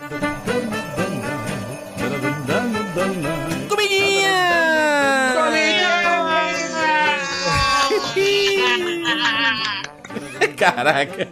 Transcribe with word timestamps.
Caraca. 10.56 11.28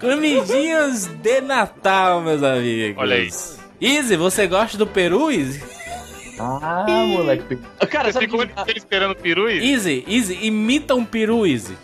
Comidinhas 0.00 1.06
de 1.06 1.40
Natal, 1.42 2.22
meus 2.22 2.42
amigos. 2.42 2.96
Olha 2.96 3.16
aí. 3.16 3.28
Easy, 3.80 4.16
você 4.16 4.46
gosta 4.46 4.78
do 4.78 4.86
peru, 4.86 5.30
Easy? 5.30 5.62
Ah, 6.38 6.86
moleque. 7.06 7.58
Cara, 7.90 8.10
Você 8.10 8.20
ficou 8.20 8.46
que, 8.46 8.78
esperando 8.78 9.10
o 9.10 9.16
peru 9.16 9.50
e... 9.50 9.70
Easy, 9.70 10.02
Easy, 10.08 10.38
imita 10.46 10.94
um 10.94 11.04
peru, 11.04 11.46
Easy. 11.46 11.76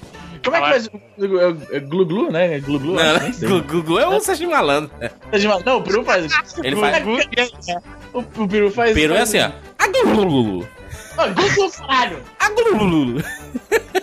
Como 0.45 0.57
é 0.57 0.61
que 0.61 0.67
faz 0.69 0.87
é, 0.87 0.91
é 1.77 1.81
né? 2.31 2.57
É 2.57 2.61
Glu 2.61 2.79
glu, 2.79 2.95
Não, 2.95 3.03
acho, 3.03 3.23
nem 3.25 3.33
sei. 3.33 3.49
Gu- 3.49 3.63
Gugu 3.63 3.99
é 3.99 4.09
um 4.09 4.21
Sérgio 4.21 4.51
Malandro. 4.51 4.91
Não, 5.65 5.79
o 5.79 5.83
peru 5.83 6.05
faz. 6.05 6.33
Ele 6.63 6.77
faz. 6.77 7.05
O, 8.13 8.19
o 8.21 8.49
peru 8.49 8.71
faz. 8.71 8.95
Peru 8.95 9.15
é 9.15 9.21
assim, 9.21 9.41
ó. 9.41 9.51
Agululu. 9.79 10.67
Ah, 11.17 11.27
Glu 11.29 11.51
glu, 11.55 11.71
caralho! 11.73 12.19
Agululu. 12.39 13.23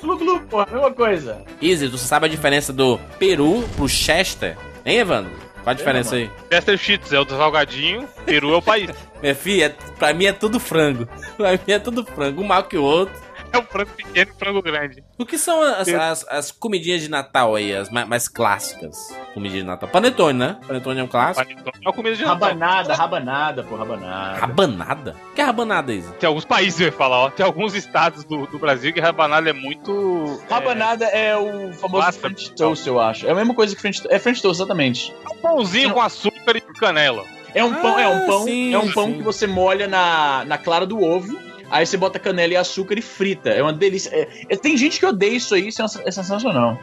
Glu 0.02 0.18
glu, 0.18 0.40
porra, 0.42 0.68
mesma 0.72 0.92
coisa. 0.92 1.42
Easy, 1.62 1.88
você 1.88 2.06
sabe 2.06 2.26
a 2.26 2.30
diferença 2.30 2.74
do 2.74 2.98
peru 3.18 3.64
pro 3.78 3.88
Chester? 3.88 4.58
Hein, 4.86 4.98
Evandro? 5.00 5.32
Qual 5.64 5.72
a 5.72 5.74
diferença 5.74 6.16
aí? 6.16 6.30
Chester 6.52 6.78
Cheetos 6.78 7.12
é 7.14 7.20
o 7.20 7.26
do 7.26 7.36
salgadinho, 7.36 8.08
peru 8.26 8.54
é 8.54 8.58
o 8.58 8.62
país. 8.62 8.90
Minha 9.22 9.34
filha, 9.34 9.66
é- 9.66 9.94
pra 9.98 10.14
mim 10.14 10.26
é 10.26 10.34
tudo 10.34 10.60
frango. 10.60 11.08
Pra 11.38 11.54
mim 11.54 11.60
é 11.68 11.80
tudo 11.80 12.06
frango. 12.06 12.42
Um 12.42 12.46
mal 12.46 12.64
que 12.66 12.78
o 12.78 12.84
outro. 12.84 13.16
É 13.52 13.58
o 13.58 13.64
frango 13.64 13.92
pequeno 13.92 14.32
e 14.32 14.34
o 14.34 14.38
frango 14.38 14.62
grande. 14.62 15.04
O 15.18 15.26
que 15.26 15.38
são 15.38 15.62
as, 15.62 15.88
as, 15.88 16.28
as 16.28 16.52
comidinhas 16.52 17.02
de 17.02 17.10
Natal 17.10 17.56
aí, 17.56 17.74
as 17.74 17.90
mais, 17.90 18.08
mais 18.08 18.28
clássicas? 18.28 18.96
Comidinhas 19.34 19.64
de 19.64 19.68
Natal. 19.70 19.88
Panetone, 19.90 20.38
né? 20.38 20.58
Panetone 20.68 21.00
é 21.00 21.04
um 21.04 21.08
clássico. 21.08 21.48
Panetone 21.48 21.72
É 21.84 21.88
uma 21.88 21.94
comida 21.94 22.16
de 22.16 22.24
Natal. 22.24 22.50
Rabanada, 22.50 22.94
rabanada, 22.94 23.64
pô, 23.64 23.76
rabanada. 23.76 24.38
Rabanada? 24.40 25.16
O 25.32 25.34
que 25.36 25.42
é 25.42 25.44
rabanada, 25.44 25.94
Isa? 25.94 26.12
Tem 26.14 26.28
alguns 26.28 26.46
países, 26.46 26.80
eu 26.80 26.88
ia 26.88 26.92
falar, 26.92 27.18
ó. 27.18 27.30
Tem 27.30 27.46
alguns 27.46 27.74
estados 27.76 28.24
do, 28.24 28.46
do 28.48 28.60
Brasil 28.60 28.92
que 28.94 29.00
rabanada 29.00 29.50
é 29.50 29.54
muito... 29.54 30.40
Rabanada 30.50 31.06
é, 31.06 31.36
o 31.38 31.74
famoso 31.74 32.06
Massa. 32.06 32.20
French 32.20 32.52
Toast, 32.54 32.88
eu 32.88 33.00
acho. 33.00 33.26
É 33.28 33.32
a 33.32 33.36
mesma 33.36 33.54
coisa 33.54 33.74
que 33.76 33.82
French 33.82 34.02
É 34.10 34.20
French 34.20 34.42
Toast, 34.42 34.62
exatamente. 34.62 35.14
É 35.24 35.34
um 35.34 35.38
pãozinho 35.38 35.94
com 35.94 36.02
açúcar 36.02 36.56
e 36.58 36.62
canela. 36.62 37.24
É 37.54 37.64
um 37.64 37.74
pão, 37.74 37.98
é 37.98 38.06
um 38.08 38.18
Ah, 38.24 38.26
pão, 38.28 38.44
sim, 38.44 38.74
é 38.74 38.78
um 38.78 38.92
pão 38.92 39.06
sim. 39.08 39.14
que 39.18 39.24
você 39.24 39.48
molha 39.48 39.88
na, 39.88 40.44
na 40.46 40.58
clara 40.58 40.86
do 40.86 41.02
ovo. 41.02 41.40
Aí 41.70 41.86
você 41.86 41.98
bota 41.98 42.20
canela 42.20 42.54
e 42.54 42.56
açúcar 42.58 42.98
e 42.98 43.02
frita. 43.02 43.50
É 43.50 43.62
uma 43.62 43.74
delícia. 43.74 44.10
É- 44.14 44.28
é- 44.50 44.56
tem 44.56 44.78
gente 44.78 45.00
que 45.00 45.06
odeia 45.06 45.36
isso 45.36 45.54
aí, 45.56 45.68
isso 45.68 45.82
é, 45.82 45.86
é 46.06 46.12
sensacional. 46.12 46.80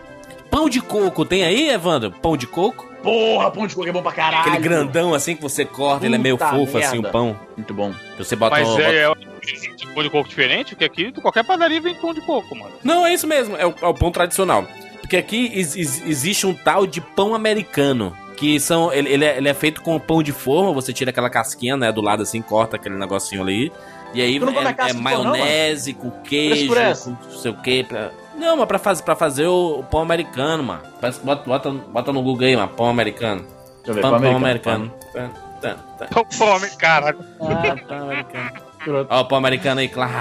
Pão 0.50 0.68
de 0.68 0.80
coco, 0.80 1.24
tem 1.24 1.44
aí, 1.44 1.70
Evandro? 1.70 2.10
Pão 2.10 2.36
de 2.36 2.46
coco? 2.46 2.86
Porra, 3.02 3.50
pão 3.50 3.66
de 3.66 3.74
coco 3.74 3.88
é 3.88 3.92
bom 3.92 4.02
pra 4.02 4.12
caralho. 4.12 4.40
Aquele 4.50 4.58
grandão 4.62 5.14
assim 5.14 5.34
que 5.34 5.40
você 5.42 5.64
corta, 5.64 6.04
ele 6.04 6.16
é 6.16 6.18
meio 6.18 6.36
Puta 6.36 6.50
fofo 6.50 6.78
assim, 6.78 6.96
merda. 6.96 7.08
o 7.08 7.12
pão. 7.12 7.40
Muito 7.56 7.72
bom. 7.72 7.92
Você 8.18 8.36
bota 8.36 8.56
Mas 8.56 8.68
um- 8.68 8.78
é, 8.80 8.96
é 8.98 9.10
um 9.10 9.14
de 9.14 9.86
pão 9.94 10.02
de 10.02 10.10
coco 10.10 10.28
diferente, 10.28 10.70
porque 10.70 10.84
aqui 10.84 11.10
qualquer 11.12 11.44
padaria 11.44 11.80
vem 11.80 11.94
pão 11.94 12.12
de 12.12 12.20
coco, 12.20 12.54
mano. 12.54 12.72
Não, 12.84 13.06
é 13.06 13.12
isso 13.14 13.26
mesmo, 13.26 13.56
é 13.56 13.66
o, 13.66 13.74
é 13.80 13.86
o 13.86 13.94
pão 13.94 14.12
tradicional. 14.12 14.66
Porque 15.00 15.16
aqui 15.16 15.50
ex- 15.54 15.74
ex- 15.74 16.02
existe 16.06 16.46
um 16.46 16.54
tal 16.54 16.86
de 16.86 17.00
pão 17.00 17.34
americano. 17.34 18.16
Que 18.36 18.58
são. 18.58 18.92
Ele, 18.92 19.08
ele 19.08 19.24
é, 19.24 19.36
ele 19.36 19.48
é 19.48 19.54
feito 19.54 19.82
com 19.82 19.98
pão 20.00 20.22
de 20.22 20.32
forma, 20.32 20.72
você 20.72 20.92
tira 20.92 21.10
aquela 21.10 21.30
casquinha, 21.30 21.76
né? 21.76 21.92
Do 21.92 22.00
lado 22.00 22.22
assim, 22.22 22.42
corta 22.42 22.76
aquele 22.76 22.96
negocinho 22.96 23.40
ali. 23.42 23.70
E 24.14 24.20
aí 24.20 24.38
Tu 24.38 24.46
não 24.46 24.52
come 24.52 24.66
a 24.66 24.70
é, 24.70 24.74
casca 24.74 24.98
é 24.98 25.02
pão, 25.02 25.24
não, 25.24 25.30
maionese 25.30 25.94
com 25.94 26.10
queijo, 26.22 26.54
Frescurece. 26.72 27.04
com 27.04 27.10
não 27.10 27.38
sei 27.38 27.50
o 27.50 27.54
que. 27.62 27.84
Pra... 27.84 28.10
Não, 28.36 28.56
mas 28.56 28.66
pra, 28.66 28.78
faz, 28.78 29.00
pra 29.00 29.16
fazer 29.16 29.46
o, 29.46 29.80
o 29.80 29.84
pão 29.84 30.00
americano, 30.00 30.62
mano. 30.62 30.82
Bota, 31.22 31.42
bota, 31.44 31.70
bota 31.70 32.12
no 32.12 32.22
Google 32.22 32.46
aí, 32.46 32.56
mano. 32.56 32.68
Pão 32.68 32.88
americano. 32.88 33.46
Deixa 33.84 33.90
eu 33.90 33.94
ver, 33.94 34.00
Pão, 34.02 34.10
pão 34.12 34.20
pão 34.20 34.36
americano. 34.36 34.92
americano. 35.14 35.34
Tá, 35.60 35.74
tá, 35.74 35.74
tá. 35.98 36.06
Pão 36.06 36.26
fome, 36.30 36.70
caralho. 36.76 37.18
Ah, 37.40 37.76
pão 37.86 38.02
americano. 38.02 38.52
Pão, 38.84 39.06
Ó, 39.08 39.20
o 39.20 39.24
pão 39.24 39.38
americano 39.38 39.80
aí, 39.80 39.88
claro. 39.88 40.12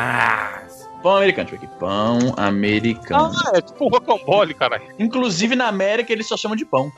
pão 1.01 1.17
americano, 1.17 1.49
deixa 1.49 1.55
eu 1.55 1.59
ver 1.59 1.67
aqui. 1.67 1.79
Pão 1.79 2.19
americano. 2.37 3.31
Ah, 3.45 3.57
é 3.57 3.61
tipo 3.61 3.87
rocambole, 3.87 4.53
caralho. 4.53 4.83
Inclusive 4.99 5.55
na 5.55 5.67
América 5.67 6.13
eles 6.13 6.27
só 6.27 6.37
chamam 6.37 6.55
de 6.55 6.65
pão. 6.65 6.91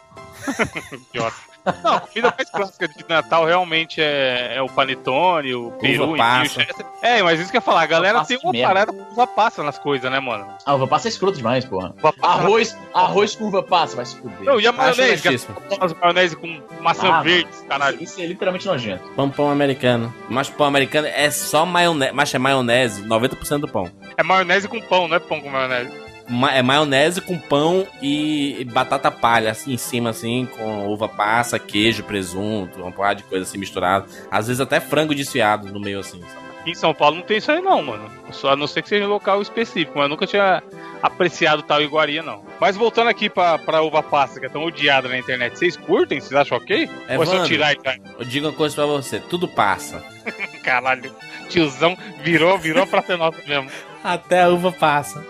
Idiota. 1.09 1.52
Não, 1.83 1.93
a 1.95 1.99
comida 2.01 2.33
mais 2.37 2.49
clássica 2.49 2.87
de 2.87 3.05
Natal 3.07 3.45
realmente 3.45 4.01
é, 4.01 4.53
é 4.55 4.61
o 4.61 4.67
panetone, 4.67 5.53
o 5.55 5.71
peru, 5.71 6.03
Uva 6.05 6.13
e 6.15 6.17
passa. 6.17 6.61
o. 6.61 7.05
É, 7.05 7.21
mas 7.23 7.39
isso 7.39 7.51
que 7.51 7.57
eu 7.57 7.59
ia 7.59 7.65
falar, 7.65 7.81
a 7.83 7.85
galera 7.85 8.23
tem 8.25 8.37
uma 8.43 8.51
merda. 8.51 8.67
parada 8.67 8.93
com 8.93 9.11
uva 9.11 9.27
passa 9.27 9.63
nas 9.63 9.77
coisas, 9.77 10.09
né, 10.11 10.19
mano? 10.19 10.47
Ah, 10.65 10.75
uva 10.75 10.87
passa 10.87 11.07
é 11.07 11.09
escroto 11.09 11.37
demais, 11.37 11.65
porra. 11.65 11.93
Arroz, 12.21 12.77
arroz 12.93 13.35
com 13.35 13.45
uva 13.45 13.63
passa, 13.63 13.95
vai 13.95 14.05
se 14.05 14.15
fuder. 14.17 14.41
Não, 14.41 14.59
e 14.59 14.67
a 14.67 14.71
maionese? 14.71 15.27
é 15.27 15.83
As 15.83 15.93
maionese 15.93 16.35
com 16.35 16.61
maçã 16.81 17.13
Ah, 17.13 17.21
verde, 17.21 17.49
caralho. 17.67 18.01
Isso 18.03 18.19
é 18.21 18.25
literalmente 18.25 18.65
nojento. 18.65 19.03
Pão, 19.15 19.29
pão 19.29 19.49
americano. 19.49 20.13
Mas 20.29 20.49
pão 20.49 20.67
americano 20.67 21.07
é 21.07 21.29
só 21.31 21.65
maionese. 21.65 22.13
Mas 22.13 22.33
é 22.33 22.37
maionese, 22.39 23.03
90% 23.03 23.59
do 23.59 23.67
pão. 23.67 23.89
É 24.17 24.23
maionese 24.23 24.67
com 24.67 24.79
pão, 24.81 25.07
não 25.07 25.15
é 25.15 25.19
pão 25.19 25.39
com 25.41 25.49
maionese. 25.49 26.02
Ma- 26.27 26.53
é 26.53 26.61
maionese 26.61 27.19
com 27.21 27.37
pão 27.37 27.85
e 28.01 28.65
batata 28.71 29.11
palha, 29.11 29.51
assim, 29.51 29.73
em 29.73 29.77
cima, 29.77 30.11
assim, 30.11 30.47
com 30.57 30.87
uva 30.87 31.07
passa, 31.09 31.59
queijo, 31.59 32.03
presunto, 32.03 32.81
uma 32.81 32.91
porrada 32.91 33.15
de 33.15 33.23
coisa 33.23 33.43
assim 33.43 33.57
misturada. 33.57 34.05
Às 34.31 34.47
vezes 34.47 34.59
até 34.61 34.79
frango 34.79 35.13
desfiado 35.13 35.71
no 35.71 35.79
meio, 35.79 35.99
assim. 35.99 36.21
sabe? 36.21 36.43
Em 36.65 36.73
São 36.73 36.93
Paulo 36.93 37.17
não 37.17 37.23
tem 37.23 37.37
isso 37.37 37.51
aí 37.51 37.59
não, 37.61 37.83
mano. 37.83 38.09
Só 38.31 38.51
a 38.51 38.55
não 38.55 38.67
ser 38.67 38.81
que 38.81 38.87
seja 38.87 39.05
um 39.05 39.09
local 39.09 39.41
específico, 39.41 39.91
mas 39.95 40.03
eu 40.05 40.09
nunca 40.09 40.25
tinha 40.25 40.63
apreciado 41.01 41.61
tal 41.61 41.81
iguaria, 41.81 42.23
não. 42.23 42.41
Mas 42.57 42.77
voltando 42.77 43.09
aqui 43.09 43.29
pra, 43.29 43.57
pra 43.57 43.81
uva 43.81 44.01
passa, 44.01 44.39
que 44.39 44.45
é 44.45 44.49
tão 44.49 44.63
odiada 44.63 45.09
na 45.09 45.17
internet, 45.17 45.59
vocês 45.59 45.75
curtem? 45.75 46.21
Vocês 46.21 46.33
acham 46.39 46.57
ok? 46.57 46.89
Ou 47.17 47.23
é 47.23 47.25
só 47.25 47.43
tirar 47.43 47.73
e 47.73 47.79
já? 47.83 47.97
Eu 48.17 48.23
digo 48.23 48.47
uma 48.47 48.53
coisa 48.53 48.73
pra 48.75 48.85
você, 48.85 49.19
tudo 49.19 49.45
passa. 49.45 50.01
Caralho, 50.63 51.13
tiozão 51.49 51.97
virou, 52.23 52.57
virou 52.57 52.87
pra 52.87 53.01
ser 53.01 53.17
nosso 53.17 53.39
mesmo. 53.45 53.69
Até 54.01 54.43
a 54.43 54.47
uva 54.49 54.71
passa. 54.71 55.21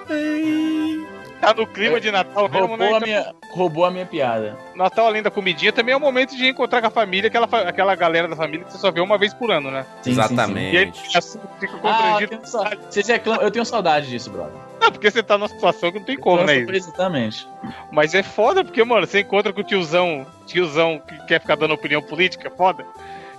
Tá 1.44 1.54
no 1.54 1.68
clima 1.68 2.00
de 2.00 2.10
Natal 2.10 2.48
mesmo, 2.48 2.68
Roubou 2.68 2.90
né? 2.90 2.96
a, 2.96 3.00
minha, 3.02 3.36
roubou 3.52 3.86
a 3.86 3.92
minha 3.92 4.06
piada. 4.06 4.58
Natal, 4.74 5.08
além 5.08 5.22
da 5.22 5.30
comidinha, 5.30 5.74
também 5.74 5.94
é 5.94 5.98
o 5.98 6.00
momento 6.00 6.38
de 6.38 6.48
encontrar 6.48 6.80
com 6.80 6.88
a 6.88 6.90
família, 6.90 7.28
aquela, 7.28 7.46
aquela 7.46 7.96
galera 7.96 8.30
da 8.30 8.36
família 8.36 8.66
que 8.66 8.72
você 8.72 8.78
só 8.78 8.90
vê 8.90 9.02
uma 9.02 9.18
vez 9.18 9.34
por 9.34 9.52
ano, 9.52 9.70
né? 9.70 9.86
Sim, 10.02 10.14
sim, 10.14 10.14
sim. 10.14 10.34
Exatamente. 10.34 10.74
E 10.74 10.78
aí 10.78 10.94
assim, 11.16 11.40
fica 11.60 11.74
Ah, 11.84 12.18
eu 12.22 12.28
tenho, 12.30 13.42
eu 13.42 13.52
tenho 13.52 13.66
saudade 13.66 14.10
disso, 14.10 14.30
brother. 14.30 14.54
Não, 14.80 14.92
porque 14.92 15.12
você 15.12 15.22
tá 15.22 15.38
numa 15.38 15.50
situação 15.50 15.92
que 15.92 16.00
não 16.00 16.06
tem 16.06 16.18
como, 16.18 16.44
né? 16.44 16.58
Exatamente. 16.58 17.48
Mas 17.92 18.14
é 18.14 18.24
foda, 18.24 18.64
porque, 18.64 18.84
mano, 18.84 19.06
você 19.06 19.20
encontra 19.20 19.52
com 19.52 19.62
o 19.62 19.64
tiozão, 19.64 20.26
tiozão 20.46 21.02
que 21.06 21.26
quer 21.26 21.42
ficar 21.42 21.56
dando 21.56 21.74
opinião 21.74 22.02
política, 22.02 22.50
foda. 22.50 22.86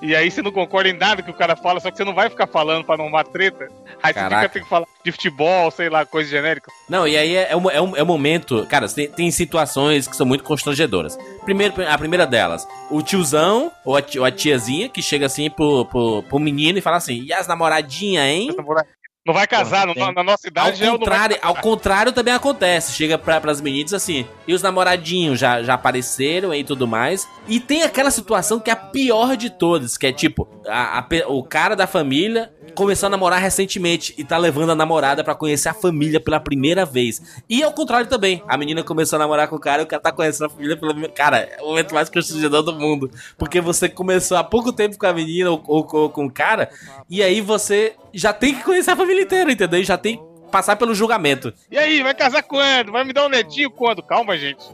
E 0.02 0.14
aí 0.14 0.30
você 0.30 0.42
não 0.42 0.52
concorda 0.52 0.88
em 0.90 0.92
nada 0.98 1.22
que 1.22 1.30
o 1.30 1.34
cara 1.34 1.56
fala, 1.56 1.80
só 1.80 1.90
que 1.90 1.96
você 1.96 2.04
não 2.04 2.14
vai 2.14 2.28
ficar 2.28 2.46
falando 2.46 2.84
pra 2.84 2.96
não 2.96 3.04
arrumar 3.04 3.24
treta. 3.24 3.68
Aí 4.02 4.12
você 4.12 4.20
Caraca. 4.20 4.42
fica 4.42 4.48
tem 4.52 4.62
que 4.62 4.68
falar 4.68 4.86
de 5.04 5.12
futebol, 5.12 5.70
sei 5.70 5.88
lá, 5.88 6.04
coisa 6.04 6.28
genérica. 6.28 6.70
Não, 6.88 7.06
e 7.08 7.16
aí 7.16 7.34
é, 7.36 7.52
é, 7.52 7.56
um, 7.56 7.70
é, 7.70 7.80
um, 7.80 7.96
é 7.96 8.02
um 8.02 8.06
momento. 8.06 8.66
Cara, 8.66 8.86
tem, 8.88 9.08
tem 9.10 9.30
situações 9.30 10.06
que 10.06 10.16
são 10.16 10.26
muito 10.26 10.44
constrangedoras. 10.44 11.16
Primeiro, 11.44 11.74
a 11.88 11.96
primeira 11.96 12.26
delas, 12.26 12.66
o 12.90 13.02
tiozão 13.02 13.72
ou 13.84 13.96
a, 13.96 14.02
ti- 14.02 14.18
ou 14.18 14.24
a 14.24 14.30
tiazinha 14.30 14.88
que 14.88 15.00
chega 15.02 15.26
assim 15.26 15.48
pro, 15.48 15.86
pro, 15.86 16.22
pro 16.24 16.38
menino 16.38 16.78
e 16.78 16.82
fala 16.82 16.96
assim: 16.96 17.22
e 17.24 17.32
as 17.32 17.46
namoradinhas, 17.46 18.24
hein? 18.26 18.54
Não 19.26 19.32
vai 19.32 19.46
casar, 19.46 19.86
Porra, 19.86 20.06
não- 20.06 20.12
na 20.12 20.22
nossa 20.22 20.46
Ao 20.46 20.50
idade 20.50 20.80
não 20.84 20.90
vai 20.90 20.98
contrário, 20.98 21.38
ao 21.40 21.54
contrário 21.56 22.12
também 22.12 22.34
acontece. 22.34 22.92
Chega 22.92 23.16
pra, 23.16 23.40
pras 23.40 23.60
meninas 23.60 23.94
assim, 23.94 24.26
e 24.46 24.52
os 24.52 24.60
namoradinhos 24.60 25.38
já, 25.40 25.62
já 25.62 25.74
apareceram 25.74 26.52
e 26.52 26.62
tudo 26.62 26.86
mais. 26.86 27.26
E 27.48 27.58
tem 27.58 27.82
aquela 27.82 28.10
situação 28.10 28.60
que 28.60 28.68
é 28.68 28.72
a 28.74 28.76
pior 28.76 29.34
de 29.36 29.48
todas, 29.48 29.96
que 29.96 30.06
é 30.06 30.12
tipo, 30.12 30.46
a- 30.68 30.98
a 30.98 31.06
o 31.28 31.42
cara 31.42 31.74
da 31.74 31.86
família 31.86 32.52
começou 32.74 33.06
a 33.06 33.10
namorar 33.10 33.40
recentemente 33.40 34.14
e 34.18 34.24
tá 34.24 34.36
levando 34.36 34.70
a 34.70 34.74
namorada 34.74 35.22
pra 35.22 35.34
conhecer 35.34 35.68
a 35.68 35.74
família 35.74 36.20
pela 36.20 36.40
primeira 36.40 36.84
vez. 36.84 37.20
E 37.48 37.62
ao 37.62 37.72
contrário 37.72 38.08
também, 38.08 38.42
a 38.48 38.56
menina 38.56 38.82
começou 38.82 39.16
a 39.16 39.20
namorar 39.20 39.48
com 39.48 39.56
o 39.56 39.60
cara 39.60 39.82
e 39.82 39.84
o 39.84 39.88
cara 39.88 40.02
tá 40.02 40.12
conhecendo 40.12 40.46
a 40.46 40.50
família 40.50 40.76
pela 40.76 40.94
Cara, 41.10 41.38
é 41.38 41.62
o 41.62 41.66
momento 41.68 41.94
mais 41.94 42.08
constrangedor 42.08 42.62
do 42.62 42.72
mundo. 42.72 43.10
Porque 43.38 43.60
você 43.60 43.88
começou 43.88 44.36
há 44.36 44.44
pouco 44.44 44.72
tempo 44.72 44.98
com 44.98 45.06
a 45.06 45.12
menina 45.12 45.50
ou, 45.50 45.62
ou- 45.66 45.88
ou 45.92 46.08
com 46.10 46.26
o 46.26 46.30
cara, 46.30 46.70
e 47.08 47.22
aí 47.22 47.40
você 47.40 47.94
já 48.12 48.32
tem 48.32 48.54
que 48.54 48.64
conhecer 48.64 48.90
a 48.92 48.96
família 48.96 49.22
inteira, 49.22 49.52
entendeu? 49.52 49.80
E 49.80 49.84
já 49.84 49.96
tem 49.98 50.20
passar 50.50 50.76
pelo 50.76 50.94
julgamento. 50.94 51.52
E 51.70 51.76
aí, 51.78 52.02
vai 52.02 52.14
casar 52.14 52.42
quando? 52.42 52.92
Vai 52.92 53.04
me 53.04 53.12
dar 53.12 53.26
um 53.26 53.28
netinho 53.28 53.70
quando? 53.70 54.02
Calma, 54.02 54.36
gente. 54.36 54.64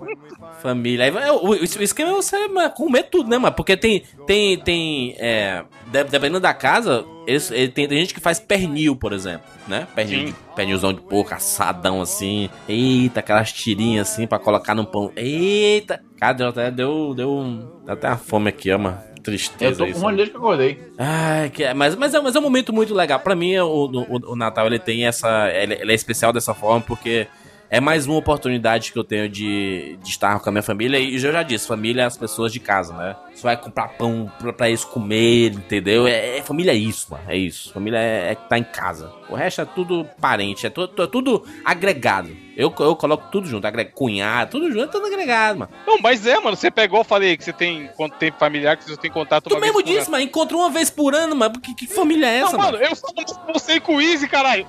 Família. 0.61 1.11
Vai- 1.11 1.31
o, 1.31 1.55
esquema 1.55 2.11
é 2.11 2.15
você 2.15 2.37
comer 2.75 3.05
tudo, 3.05 3.29
né, 3.31 3.39
mano? 3.39 3.55
Porque 3.55 3.77
tem. 3.77 4.03
Tem. 4.27 4.59
tem 4.59 5.15
é, 5.19 5.65
de- 5.87 6.05
dependendo 6.05 6.41
da 6.41 6.53
casa, 6.53 7.05
eles, 7.27 7.51
ele 7.51 7.69
tem, 7.69 7.89
tem 7.89 7.99
gente 7.99 8.15
que 8.15 8.21
faz 8.21 8.39
pernil, 8.39 8.95
por 8.95 9.13
exemplo, 9.13 9.47
né? 9.67 9.87
Pernil, 9.95 10.27
de- 10.27 10.35
pernilzão 10.55 10.93
de 10.93 11.01
porco, 11.01 11.35
assadão 11.35 12.03
assim. 12.03 12.51
Eita, 12.69 13.21
aquelas 13.21 13.53
tirinhas 13.53 14.11
assim 14.11 14.27
pra 14.27 14.39
colocar 14.39 14.75
no 14.75 14.85
pão. 14.85 15.11
Eita! 15.17 16.03
Cara, 16.19 16.33
deu 16.35 16.49
até, 16.49 16.71
deu, 16.71 17.15
deu 17.15 17.81
até 17.87 18.09
uma 18.09 18.17
fome 18.19 18.51
aqui, 18.51 18.71
ó, 18.71 18.79
mano. 18.79 19.10
Eu 19.21 19.25
Tristeza 19.25 19.79
tô 19.79 19.85
com 19.85 19.91
isso. 19.91 19.99
um 19.99 20.03
monte 20.03 20.17
desde 20.17 20.31
que 20.33 20.37
eu 20.37 20.41
acordei. 20.43 20.79
Ai, 20.99 21.51
que, 21.51 21.75
mas, 21.75 21.95
mas, 21.95 22.15
é, 22.15 22.21
mas 22.21 22.35
é 22.35 22.39
um 22.39 22.43
momento 22.43 22.73
muito 22.73 22.95
legal. 22.95 23.21
Pra 23.21 23.35
mim, 23.37 23.57
o, 23.59 23.67
o, 23.87 24.33
o 24.33 24.37
Natal 24.37 24.67
ele 24.67 24.79
tem 24.79 25.07
essa. 25.07 25.49
Ele, 25.51 25.75
ele 25.75 25.93
é 25.93 25.95
especial 25.95 26.33
dessa 26.33 26.55
forma 26.55 26.81
porque 26.81 27.27
é 27.73 27.81
mais 27.81 28.05
uma 28.07 28.17
oportunidade 28.17 28.93
que 28.93 28.99
eu 28.99 29.05
tenho 29.05 29.29
de, 29.29 29.97
de 30.03 30.09
estar 30.11 30.41
com 30.41 30.49
a 30.49 30.53
minha 30.53 30.63
família. 30.63 30.99
E 30.99 31.15
eu 31.15 31.33
já 31.33 31.43
disse, 31.45 31.69
família 31.69 32.03
é 32.03 32.05
as 32.05 32.17
pessoas 32.17 32.53
de 32.53 32.59
casa, 32.59 32.93
né? 32.95 33.15
Você 33.33 33.43
vai 33.43 33.57
comprar 33.57 33.89
pão 33.91 34.31
pra, 34.41 34.53
pra 34.53 34.69
eles 34.69 34.85
comer, 34.85 35.53
entendeu? 35.53 36.07
É, 36.07 36.39
é- 36.39 36.43
família 36.43 36.73
é 36.73 36.75
isso, 36.77 37.07
mano. 37.11 37.23
É 37.29 37.37
isso. 37.37 37.73
Família 37.73 37.99
é, 37.99 38.33
é 38.33 38.35
que 38.35 38.49
tá 38.49 38.59
em 38.59 38.65
casa. 38.65 39.13
O 39.29 39.37
resto 39.37 39.61
é 39.61 39.65
tudo 39.65 40.05
parente, 40.21 40.67
é 40.67 40.71
tudo, 40.71 41.01
é 41.03 41.07
tudo 41.07 41.45
agregado. 41.65 42.31
Eu, 42.61 42.75
eu 42.81 42.95
coloco 42.95 43.29
tudo 43.33 43.49
junto, 43.49 43.67
agrego 43.67 43.93
cunhado, 43.93 44.51
tudo 44.51 44.71
junto, 44.71 44.85
é 44.85 44.89
tudo 44.89 45.07
agregado, 45.07 45.61
mano. 45.61 45.73
Não, 45.87 45.99
mas 45.99 46.27
é, 46.27 46.39
mano. 46.39 46.55
Você 46.55 46.71
pegou, 46.71 47.01
eu 47.01 47.05
falei 47.05 47.35
que 47.35 47.43
você 47.43 47.55
tem 47.55 47.89
quanto 47.97 48.19
tempo 48.19 48.39
familiar 48.39 48.77
que 48.77 48.85
você 48.85 48.99
tem 48.99 49.11
contato 49.11 49.49
Tu 49.49 49.55
uma 49.55 49.61
mesmo 49.63 49.83
disse, 49.83 50.11
mano, 50.11 50.23
encontrou 50.23 50.61
uma 50.61 50.69
vez 50.69 50.91
por 50.91 51.15
ano, 51.15 51.35
mano. 51.35 51.59
Que, 51.59 51.75
que 51.75 51.87
família 51.87 52.27
é 52.27 52.37
essa, 52.41 52.53
Não, 52.53 52.59
mano? 52.59 52.73
mano, 52.79 52.85
eu 52.85 52.95
falo 52.97 53.15
com 53.47 53.53
você 53.55 53.73
e 53.77 53.81
com 53.81 53.97
o 53.97 54.01
Easy, 54.03 54.29
caralho. 54.29 54.67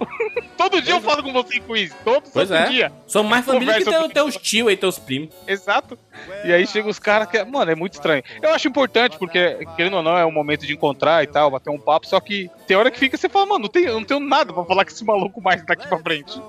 Todo 0.56 0.82
dia 0.82 0.94
eu 0.94 1.02
falo 1.02 1.22
com 1.22 1.34
você 1.34 1.58
e 1.58 1.60
com 1.60 1.74
o 1.74 1.76
Easy. 1.76 1.94
Todo 2.02 2.24
Pois 2.32 2.50
é. 2.50 2.70
dia. 2.70 2.94
São 3.08 3.26
mais 3.26 3.44
família 3.46 3.78
que 3.78 3.84
teu, 3.84 4.08
teus 4.08 4.38
tios 4.38 4.70
aí, 4.70 4.78
teus 4.78 4.98
primos. 4.98 5.36
Exato. 5.46 6.00
E 6.46 6.54
aí 6.54 6.66
chega 6.66 6.88
os 6.88 6.98
caras 6.98 7.28
que. 7.28 7.44
Mano, 7.44 7.72
é 7.72 7.76
muito 7.76 7.94
estranho. 7.94 8.24
Eu 8.42 8.54
acho 8.54 8.70
importante, 8.70 9.18
porque, 9.18 9.68
querendo 9.76 9.98
ou 9.98 10.04
não, 10.04 10.18
é 10.18 10.26
um 10.26 10.32
momento 10.32 10.66
de 10.66 10.72
encontrar 10.74 11.24
e 11.24 11.28
tal, 11.28 11.52
bater 11.52 11.70
um 11.70 11.80
papo, 11.80 12.08
só 12.08 12.22
que 12.22 12.50
tem 12.72 12.78
hora 12.78 12.90
que 12.90 12.98
fica 12.98 13.18
você 13.18 13.28
fala, 13.28 13.46
mano, 13.48 13.64
não 13.64 13.68
tenho, 13.68 13.90
eu 13.90 13.96
não 13.96 14.06
tenho 14.06 14.22
nada 14.22 14.54
pra 14.54 14.64
falar 14.64 14.86
com 14.86 14.92
esse 14.92 15.04
maluco 15.04 15.42
mais 15.42 15.62
daqui 15.66 15.86
pra 15.90 16.00
frente. 16.00 16.42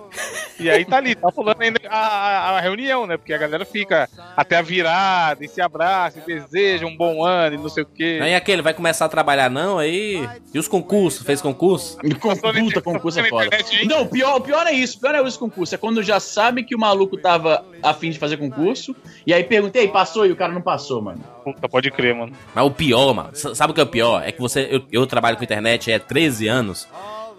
E 0.60 0.70
aí 0.70 0.84
tá 0.84 0.98
ali, 0.98 1.16
tá 1.16 1.32
falando 1.32 1.60
ainda 1.60 1.80
a, 1.88 1.96
a- 1.98 2.58
a 2.58 2.60
reunião, 2.60 3.08
né? 3.08 3.16
Porque 3.16 3.32
a 3.34 3.38
galera 3.38 3.64
fica 3.64 4.08
até 4.36 4.56
a 4.56 4.62
virada 4.62 5.44
e 5.44 5.48
se 5.48 5.60
abraça 5.60 6.20
e 6.20 6.22
deseja 6.24 6.86
um 6.86 6.96
bom 6.96 7.24
ano 7.24 7.56
e 7.56 7.58
não 7.58 7.69
sei 7.69 7.82
o 7.82 7.86
quê. 7.86 8.20
Aí 8.22 8.36
aquele 8.36 8.62
vai 8.62 8.72
começar 8.72 9.06
a 9.06 9.08
trabalhar, 9.08 9.50
não? 9.50 9.78
Aí. 9.78 10.24
E 10.54 10.58
os 10.60 10.69
concursos? 10.69 11.26
Fez 11.26 11.42
concurso? 11.42 11.98
Com- 12.20 12.36
Puta, 12.36 12.80
concurso 12.80 13.19
é 13.19 13.28
foda. 13.28 13.50
Não, 13.88 14.02
o 14.02 14.06
pior, 14.08 14.38
pior 14.38 14.64
é 14.69 14.72
isso. 14.72 14.98
O 14.98 15.00
pior 15.00 15.14
é 15.16 15.26
esse 15.26 15.38
concurso. 15.38 15.74
É 15.74 15.78
quando 15.78 16.04
já 16.04 16.20
sabe 16.20 16.62
que 16.62 16.76
o 16.76 16.78
maluco 16.78 17.16
tava 17.16 17.64
afim 17.82 18.10
de 18.10 18.19
fazer 18.20 18.36
concurso. 18.36 18.94
E 19.26 19.34
aí 19.34 19.42
perguntei, 19.42 19.88
passou? 19.88 20.24
E 20.24 20.30
o 20.30 20.36
cara 20.36 20.52
não 20.52 20.62
passou, 20.62 21.02
mano. 21.02 21.19
Puta, 21.42 21.69
pode 21.69 21.90
crer, 21.90 22.14
mano. 22.14 22.32
Mas 22.54 22.64
o 22.64 22.70
pior, 22.70 23.12
mano, 23.12 23.30
sabe 23.34 23.72
o 23.72 23.74
que 23.74 23.80
é 23.80 23.84
o 23.84 23.88
pior? 23.88 24.22
É 24.24 24.30
que 24.30 24.40
você. 24.40 24.69
Eu, 24.70 24.82
eu 24.92 25.06
trabalho 25.08 25.36
com 25.36 25.42
internet 25.42 25.90
há 25.92 25.98
13 26.12 26.48
anos. 26.48 26.88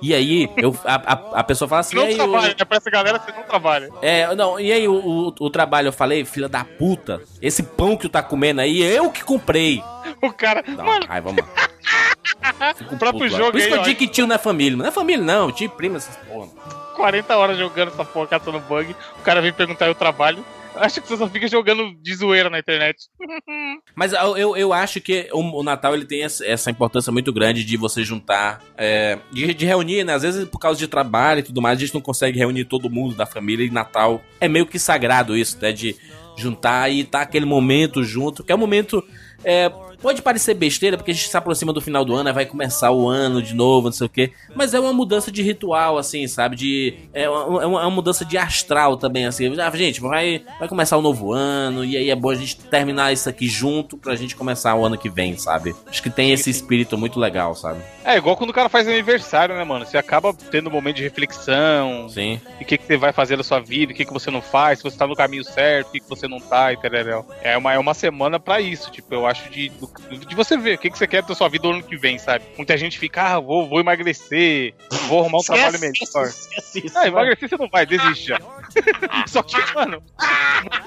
E 0.02 0.14
aí, 0.14 0.50
eu, 0.58 0.76
a, 0.84 0.96
a, 0.96 1.40
a 1.40 1.44
pessoa 1.44 1.70
fala 1.70 1.80
assim. 1.82 1.96
Não 1.96 2.04
"E 2.04 2.08
aí, 2.08 2.14
o- 2.14 2.18
trabalha, 2.18 2.48
né? 2.60 2.66
Pra 2.66 2.78
essa 2.78 2.90
galera 2.90 3.20
você 3.20 3.32
não 3.32 3.44
trabalha. 3.44 3.90
É, 4.02 4.36
não, 4.36 4.60
e 4.60 4.72
aí 4.72 4.88
o, 4.88 4.94
o, 4.96 5.28
o 5.40 5.50
trabalho, 5.50 5.88
eu 5.88 5.94
falei, 5.94 6.26
filha 6.26 6.50
da 6.50 6.66
puta, 6.66 7.22
esse 7.42 7.64
pão 7.64 7.96
que 7.96 8.02
tu 8.04 8.10
tá 8.10 8.22
comendo 8.22 8.60
aí, 8.60 8.82
eu 8.82 9.10
que 9.12 9.24
comprei. 9.24 9.82
O 10.22 10.34
cara. 10.34 10.64
Uma 10.68 10.84
Mano, 10.84 11.06
raiva, 11.06 11.32
mano. 11.32 11.48
Fico 12.76 12.96
O 12.96 12.98
próprio 12.98 13.24
puto, 13.30 13.38
jogo 13.38 13.52
Por 13.52 13.58
isso 13.60 13.68
que 13.68 13.74
aí, 13.74 13.80
eu 13.80 13.84
digo 13.84 14.00
que 14.00 14.08
tio 14.08 14.28
não 14.28 14.36
é 14.36 14.40
família. 14.40 14.78
Não 14.78 14.86
é 14.86 14.92
família, 14.92 15.24
não. 15.24 15.52
Tio 15.52 15.66
e 15.66 15.70
primo, 15.70 15.98
essas 15.98 16.16
porra. 16.18 16.48
40 16.96 17.38
horas 17.38 17.58
jogando 17.58 17.90
essa 17.90 18.04
porra, 18.06 18.28
caçando 18.28 18.60
bug. 18.60 18.96
O 19.20 19.24
cara 19.24 19.42
vem 19.42 19.54
perguntar 19.54 19.88
eu 19.88 19.96
trabalho. 19.96 20.44
Acho 20.84 21.02
que 21.02 21.08
você 21.08 21.18
só 21.18 21.28
fica 21.30 21.48
jogando 21.48 21.96
de 22.02 22.16
zoeira 22.16 22.50
na 22.50 22.60
internet. 22.60 23.08
Mas 23.96 24.14
eu, 24.14 24.58
eu, 24.58 24.74
acho 24.74 25.00
que 25.00 25.30
o, 25.32 25.60
o 25.60 25.64
Natal 25.64 25.94
ele 25.94 26.06
tem 26.06 26.24
essa, 26.24 26.72
importância 26.72 27.12
muito 27.12 27.32
grande 27.32 27.64
de 27.64 27.78
você 27.78 28.04
juntar, 28.04 28.62
é, 28.78 29.18
de, 29.32 29.54
de 29.54 29.66
reunir, 29.66 30.04
né? 30.04 30.14
Às 30.14 30.24
vezes 30.24 30.48
por 30.48 30.60
causa 30.60 30.80
de 30.80 30.88
trabalho 30.88 31.40
e 31.40 31.44
tudo 31.44 31.62
mais, 31.62 31.78
a 31.78 31.82
gente 31.82 31.94
não 31.94 32.02
consegue 32.02 32.38
reunir 32.38 32.66
todo 32.66 32.90
mundo 32.90 33.16
da 33.16 33.26
família 33.26 33.66
e 33.66 33.70
Natal 33.70 34.22
é 34.40 34.48
meio 34.48 34.66
que 34.66 34.80
sagrado 34.80 35.38
isso, 35.38 35.58
né? 35.62 35.72
De 35.72 35.96
juntar 36.36 36.90
e 36.90 37.04
tá 37.04 37.22
aquele 37.22 37.46
momento 37.46 38.04
junto, 38.04 38.44
que 38.44 38.52
é 38.52 38.56
um 38.56 38.60
momento. 38.60 39.04
é, 39.44 39.72
pode 40.04 40.22
parecer 40.22 40.54
besteira, 40.54 40.98
porque 40.98 41.10
a 41.12 41.14
gente 41.14 41.28
se 41.30 41.36
aproxima 41.38 41.74
do 41.74 41.82
final 41.82 42.04
do 42.06 42.14
ano, 42.14 42.28
aí 42.30 42.36
vai 42.36 42.46
começar 42.46 42.92
o 42.92 43.08
ano 43.10 43.42
de 43.42 43.56
novo, 43.56 43.88
não 43.88 43.94
sei 43.94 44.06
o 44.06 44.10
quê. 44.10 44.32
Mas 44.54 44.74
é 44.74 44.80
uma 44.80 44.94
mudança 44.94 45.32
de 45.32 45.42
ritual, 45.42 45.98
assim, 45.98 46.28
sabe? 46.28 46.56
De, 46.58 46.94
é, 47.14 47.28
uma, 47.30 47.64
é 47.64 47.66
uma- 47.66 47.82
é 47.82 47.86
uma 47.86 47.90
mudança 47.92 48.24
de 48.26 48.38
astral 48.38 48.98
também, 48.98 49.26
assim. 49.26 49.52
Ah, 49.60 49.72
gente, 49.76 50.02
vai, 50.02 50.44
vai 50.60 50.68
começar 50.68 50.98
o 50.98 51.02
novo 51.02 51.32
ano, 51.34 51.84
e 51.86 51.96
aí 51.98 52.10
é 52.10 52.16
bom 52.16 52.30
a 52.30 52.36
gente 52.36 52.58
terminar 52.58 53.12
isso 53.14 53.30
aqui 53.30 53.48
junto 53.48 53.98
pra 53.98 54.16
gente 54.16 54.36
começar 54.36 54.76
o 54.76 54.86
ano 54.86 54.98
que 54.98 55.10
vem, 55.10 55.38
sabe? 55.38 55.74
Acho 55.88 56.04
que 56.04 56.10
tem 56.10 56.32
esse 56.32 56.50
espírito 56.50 56.98
muito 56.98 57.20
legal, 57.20 57.56
sabe? 57.56 57.80
É 58.04 58.18
igual 58.18 58.36
quando 58.36 58.50
o 58.50 58.54
cara 58.54 58.68
faz 58.68 58.88
aniversário, 58.88 59.56
né, 59.56 59.64
mano? 59.64 59.86
Você 59.86 59.98
acaba 59.98 60.34
tendo 60.52 60.68
um 60.70 60.74
momento 60.74 60.98
de 60.98 61.04
reflexão. 61.04 62.10
Sim. 62.10 62.40
E 62.60 62.64
o 62.64 62.66
que, 62.68 62.78
que 62.78 62.86
você 62.86 62.98
vai 62.98 63.14
fazer 63.14 63.38
na 63.38 63.44
sua 63.44 63.60
vida, 63.60 63.94
o 63.94 63.96
que, 63.96 64.06
que 64.06 64.14
você 64.14 64.30
não 64.30 64.42
faz, 64.42 64.80
se 64.80 64.84
você 64.84 64.98
tá 64.98 65.08
no 65.08 65.16
caminho 65.16 65.44
certo, 65.44 65.88
o 65.88 65.92
que, 65.94 66.00
que 66.02 66.10
você 66.10 66.28
não 66.28 66.40
tá, 66.40 66.74
e 66.74 66.78
tereréu. 66.78 67.26
É 67.42 67.58
uma, 67.58 67.74
é 67.74 67.80
uma 67.80 67.94
semana 67.94 68.40
pra 68.40 68.60
isso, 68.60 68.92
tipo, 68.92 69.14
eu 69.14 69.26
acho 69.26 69.50
de, 69.50 69.72
de 70.28 70.36
você 70.36 70.58
ver 70.58 70.76
o 70.76 70.78
que, 70.78 70.90
que 70.90 70.98
você 70.98 71.08
quer 71.08 71.24
da 71.24 71.36
sua 71.36 71.48
vida 71.50 71.68
no 71.68 71.76
ano 71.76 71.84
que 71.84 71.98
vem, 71.98 72.18
sabe? 72.18 72.46
Muita 72.58 72.78
gente 72.78 72.98
fica, 73.00 73.36
ah, 73.36 73.40
vou, 73.40 73.68
vou 73.68 73.80
emagrecer, 73.80 74.74
vou 75.08 75.22
arrumar 75.22 75.40
um 75.40 75.44
trabalho 75.44 75.80
melhor. 75.80 75.94
Esquece 75.94 76.86
isso. 76.86 76.98
Ah, 76.98 77.08
emagrecer 77.08 77.50
você 77.50 77.58
não 77.58 77.70
vai, 77.70 77.86
desiste 77.86 78.28
já. 78.28 78.40
Só 79.28 79.42
que, 79.44 79.56
mano, 79.74 80.02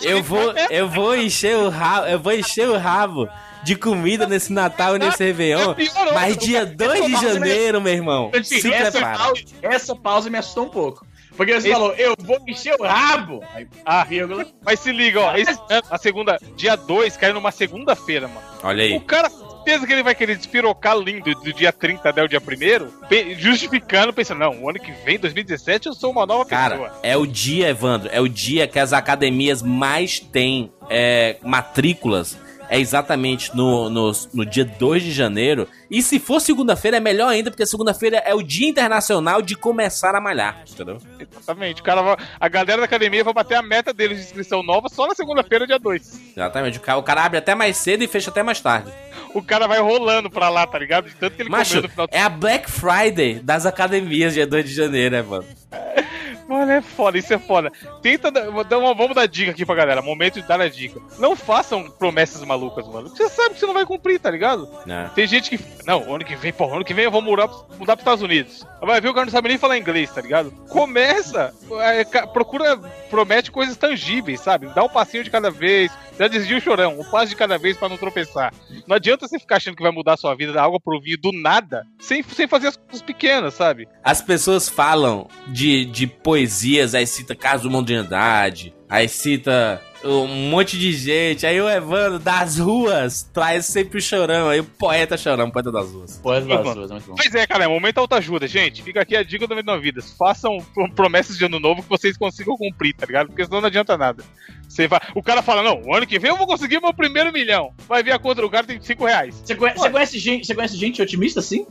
Eu 0.02 0.22
vou, 0.22 0.52
eu 0.70 0.88
vou 0.88 1.16
encher 1.16 1.56
o 1.56 1.68
rabo, 1.68 2.06
eu 2.06 2.18
vou 2.18 2.32
encher 2.32 2.68
o 2.68 2.76
rabo 2.76 3.28
de 3.64 3.74
comida 3.74 4.26
nesse 4.26 4.52
Natal 4.52 4.96
e 4.96 4.98
nesse 4.98 5.24
Réveillon. 5.24 5.74
piorou. 5.74 6.14
Mas 6.14 6.36
dia 6.36 6.64
2 6.64 7.06
de 7.06 7.12
janeiro, 7.12 7.80
meu 7.80 7.92
irmão, 7.92 8.30
se 8.42 8.60
prepara. 8.68 9.32
essa 9.62 9.94
pausa 9.96 10.30
me 10.30 10.38
assustou 10.38 10.66
um 10.66 10.70
pouco. 10.70 11.04
Porque 11.36 11.52
você 11.52 11.68
Esse- 11.68 11.72
falou, 11.72 11.92
eu 11.94 12.14
vou 12.18 12.38
encher 12.46 12.74
o 12.78 12.82
rabo. 12.84 13.42
Aí, 13.54 13.66
Ah. 13.84 14.04
vírgula. 14.04 14.46
mas 14.64 14.80
se 14.80 14.90
liga, 14.92 15.20
ó, 15.20 15.36
esse 15.36 15.50
ano, 15.70 15.82
a 15.90 15.98
segunda, 15.98 16.38
dia 16.56 16.76
2, 16.76 17.16
caiu 17.16 17.34
numa 17.34 17.50
segunda-feira, 17.52 18.26
mano. 18.28 18.40
Olha 18.62 18.84
aí. 18.84 18.96
O 18.96 19.00
cara, 19.00 19.28
certeza 19.30 19.86
que 19.86 19.92
ele 19.92 20.02
vai 20.02 20.14
querer 20.14 20.36
despirocar 20.36 20.96
lindo 20.96 21.34
do 21.34 21.52
dia 21.52 21.72
30 21.72 22.08
até 22.08 22.22
o 22.22 22.28
dia 22.28 22.40
1 22.40 23.38
justificando, 23.38 24.12
pensando, 24.12 24.38
não, 24.38 24.62
o 24.62 24.70
ano 24.70 24.78
que 24.78 24.92
vem, 25.04 25.18
2017, 25.18 25.86
eu 25.88 25.92
sou 25.94 26.10
uma 26.12 26.24
nova 26.24 26.44
pessoa. 26.44 26.68
Cara, 26.88 26.92
é 27.02 27.16
o 27.16 27.26
dia, 27.26 27.68
Evandro, 27.68 28.08
é 28.12 28.20
o 28.20 28.28
dia 28.28 28.66
que 28.66 28.78
as 28.78 28.92
academias 28.92 29.62
mais 29.62 30.18
têm 30.20 30.72
é, 30.88 31.36
matrículas. 31.42 32.38
É 32.68 32.78
exatamente 32.80 33.54
no, 33.56 33.88
no, 33.88 34.12
no 34.34 34.44
dia 34.44 34.64
2 34.64 35.02
de 35.02 35.12
janeiro. 35.12 35.68
E 35.90 36.02
se 36.02 36.18
for 36.18 36.40
segunda-feira, 36.40 36.96
é 36.96 37.00
melhor 37.00 37.28
ainda, 37.28 37.50
porque 37.50 37.64
segunda-feira 37.64 38.18
é 38.26 38.34
o 38.34 38.42
dia 38.42 38.68
internacional 38.68 39.40
de 39.40 39.54
começar 39.54 40.14
a 40.14 40.20
malhar. 40.20 40.62
Entendeu? 40.68 40.98
Exatamente. 41.18 41.80
O 41.80 41.84
cara 41.84 42.02
vai- 42.02 42.16
a 42.40 42.48
galera 42.48 42.78
da 42.78 42.84
academia 42.84 43.22
vai 43.22 43.32
bater 43.32 43.56
a 43.56 43.62
meta 43.62 43.92
deles 43.92 44.18
de 44.18 44.24
inscrição 44.24 44.62
nova 44.62 44.88
só 44.88 45.06
na 45.06 45.14
segunda-feira, 45.14 45.66
dia 45.66 45.78
2. 45.78 46.20
Exatamente. 46.36 46.78
O 46.78 46.80
cara, 46.80 46.98
o 46.98 47.02
cara 47.02 47.24
abre 47.24 47.38
até 47.38 47.54
mais 47.54 47.76
cedo 47.76 48.02
e 48.02 48.08
fecha 48.08 48.30
até 48.30 48.42
mais 48.42 48.60
tarde. 48.60 48.90
O 49.32 49.42
cara 49.42 49.66
vai 49.68 49.80
rolando 49.80 50.28
pra 50.30 50.48
lá, 50.48 50.66
tá 50.66 50.78
ligado? 50.78 51.08
De 51.08 51.14
tanto 51.14 51.36
que 51.36 51.42
ele 51.42 51.50
Macho, 51.50 51.70
comeu 51.70 51.82
no 51.84 51.88
final 51.88 52.08
é 52.10 52.20
a 52.20 52.28
Black 52.28 52.70
Friday 52.70 53.34
das 53.40 53.66
academias, 53.66 54.34
dia 54.34 54.46
2 54.46 54.64
de 54.64 54.74
janeiro, 54.74 55.14
né, 55.14 55.22
mano? 55.22 55.44
Mano, 56.48 56.70
é 56.70 56.80
foda, 56.80 57.18
isso 57.18 57.32
é 57.34 57.38
foda. 57.38 57.72
Tenta 58.00 58.30
dar 58.30 58.78
uma, 58.78 58.94
vamos 58.94 59.14
dar 59.14 59.26
dica 59.26 59.50
aqui 59.50 59.66
pra 59.66 59.74
galera. 59.74 60.00
Momento 60.00 60.40
de 60.40 60.46
dar 60.46 60.60
a 60.60 60.68
dica. 60.68 61.00
Não 61.18 61.34
façam 61.34 61.90
promessas 61.90 62.42
malucas, 62.42 62.86
mano. 62.86 63.08
Você 63.08 63.28
sabe 63.28 63.54
que 63.54 63.60
você 63.60 63.66
não 63.66 63.74
vai 63.74 63.84
cumprir, 63.84 64.20
tá 64.20 64.30
ligado? 64.30 64.68
Né? 64.86 65.10
Tem 65.14 65.26
gente 65.26 65.50
que. 65.50 65.64
Não, 65.84 66.14
ano 66.14 66.24
que 66.24 66.36
vem, 66.36 66.52
pô, 66.52 66.72
ano 66.72 66.84
que 66.84 66.94
vem 66.94 67.04
eu 67.04 67.10
vou 67.10 67.22
mudar, 67.22 67.48
mudar 67.78 67.96
pros 67.96 68.00
Estados 68.00 68.22
Unidos. 68.22 68.66
Vai 68.80 69.00
ver 69.00 69.08
o 69.08 69.14
cara 69.14 69.26
não 69.26 69.32
sabe 69.32 69.48
nem 69.48 69.58
falar 69.58 69.78
inglês, 69.78 70.10
tá 70.10 70.20
ligado? 70.20 70.50
Começa, 70.68 71.52
é, 71.80 72.04
procura, 72.26 72.76
promete 73.10 73.50
coisas 73.50 73.76
tangíveis, 73.76 74.40
sabe? 74.40 74.68
Dá 74.74 74.84
um 74.84 74.88
passinho 74.88 75.24
de 75.24 75.30
cada 75.30 75.50
vez. 75.50 75.90
Já 76.18 76.28
dizia 76.28 76.56
o 76.56 76.60
chorão, 76.60 76.98
um 76.98 77.04
passo 77.04 77.28
de 77.28 77.36
cada 77.36 77.58
vez 77.58 77.76
pra 77.76 77.88
não 77.88 77.96
tropeçar. 77.96 78.52
Não 78.86 78.96
adianta 78.96 79.28
você 79.28 79.38
ficar 79.38 79.56
achando 79.56 79.76
que 79.76 79.82
vai 79.82 79.92
mudar 79.92 80.14
a 80.14 80.16
sua 80.16 80.34
vida 80.34 80.52
da 80.52 80.62
água 80.62 80.80
pro 80.80 81.00
vinho 81.00 81.18
do 81.18 81.30
nada, 81.30 81.86
sem, 81.98 82.22
sem 82.22 82.48
fazer 82.48 82.68
as 82.68 82.76
coisas 82.76 83.02
pequenas, 83.02 83.54
sabe? 83.54 83.86
As 84.02 84.22
pessoas 84.22 84.68
falam 84.68 85.28
de, 85.48 85.84
de 85.84 86.06
poesias, 86.36 86.94
aí 86.94 87.06
cita 87.06 87.34
Caso 87.34 87.70
Mundialidade, 87.70 88.74
aí 88.88 89.08
cita 89.08 89.80
um 90.04 90.26
monte 90.50 90.78
de 90.78 90.92
gente, 90.92 91.46
aí 91.46 91.60
o 91.60 91.68
Evandro 91.68 92.18
das 92.18 92.58
ruas 92.58 93.22
traz 93.32 93.64
sempre 93.64 93.98
o 93.98 94.02
chorão, 94.02 94.48
aí 94.48 94.60
o 94.60 94.64
poeta 94.64 95.16
chorão, 95.16 95.50
poeta 95.50 95.72
das 95.72 95.90
ruas. 95.90 96.20
Mano. 96.22 96.62
das 96.62 96.74
duas, 96.74 96.90
muito 96.90 97.06
bom. 97.08 97.14
Pois 97.16 97.34
é, 97.34 97.46
cara, 97.46 97.64
é 97.64 97.68
momento 97.68 97.98
autoajuda, 97.98 98.46
gente. 98.46 98.82
Fica 98.82 99.00
aqui 99.00 99.16
a 99.16 99.22
dica 99.24 99.46
do 99.46 99.50
Momento 99.50 99.66
da 99.66 99.78
Vida. 99.78 100.00
Façam 100.16 100.58
pro- 100.74 100.92
promessas 100.92 101.36
de 101.36 101.44
ano 101.46 101.58
novo 101.58 101.82
que 101.82 101.88
vocês 101.88 102.16
consigam 102.16 102.56
cumprir, 102.56 102.94
tá 102.94 103.06
ligado? 103.06 103.28
Porque 103.28 103.44
senão 103.44 103.60
não 103.60 103.66
adianta 103.66 103.96
nada. 103.96 104.22
Você 104.68 104.86
vai... 104.86 105.00
O 105.14 105.22
cara 105.22 105.42
fala, 105.42 105.62
não, 105.62 105.80
o 105.82 105.94
ano 105.94 106.06
que 106.06 106.18
vem 106.18 106.30
eu 106.30 106.36
vou 106.36 106.46
conseguir 106.46 106.80
meu 106.80 106.92
primeiro 106.92 107.32
milhão. 107.32 107.72
Vai 107.88 108.02
ver 108.02 108.12
a 108.12 108.18
conta 108.18 108.42
do 108.42 108.50
cara 108.50 108.66
tem 108.66 108.80
5 108.80 109.04
reais. 109.04 109.42
Você 109.44 109.54
conhece, 109.56 109.78
você 109.78 109.90
conhece 109.90 110.18
gente, 110.18 110.46
você 110.46 110.54
conhece 110.54 110.76
gente 110.76 111.02
otimista 111.02 111.40
assim? 111.40 111.66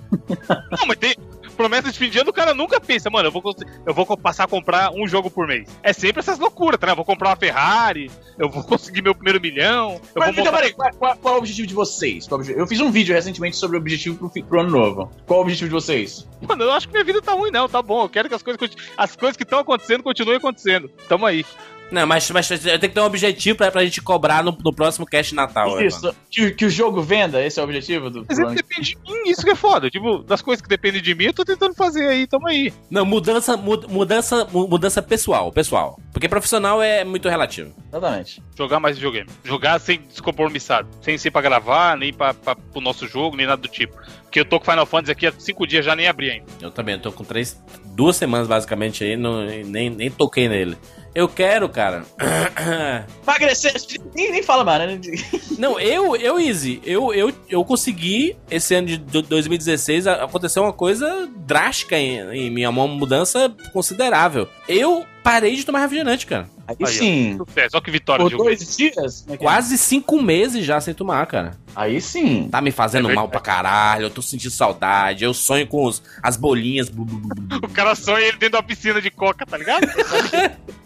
Não, 0.71 0.87
mas 0.87 0.97
tem. 0.97 1.15
Promessa 1.55 1.91
de 1.91 1.97
fim 1.97 2.09
de 2.09 2.19
ano, 2.19 2.29
o 2.29 2.33
cara 2.33 2.53
nunca 2.53 2.79
pensa, 2.79 3.09
mano, 3.09 3.27
eu 3.27 3.31
vou, 3.31 3.41
eu 3.85 3.93
vou 3.93 4.05
passar 4.17 4.43
a 4.43 4.47
comprar 4.47 4.91
um 4.91 5.07
jogo 5.07 5.29
por 5.29 5.47
mês. 5.47 5.69
É 5.81 5.93
sempre 5.93 6.19
essas 6.19 6.37
loucuras, 6.39 6.79
tá? 6.79 6.87
né? 6.87 6.91
Eu 6.91 6.97
vou 6.97 7.05
comprar 7.05 7.29
uma 7.29 7.35
Ferrari, 7.35 8.11
eu 8.37 8.49
vou 8.49 8.63
conseguir 8.65 9.01
meu 9.01 9.15
primeiro 9.15 9.39
milhão, 9.41 9.99
Mas, 10.15 10.25
vou 10.25 10.31
então, 10.33 10.45
montar... 10.45 10.57
peraí, 10.57 10.73
qual, 10.73 10.91
qual- 10.93 11.17
qual 11.17 11.33
é 11.33 11.37
o 11.37 11.39
objetivo 11.39 11.67
de 11.67 11.73
vocês? 11.73 12.27
É 12.29 12.61
Eu 12.61 12.67
fiz 12.67 12.79
um 12.79 12.91
vídeo 12.91 13.15
recentemente 13.15 13.55
sobre 13.57 13.77
o 13.77 13.79
objetivo 13.79 14.29
pro, 14.29 14.43
pro 14.43 14.59
ano 14.61 14.69
novo. 14.69 15.11
Qual 15.25 15.39
é 15.39 15.41
o 15.41 15.43
objetivo 15.43 15.69
de 15.69 15.73
vocês? 15.73 16.27
Mano, 16.47 16.63
eu 16.63 16.71
acho 16.71 16.87
que 16.87 16.93
minha 16.93 17.05
vida 17.05 17.21
tá 17.21 17.33
ruim, 17.33 17.51
não, 17.51 17.67
tá 17.69 17.81
bom. 17.81 18.03
Eu 18.03 18.09
quero 18.09 18.29
que 18.29 18.35
as 18.35 18.43
coisas, 18.43 18.61
as 18.97 19.15
coisas 19.15 19.37
que 19.37 19.43
estão 19.43 19.59
acontecendo 19.59 20.03
continuem 20.03 20.37
acontecendo. 20.37 20.89
Tamo 21.07 21.25
aí. 21.25 21.45
Não, 21.91 22.05
mas, 22.05 22.29
mas 22.31 22.47
tem 22.47 22.59
que 22.59 22.89
ter 22.89 22.99
um 22.99 23.05
objetivo 23.05 23.57
pra, 23.57 23.71
pra 23.71 23.83
gente 23.85 24.01
cobrar 24.01 24.43
no, 24.43 24.57
no 24.63 24.73
próximo 24.73 25.05
cast 25.05 25.35
Natal. 25.35 25.81
Isso, 25.81 26.13
que, 26.29 26.51
que, 26.51 26.65
o 26.65 26.69
jogo 26.69 27.01
venda, 27.01 27.43
esse 27.45 27.59
é 27.59 27.61
o 27.61 27.65
objetivo 27.65 28.09
do 28.09 28.25
Mas 28.27 28.39
ele 28.39 28.55
depende 28.55 28.95
de 28.95 28.97
mim, 28.97 29.29
isso 29.29 29.43
que 29.43 29.51
é 29.51 29.55
foda. 29.55 29.89
Tipo, 29.89 30.19
das 30.19 30.41
coisas 30.41 30.61
que 30.61 30.67
dependem 30.67 31.01
de 31.01 31.13
mim, 31.13 31.25
eu 31.25 31.33
tô 31.33 31.45
tentando 31.45 31.75
fazer 31.75 32.07
aí, 32.07 32.27
tamo 32.27 32.47
aí. 32.47 32.73
Não, 32.89 33.05
mudança, 33.05 33.55
mudança, 33.55 34.45
mudança 34.51 35.01
pessoal, 35.01 35.51
pessoal. 35.51 35.99
Porque 36.11 36.27
profissional 36.27 36.81
é 36.81 37.03
muito 37.03 37.29
relativo. 37.29 37.73
Exatamente. 37.89 38.41
Jogar 38.57 38.79
mais 38.79 38.97
videogame. 38.97 39.29
Jogar 39.43 39.79
sem 39.79 40.01
descompromissado. 40.01 40.87
Sem 41.01 41.17
ser 41.17 41.31
pra 41.31 41.41
gravar, 41.41 41.97
nem 41.97 42.13
pra, 42.13 42.33
pra, 42.33 42.55
pro 42.55 42.81
nosso 42.81 43.07
jogo, 43.07 43.37
nem 43.37 43.45
nada 43.45 43.61
do 43.61 43.67
tipo. 43.67 43.95
Porque 44.23 44.39
eu 44.39 44.45
tô 44.45 44.59
com 44.59 44.65
Final 44.69 44.85
Fantasy 44.85 45.11
aqui 45.11 45.27
há 45.27 45.33
cinco 45.37 45.67
dias, 45.67 45.85
já 45.85 45.95
nem 45.95 46.07
abri 46.07 46.31
ainda. 46.31 46.45
Eu 46.61 46.71
também, 46.71 46.95
eu 46.95 47.01
tô 47.01 47.11
com 47.11 47.23
três, 47.23 47.61
duas 47.85 48.15
semanas 48.15 48.47
basicamente 48.47 49.03
aí, 49.03 49.15
não, 49.15 49.45
nem, 49.45 49.89
nem 49.89 50.11
toquei 50.11 50.49
nele. 50.49 50.77
Eu 51.15 51.29
quero, 51.29 51.69
cara. 51.69 52.03
Emagrecer, 53.23 53.73
nem, 54.13 54.33
nem 54.33 54.43
fala 54.43 54.65
mais, 54.65 54.85
né? 54.85 54.99
Não, 55.57 55.79
eu, 55.79 56.13
eu, 56.17 56.37
Easy, 56.37 56.81
eu, 56.83 57.13
eu, 57.13 57.33
eu 57.49 57.63
consegui, 57.63 58.35
esse 58.51 58.75
ano 58.75 58.87
de 58.87 58.97
2016, 58.97 60.07
aconteceu 60.07 60.63
uma 60.63 60.73
coisa 60.73 61.29
drástica 61.37 61.97
em, 61.97 62.19
em 62.35 62.49
minha 62.51 62.69
uma 62.69 62.85
mudança 62.85 63.49
considerável. 63.71 64.49
Eu 64.67 65.05
parei 65.23 65.55
de 65.55 65.65
tomar 65.65 65.79
refrigerante, 65.79 66.25
cara. 66.25 66.49
Aí, 66.67 66.75
Aí 66.79 66.87
sim. 66.87 67.37
Ó, 67.73 67.81
que 67.81 67.91
vitória. 67.91 68.23
Por 68.23 68.35
dois 68.35 68.75
dias? 68.75 69.25
É, 69.27 69.33
é 69.33 69.37
Quase 69.37 69.77
cinco 69.77 70.21
meses 70.21 70.65
já 70.65 70.81
sem 70.81 70.93
tomar, 70.93 71.25
cara. 71.27 71.51
Aí 71.75 72.01
sim. 72.01 72.47
Tá 72.49 72.61
me 72.61 72.71
fazendo 72.71 73.09
é 73.11 73.13
mal 73.13 73.29
pra 73.29 73.39
caralho, 73.39 74.03
eu 74.03 74.09
tô 74.09 74.21
sentindo 74.21 74.51
saudade, 74.51 75.23
eu 75.23 75.33
sonho 75.33 75.67
com 75.67 75.85
os, 75.85 76.01
as 76.23 76.37
bolinhas. 76.37 76.89
o 76.91 77.69
cara 77.69 77.95
sonha 77.95 78.25
ele 78.25 78.37
dentro 78.37 78.53
da 78.53 78.63
piscina 78.63 79.01
de 79.01 79.11
coca, 79.11 79.45
tá 79.45 79.57
ligado? 79.57 79.85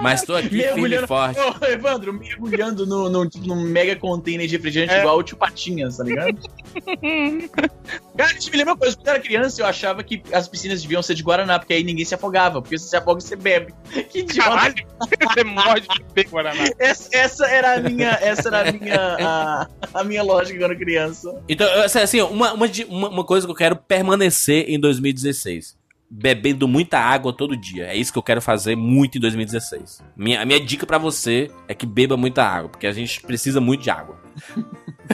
Mas 0.00 0.22
tô 0.22 0.34
aqui 0.34 0.48
firme 0.48 0.96
e 0.96 1.06
forte. 1.06 1.38
Ô, 1.38 1.64
Evandro, 1.66 2.12
mergulhando 2.12 2.86
no, 2.86 3.08
no, 3.08 3.24
no, 3.24 3.56
mega 3.56 3.94
container 3.94 4.46
de 4.46 4.56
refrigerante 4.56 4.94
é. 4.94 5.00
igual 5.00 5.18
o 5.18 5.22
tio 5.22 5.36
Patinhas, 5.36 5.98
tá 5.98 6.04
ligado? 6.04 6.38
Cara, 8.16 8.32
isso 8.32 8.50
me 8.50 8.56
lembra 8.56 8.72
uma 8.72 8.78
coisa. 8.78 8.96
Quando 8.96 9.06
eu 9.06 9.14
era 9.14 9.22
criança, 9.22 9.60
eu 9.60 9.66
achava 9.66 10.02
que 10.02 10.22
as 10.32 10.48
piscinas 10.48 10.82
deviam 10.82 11.02
ser 11.02 11.14
de 11.14 11.22
Guaraná, 11.22 11.58
porque 11.58 11.74
aí 11.74 11.84
ninguém 11.84 12.04
se 12.04 12.14
afogava. 12.14 12.62
Porque 12.62 12.78
se 12.78 12.88
você 12.88 12.96
afoga, 12.96 13.20
você 13.20 13.36
bebe. 13.36 13.74
Que 14.10 14.20
idiota. 14.20 14.71
Caralho, 14.74 14.86
você 15.34 15.44
morre 15.44 15.80
de 15.80 15.88
beber 15.88 16.30
Guaraná. 16.30 16.64
Essa, 16.78 17.08
essa, 17.12 17.46
era 17.46 17.74
a 17.74 17.80
minha, 17.80 18.10
essa 18.20 18.48
era 18.48 18.68
a 18.68 18.72
minha, 18.72 19.16
a, 19.20 19.68
a 19.94 20.04
minha 20.04 20.22
lógica 20.22 20.58
quando 20.58 20.76
criança. 20.76 21.42
Então, 21.48 21.66
assim, 21.82 22.20
uma, 22.22 22.52
uma, 22.52 22.66
uma 23.08 23.24
coisa 23.24 23.46
que 23.46 23.50
eu 23.50 23.56
quero 23.56 23.76
permanecer 23.76 24.68
em 24.68 24.78
2016 24.78 25.80
bebendo 26.14 26.68
muita 26.68 26.98
água 26.98 27.32
todo 27.32 27.56
dia. 27.56 27.86
É 27.86 27.96
isso 27.96 28.12
que 28.12 28.18
eu 28.18 28.22
quero 28.22 28.42
fazer 28.42 28.76
muito 28.76 29.16
em 29.16 29.20
2016. 29.20 30.02
Minha, 30.14 30.42
a 30.42 30.44
minha 30.44 30.60
dica 30.60 30.84
para 30.84 30.98
você 30.98 31.50
é 31.66 31.74
que 31.74 31.86
beba 31.86 32.18
muita 32.18 32.44
água, 32.44 32.68
porque 32.68 32.86
a 32.86 32.92
gente 32.92 33.22
precisa 33.22 33.62
muito 33.62 33.82
de 33.82 33.90
água. 33.90 34.21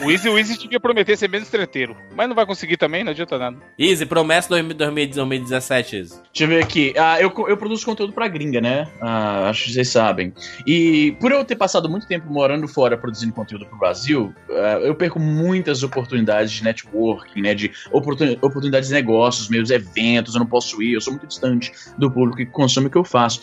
O 0.03 0.11
Easy, 0.11 0.29
o 0.29 0.37
Easy 0.37 0.57
tinha 0.57 0.69
que 0.69 0.79
prometer 0.79 1.17
ser 1.17 1.29
menos 1.29 1.49
treteiro. 1.49 1.95
Mas 2.15 2.27
não 2.27 2.35
vai 2.35 2.45
conseguir 2.45 2.77
também, 2.77 3.03
não 3.03 3.11
adianta 3.11 3.37
nada. 3.37 3.57
Easy, 3.77 4.05
promessa 4.05 4.49
2017, 4.49 5.95
Easy. 5.95 6.15
Deixa 6.31 6.43
eu 6.43 6.47
ver 6.47 6.63
aqui. 6.63 6.93
Ah, 6.97 7.19
eu, 7.19 7.33
eu 7.47 7.57
produzo 7.57 7.85
conteúdo 7.85 8.13
pra 8.13 8.27
gringa, 8.27 8.61
né? 8.61 8.87
Ah, 9.01 9.49
acho 9.49 9.65
que 9.65 9.73
vocês 9.73 9.89
sabem. 9.89 10.33
E 10.65 11.17
por 11.19 11.31
eu 11.31 11.43
ter 11.43 11.55
passado 11.55 11.89
muito 11.89 12.07
tempo 12.07 12.31
morando 12.31 12.67
fora 12.67 12.97
produzindo 12.97 13.33
conteúdo 13.33 13.65
pro 13.65 13.77
Brasil, 13.77 14.33
ah, 14.49 14.79
eu 14.81 14.95
perco 14.95 15.19
muitas 15.19 15.83
oportunidades 15.83 16.51
de 16.51 16.63
networking, 16.63 17.41
né? 17.41 17.53
De 17.53 17.71
oportun, 17.91 18.37
oportunidades 18.41 18.89
de 18.89 18.95
negócios, 18.95 19.49
meus 19.49 19.69
eventos, 19.69 20.35
eu 20.35 20.39
não 20.39 20.47
posso 20.47 20.81
ir, 20.81 20.93
eu 20.93 21.01
sou 21.01 21.13
muito 21.13 21.27
distante 21.27 21.71
do 21.97 22.09
público 22.11 22.37
que 22.37 22.45
consome 22.45 22.87
o 22.87 22.89
que 22.89 22.97
eu 22.97 23.03
faço. 23.03 23.41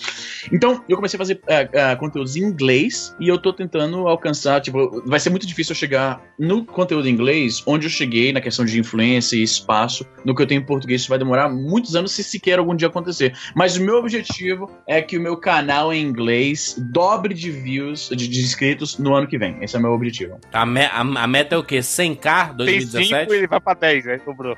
Então, 0.53 0.83
eu 0.89 0.97
comecei 0.97 1.17
a 1.17 1.19
fazer 1.19 1.41
ah, 1.49 1.93
ah, 1.93 1.97
conteúdos 1.97 2.37
em 2.37 2.41
inglês 2.41 3.15
e 3.21 3.29
eu 3.29 3.37
tô 3.37 3.53
tentando 3.53 4.09
alcançar, 4.09 4.61
tipo, 4.61 5.03
vai 5.07 5.21
ser 5.21 5.31
muito 5.31 5.47
difícil 5.47 5.66
eu 5.73 5.77
chegar 5.77 6.23
no 6.39 6.65
conteúdo 6.65 7.09
em 7.09 7.13
inglês, 7.13 7.63
onde 7.67 7.87
eu 7.87 7.91
cheguei 7.91 8.33
na 8.33 8.41
questão 8.41 8.65
de 8.65 8.79
influência 8.79 9.37
e 9.37 9.43
espaço, 9.43 10.07
no 10.25 10.35
que 10.35 10.43
eu 10.43 10.47
tenho 10.47 10.61
em 10.61 10.65
português, 10.65 11.03
isso 11.03 11.11
vai 11.11 11.19
demorar 11.19 11.49
muitos 11.49 11.97
anos 11.97 12.13
se 12.13 12.23
sequer 12.23 12.59
algum 12.59 12.75
dia 12.75 12.89
acontecer. 12.89 13.37
Mas 13.55 13.77
o 13.77 13.83
meu 13.83 13.97
objetivo 13.97 14.71
é 14.87 15.01
que 15.01 15.17
o 15.17 15.21
meu 15.21 15.37
canal 15.37 15.93
em 15.93 16.03
inglês 16.03 16.77
dobre 16.93 17.35
de 17.35 17.51
views, 17.51 18.09
de, 18.11 18.29
de 18.29 18.41
inscritos 18.41 18.99
no 18.99 19.15
ano 19.15 19.27
que 19.27 19.39
vem. 19.39 19.63
Esse 19.63 19.77
é 19.77 19.79
o 19.79 19.83
meu 19.83 19.93
objetivo. 19.93 20.39
A, 20.53 20.67
me, 20.67 20.85
a, 20.85 21.01
a 21.01 21.27
meta 21.27 21.55
é 21.55 21.59
o 21.59 21.65
quê? 21.65 21.79
100k 21.79 22.55
2017? 22.55 23.11
Tem 23.11 23.21
5 23.21 23.35
ele 23.35 23.47
vai 23.47 23.61
pra 23.61 23.75
10, 23.75 24.05
né? 24.05 24.21
Sobrou. 24.25 24.57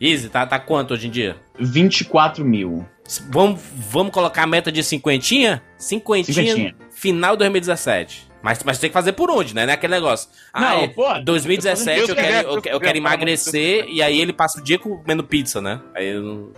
Easy, 0.00 0.28
tá, 0.28 0.46
tá 0.46 0.60
quanto 0.60 0.94
hoje 0.94 1.08
em 1.08 1.10
dia? 1.10 1.36
24 1.58 2.44
mil. 2.44 2.86
Vamos, 3.30 3.60
vamos 3.74 4.12
colocar 4.12 4.42
a 4.42 4.46
meta 4.46 4.70
de 4.70 4.82
cinquentinha? 4.84 5.62
Cinquentinha, 5.76 6.34
cinquentinha. 6.34 6.74
final 6.90 7.32
de 7.32 7.38
2017. 7.38 8.27
Mas, 8.42 8.62
mas 8.62 8.78
tem 8.78 8.88
que 8.88 8.94
fazer 8.94 9.12
por 9.12 9.30
onde, 9.30 9.54
né? 9.54 9.64
Não 9.64 9.72
é 9.72 9.74
aquele 9.74 9.94
negócio. 9.94 10.28
Ah, 10.52 10.60
não, 10.60 10.82
é, 10.82 10.88
pô, 10.88 11.18
2017 11.24 12.08
eu, 12.08 12.16
quero, 12.16 12.48
eu, 12.48 12.62
eu 12.64 12.80
quero 12.80 12.98
emagrecer 12.98 13.86
e 13.88 14.00
aí 14.00 14.20
ele 14.20 14.32
passa 14.32 14.60
o 14.60 14.62
dia 14.62 14.78
comendo 14.78 15.24
pizza, 15.24 15.60
né? 15.60 15.80
Aí, 15.94 16.12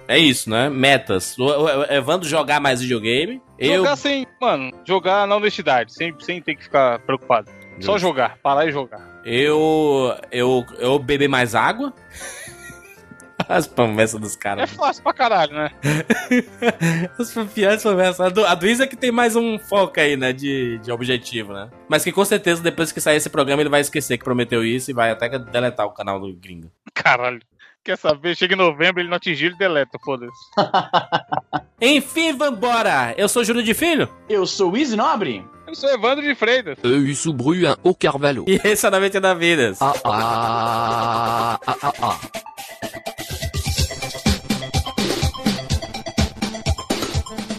é 0.07 0.19
isso, 0.19 0.51
né? 0.51 0.69
Metas. 0.69 1.39
O, 1.39 1.45
o, 1.45 1.65
o 1.65 1.85
Evandro 1.85 2.29
jogar 2.29 2.61
mais 2.61 2.81
videogame. 2.81 3.41
Jogar 3.59 3.91
eu... 3.91 3.97
sem, 3.97 4.27
mano, 4.41 4.73
jogar 4.85 5.27
na 5.27 5.37
honestidade, 5.37 5.95
sem, 5.95 6.15
sem 6.21 6.41
ter 6.43 6.55
que 6.55 6.65
ficar 6.65 6.99
preocupado. 7.01 7.51
Só 7.81 7.97
jogar, 7.97 8.39
parar 8.43 8.67
e 8.67 8.73
jogar. 8.73 9.01
Eu. 9.25 10.15
Eu, 10.31 10.65
eu 10.79 10.99
beber 10.99 11.29
mais 11.29 11.55
água. 11.55 11.93
As 13.57 13.67
promessas 13.67 14.21
dos 14.21 14.37
caras. 14.37 14.71
É 14.71 14.75
fácil 14.75 15.03
pra 15.03 15.13
caralho, 15.13 15.53
né? 15.53 15.71
As 17.19 17.35
piores 17.53 17.83
promessas. 17.83 18.21
A 18.21 18.29
do, 18.29 18.47
a 18.47 18.55
do 18.55 18.67
Isa 18.67 18.85
é 18.85 18.87
que 18.87 18.97
tem 18.97 19.11
mais 19.11 19.35
um 19.35 19.59
foco 19.59 19.99
aí, 19.99 20.17
né? 20.17 20.33
De, 20.33 20.79
de 20.79 20.93
objetivo, 20.93 21.53
né? 21.53 21.69
Mas 21.89 22.05
que 22.05 22.13
com 22.13 22.25
certeza 22.25 22.63
depois 22.63 22.93
que 22.93 23.01
sair 23.01 23.17
esse 23.17 23.29
programa 23.29 23.61
ele 23.61 23.69
vai 23.69 23.81
esquecer 23.81 24.17
que 24.17 24.25
prometeu 24.25 24.65
isso 24.65 24.91
e 24.91 24.95
vai 24.95 25.11
até 25.11 25.29
deletar 25.37 25.85
o 25.85 25.91
canal 25.91 26.21
do 26.21 26.33
gringo. 26.33 26.71
Caralho. 26.95 27.41
Quer 27.83 27.97
saber? 27.97 28.37
Chega 28.37 28.55
em 28.55 28.59
novembro, 28.59 29.01
ele 29.01 29.09
não 29.09 29.17
atingiu, 29.17 29.49
ele 29.49 29.57
deleta, 29.57 29.99
foda-se. 30.05 30.33
Enfim, 31.81 32.35
vambora! 32.35 33.15
Eu 33.17 33.27
sou 33.27 33.43
Júlio 33.43 33.63
de 33.63 33.73
Filho. 33.73 34.09
Eu 34.29 34.47
sou 34.47 34.73
o 34.73 34.77
Easy 34.77 34.95
Nobre. 34.95 35.43
Eu 35.67 35.75
sou 35.75 35.89
Evandro 35.89 36.23
de 36.23 36.35
Freitas. 36.35 36.77
Eu 36.83 37.15
sou 37.15 37.33
Bruyan 37.33 37.77
O 37.83 37.95
Carvalho. 37.95 38.45
E 38.47 38.61
esse 38.63 38.87
é 38.87 38.91
90 38.91 39.21
da 39.21 39.35
Vidas. 39.35 39.81
Ah, 39.81 39.95
ah, 40.05 41.61
ah, 41.67 41.77
ah, 41.83 41.93
ah. 42.03 42.41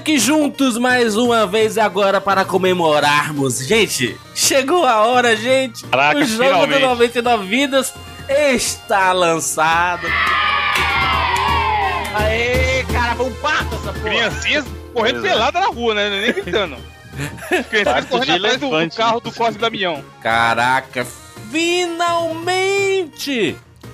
Aqui 0.00 0.18
juntos 0.18 0.76
mais 0.78 1.14
uma 1.14 1.46
vez 1.46 1.76
agora 1.76 2.22
para 2.22 2.42
comemorarmos. 2.42 3.58
Gente, 3.58 4.16
chegou 4.34 4.86
a 4.86 5.04
hora, 5.04 5.36
gente. 5.36 5.84
Caraca, 5.84 6.18
o 6.18 6.24
jogo 6.24 6.42
finalmente. 6.42 6.80
do 6.80 6.86
99 6.86 7.46
Vidas 7.46 7.92
está 8.26 9.12
lançado. 9.12 10.06
Aê, 12.14 12.82
cara, 12.90 13.12
vamos 13.12 13.36
pato 13.40 13.74
essa 13.74 13.92
porra. 13.92 14.00
Criancinhas 14.00 14.64
correndo 14.94 15.20
pelada 15.20 15.60
na 15.60 15.66
rua, 15.66 15.94
né? 15.94 16.08
Nem 16.08 16.32
gritando. 16.32 16.78
Criancinhas 17.68 18.06
correndo 18.06 18.46
atrás 18.46 18.56
do, 18.56 18.70
do 18.70 18.90
carro 18.96 19.20
do 19.20 19.30
Cosme 19.32 19.60
Damião. 19.60 20.02
Caraca, 20.22 21.06
finalmente! 21.50 23.04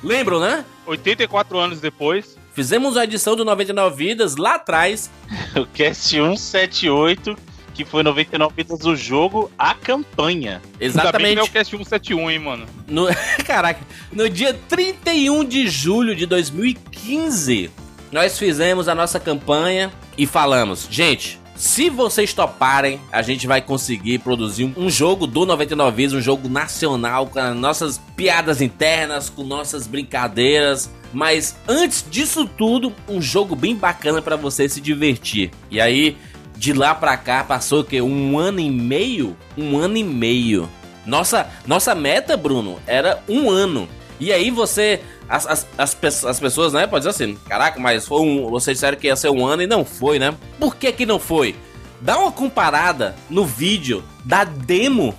Lembram, 0.04 0.38
né? 0.38 0.64
84 0.86 1.58
anos 1.58 1.80
depois. 1.80 2.35
Fizemos 2.56 2.96
a 2.96 3.04
edição 3.04 3.36
do 3.36 3.44
99 3.44 3.94
Vidas 3.94 4.36
lá 4.36 4.54
atrás. 4.54 5.10
O 5.54 5.66
cast 5.66 6.08
178, 6.08 7.36
que 7.74 7.84
foi 7.84 8.02
99 8.02 8.54
vidas 8.56 8.78
do 8.78 8.96
jogo, 8.96 9.50
a 9.58 9.74
campanha. 9.74 10.62
Ainda 10.62 10.62
bem 10.62 10.78
que 10.78 10.84
Exatamente. 10.84 11.34
não 11.34 11.42
é 11.42 11.46
o 11.46 11.50
Cast 11.50 11.70
171, 11.70 12.30
hein, 12.30 12.38
mano. 12.38 12.66
No, 12.86 13.08
caraca, 13.44 13.80
no 14.10 14.28
dia 14.28 14.54
31 14.68 15.44
de 15.44 15.68
julho 15.68 16.14
de 16.14 16.24
2015, 16.26 17.70
nós 18.10 18.38
fizemos 18.38 18.88
a 18.88 18.94
nossa 18.94 19.20
campanha 19.20 19.90
e 20.16 20.26
falamos, 20.26 20.86
gente, 20.90 21.38
se 21.54 21.88
vocês 21.88 22.34
toparem, 22.34 23.00
a 23.10 23.22
gente 23.22 23.46
vai 23.46 23.62
conseguir 23.62 24.18
produzir 24.18 24.64
um, 24.64 24.84
um 24.84 24.90
jogo 24.90 25.26
do 25.26 25.46
99 25.46 25.96
Vidas, 25.96 26.12
um 26.12 26.20
jogo 26.20 26.48
nacional, 26.48 27.26
com 27.26 27.38
as 27.38 27.56
nossas 27.56 27.98
piadas 28.14 28.60
internas, 28.60 29.30
com 29.30 29.42
nossas 29.42 29.86
brincadeiras. 29.86 30.90
Mas 31.16 31.56
antes 31.66 32.04
disso 32.10 32.44
tudo, 32.46 32.92
um 33.08 33.22
jogo 33.22 33.56
bem 33.56 33.74
bacana 33.74 34.20
pra 34.20 34.36
você 34.36 34.68
se 34.68 34.82
divertir. 34.82 35.50
E 35.70 35.80
aí, 35.80 36.14
de 36.54 36.74
lá 36.74 36.94
pra 36.94 37.16
cá, 37.16 37.42
passou 37.42 37.80
o 37.80 37.84
quê? 37.84 38.02
Um 38.02 38.38
ano 38.38 38.60
e 38.60 38.70
meio? 38.70 39.34
Um 39.56 39.78
ano 39.78 39.96
e 39.96 40.04
meio. 40.04 40.68
Nossa, 41.06 41.48
nossa 41.66 41.94
meta, 41.94 42.36
Bruno, 42.36 42.78
era 42.86 43.22
um 43.26 43.48
ano. 43.48 43.88
E 44.20 44.30
aí 44.30 44.50
você. 44.50 45.00
As, 45.26 45.46
as, 45.46 45.66
as, 45.78 46.24
as 46.26 46.38
pessoas, 46.38 46.74
né? 46.74 46.86
Pode 46.86 47.06
dizer 47.06 47.24
assim, 47.24 47.34
caraca, 47.48 47.80
mas 47.80 48.06
foi 48.06 48.20
um. 48.20 48.50
Vocês 48.50 48.76
disseram 48.76 48.98
que 48.98 49.06
ia 49.06 49.16
ser 49.16 49.30
um 49.30 49.46
ano 49.46 49.62
e 49.62 49.66
não 49.66 49.86
foi, 49.86 50.18
né? 50.18 50.34
Por 50.60 50.76
que 50.76 50.92
que 50.92 51.06
não 51.06 51.18
foi? 51.18 51.56
Dá 51.98 52.18
uma 52.18 52.30
comparada 52.30 53.16
no 53.30 53.46
vídeo 53.46 54.04
da 54.22 54.44
demo 54.44 55.14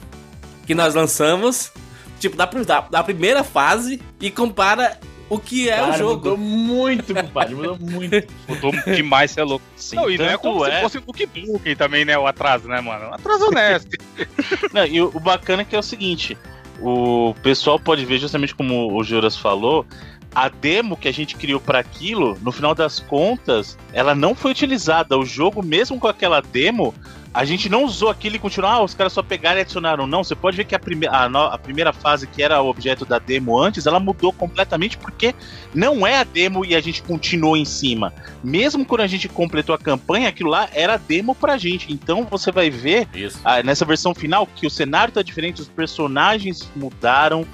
que 0.67 0.75
nós 0.75 0.93
lançamos, 0.93 1.71
tipo, 2.19 2.37
da, 2.37 2.45
da, 2.45 2.81
da 2.81 3.03
primeira 3.03 3.43
fase, 3.43 3.99
e 4.21 4.29
compara 4.29 4.99
o 5.29 5.37
que 5.39 5.69
é 5.69 5.75
Cara, 5.77 5.93
o 5.93 5.97
jogo. 5.97 6.13
mudou 6.15 6.37
muito, 6.37 7.13
compadre. 7.13 7.55
Mudou 7.55 7.77
muito. 7.81 8.27
Mudou 8.47 8.71
demais, 8.93 9.31
você 9.31 9.41
é 9.41 9.43
louco. 9.43 9.65
Sim, 9.75 9.95
não, 9.97 10.09
e 10.09 10.17
não 10.17 10.25
é 10.25 10.37
como 10.37 10.65
é- 10.65 10.75
se 10.75 10.81
fosse 10.81 10.97
o 10.97 11.01
Cookbook 11.01 11.75
também, 11.75 12.05
né? 12.05 12.17
O 12.17 12.25
atraso, 12.27 12.67
né, 12.67 12.79
mano? 12.81 13.09
Um 13.09 13.13
atraso 13.13 13.45
honesto. 13.47 13.97
Não, 14.73 14.85
e 14.85 15.01
o, 15.01 15.11
o 15.13 15.19
bacana 15.19 15.61
é 15.61 15.65
que 15.65 15.75
é 15.75 15.79
o 15.79 15.83
seguinte: 15.83 16.37
o 16.81 17.33
pessoal 17.43 17.79
pode 17.79 18.05
ver, 18.05 18.19
justamente 18.19 18.53
como 18.55 18.93
o 18.93 19.03
Juras 19.03 19.35
falou, 19.37 19.85
a 20.33 20.49
demo 20.49 20.95
que 20.97 21.07
a 21.07 21.13
gente 21.13 21.35
criou 21.35 21.59
para 21.59 21.79
aquilo, 21.79 22.37
no 22.41 22.51
final 22.51 22.73
das 22.75 22.99
contas, 22.99 23.77
ela 23.93 24.13
não 24.13 24.35
foi 24.35 24.51
utilizada. 24.51 25.17
O 25.17 25.25
jogo, 25.25 25.63
mesmo 25.63 25.99
com 25.99 26.07
aquela 26.07 26.41
demo, 26.41 26.93
a 27.33 27.45
gente 27.45 27.69
não 27.69 27.83
usou 27.83 28.09
aquilo 28.09 28.35
e 28.35 28.39
continuou. 28.39 28.71
Ah, 28.71 28.83
os 28.83 28.93
caras 28.93 29.13
só 29.13 29.21
pegaram 29.21 29.57
e 29.57 29.61
adicionaram. 29.61 30.07
Não, 30.07 30.23
você 30.23 30.35
pode 30.35 30.57
ver 30.57 30.65
que 30.65 30.75
a, 30.75 30.79
prime 30.79 31.07
a, 31.07 31.25
a 31.25 31.57
primeira 31.57 31.93
fase, 31.93 32.27
que 32.27 32.41
era 32.41 32.61
o 32.61 32.67
objeto 32.67 33.05
da 33.05 33.19
demo 33.19 33.59
antes, 33.59 33.85
ela 33.85 33.99
mudou 33.99 34.33
completamente 34.33 34.97
porque 34.97 35.35
não 35.73 36.05
é 36.05 36.17
a 36.17 36.23
demo 36.23 36.65
e 36.65 36.75
a 36.75 36.81
gente 36.81 37.03
continuou 37.03 37.55
em 37.55 37.65
cima. 37.65 38.13
Mesmo 38.43 38.85
quando 38.85 39.01
a 39.01 39.07
gente 39.07 39.27
completou 39.27 39.75
a 39.75 39.77
campanha, 39.77 40.29
aquilo 40.29 40.49
lá 40.49 40.69
era 40.73 40.97
demo 40.97 41.35
pra 41.35 41.57
gente. 41.57 41.91
Então 41.91 42.25
você 42.29 42.51
vai 42.51 42.69
ver 42.69 43.07
nessa 43.63 43.85
versão 43.85 44.15
final 44.15 44.47
que 44.47 44.65
o 44.65 44.69
cenário 44.69 45.13
tá 45.13 45.21
diferente, 45.21 45.61
os 45.61 45.67
personagens 45.67 46.69
mudaram. 46.75 47.45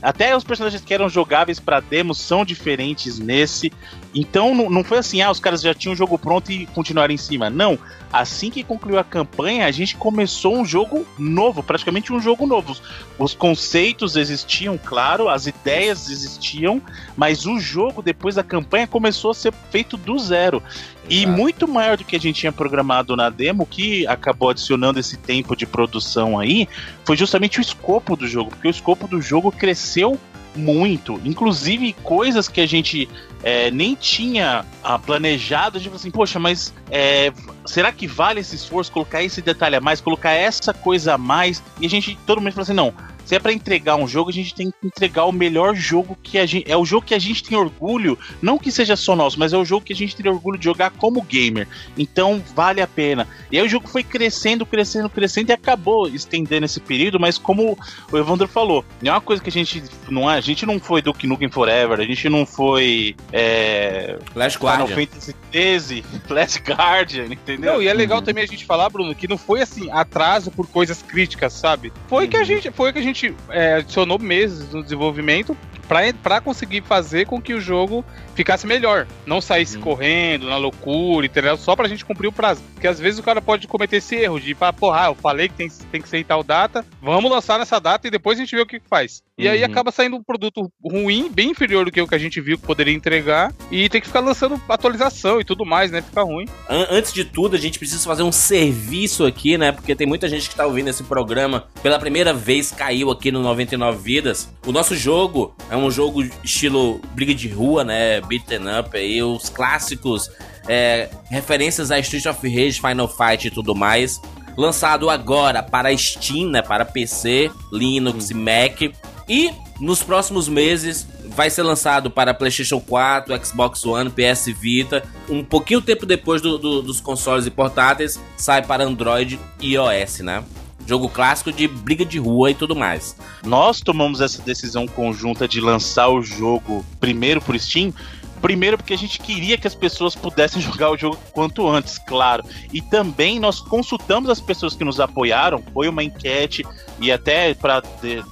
Até 0.00 0.36
os 0.36 0.44
personagens 0.44 0.82
que 0.82 0.94
eram 0.94 1.08
jogáveis 1.08 1.58
pra 1.58 1.80
demo 1.80 2.14
são 2.14 2.44
diferentes 2.44 3.18
nesse. 3.18 3.72
Então 4.14 4.54
não, 4.54 4.70
não 4.70 4.84
foi 4.84 4.98
assim, 4.98 5.20
ah, 5.20 5.30
os 5.30 5.40
caras 5.40 5.60
já 5.60 5.74
tinham 5.74 5.92
o 5.92 5.96
jogo 5.96 6.18
pronto 6.18 6.50
e 6.50 6.66
continuaram 6.66 7.12
em 7.12 7.18
cima. 7.18 7.50
Não. 7.50 7.78
Assim 8.10 8.50
que 8.50 8.64
concluiu 8.64 8.98
a 8.98 9.04
campanha, 9.04 9.66
a 9.66 9.70
gente 9.70 9.94
começou 9.96 10.56
um 10.56 10.64
jogo 10.64 11.06
novo, 11.18 11.62
praticamente 11.62 12.12
um 12.12 12.20
jogo 12.20 12.46
novo. 12.46 12.72
Os, 12.72 12.82
os 13.18 13.34
conceitos 13.34 14.16
existiam, 14.16 14.78
claro, 14.82 15.28
as 15.28 15.46
ideias 15.46 16.08
existiam, 16.08 16.80
mas 17.16 17.44
o 17.44 17.60
jogo, 17.60 18.00
depois 18.00 18.34
da 18.34 18.42
campanha, 18.42 18.86
começou 18.86 19.30
a 19.30 19.34
ser 19.34 19.52
feito 19.70 19.96
do 19.98 20.18
zero. 20.18 20.62
E 21.08 21.22
Exato. 21.22 21.36
muito 21.36 21.68
maior 21.68 21.96
do 21.98 22.04
que 22.04 22.16
a 22.16 22.20
gente 22.20 22.40
tinha 22.40 22.52
programado 22.52 23.14
na 23.14 23.28
demo, 23.28 23.66
que 23.66 24.06
acabou 24.06 24.50
adicionando 24.50 24.98
esse 24.98 25.16
tempo 25.18 25.54
de 25.54 25.66
produção 25.66 26.38
aí, 26.38 26.66
foi 27.04 27.16
justamente 27.16 27.58
o 27.58 27.62
escopo 27.62 28.16
do 28.16 28.26
jogo, 28.26 28.50
porque 28.50 28.68
o 28.68 28.70
escopo 28.70 29.06
do 29.06 29.20
jogo 29.20 29.52
cresceu 29.52 30.18
muito. 30.54 31.20
Inclusive, 31.24 31.94
coisas 32.02 32.48
que 32.48 32.60
a 32.60 32.66
gente 32.66 33.08
é, 33.42 33.70
nem 33.70 33.94
tinha 33.94 34.64
ah, 34.82 34.98
planejado, 34.98 35.80
tipo 35.80 35.96
assim, 35.96 36.10
poxa, 36.10 36.38
mas 36.38 36.74
é, 36.90 37.32
será 37.64 37.92
que 37.92 38.06
vale 38.06 38.40
esse 38.40 38.56
esforço 38.56 38.90
colocar 38.90 39.22
esse 39.22 39.40
detalhe 39.40 39.76
a 39.76 39.80
mais, 39.80 40.00
colocar 40.00 40.32
essa 40.32 40.72
coisa 40.74 41.14
a 41.14 41.18
mais? 41.18 41.62
E 41.80 41.86
a 41.86 41.88
gente, 41.88 42.18
todo 42.26 42.40
mundo 42.40 42.52
falou 42.52 42.62
assim, 42.62 42.72
não. 42.72 42.92
Se 43.28 43.34
é 43.34 43.38
pra 43.38 43.52
entregar 43.52 43.94
um 43.96 44.08
jogo, 44.08 44.30
a 44.30 44.32
gente 44.32 44.54
tem 44.54 44.70
que 44.70 44.86
entregar 44.86 45.26
o 45.26 45.32
melhor 45.32 45.74
jogo 45.74 46.16
que 46.22 46.38
a 46.38 46.46
gente. 46.46 46.64
É 46.66 46.74
o 46.74 46.84
jogo 46.86 47.04
que 47.04 47.14
a 47.14 47.18
gente 47.18 47.44
tem 47.44 47.58
orgulho, 47.58 48.18
não 48.40 48.58
que 48.58 48.72
seja 48.72 48.96
só 48.96 49.14
nosso, 49.14 49.38
mas 49.38 49.52
é 49.52 49.58
o 49.58 49.66
jogo 49.66 49.84
que 49.84 49.92
a 49.92 49.96
gente 49.96 50.16
tem 50.16 50.32
orgulho 50.32 50.58
de 50.58 50.64
jogar 50.64 50.90
como 50.92 51.20
gamer. 51.20 51.68
Então 51.98 52.42
vale 52.54 52.80
a 52.80 52.86
pena. 52.86 53.28
E 53.52 53.58
aí 53.58 53.66
o 53.66 53.68
jogo 53.68 53.86
foi 53.86 54.02
crescendo, 54.02 54.64
crescendo, 54.64 55.10
crescendo 55.10 55.50
e 55.50 55.52
acabou 55.52 56.08
estendendo 56.08 56.64
esse 56.64 56.80
período, 56.80 57.20
mas 57.20 57.36
como 57.36 57.78
o 58.10 58.16
Evandro 58.16 58.48
falou, 58.48 58.82
não 59.02 59.10
é 59.10 59.14
uma 59.14 59.20
coisa 59.20 59.42
que 59.42 59.50
a 59.50 59.52
gente. 59.52 59.84
Não 60.08 60.30
é, 60.30 60.38
a 60.38 60.40
gente 60.40 60.64
não 60.64 60.80
foi 60.80 61.02
Duke 61.02 61.26
Nukem 61.26 61.50
Forever, 61.50 62.00
a 62.00 62.04
gente 62.04 62.30
não 62.30 62.46
foi. 62.46 63.14
É, 63.30 64.18
Flash 64.32 64.54
Final 64.54 64.86
Guardian. 64.86 64.96
Fantasy 64.96 65.34
XIII, 65.52 66.04
Last 66.30 66.62
Guardian, 66.62 67.26
entendeu? 67.26 67.74
Não, 67.74 67.82
e 67.82 67.88
é 67.88 67.92
legal 67.92 68.22
também 68.22 68.44
a 68.44 68.46
gente 68.46 68.64
falar, 68.64 68.88
Bruno, 68.88 69.14
que 69.14 69.28
não 69.28 69.36
foi 69.36 69.60
assim, 69.60 69.90
atraso 69.90 70.50
por 70.50 70.66
coisas 70.66 71.02
críticas, 71.02 71.52
sabe? 71.52 71.92
Foi 72.08 72.26
que 72.26 72.36
a 72.38 72.44
gente, 72.44 72.70
foi 72.70 72.90
que 72.90 72.98
a 72.98 73.02
gente 73.02 73.17
é, 73.48 73.74
adicionou 73.74 74.18
meses 74.18 74.72
no 74.72 74.82
desenvolvimento 74.82 75.56
pra, 75.88 76.12
pra 76.22 76.40
conseguir 76.40 76.82
fazer 76.82 77.26
com 77.26 77.40
que 77.40 77.54
o 77.54 77.60
jogo 77.60 78.04
ficasse 78.34 78.66
melhor. 78.66 79.06
Não 79.26 79.40
saísse 79.40 79.78
correndo 79.78 80.46
na 80.46 80.56
loucura, 80.56 81.26
entendeu? 81.26 81.56
Só 81.56 81.74
pra 81.74 81.88
gente 81.88 82.04
cumprir 82.04 82.28
o 82.28 82.32
prazo. 82.32 82.62
Porque 82.74 82.86
às 82.86 83.00
vezes 83.00 83.18
o 83.18 83.22
cara 83.22 83.40
pode 83.40 83.66
cometer 83.66 83.96
esse 83.96 84.14
erro 84.14 84.38
de 84.40 84.54
falar, 84.54 84.72
porra, 84.74 85.06
eu 85.06 85.14
falei 85.14 85.48
que 85.48 85.54
tem, 85.54 85.68
tem 85.90 86.00
que 86.00 86.08
ser 86.08 86.18
em 86.18 86.24
tal 86.24 86.44
data, 86.44 86.84
vamos 87.02 87.30
lançar 87.30 87.58
nessa 87.58 87.80
data 87.80 88.06
e 88.06 88.10
depois 88.10 88.38
a 88.38 88.42
gente 88.42 88.54
vê 88.54 88.62
o 88.62 88.66
que 88.66 88.80
faz. 88.88 89.22
E 89.36 89.48
aí 89.48 89.60
Uhum. 89.60 89.66
acaba 89.66 89.90
saindo 89.92 90.16
um 90.16 90.22
produto 90.22 90.70
ruim, 90.84 91.30
bem 91.32 91.50
inferior 91.50 91.84
do 91.84 91.92
que 91.92 92.00
o 92.00 92.06
que 92.08 92.14
a 92.14 92.18
gente 92.18 92.40
viu 92.40 92.58
que 92.58 92.66
poderia 92.66 92.92
entregar, 92.94 93.52
e 93.70 93.88
tem 93.88 94.00
que 94.00 94.06
ficar 94.08 94.18
lançando 94.20 94.60
atualização 94.68 95.40
e 95.40 95.44
tudo 95.44 95.64
mais, 95.64 95.90
né? 95.92 96.02
Fica 96.02 96.22
ruim. 96.22 96.46
An- 96.68 96.86
antes 96.90 97.12
de 97.12 97.24
tudo, 97.24 97.54
a 97.54 97.58
gente 97.58 97.78
precisa 97.78 98.04
fazer 98.04 98.24
um 98.24 98.32
serviço 98.32 99.24
aqui, 99.24 99.56
né? 99.56 99.70
Porque 99.72 99.94
tem 99.94 100.06
muita 100.06 100.28
gente 100.28 100.48
que 100.48 100.54
tá 100.56 100.66
ouvindo 100.66 100.88
esse 100.90 101.04
programa 101.04 101.66
pela 101.82 101.98
primeira 102.00 102.32
vez, 102.34 102.72
caiu 102.72 103.10
aqui 103.10 103.30
no 103.30 103.40
99 103.40 103.98
Vidas. 104.02 104.52
O 104.66 104.72
nosso 104.72 104.96
jogo 104.96 105.54
é 105.70 105.76
um 105.76 105.77
jogo 105.90 106.22
estilo 106.42 107.00
briga 107.14 107.34
de 107.34 107.48
rua, 107.48 107.84
né? 107.84 108.20
Beaten 108.22 108.62
up 108.80 108.96
aí, 108.96 109.22
os 109.22 109.48
clássicos, 109.48 110.30
é, 110.66 111.08
referências 111.30 111.90
a 111.90 111.98
Street 111.98 112.26
of 112.26 112.46
Rage, 112.48 112.80
Final 112.80 113.08
Fight 113.08 113.46
e 113.48 113.50
tudo 113.50 113.74
mais. 113.74 114.20
Lançado 114.56 115.08
agora 115.08 115.62
para 115.62 115.96
Steam, 115.96 116.50
né? 116.50 116.60
Para 116.62 116.84
PC, 116.84 117.50
Linux 117.72 118.30
e 118.30 118.34
Mac. 118.34 118.80
E 119.28 119.50
nos 119.78 120.02
próximos 120.02 120.48
meses 120.48 121.06
vai 121.26 121.50
ser 121.50 121.62
lançado 121.62 122.10
para 122.10 122.32
PlayStation 122.34 122.80
4, 122.80 123.44
Xbox 123.46 123.84
One, 123.84 124.10
PS 124.10 124.46
Vita. 124.58 125.04
Um 125.28 125.44
pouquinho 125.44 125.80
tempo 125.82 126.04
depois 126.06 126.40
do- 126.42 126.58
do- 126.58 126.82
dos 126.82 127.00
consoles 127.00 127.46
e 127.46 127.50
portáteis, 127.50 128.18
sai 128.36 128.62
para 128.62 128.82
Android 128.84 129.38
e 129.60 129.74
iOS, 129.74 130.20
né? 130.20 130.42
Jogo 130.88 131.06
clássico 131.06 131.52
de 131.52 131.68
briga 131.68 132.02
de 132.02 132.18
rua 132.18 132.50
e 132.50 132.54
tudo 132.54 132.74
mais. 132.74 133.14
Nós 133.44 133.82
tomamos 133.82 134.22
essa 134.22 134.40
decisão 134.40 134.88
conjunta 134.88 135.46
de 135.46 135.60
lançar 135.60 136.08
o 136.08 136.22
jogo 136.22 136.82
primeiro 136.98 137.42
por 137.42 137.60
Steam. 137.60 137.92
Primeiro 138.40 138.78
porque 138.78 138.94
a 138.94 138.96
gente 138.96 139.20
queria 139.20 139.58
que 139.58 139.66
as 139.66 139.74
pessoas 139.74 140.14
pudessem 140.14 140.62
jogar 140.62 140.90
o 140.90 140.96
jogo 140.96 141.18
quanto 141.32 141.68
antes, 141.68 141.98
claro. 141.98 142.42
E 142.72 142.80
também 142.80 143.38
nós 143.38 143.60
consultamos 143.60 144.30
as 144.30 144.40
pessoas 144.40 144.74
que 144.74 144.82
nos 144.82 144.98
apoiaram, 144.98 145.62
foi 145.74 145.90
uma 145.90 146.02
enquete 146.02 146.64
e 147.00 147.12
até 147.12 147.54
para 147.54 147.82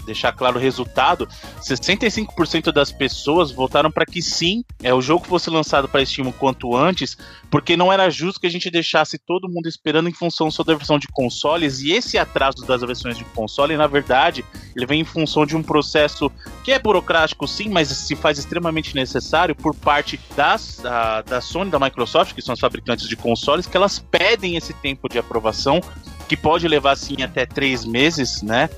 deixar 0.05 0.33
claro 0.33 0.57
o 0.57 0.61
resultado, 0.61 1.29
65% 1.61 2.73
das 2.73 2.91
pessoas 2.91 3.51
votaram 3.51 3.91
para 3.91 4.07
que 4.07 4.21
sim, 4.23 4.65
é 4.83 4.93
o 4.93 5.01
jogo 5.01 5.27
fosse 5.27 5.51
lançado 5.51 5.89
para 5.89 6.05
Steam 6.05 6.29
o 6.29 6.33
quanto 6.33 6.77
antes, 6.77 7.17
porque 7.51 7.77
não 7.77 7.93
era 7.93 8.11
justo 8.11 8.41
que 8.41 8.47
a 8.47 8.51
gente 8.51 8.71
deixasse 8.71 9.19
todo 9.19 9.49
mundo 9.49 9.69
esperando 9.69 10.09
em 10.09 10.13
função 10.13 10.51
só 10.51 10.63
da 10.63 10.75
versão 10.75 10.99
de 10.99 11.07
consoles 11.09 11.81
e 11.81 11.93
esse 11.93 12.19
atraso 12.19 12.67
das 12.67 12.81
versões 12.81 13.17
de 13.17 13.25
console, 13.25 13.77
na 13.77 13.87
verdade, 13.87 14.45
ele 14.75 14.87
vem 14.87 15.01
em 15.01 15.05
função 15.05 15.47
de 15.47 15.57
um 15.57 15.63
processo 15.63 16.31
que 16.65 16.73
é 16.73 16.79
burocrático 16.79 17.47
sim, 17.47 17.69
mas 17.69 17.89
se 17.89 18.17
faz 18.17 18.39
extremamente 18.39 18.95
necessário 18.95 19.55
por 19.55 19.75
parte 19.75 20.19
das, 20.37 20.79
da, 20.83 21.23
da 21.23 21.41
Sony 21.41 21.71
da 21.71 21.79
Microsoft, 21.79 22.35
que 22.35 22.43
são 22.43 22.53
as 22.53 22.61
fabricantes 22.61 23.09
de 23.09 23.17
consoles, 23.17 23.67
que 23.67 23.77
elas 23.77 23.99
pedem 23.99 24.57
esse 24.57 24.73
tempo 24.75 25.09
de 25.09 25.19
aprovação, 25.19 25.81
que 26.29 26.37
pode 26.37 26.67
levar 26.67 26.93
assim 26.93 27.23
até 27.23 27.47
três 27.47 27.85
meses, 27.85 28.43
né? 28.43 28.69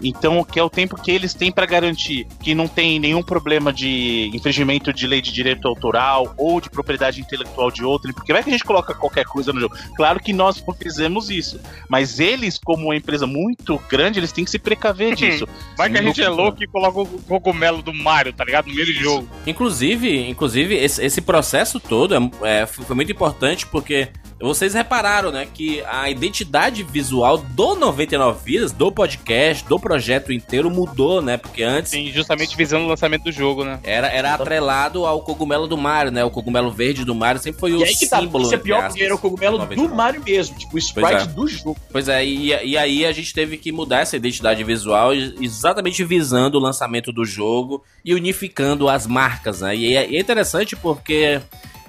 Então, 0.00 0.44
que 0.44 0.58
é 0.58 0.62
o 0.62 0.70
tempo 0.70 1.00
que 1.00 1.10
eles 1.10 1.34
têm 1.34 1.50
para 1.50 1.66
garantir 1.66 2.26
que 2.40 2.54
não 2.54 2.68
tem 2.68 2.98
nenhum 2.98 3.22
problema 3.22 3.72
de 3.72 4.30
infringimento 4.34 4.92
de 4.92 5.06
lei 5.06 5.20
de 5.20 5.32
direito 5.32 5.66
autoral 5.66 6.34
ou 6.36 6.60
de 6.60 6.70
propriedade 6.70 7.20
intelectual 7.20 7.70
de 7.70 7.84
outro, 7.84 8.12
porque 8.14 8.32
vai 8.32 8.42
que 8.42 8.50
a 8.50 8.52
gente 8.52 8.64
coloca 8.64 8.94
qualquer 8.94 9.24
coisa 9.24 9.52
no 9.52 9.60
jogo. 9.60 9.76
Claro 9.96 10.20
que 10.20 10.32
nós 10.32 10.62
não 10.66 10.74
fizemos 10.74 11.30
isso, 11.30 11.60
mas 11.88 12.20
eles, 12.20 12.58
como 12.58 12.84
uma 12.84 12.96
empresa 12.96 13.26
muito 13.26 13.80
grande, 13.88 14.20
eles 14.20 14.32
têm 14.32 14.44
que 14.44 14.50
se 14.50 14.58
precaver 14.58 15.14
disso. 15.14 15.48
Vai 15.76 15.90
que 15.90 15.96
a 15.96 16.00
Sim, 16.00 16.06
gente 16.06 16.22
é 16.22 16.28
louco. 16.28 16.62
e 16.62 16.66
coloca 16.66 17.00
o 17.00 17.06
cogumelo 17.22 17.82
do 17.82 17.92
Mario, 17.92 18.32
tá 18.32 18.44
ligado? 18.44 18.68
No 18.68 18.74
meio 18.74 18.86
do 18.86 18.92
jogo. 18.92 19.28
Inclusive, 19.46 20.28
inclusive 20.28 20.74
esse, 20.76 21.04
esse 21.04 21.20
processo 21.20 21.80
todo 21.80 22.14
é, 22.14 22.60
é, 22.60 22.66
foi 22.66 22.94
muito 22.94 23.10
importante 23.10 23.66
porque 23.66 24.08
vocês 24.46 24.74
repararam, 24.74 25.32
né, 25.32 25.46
que 25.52 25.82
a 25.82 26.08
identidade 26.08 26.82
visual 26.82 27.38
do 27.38 27.74
99 27.74 28.38
Vidas, 28.44 28.72
do 28.72 28.92
podcast, 28.92 29.66
do 29.68 29.78
projeto 29.78 30.32
inteiro 30.32 30.70
mudou, 30.70 31.20
né? 31.20 31.36
Porque 31.36 31.62
antes 31.62 31.90
Sim, 31.90 32.10
justamente 32.12 32.56
visando 32.56 32.84
o 32.84 32.88
lançamento 32.88 33.24
do 33.24 33.32
jogo, 33.32 33.64
né? 33.64 33.80
era, 33.82 34.06
era 34.08 34.34
atrelado 34.34 35.04
ao 35.04 35.20
cogumelo 35.22 35.66
do 35.66 35.76
Mario, 35.76 36.12
né? 36.12 36.24
O 36.24 36.30
cogumelo 36.30 36.70
verde 36.70 37.04
do 37.04 37.14
Mario 37.14 37.40
sempre 37.40 37.60
foi 37.60 37.72
o 37.72 37.80
E 37.80 37.84
aí 37.84 37.94
que 37.94 38.06
tá, 38.08 38.20
símbolo. 38.20 38.44
isso 38.44 38.54
é 38.54 38.58
pior 38.58 38.78
aspas, 38.78 38.92
porque 38.92 39.04
era 39.04 39.14
o 39.14 39.18
cogumelo 39.18 39.58
do 39.58 39.64
99. 39.64 39.94
Mario 39.94 40.22
mesmo, 40.24 40.56
tipo, 40.56 40.76
o 40.76 40.78
sprite 40.78 41.10
Pois 41.10 41.22
é. 41.22 41.26
do 41.26 41.46
jogo. 41.48 41.76
Pois 41.90 42.08
é, 42.08 42.24
e, 42.24 42.48
e 42.48 42.78
aí 42.78 43.04
a 43.04 43.12
gente 43.12 43.32
teve 43.34 43.56
que 43.56 43.72
mudar 43.72 44.00
essa 44.00 44.16
identidade 44.16 44.62
visual 44.62 45.12
exatamente 45.14 46.04
visando 46.04 46.58
o 46.58 46.60
lançamento 46.60 47.12
do 47.12 47.24
jogo 47.24 47.82
e 48.04 48.14
unificando 48.14 48.88
as 48.88 49.06
marcas, 49.06 49.60
né? 49.60 49.74
E 49.74 49.96
é, 49.96 50.10
e 50.10 50.16
é 50.16 50.20
interessante 50.20 50.76
porque 50.76 51.40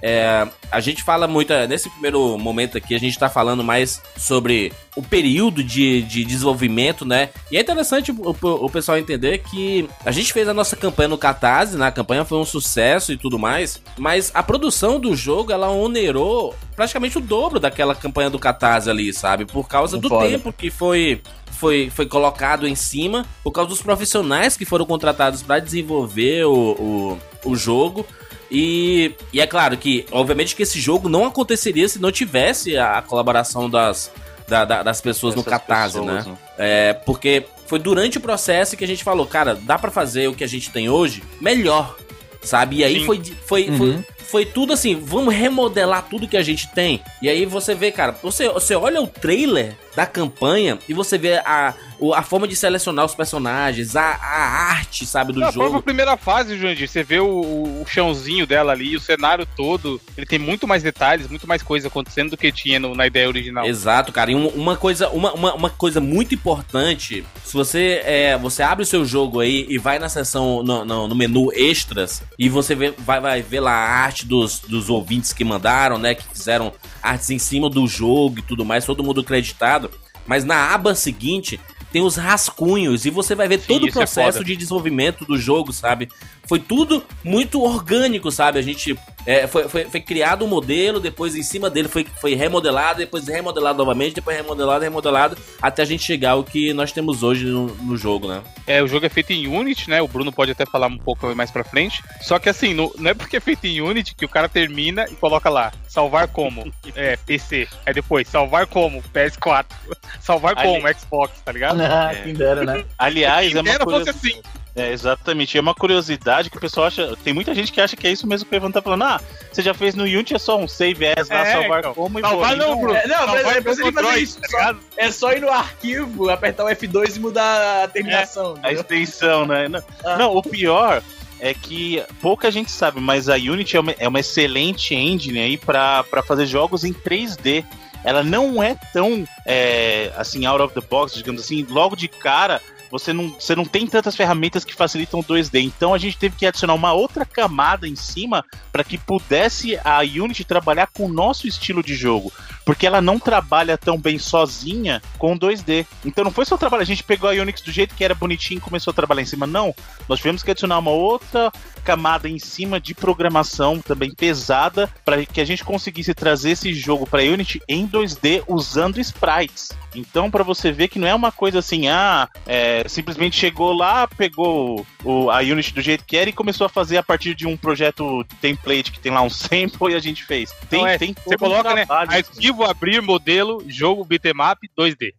é, 0.02 0.48
a 0.72 0.80
gente 0.80 1.04
fala 1.04 1.28
muito, 1.28 1.52
é, 1.54 1.68
nesse 1.68 1.90
primeiro 1.90 2.38
momento 2.38 2.78
aqui, 2.78 2.96
a 2.96 3.00
gente 3.00 3.18
tá 3.18 3.30
falando 3.30 3.64
mais 3.64 4.02
sobre 4.18 4.72
o 4.96 5.02
período 5.02 5.64
de, 5.64 6.02
de 6.04 6.24
desenvolvimento, 6.26 7.06
né? 7.06 7.30
E 7.52 7.58
é 7.58 7.62
interessante 7.62 8.12
o, 8.12 8.36
o- 8.42 8.70
pessoal 8.70 8.98
entender 8.98 9.40
que 9.40 9.88
a 10.06 10.12
gente 10.12 10.32
fez 10.34 10.48
a 10.48 10.54
nossa 10.54 10.76
campanha 10.76 11.10
no 11.10 11.18
Catarse, 11.18 11.78
né? 11.78 11.88
A 11.88 11.92
campanha 11.92 12.26
foi 12.26 12.38
um 12.38 12.46
sucesso 12.46 13.12
e 13.14 13.18
tudo 13.18 13.38
mais, 13.40 13.82
mas 13.98 14.32
a 14.34 14.44
produção 14.44 15.00
do 15.00 15.16
jogo, 15.16 15.52
ela 15.52 15.70
onerou 15.70 16.54
praticamente 16.76 17.18
o 17.18 17.22
dobro 17.22 17.60
daquela 17.60 17.94
campanha 17.96 18.30
do 18.30 18.40
Catarse 18.40 18.90
ali, 18.90 19.14
sabe? 19.14 19.46
Por 19.46 19.68
causa 19.68 19.98
do 19.98 20.08
Foda. 20.10 20.28
tempo 20.28 20.52
que 20.54 20.70
foi 20.70 21.22
foi, 21.52 21.90
foi 21.94 22.06
colocado 22.06 22.66
em 22.66 22.76
cima 22.76 23.26
por 23.44 23.52
causa 23.52 23.70
dos 23.70 23.82
profissionais 23.82 24.56
que 24.56 24.64
foram 24.64 24.86
contratados 24.86 25.44
para 25.44 25.60
desenvolver 25.60 26.46
o, 26.46 26.54
o, 26.54 27.50
o 27.52 27.56
jogo. 27.56 28.06
E, 28.52 29.14
e 29.32 29.40
é 29.40 29.46
claro 29.48 29.78
que, 29.78 30.06
obviamente, 30.12 30.56
que 30.56 30.64
esse 30.64 30.80
jogo 30.80 31.08
não 31.08 31.26
aconteceria 31.26 31.88
se 31.88 32.00
não 32.00 32.12
tivesse 32.12 32.78
a 32.78 33.02
colaboração 33.02 33.70
das, 33.70 34.12
da- 34.48 34.66
da- 34.66 34.84
das 34.84 35.00
pessoas 35.02 35.36
no 35.36 35.42
Essas 35.42 35.52
Catarse, 35.54 36.00
pessoas, 36.00 36.26
né? 36.26 36.38
É, 36.58 36.94
porque 36.94 37.46
foi 37.68 37.78
durante 37.80 38.18
o 38.18 38.22
processo 38.22 38.76
que 38.76 38.84
a 38.84 38.88
gente 38.88 39.04
falou, 39.04 39.26
cara, 39.28 39.56
dá 39.56 39.78
pra 39.78 39.92
fazer 39.92 40.28
o 40.28 40.34
que 40.34 40.44
a 40.44 40.48
gente 40.48 40.72
tem 40.72 40.90
hoje 40.90 41.22
melhor, 41.40 41.96
sabe? 42.42 42.78
E 42.78 42.84
aí 42.84 43.00
Sim. 43.02 43.06
foi, 43.06 43.22
foi, 43.46 43.70
Uhum. 43.70 43.78
foi, 43.78 44.06
foi 44.18 44.46
tudo 44.46 44.74
assim, 44.74 44.96
vamos 45.00 45.34
remodelar 45.36 46.08
tudo 46.10 46.28
que 46.28 46.38
a 46.38 46.42
gente 46.42 46.68
tem. 46.74 47.02
E 47.22 47.30
aí 47.30 47.46
você 47.46 47.76
vê, 47.76 47.92
cara, 47.92 48.16
você, 48.24 48.50
você 48.50 48.74
olha 48.76 49.00
o 49.02 49.06
trailer 49.08 49.76
da 49.96 50.06
campanha 50.06 50.78
e 50.88 50.94
você 50.94 51.18
vê 51.18 51.36
a, 51.38 51.74
a 52.16 52.24
forma 52.24 52.48
de 52.48 52.56
selecionar 52.56 53.06
os 53.06 53.16
personagens, 53.16 53.96
a, 53.96 54.02
a 54.02 54.42
arte, 54.72 55.06
sabe, 55.06 55.34
do 55.34 55.40
Na 55.40 55.52
jogo. 55.52 55.82
primeira 55.82 56.16
fase, 56.16 56.58
Jurandir, 56.58 56.88
você 56.88 57.04
vê 57.04 57.20
o, 57.20 57.28
o 57.28 57.86
chãozinho 57.88 58.46
dela 58.48 58.72
ali, 58.72 58.96
o 58.96 59.00
cenário 59.00 59.46
todo, 59.58 60.00
ele 60.18 60.26
tem 60.26 60.40
muito 60.40 60.68
mais 60.68 60.84
detalhes, 60.84 61.28
muito 61.28 61.48
mais 61.48 61.62
coisa 61.64 61.88
acontecendo 61.88 62.30
do 62.32 62.38
que 62.38 62.52
tinha 62.52 62.80
no- 62.80 62.96
na 62.96 63.08
ideia 63.08 63.28
original. 63.28 63.66
Exato, 63.66 64.12
cara. 64.12 64.32
E 64.32 64.36
um- 64.36 64.48
uma 64.50 64.76
coisa, 64.78 65.10
uma, 65.10 65.34
uma, 65.34 65.54
uma 65.56 65.70
coisa 65.70 66.00
muito 66.00 66.34
importante, 66.36 67.26
se 67.44 67.54
você 67.54 68.02
é, 68.06 68.38
você 68.38 68.62
abre 68.64 68.84
o 68.84 68.86
seu 68.88 69.04
jogo 69.04 69.40
aí 69.40 69.66
e 69.70 69.78
vai 69.78 70.00
na 70.00 70.08
seção 70.10 70.64
no, 70.64 70.86
no- 70.86 71.08
no 71.08 71.16
menu 71.16 71.52
extras 71.54 72.22
e 72.38 72.48
você 72.50 72.76
vê, 72.76 72.92
vai, 73.00 73.20
vai 73.20 73.42
ver 73.42 73.60
lá 73.60 73.72
a 73.72 73.90
arte 74.04 74.26
dos, 74.26 74.60
dos 74.60 74.90
ouvintes 74.90 75.34
que 75.34 75.44
mandaram, 75.44 75.98
né, 75.98 76.16
que 76.16 76.24
fizeram 76.32 76.72
artes 77.02 77.30
em 77.30 77.40
cima 77.40 77.70
do 77.70 77.88
jogo 77.88 78.40
e 78.40 78.42
tudo 78.42 78.64
mais, 78.64 78.86
todo 78.86 79.04
mundo 79.04 79.24
creditado. 79.24 79.89
Mas 80.28 80.44
na 80.46 80.74
aba 80.74 80.94
seguinte 80.96 81.60
tem 81.92 82.02
os 82.02 82.16
rascunhos 82.16 83.06
e 83.06 83.10
você 83.10 83.34
vai 83.34 83.48
ver 83.48 83.60
Sim, 83.60 83.68
todo 83.68 83.84
o 83.84 83.90
é 83.90 83.92
processo 83.92 84.38
foda. 84.38 84.46
de 84.46 84.56
desenvolvimento 84.56 85.26
do 85.26 85.38
jogo, 85.38 85.74
sabe? 85.74 86.10
Foi 86.48 86.60
tudo 86.60 87.04
muito 87.24 87.62
orgânico, 87.62 88.32
sabe? 88.32 88.60
A 88.60 88.62
gente 88.62 88.98
é, 89.26 89.48
foi, 89.48 89.68
foi, 89.68 89.86
foi 89.86 90.00
criado 90.02 90.46
um 90.46 90.48
modelo, 90.48 91.00
depois 91.00 91.36
em 91.36 91.44
cima 91.44 91.70
dele 91.70 91.88
foi, 91.88 92.06
foi 92.20 92.36
remodelado, 92.36 93.00
depois 93.00 93.28
remodelado 93.28 93.78
novamente, 93.78 94.16
depois 94.16 94.36
remodelado, 94.38 94.84
remodelado, 94.84 95.38
até 95.62 95.82
a 95.82 95.86
gente 95.86 96.04
chegar 96.04 96.32
ao 96.32 96.44
que 96.44 96.74
nós 96.74 96.92
temos 96.92 97.24
hoje 97.24 97.46
no, 97.46 97.68
no 97.68 97.98
jogo, 97.98 98.28
né? 98.28 98.42
É, 98.66 98.82
o 98.82 98.88
jogo 98.88 99.06
é 99.06 99.10
feito 99.10 99.32
em 99.32 99.48
Unity, 99.48 99.90
né? 99.90 100.02
O 100.02 100.08
Bruno 100.08 100.32
pode 100.32 100.52
até 100.52 100.66
falar 100.66 100.88
um 100.88 100.98
pouco 100.98 101.34
mais 101.36 101.52
pra 101.52 101.64
frente. 101.64 102.02
Só 102.22 102.40
que 102.40 102.50
assim, 102.50 102.74
não, 102.74 102.92
não 102.98 103.12
é 103.12 103.14
porque 103.14 103.38
é 103.38 103.40
feito 103.40 103.66
em 103.66 103.82
Unity 103.82 104.16
que 104.16 104.26
o 104.26 104.30
cara 104.30 104.48
termina 104.50 105.06
e 105.10 105.16
coloca 105.16 105.50
lá, 105.50 105.72
salvar 105.88 106.28
como? 106.28 106.72
É, 106.96 107.16
PC. 107.18 107.68
Aí 107.86 107.94
depois, 107.94 108.28
salvar 108.28 108.66
como? 108.66 109.02
PS4. 109.14 109.66
Salvar 110.20 110.58
Ali- 110.58 110.68
como? 110.68 110.94
Xbox, 110.94 111.34
tá 111.46 111.52
ligado? 111.52 111.82
Ah, 111.82 112.12
quem 112.24 112.34
dera, 112.34 112.64
né? 112.64 112.84
Aliás, 112.98 113.54
é 113.56 113.62
uma 113.62 113.70
Era 113.70 113.86
coisa. 113.86 114.12
fosse 114.12 114.28
assim. 114.30 114.42
É, 114.76 114.92
exatamente. 114.92 115.58
É 115.58 115.62
uma 115.62 115.74
curiosidade 115.74 116.50
que 116.50 116.58
o 116.58 116.60
pessoal 116.60 116.88
acha. 116.88 117.18
Tem 117.24 117.34
muita 117.34 117.54
gente 117.56 117.72
que 117.72 117.82
acha 117.82 117.96
que 117.98 118.08
é 118.08 118.12
isso 118.12 118.26
mesmo 118.28 118.48
que 118.48 118.56
o 118.56 118.58
Evan 118.58 118.72
tá 118.72 118.82
falando. 118.82 119.04
Ah, 119.04 119.20
você 119.52 119.62
já 119.62 119.74
fez 119.74 119.96
no 119.96 120.04
Unity, 120.04 120.36
é 120.36 120.40
só 120.40 120.58
um 120.58 120.68
save 120.68 121.06
as 121.08 121.28
lá, 121.28 121.48
É, 121.48 121.52
salvar 121.54 121.80
então. 121.80 121.94
como 121.94 122.20
e 122.20 122.22
Salvar 122.22 122.56
não, 122.56 122.80
Bruno. 122.80 122.96
É, 122.96 123.08
não, 123.08 123.28
mas 123.28 123.46
é 123.48 123.58
é 123.58 123.62
fazer 123.62 123.84
Android, 123.88 124.24
isso. 124.24 124.40
tá? 124.42 124.76
É 124.96 125.12
só 125.12 125.34
ir 125.34 125.42
no 125.42 125.50
arquivo, 125.50 126.30
apertar 126.30 126.66
o 126.66 126.68
F2 126.70 127.16
e 127.16 127.20
mudar 127.20 127.84
a 127.84 127.88
terminação. 127.88 128.54
A 128.64 128.72
entendeu? 128.72 128.82
extensão, 128.82 129.46
né? 129.46 129.68
Não, 129.68 129.84
Ah. 130.06 130.18
não, 130.18 130.36
o 130.38 130.42
pior 130.44 131.02
é 131.42 131.54
que 131.54 132.02
pouca 132.22 132.52
gente 132.52 132.70
sabe, 132.72 133.02
mas 133.02 133.28
a 133.28 133.36
Unity 133.36 133.76
é 133.76 133.80
uma, 133.80 133.92
é 133.98 134.08
uma 134.08 134.20
excelente 134.20 134.94
engine 134.94 135.40
aí 135.40 135.58
pra 135.58 136.04
pra 136.04 136.22
fazer 136.24 136.46
jogos 136.46 136.84
em 136.84 136.94
3D. 136.94 137.66
Ela 138.04 138.24
não 138.24 138.64
é 138.64 138.76
tão 138.94 139.26
é, 139.46 140.12
assim 140.16 140.46
out 140.46 140.62
of 140.62 140.74
the 140.74 140.80
box, 140.80 141.16
digamos 141.16 141.42
assim, 141.42 141.66
logo 141.70 141.96
de 141.98 142.08
cara. 142.08 142.62
Você 142.92 143.14
não, 143.14 143.30
você 143.30 143.56
não 143.56 143.66
tem 143.66 143.86
tantas 143.86 144.16
ferramentas 144.16 144.64
que 144.66 144.76
facilitam 144.76 145.20
o 145.20 145.24
2D. 145.24 145.62
Então 145.62 145.94
a 145.94 145.98
gente 145.98 146.18
teve 146.18 146.36
que 146.36 146.46
adicionar 146.46 146.74
uma 146.74 146.94
outra 146.94 147.26
camada 147.26 147.88
em 147.88 147.96
cima 147.96 148.44
para 148.72 148.84
que 148.84 148.98
pudesse 148.98 149.78
a 149.84 150.00
Unity 150.00 150.44
trabalhar 150.44 150.88
com 150.88 151.06
o 151.06 151.14
nosso 151.14 151.48
estilo 151.48 151.84
de 151.84 151.96
jogo. 151.96 152.32
Porque 152.66 152.86
ela 152.86 153.02
não 153.02 153.20
trabalha 153.20 153.78
tão 153.78 153.98
bem 153.98 154.20
sozinha 154.20 155.02
com 155.18 155.38
2D. 155.38 155.86
Então 156.06 156.24
não 156.24 156.32
foi 156.32 156.46
só 156.46 156.58
trabalhar, 156.58 156.84
a 156.84 156.86
gente 156.86 157.04
pegou 157.04 157.30
a 157.30 157.34
Unix 157.34 157.62
do 157.62 157.72
jeito 157.72 157.96
que 157.96 158.04
era 158.04 158.16
bonitinho 158.16 158.58
e 158.58 158.62
começou 158.62 158.92
a 158.92 158.96
trabalhar 158.96 159.22
em 159.22 159.26
cima. 159.26 159.48
Não. 159.48 159.74
Nós 160.08 160.20
tivemos 160.20 160.44
que 160.44 160.52
adicionar 160.52 160.80
uma 160.80 160.92
outra 160.92 161.52
camada 161.90 162.30
em 162.30 162.38
cima 162.38 162.80
de 162.80 162.94
programação 162.94 163.80
também 163.80 164.14
pesada 164.14 164.88
para 165.04 165.26
que 165.26 165.42
a 165.42 165.46
gente 165.46 165.64
conseguisse 165.64 166.14
trazer 166.14 166.52
esse 166.52 166.72
jogo 166.72 167.08
para 167.08 167.24
Unity 167.24 167.60
em 167.68 167.88
2D 167.88 168.44
usando 168.48 169.00
sprites. 169.00 169.72
Então, 169.96 170.30
para 170.30 170.44
você 170.44 170.72
ver 170.72 170.88
que 170.88 171.00
não 171.00 171.08
é 171.08 171.16
uma 171.16 171.32
coisa 171.32 171.58
assim, 171.58 171.88
ah, 171.88 172.30
é, 172.46 172.88
simplesmente 172.88 173.36
chegou 173.36 173.74
lá, 173.74 174.08
pegou 174.08 174.86
o, 175.04 175.32
a 175.32 175.40
Unity 175.40 175.74
do 175.74 175.82
jeito 175.82 176.06
que 176.06 176.16
era 176.16 176.30
e 176.30 176.34
começou 176.34 176.66
a 176.66 176.70
fazer 176.70 176.98
a 176.98 177.04
partir 177.04 177.34
de 177.34 177.48
um 177.48 177.58
projeto 177.58 178.24
template 178.40 178.92
que 178.92 179.00
tem 179.00 179.12
lá 179.12 179.24
um 179.24 179.30
sample 179.34 179.92
e 179.92 179.96
a 179.96 180.00
gente 180.00 180.24
fez. 180.24 180.54
Tem, 180.70 180.82
Não, 180.82 180.88
é, 180.88 181.00
tem 181.00 181.16
Você 181.16 181.36
todo 181.36 181.50
um 181.50 181.50
coloca, 181.50 181.74
né? 181.74 181.88
Arquivo, 181.90 182.66
abrir, 182.66 183.02
modelo, 183.02 183.64
jogo, 183.68 184.06
bitmap, 184.06 184.60
2D. 184.78 185.14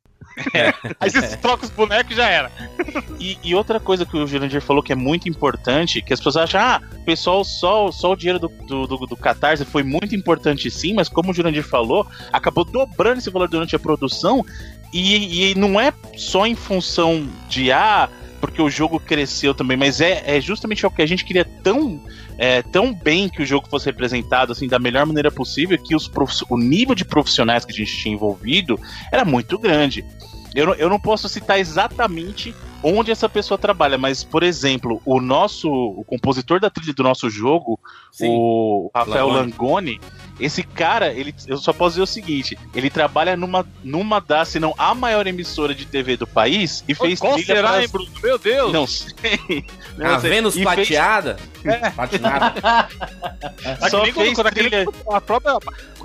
Aí 0.99 1.11
você 1.11 1.37
troca 1.37 1.65
os 1.65 1.71
bonecos 1.71 2.13
e 2.13 2.17
já 2.17 2.29
era. 2.29 2.51
E, 3.19 3.39
e 3.43 3.55
outra 3.55 3.79
coisa 3.79 4.07
que 4.07 4.17
o 4.17 4.27
Jurandir 4.27 4.61
falou 4.61 4.83
que 4.83 4.93
é 4.93 4.97
muito 4.97 5.29
importante, 5.29 6.03
que 6.03 6.13
as 6.13 6.21
pessoas 6.21 6.37
acham, 6.37 6.61
ah, 6.61 6.81
pessoal, 7.05 7.45
só, 7.45 7.91
só 7.91 8.13
o 8.13 8.17
dinheiro 8.17 8.39
do, 8.39 8.49
do, 8.49 8.87
do, 8.87 9.07
do 9.07 9.17
Catarse 9.17 9.65
foi 9.65 9.83
muito 9.83 10.15
importante 10.15 10.71
sim, 10.71 10.95
mas 10.95 11.09
como 11.09 11.31
o 11.31 11.35
Jurandir 11.35 11.65
falou, 11.65 12.07
acabou 12.33 12.65
dobrando 12.65 13.19
esse 13.19 13.31
valor 13.31 13.49
durante 13.49 13.77
a 13.77 13.79
produção 13.79 14.45
e, 14.93 15.51
e 15.51 15.55
não 15.55 15.79
é 15.79 15.93
só 16.17 16.47
em 16.47 16.55
função 16.55 17.29
de, 17.49 17.71
ah, 17.71 18.09
porque 18.41 18.63
o 18.63 18.71
jogo 18.71 18.99
cresceu 18.99 19.55
também, 19.55 19.77
mas 19.77 20.01
é, 20.01 20.23
é 20.25 20.41
justamente 20.41 20.85
o 20.85 20.91
que 20.91 21.03
a 21.03 21.07
gente 21.07 21.25
queria 21.25 21.45
tão, 21.45 22.01
é, 22.39 22.63
tão 22.63 22.93
bem 22.95 23.29
que 23.29 23.43
o 23.43 23.47
jogo 23.47 23.69
fosse 23.69 23.87
representado 23.87 24.53
assim 24.53 24.67
da 24.67 24.79
melhor 24.79 25.05
maneira 25.07 25.31
possível, 25.31 25.79
que 25.79 25.95
os 25.95 26.11
o 26.49 26.57
nível 26.57 26.95
de 26.95 27.05
profissionais 27.05 27.65
que 27.65 27.73
a 27.73 27.77
gente 27.77 27.97
tinha 27.97 28.15
envolvido 28.15 28.81
era 29.13 29.25
muito 29.25 29.59
grande. 29.59 30.05
Eu 30.55 30.67
não, 30.67 30.75
eu 30.75 30.89
não 30.89 30.99
posso 30.99 31.29
citar 31.29 31.59
exatamente 31.59 32.55
onde 32.83 33.11
essa 33.11 33.29
pessoa 33.29 33.59
trabalha, 33.59 33.99
mas, 33.99 34.25
por 34.25 34.43
exemplo, 34.43 35.01
o 35.05 35.21
nosso 35.21 35.71
o 35.71 36.05
compositor 36.05 36.59
da 36.59 36.71
trilha 36.71 36.95
do 36.95 37.03
nosso 37.03 37.29
jogo, 37.29 37.79
o 38.21 38.91
Rafael 38.95 39.29
Langoni. 39.29 40.01
Esse 40.41 40.63
cara, 40.63 41.13
ele, 41.13 41.35
eu 41.47 41.59
só 41.59 41.73
posso 41.73 41.91
dizer 41.95 42.03
o 42.03 42.07
seguinte: 42.07 42.59
ele 42.75 42.89
trabalha 42.91 43.37
numa, 43.37 43.67
numa 43.85 44.21
das, 44.21 44.49
se 44.49 44.59
não 44.61 44.75
a 44.79 44.95
maior 44.95 45.27
emissora 45.27 45.75
de 45.75 45.85
TV 45.85 46.17
do 46.17 46.27
país 46.27 46.83
e 46.89 46.95
fez 46.95 47.19
Qual 47.21 47.35
trilha 47.35 47.47
será, 47.57 47.69
pras- 47.69 47.83
hein, 47.83 47.89
Bruno? 47.93 48.11
Meu 48.23 48.39
Deus! 48.39 48.73
Não 48.73 48.87
sei. 48.87 49.65
Não 49.97 50.15
A 50.15 50.21
sei. 50.21 50.31
Vênus 50.31 50.55
E 50.55 50.63
fez- 50.65 50.75
plateada? 50.75 51.37
Platinada. 51.95 52.61
Tá 52.61 52.89
que 53.83 53.91
só 53.91 54.03
nem 54.03 54.13
quando, 54.13 54.25
fez 54.27 54.35
quando 54.35 54.47
aquele- 54.47 54.71
trilha- 54.71 54.87
a 55.13 55.21
própria, 55.21 55.59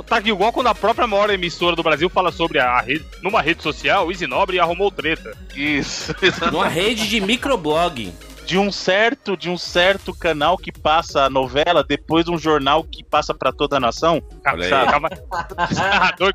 tá 0.06 0.20
igual 0.26 0.52
quando 0.52 0.68
a 0.68 0.76
própria 0.76 1.08
maior 1.08 1.30
emissora 1.30 1.76
do 1.76 1.84
Brasil 1.84 2.10
fala 2.10 2.32
sobre 2.32 2.60
a 2.60 2.80
rede, 2.82 3.06
numa 3.22 3.42
rede 3.42 3.64
social, 3.64 4.08
o 4.08 4.12
Easy 4.12 4.28
Nobre 4.28 4.60
arrumou 4.60 4.92
treta. 4.92 5.36
Isso, 5.56 6.14
Numa 6.52 6.68
rede 6.68 7.08
de 7.08 7.22
microblog. 7.22 8.14
De 8.46 8.58
um 8.58 8.72
certo 8.72 9.36
de 9.36 9.50
um 9.50 9.58
certo 9.58 10.14
canal 10.14 10.58
que 10.58 10.72
passa 10.72 11.24
a 11.24 11.30
novela 11.30 11.84
depois 11.84 12.26
de 12.26 12.32
um 12.32 12.38
jornal 12.38 12.84
que 12.84 13.04
passa 13.04 13.34
pra 13.34 13.52
toda 13.52 13.78
a 13.78 13.80
nação. 13.80 14.22
Calma. 14.44 15.10
Narrador, 15.74 16.34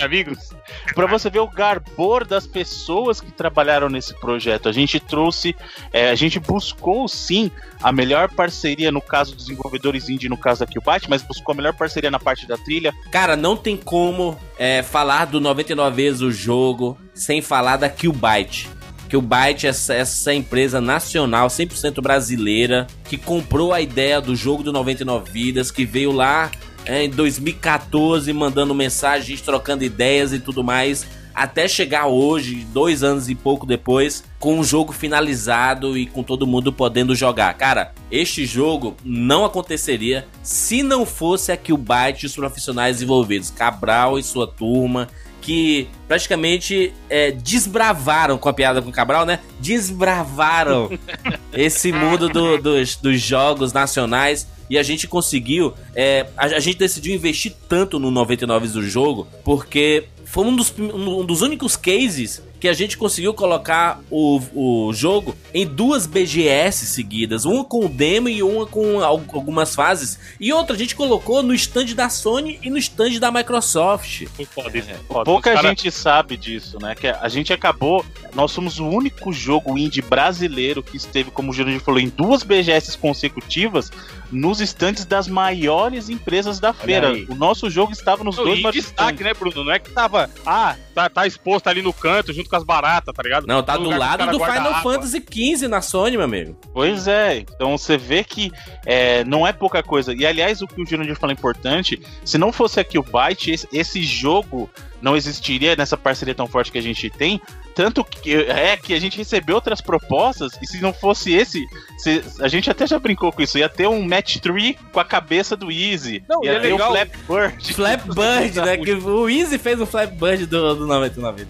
amigos. 0.00 0.50
Pra 0.94 1.06
você 1.06 1.28
ver 1.28 1.40
o 1.40 1.46
garbor 1.46 2.24
das 2.24 2.46
pessoas 2.46 3.20
que 3.20 3.30
trabalharam 3.30 3.88
nesse 3.88 4.14
projeto. 4.14 4.68
A 4.68 4.72
gente 4.72 4.98
trouxe, 4.98 5.54
é, 5.92 6.10
a 6.10 6.14
gente 6.14 6.38
buscou 6.40 7.06
sim 7.08 7.50
a 7.82 7.92
melhor 7.92 8.30
parceria 8.30 8.90
no 8.90 9.02
caso 9.02 9.34
dos 9.34 9.46
desenvolvedores 9.46 10.08
indie, 10.08 10.28
no 10.28 10.38
caso 10.38 10.60
da 10.60 10.66
Killbyte, 10.66 11.10
mas 11.10 11.22
buscou 11.22 11.52
a 11.52 11.56
melhor 11.56 11.74
parceria 11.74 12.10
na 12.10 12.18
parte 12.18 12.46
da 12.46 12.56
trilha. 12.56 12.92
Cara, 13.10 13.36
não 13.36 13.56
tem 13.56 13.76
como 13.76 14.38
é, 14.58 14.82
falar 14.82 15.26
do 15.26 15.40
99 15.40 15.96
vezes 15.96 16.20
o 16.22 16.30
jogo 16.30 16.98
sem 17.14 17.42
falar 17.42 17.76
da 17.76 17.88
Killbyte. 17.88 18.79
Killbyte 19.10 19.66
é 19.66 19.70
essa, 19.70 20.32
empresa 20.32 20.80
nacional, 20.80 21.48
100% 21.48 22.00
brasileira, 22.00 22.86
que 23.04 23.16
comprou 23.16 23.72
a 23.72 23.80
ideia 23.80 24.20
do 24.20 24.36
jogo 24.36 24.62
do 24.62 24.72
99 24.72 25.32
vidas, 25.32 25.72
que 25.72 25.84
veio 25.84 26.12
lá 26.12 26.48
é, 26.86 27.04
em 27.04 27.10
2014 27.10 28.32
mandando 28.32 28.76
gente 29.20 29.42
trocando 29.42 29.82
ideias 29.82 30.32
e 30.32 30.38
tudo 30.38 30.62
mais, 30.62 31.04
até 31.34 31.66
chegar 31.66 32.06
hoje, 32.06 32.64
dois 32.72 33.02
anos 33.02 33.28
e 33.28 33.34
pouco 33.34 33.66
depois, 33.66 34.22
com 34.38 34.60
o 34.60 34.64
jogo 34.64 34.92
finalizado 34.92 35.98
e 35.98 36.06
com 36.06 36.22
todo 36.22 36.46
mundo 36.46 36.72
podendo 36.72 37.12
jogar. 37.12 37.52
Cara, 37.54 37.92
este 38.12 38.46
jogo 38.46 38.96
não 39.04 39.44
aconteceria 39.44 40.26
se 40.40 40.84
não 40.84 41.04
fosse 41.04 41.50
a 41.50 41.56
Killbyte 41.56 42.24
e 42.24 42.26
os 42.26 42.36
profissionais 42.36 43.02
envolvidos, 43.02 43.50
Cabral 43.50 44.20
e 44.20 44.22
sua 44.22 44.46
turma, 44.46 45.08
que 45.40 45.88
praticamente 46.06 46.92
é, 47.08 47.30
desbravaram 47.32 48.36
com 48.38 48.48
a 48.48 48.52
piada 48.52 48.82
com 48.82 48.88
o 48.90 48.92
Cabral, 48.92 49.24
né? 49.24 49.40
Desbravaram 49.60 50.90
esse 51.52 51.92
mundo 51.92 52.28
do- 52.28 52.58
dos, 52.58 52.96
dos 52.96 53.20
jogos 53.20 53.72
nacionais. 53.72 54.46
E 54.68 54.78
a 54.78 54.82
gente 54.84 55.08
conseguiu. 55.08 55.74
é, 55.96 56.26
a, 56.36 56.46
a 56.46 56.60
gente 56.60 56.78
decidiu 56.78 57.12
investir 57.14 57.52
tanto 57.68 57.98
no 57.98 58.08
99 58.10 58.68
do 58.68 58.82
jogo, 58.82 59.26
porque 59.44 60.04
foi 60.30 60.44
um 60.44 60.54
dos, 60.54 60.72
um 60.78 61.24
dos 61.24 61.42
únicos 61.42 61.76
cases 61.76 62.42
que 62.60 62.68
a 62.68 62.72
gente 62.74 62.98
conseguiu 62.98 63.32
colocar 63.32 64.00
o, 64.10 64.38
o 64.54 64.92
jogo 64.92 65.34
em 65.54 65.66
duas 65.66 66.06
BGS 66.06 66.84
seguidas, 66.86 67.46
uma 67.46 67.64
com 67.64 67.86
o 67.86 67.88
demo 67.88 68.28
e 68.28 68.42
uma 68.42 68.66
com 68.66 69.00
al- 69.00 69.22
algumas 69.32 69.74
fases, 69.74 70.18
e 70.38 70.52
outra 70.52 70.76
a 70.76 70.78
gente 70.78 70.94
colocou 70.94 71.42
no 71.42 71.54
stand 71.54 71.94
da 71.94 72.10
Sony 72.10 72.58
e 72.62 72.68
no 72.68 72.76
stand 72.76 73.18
da 73.18 73.32
Microsoft. 73.32 74.26
Foda 74.54 74.76
isso, 74.76 74.88
foda. 75.08 75.24
Pouca 75.24 75.54
cara- 75.54 75.68
gente 75.70 75.90
sabe 75.90 76.36
disso, 76.36 76.76
né? 76.82 76.94
Que 76.94 77.08
a 77.08 77.28
gente 77.30 77.50
acabou. 77.52 78.04
Nós 78.34 78.52
somos 78.52 78.78
o 78.78 78.86
único 78.86 79.32
jogo 79.32 79.78
indie 79.78 80.02
brasileiro 80.02 80.82
que 80.82 80.98
esteve, 80.98 81.30
como 81.30 81.50
o 81.50 81.54
Jurandir 81.54 81.80
falou, 81.80 81.98
em 81.98 82.08
duas 82.10 82.42
BGS 82.42 82.96
consecutivas 82.98 83.90
nos 84.30 84.60
estantes 84.60 85.04
das 85.04 85.26
maiores 85.28 86.08
empresas 86.08 86.60
da 86.60 86.72
feira. 86.72 87.12
O 87.28 87.34
nosso 87.34 87.68
jogo 87.68 87.92
estava 87.92 88.22
nos 88.22 88.36
Não, 88.36 88.44
dois 88.44 88.60
maiores 88.60 88.84
destaque, 88.84 89.24
né, 89.24 89.34
Bruno? 89.34 89.64
Não 89.64 89.72
é 89.72 89.78
que 89.78 89.90
tava. 89.90 90.30
Ah, 90.46 90.76
tá, 90.94 91.08
tá 91.08 91.26
exposto 91.26 91.68
ali 91.68 91.82
no 91.82 91.92
canto 91.92 92.32
junto 92.32 92.48
com 92.48 92.56
as 92.56 92.64
baratas, 92.64 93.14
tá 93.14 93.22
ligado? 93.22 93.46
Não, 93.46 93.62
tá 93.62 93.76
No 93.76 93.84
do 93.84 93.96
lado 93.96 94.26
do 94.26 94.38
Final 94.38 94.74
água. 94.74 94.82
Fantasy 94.82 95.24
XV 95.56 95.68
na 95.68 95.80
Sony, 95.80 96.16
meu 96.16 96.24
amigo. 96.24 96.56
Pois 96.72 97.08
é, 97.08 97.38
então 97.38 97.76
você 97.76 97.96
vê 97.96 98.22
que 98.22 98.52
é, 98.86 99.24
não 99.24 99.46
é 99.46 99.52
pouca 99.52 99.82
coisa. 99.82 100.14
E 100.14 100.24
aliás, 100.24 100.62
o 100.62 100.66
que 100.66 100.80
o 100.80 100.86
Jurandir 100.86 101.16
falou 101.16 101.32
é 101.32 101.38
importante: 101.38 102.00
se 102.24 102.38
não 102.38 102.52
fosse 102.52 102.78
a 102.80 102.84
Killbyte, 102.84 103.50
esse, 103.50 103.68
esse 103.72 104.02
jogo 104.02 104.70
não 105.02 105.16
existiria 105.16 105.74
nessa 105.76 105.96
parceria 105.96 106.34
tão 106.34 106.46
forte 106.46 106.70
que 106.70 106.78
a 106.78 106.82
gente 106.82 107.08
tem. 107.10 107.40
Tanto 107.80 108.04
que 108.04 108.34
é 108.34 108.76
que 108.76 108.92
a 108.92 109.00
gente 109.00 109.16
recebeu 109.16 109.54
outras 109.54 109.80
propostas, 109.80 110.52
e 110.60 110.66
se 110.66 110.82
não 110.82 110.92
fosse 110.92 111.32
esse, 111.32 111.64
se- 111.96 112.22
a 112.40 112.46
gente 112.46 112.70
até 112.70 112.86
já 112.86 112.98
brincou 112.98 113.32
com 113.32 113.40
isso, 113.40 113.56
ia 113.56 113.70
ter 113.70 113.86
um 113.88 114.06
match 114.06 114.36
3 114.36 114.76
com 114.92 115.00
a 115.00 115.04
cabeça 115.04 115.56
do 115.56 115.70
Easy. 115.72 116.22
Não, 116.28 116.44
ia 116.44 116.52
é 116.52 116.60
ter 116.60 116.72
legal- 116.72 116.90
o 116.90 116.94
Flap 116.94 117.08
Bird. 117.26 117.74
Flap 117.74 118.00
Bird, 118.04 118.60
né? 118.60 118.76
Que 118.76 118.92
o 118.92 119.30
Easy 119.30 119.56
fez 119.56 119.80
o 119.80 119.86
Flap 119.86 120.10
Bird 120.12 120.44
do, 120.44 120.74
do 120.74 120.86
99. 120.86 121.46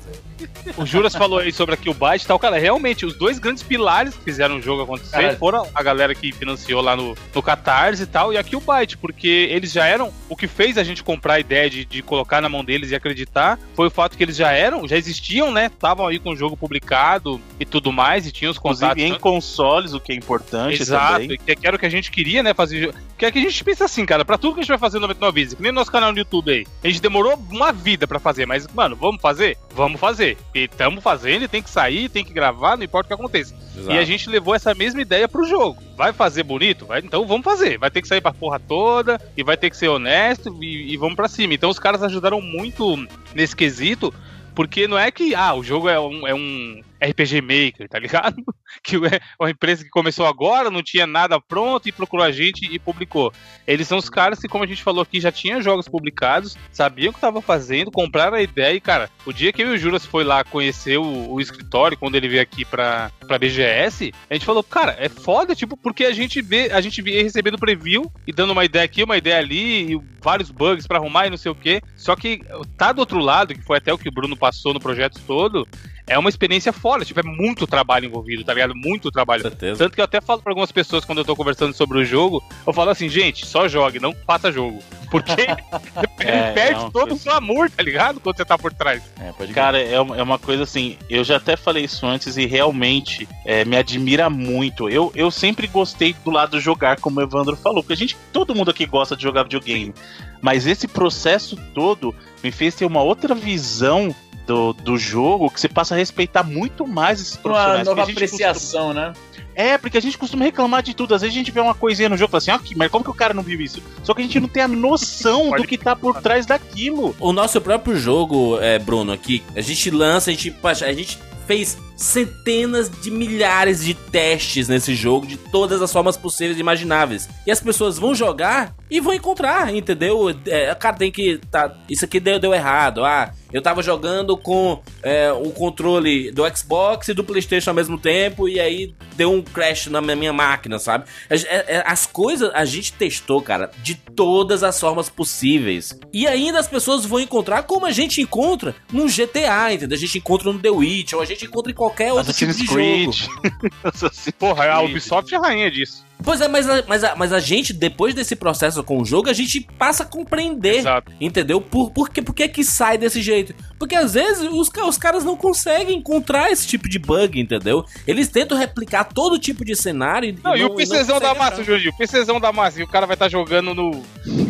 O 0.77 0.87
Juras 0.87 1.15
falou 1.15 1.39
aí 1.39 1.53
sobre 1.53 1.75
a 1.75 1.77
Killbyte 1.77 2.25
e 2.25 2.27
tal. 2.29 2.39
Cara, 2.39 2.59
realmente, 2.59 3.05
os 3.05 3.15
dois 3.15 3.39
grandes 3.39 3.63
pilares 3.63 4.15
que 4.15 4.25
fizeram 4.25 4.57
o 4.57 4.63
jogo 4.63 4.83
acontecer 4.83 5.11
Cara. 5.11 5.37
foram 5.37 5.69
a 5.75 5.83
galera 5.83 6.15
que 6.15 6.33
financiou 6.33 6.81
lá 6.81 6.97
no, 6.97 7.17
no 7.35 7.43
Catarse 7.43 8.03
e 8.03 8.07
tal, 8.07 8.33
e 8.33 8.39
a 8.39 8.43
Killbyte, 8.43 8.97
porque 8.97 9.49
eles 9.51 9.73
já 9.73 9.87
eram. 9.87 10.13
O 10.29 10.37
que 10.37 10.47
fez 10.47 10.79
a 10.79 10.85
gente 10.85 11.03
comprar 11.03 11.35
a 11.35 11.41
ideia 11.41 11.69
de, 11.69 11.85
de 11.85 12.03
colocar 12.03 12.41
na 12.41 12.49
mão 12.49 12.65
deles 12.65 12.91
e 12.91 12.95
acreditar 12.95 13.59
foi 13.75 13.89
o 13.89 13.91
fato 13.91 14.17
que 14.17 14.23
eles 14.23 14.37
já 14.37 14.53
eram, 14.53 14.87
já 14.89 14.97
existiam, 14.97 15.53
né? 15.53 15.67
Estavam 15.67 16.07
aí 16.07 16.19
com 16.19 16.31
o 16.31 16.37
jogo 16.37 16.57
publicado 16.57 17.41
e 17.59 17.65
tudo 17.65 17.93
mais, 17.93 18.27
e 18.27 18.33
tinham 18.33 18.51
os 18.51 18.59
contatos. 18.59 19.03
Inclusive 19.03 19.17
em 19.17 19.19
consoles, 19.19 19.93
o 19.93 20.01
que 20.01 20.13
é 20.13 20.15
importante 20.15 20.81
Exato, 20.81 21.21
também. 21.21 21.39
que, 21.39 21.57
que 21.57 21.67
era 21.67 21.77
o 21.77 21.79
que 21.79 21.87
a 21.87 21.91
gente 21.91 22.11
queria, 22.11 22.43
né? 22.43 22.55
Fazer. 22.55 22.95
Que 23.19 23.27
é 23.27 23.31
que 23.31 23.39
a 23.39 23.43
gente 23.43 23.63
pensa 23.65 23.85
assim, 23.85 24.07
cara, 24.07 24.25
pra 24.25 24.39
tudo 24.39 24.55
que 24.55 24.61
a 24.61 24.63
gente 24.63 24.71
vai 24.71 24.79
fazer 24.79 24.99
no 24.99 25.11
99 25.11 25.41
Vidas, 25.41 25.55
que 25.55 25.63
nem 25.63 25.73
no 25.73 25.77
nosso 25.77 25.93
canal 25.93 26.13
no 26.13 26.19
YouTube 26.19 26.51
aí. 26.51 26.67
A 26.83 26.89
gente 26.89 27.01
demorou 27.01 27.39
uma 27.51 27.73
vida 27.73 28.07
pra 28.07 28.19
fazer, 28.19 28.47
mas, 28.47 28.67
mano, 28.69 28.97
vamos 28.97 29.21
fazer? 29.21 29.57
Vamos 29.75 30.01
fazer. 30.01 30.30
E 30.55 30.65
estamos 30.65 31.03
fazendo, 31.03 31.49
tem 31.49 31.63
que 31.63 31.71
sair, 31.71 32.09
tem 32.09 32.25
que 32.25 32.33
gravar, 32.33 32.77
não 32.77 32.85
importa 32.85 33.07
o 33.07 33.09
que 33.09 33.15
aconteça. 33.15 33.55
E 33.89 33.97
a 33.97 34.05
gente 34.05 34.29
levou 34.29 34.55
essa 34.55 34.75
mesma 34.75 35.01
ideia 35.01 35.29
pro 35.29 35.47
jogo. 35.47 35.83
Vai 35.97 36.13
fazer 36.13 36.43
bonito? 36.43 36.87
Vai, 36.87 37.01
então 37.01 37.27
vamos 37.27 37.45
fazer. 37.45 37.79
Vai 37.79 37.91
ter 37.91 38.03
que 38.03 38.09
sair 38.09 38.21
pra 38.21 38.33
porra 38.33 38.59
toda, 38.59 39.21
e 39.37 39.43
vai 39.43 39.57
ter 39.57 39.71
que 39.71 39.77
ser 39.77 39.89
honesto, 39.89 40.57
e, 40.63 40.93
e 40.93 40.97
vamos 40.97 41.17
pra 41.17 41.29
cima. 41.29 41.55
Então 41.55 41.71
os 41.71 41.79
caras 41.79 42.03
ajudaram 42.03 42.41
muito 42.41 42.97
nesse 43.35 43.55
quesito. 43.55 44.13
Porque 44.55 44.89
não 44.89 44.99
é 44.99 45.11
que, 45.11 45.35
ah, 45.35 45.55
o 45.55 45.63
jogo 45.63 45.89
é 45.89 45.99
um, 45.99 46.27
é 46.27 46.35
um 46.35 46.83
RPG 47.01 47.41
Maker, 47.41 47.89
tá 47.89 47.99
ligado? 47.99 48.37
Que 48.85 48.97
é 48.97 49.21
uma 49.39 49.51
empresa 49.51 49.83
que 49.83 49.91
começou 49.91 50.25
agora, 50.27 50.71
não 50.71 50.81
tinha 50.81 51.05
nada 51.05 51.41
pronto 51.41 51.89
e 51.89 51.93
procurou 51.93 52.25
a 52.25 52.31
gente 52.31 52.73
e 52.73 52.79
publicou. 52.79 53.33
Eles 53.67 53.89
são 53.89 53.99
os 53.99 54.09
caras 54.09 54.39
que, 54.39 54.47
como 54.47 54.63
a 54.63 54.67
gente 54.67 54.83
falou 54.83 55.03
aqui, 55.03 55.21
já 55.21 55.33
tinham 55.33 55.61
jogos 55.61 55.89
publicados, 55.89 56.57
sabiam 56.71 57.11
o 57.11 57.13
que 57.13 57.19
estavam 57.19 57.43
fazendo, 57.43 57.91
compraram 57.91 58.37
a 58.37 58.43
ideia 58.43 58.73
e, 58.73 58.81
cara, 58.81 59.11
o 59.27 59.33
dia 59.33 59.53
que 59.53 59.61
eu 59.61 59.73
e 59.73 59.75
o 59.75 59.79
Juras 59.79 60.07
foi 60.07 60.23
lá 60.23 60.45
conhecer 60.45 60.99
o, 60.99 61.33
o 61.33 61.41
escritório, 61.41 61.99
quando 61.99 62.15
ele 62.15 62.29
veio 62.29 62.43
aqui 62.43 62.65
pra, 62.65 63.11
pra 63.27 63.39
BGS, 63.39 64.13
a 64.31 64.35
gente 64.35 64.47
falou, 64.47 64.63
cara, 64.63 64.95
é 64.99 65.09
foda, 65.09 65.55
tipo, 65.55 65.77
porque 65.77 66.05
a 66.05 66.13
gente 66.13 66.41
vê, 66.41 66.71
a 66.71 66.81
gente 66.81 67.03
via 67.03 67.23
recebendo 67.23 67.59
preview 67.59 68.11
e 68.27 68.33
dando 68.33 68.53
uma 68.53 68.65
ideia 68.65 68.85
aqui, 68.85 69.03
uma 69.03 69.17
ideia 69.17 69.39
ali, 69.39 69.95
e 69.95 70.01
vários 70.21 70.51
bugs 70.51 70.87
pra 70.87 70.99
arrumar 70.99 71.27
e 71.27 71.31
não 71.31 71.37
sei 71.37 71.51
o 71.51 71.55
que. 71.55 71.83
Só 71.97 72.15
que 72.15 72.41
tá 72.77 72.93
do 72.93 73.01
outro 73.01 73.19
lado, 73.19 73.55
que 73.55 73.63
foi 73.63 73.79
até 73.79 73.93
o 73.93 73.99
que 73.99 74.09
o 74.09 74.13
Bruno 74.13 74.37
passou 74.37 74.73
no 74.73 74.81
projeto 74.81 75.21
todo, 75.27 75.67
é 76.11 76.19
uma 76.19 76.29
experiência 76.29 76.73
foda, 76.73 77.05
tipo, 77.05 77.21
é 77.21 77.23
muito 77.23 77.69
trabalho 77.69 78.07
envolvido, 78.07 78.43
tá 78.43 78.53
ligado? 78.53 78.75
Muito 78.75 79.13
trabalho. 79.13 79.43
Certeza. 79.43 79.79
Tanto 79.79 79.95
que 79.95 80.01
eu 80.01 80.05
até 80.05 80.21
falo 80.21 80.43
pra 80.43 80.51
algumas 80.51 80.73
pessoas 80.73 81.05
quando 81.05 81.19
eu 81.19 81.25
tô 81.25 81.37
conversando 81.37 81.73
sobre 81.73 81.99
o 81.99 82.05
jogo, 82.05 82.43
eu 82.67 82.73
falo 82.73 82.91
assim, 82.91 83.09
gente, 83.09 83.47
só 83.47 83.69
jogue, 83.69 84.01
não 84.01 84.13
faça 84.27 84.51
jogo. 84.51 84.81
Porque 85.09 85.31
ele 86.19 86.31
É, 86.31 86.51
perde 86.51 86.81
uma 86.81 86.91
todo 86.91 87.15
o 87.15 87.17
seu 87.17 87.33
amor, 87.33 87.71
tá 87.71 87.81
ligado? 87.81 88.19
Quando 88.19 88.37
você 88.37 88.45
tá 88.45 88.59
por 88.59 88.73
trás. 88.73 89.01
É, 89.21 89.31
pode 89.31 89.53
Cara, 89.53 89.81
é 89.81 90.01
uma, 90.01 90.17
é 90.17 90.23
uma 90.23 90.37
coisa 90.37 90.65
assim, 90.65 90.99
eu 91.09 91.23
já 91.23 91.37
até 91.37 91.57
falei 91.57 91.85
isso 91.85 92.05
antes 92.05 92.37
e 92.37 92.45
realmente 92.45 93.29
é, 93.47 93.65
me 93.65 93.77
admira 93.77 94.29
muito. 94.29 94.89
Eu, 94.89 95.13
eu 95.15 95.31
sempre 95.31 95.69
gostei 95.69 96.13
do 96.25 96.31
lado 96.33 96.59
de 96.59 96.65
jogar, 96.65 97.01
como 97.01 97.21
o 97.21 97.23
Evandro 97.23 97.55
falou, 97.55 97.85
porque 97.85 97.93
a 97.93 97.97
gente, 97.97 98.17
todo 98.33 98.53
mundo 98.53 98.73
aqui 98.73 98.85
gosta 98.85 99.15
de 99.15 99.23
jogar 99.23 99.45
videogame. 99.45 99.95
Mas 100.43 100.67
esse 100.67 100.89
processo 100.89 101.57
todo 101.73 102.13
me 102.43 102.51
fez 102.51 102.75
ter 102.75 102.85
uma 102.85 103.01
outra 103.01 103.33
visão 103.33 104.13
do, 104.51 104.73
do 104.73 104.99
jogo 104.99 105.49
que 105.49 105.61
você 105.61 105.69
passa 105.69 105.95
a 105.95 105.99
respeitar 105.99 106.43
muito 106.43 106.85
mais 106.87 107.21
esses 107.21 107.35
uma 107.35 107.43
profissionais. 107.43 107.87
nova 107.87 108.03
porque 108.05 108.25
a 108.25 108.27
gente 108.27 108.43
apreciação, 108.43 108.93
né? 108.93 109.13
é, 109.55 109.79
porque 109.79 109.97
a 109.97 110.01
gente 110.03 110.19
costuma 110.19 110.45
reclamar 110.45 110.83
de 110.83 110.93
tudo. 110.95 111.15
Às 111.15 111.21
vezes 111.23 111.37
a 111.37 111.39
gente 111.39 111.51
vê 111.53 111.61
uma 111.61 111.75
coisinha 111.75 112.09
no 112.09 112.17
jogo 112.17 112.31
e 112.31 112.33
fala 112.33 112.39
assim, 112.39 112.51
ah, 112.51 112.59
que- 112.59 112.77
mas 112.77 112.91
como 112.91 113.05
que 113.05 113.11
o 113.11 113.15
cara 113.15 113.33
não 113.33 113.43
viu 113.45 113.61
isso? 113.61 113.81
Só 114.03 114.13
que 114.13 114.21
a 114.23 114.25
gente 114.25 114.41
não 114.41 114.49
tem 114.49 114.63
a 114.63 114.69
noção 114.69 115.51
do 115.51 115.65
que 115.65 115.79
tá 115.79 115.95
por 115.95 116.21
trás 116.21 116.47
daquilo. 116.47 117.15
O 117.21 117.33
nosso 117.33 117.61
próprio 117.61 117.97
jogo, 117.97 118.59
é, 118.61 118.79
Bruno, 118.79 119.13
aqui, 119.13 119.43
a 119.55 119.61
gente 119.61 119.89
lança, 119.91 120.31
a 120.31 120.35
gente, 120.35 120.55
a 120.65 120.93
gente 120.93 121.19
fez 121.47 121.79
centenas 122.01 122.91
de 122.91 123.11
milhares 123.11 123.85
de 123.85 123.93
testes 123.93 124.69
nesse 124.69 124.95
jogo 124.95 125.27
de 125.27 125.37
todas 125.37 125.83
as 125.83 125.93
formas 125.93 126.17
possíveis 126.17 126.57
e 126.57 126.61
imagináveis. 126.61 127.29
E 127.47 127.51
as 127.51 127.61
pessoas 127.61 127.99
vão 127.99 128.15
jogar 128.15 128.75
e 128.91 129.01
vão 129.01 129.13
encontrar, 129.13 129.73
entendeu? 129.75 130.35
É, 130.47 130.75
cara, 130.75 130.97
tem 130.97 131.13
que. 131.13 131.39
Tá, 131.51 131.73
isso 131.89 132.05
aqui 132.05 132.19
deu, 132.19 132.39
deu 132.41 132.55
errado. 132.55 133.05
Ah, 133.05 133.33
eu 133.53 133.61
tava 133.61 133.83
jogando 133.83 134.37
com 134.37 134.81
é, 135.03 135.31
o 135.33 135.51
controle 135.51 136.31
do 136.33 136.43
Xbox 136.57 137.09
e 137.09 137.15
do 137.15 137.23
PlayStation 137.23 137.71
ao 137.71 137.77
mesmo 137.77 137.99
tempo 137.99 138.49
e 138.49 138.59
aí 138.59 138.95
deu 139.17 139.33
um 139.33 139.43
crash 139.43 139.87
na 139.89 140.01
minha, 140.01 140.33
máquina, 140.33 140.79
sabe? 140.79 141.05
As, 141.29 141.45
é- 141.45 141.65
é- 141.69 141.85
as 141.85 142.07
coisas 142.07 142.51
a 142.55 142.65
gente 142.65 142.93
testou, 142.93 143.43
cara, 143.43 143.71
de 143.83 143.95
todas 143.95 144.63
as 144.63 144.79
formas 144.79 145.09
possíveis. 145.09 145.99
E 146.13 146.27
ainda 146.27 146.59
as 146.59 146.69
pessoas 146.69 147.05
vão 147.05 147.21
encontrar 147.21 147.65
como 147.65 147.87
a 147.87 147.91
gente 147.91 148.21
encontra 148.21 148.75
num 148.93 149.07
GTA, 149.07 149.73
entendeu? 149.73 149.97
A 149.97 150.01
gente 150.01 150.19
encontra 150.19 150.53
no 150.53 150.59
The 150.59 150.71
Witch, 150.71 151.13
ou 151.13 151.21
a 151.21 151.25
gente 151.25 151.45
encontra 151.45 151.71
em 151.71 151.75
qualquer 151.75 151.90
qualquer 151.91 152.13
outro 152.13 152.31
Assassin's 152.31 152.57
tipo 152.57 152.69
de 152.69 152.75
Creed. 152.75 153.13
jogo. 153.95 154.35
Porra, 154.39 154.65
a. 154.73 154.81
Ubisoft 154.81 155.33
é 155.35 155.37
a 155.37 155.41
rainha 155.41 155.71
disso. 155.71 156.05
Pois 156.23 156.41
é, 156.41 156.49
mas 156.49 156.69
a, 156.69 156.83
mas, 156.87 157.05
a, 157.05 157.17
mas 157.17 157.33
a 157.33 157.41
gente, 157.41 157.73
depois 157.73 158.15
desse 158.15 158.37
processo 158.37 158.83
com 158.85 158.99
o 159.01 159.05
jogo, 159.05 159.29
a 159.31 159.33
gente 159.33 159.61
passa 159.79 160.03
a 160.03 160.07
compreender, 160.07 160.77
Exato. 160.79 161.13
entendeu? 161.21 161.61
Por, 161.61 161.91
por, 161.91 162.11
que, 162.11 162.21
por 162.23 162.35
que 162.35 162.47
que 162.49 162.63
sai 162.65 162.99
desse 162.99 163.23
jeito? 163.23 163.55
Porque 163.79 163.95
às 163.95 164.15
vezes 164.15 164.49
os, 164.53 164.69
os 164.87 164.99
caras 164.99 165.25
não 165.25 165.37
conseguem 165.37 165.97
encontrar 165.99 166.51
esse 166.51 166.67
tipo 166.67 166.89
de 166.89 166.99
bug, 166.99 167.41
entendeu? 167.41 167.85
Eles 168.07 168.29
tentam 168.29 168.57
replicar 168.59 169.05
todo 169.05 169.39
tipo 169.39 169.65
de 169.65 169.75
cenário 169.75 170.29
e 170.31 170.39
Não, 170.45 170.57
e 170.57 170.65
o 170.65 170.75
PCzão 170.75 171.19
da 171.19 171.35
massa. 171.35 171.65
Jurandir? 171.65 171.93
O 171.93 171.97
PCzão 171.97 172.39
da 172.41 172.53
massa. 172.53 172.81
E 172.81 172.83
o 172.83 172.89
cara 172.89 173.07
vai 173.07 173.15
estar 173.15 173.29
jogando 173.29 173.75
no, 173.75 174.03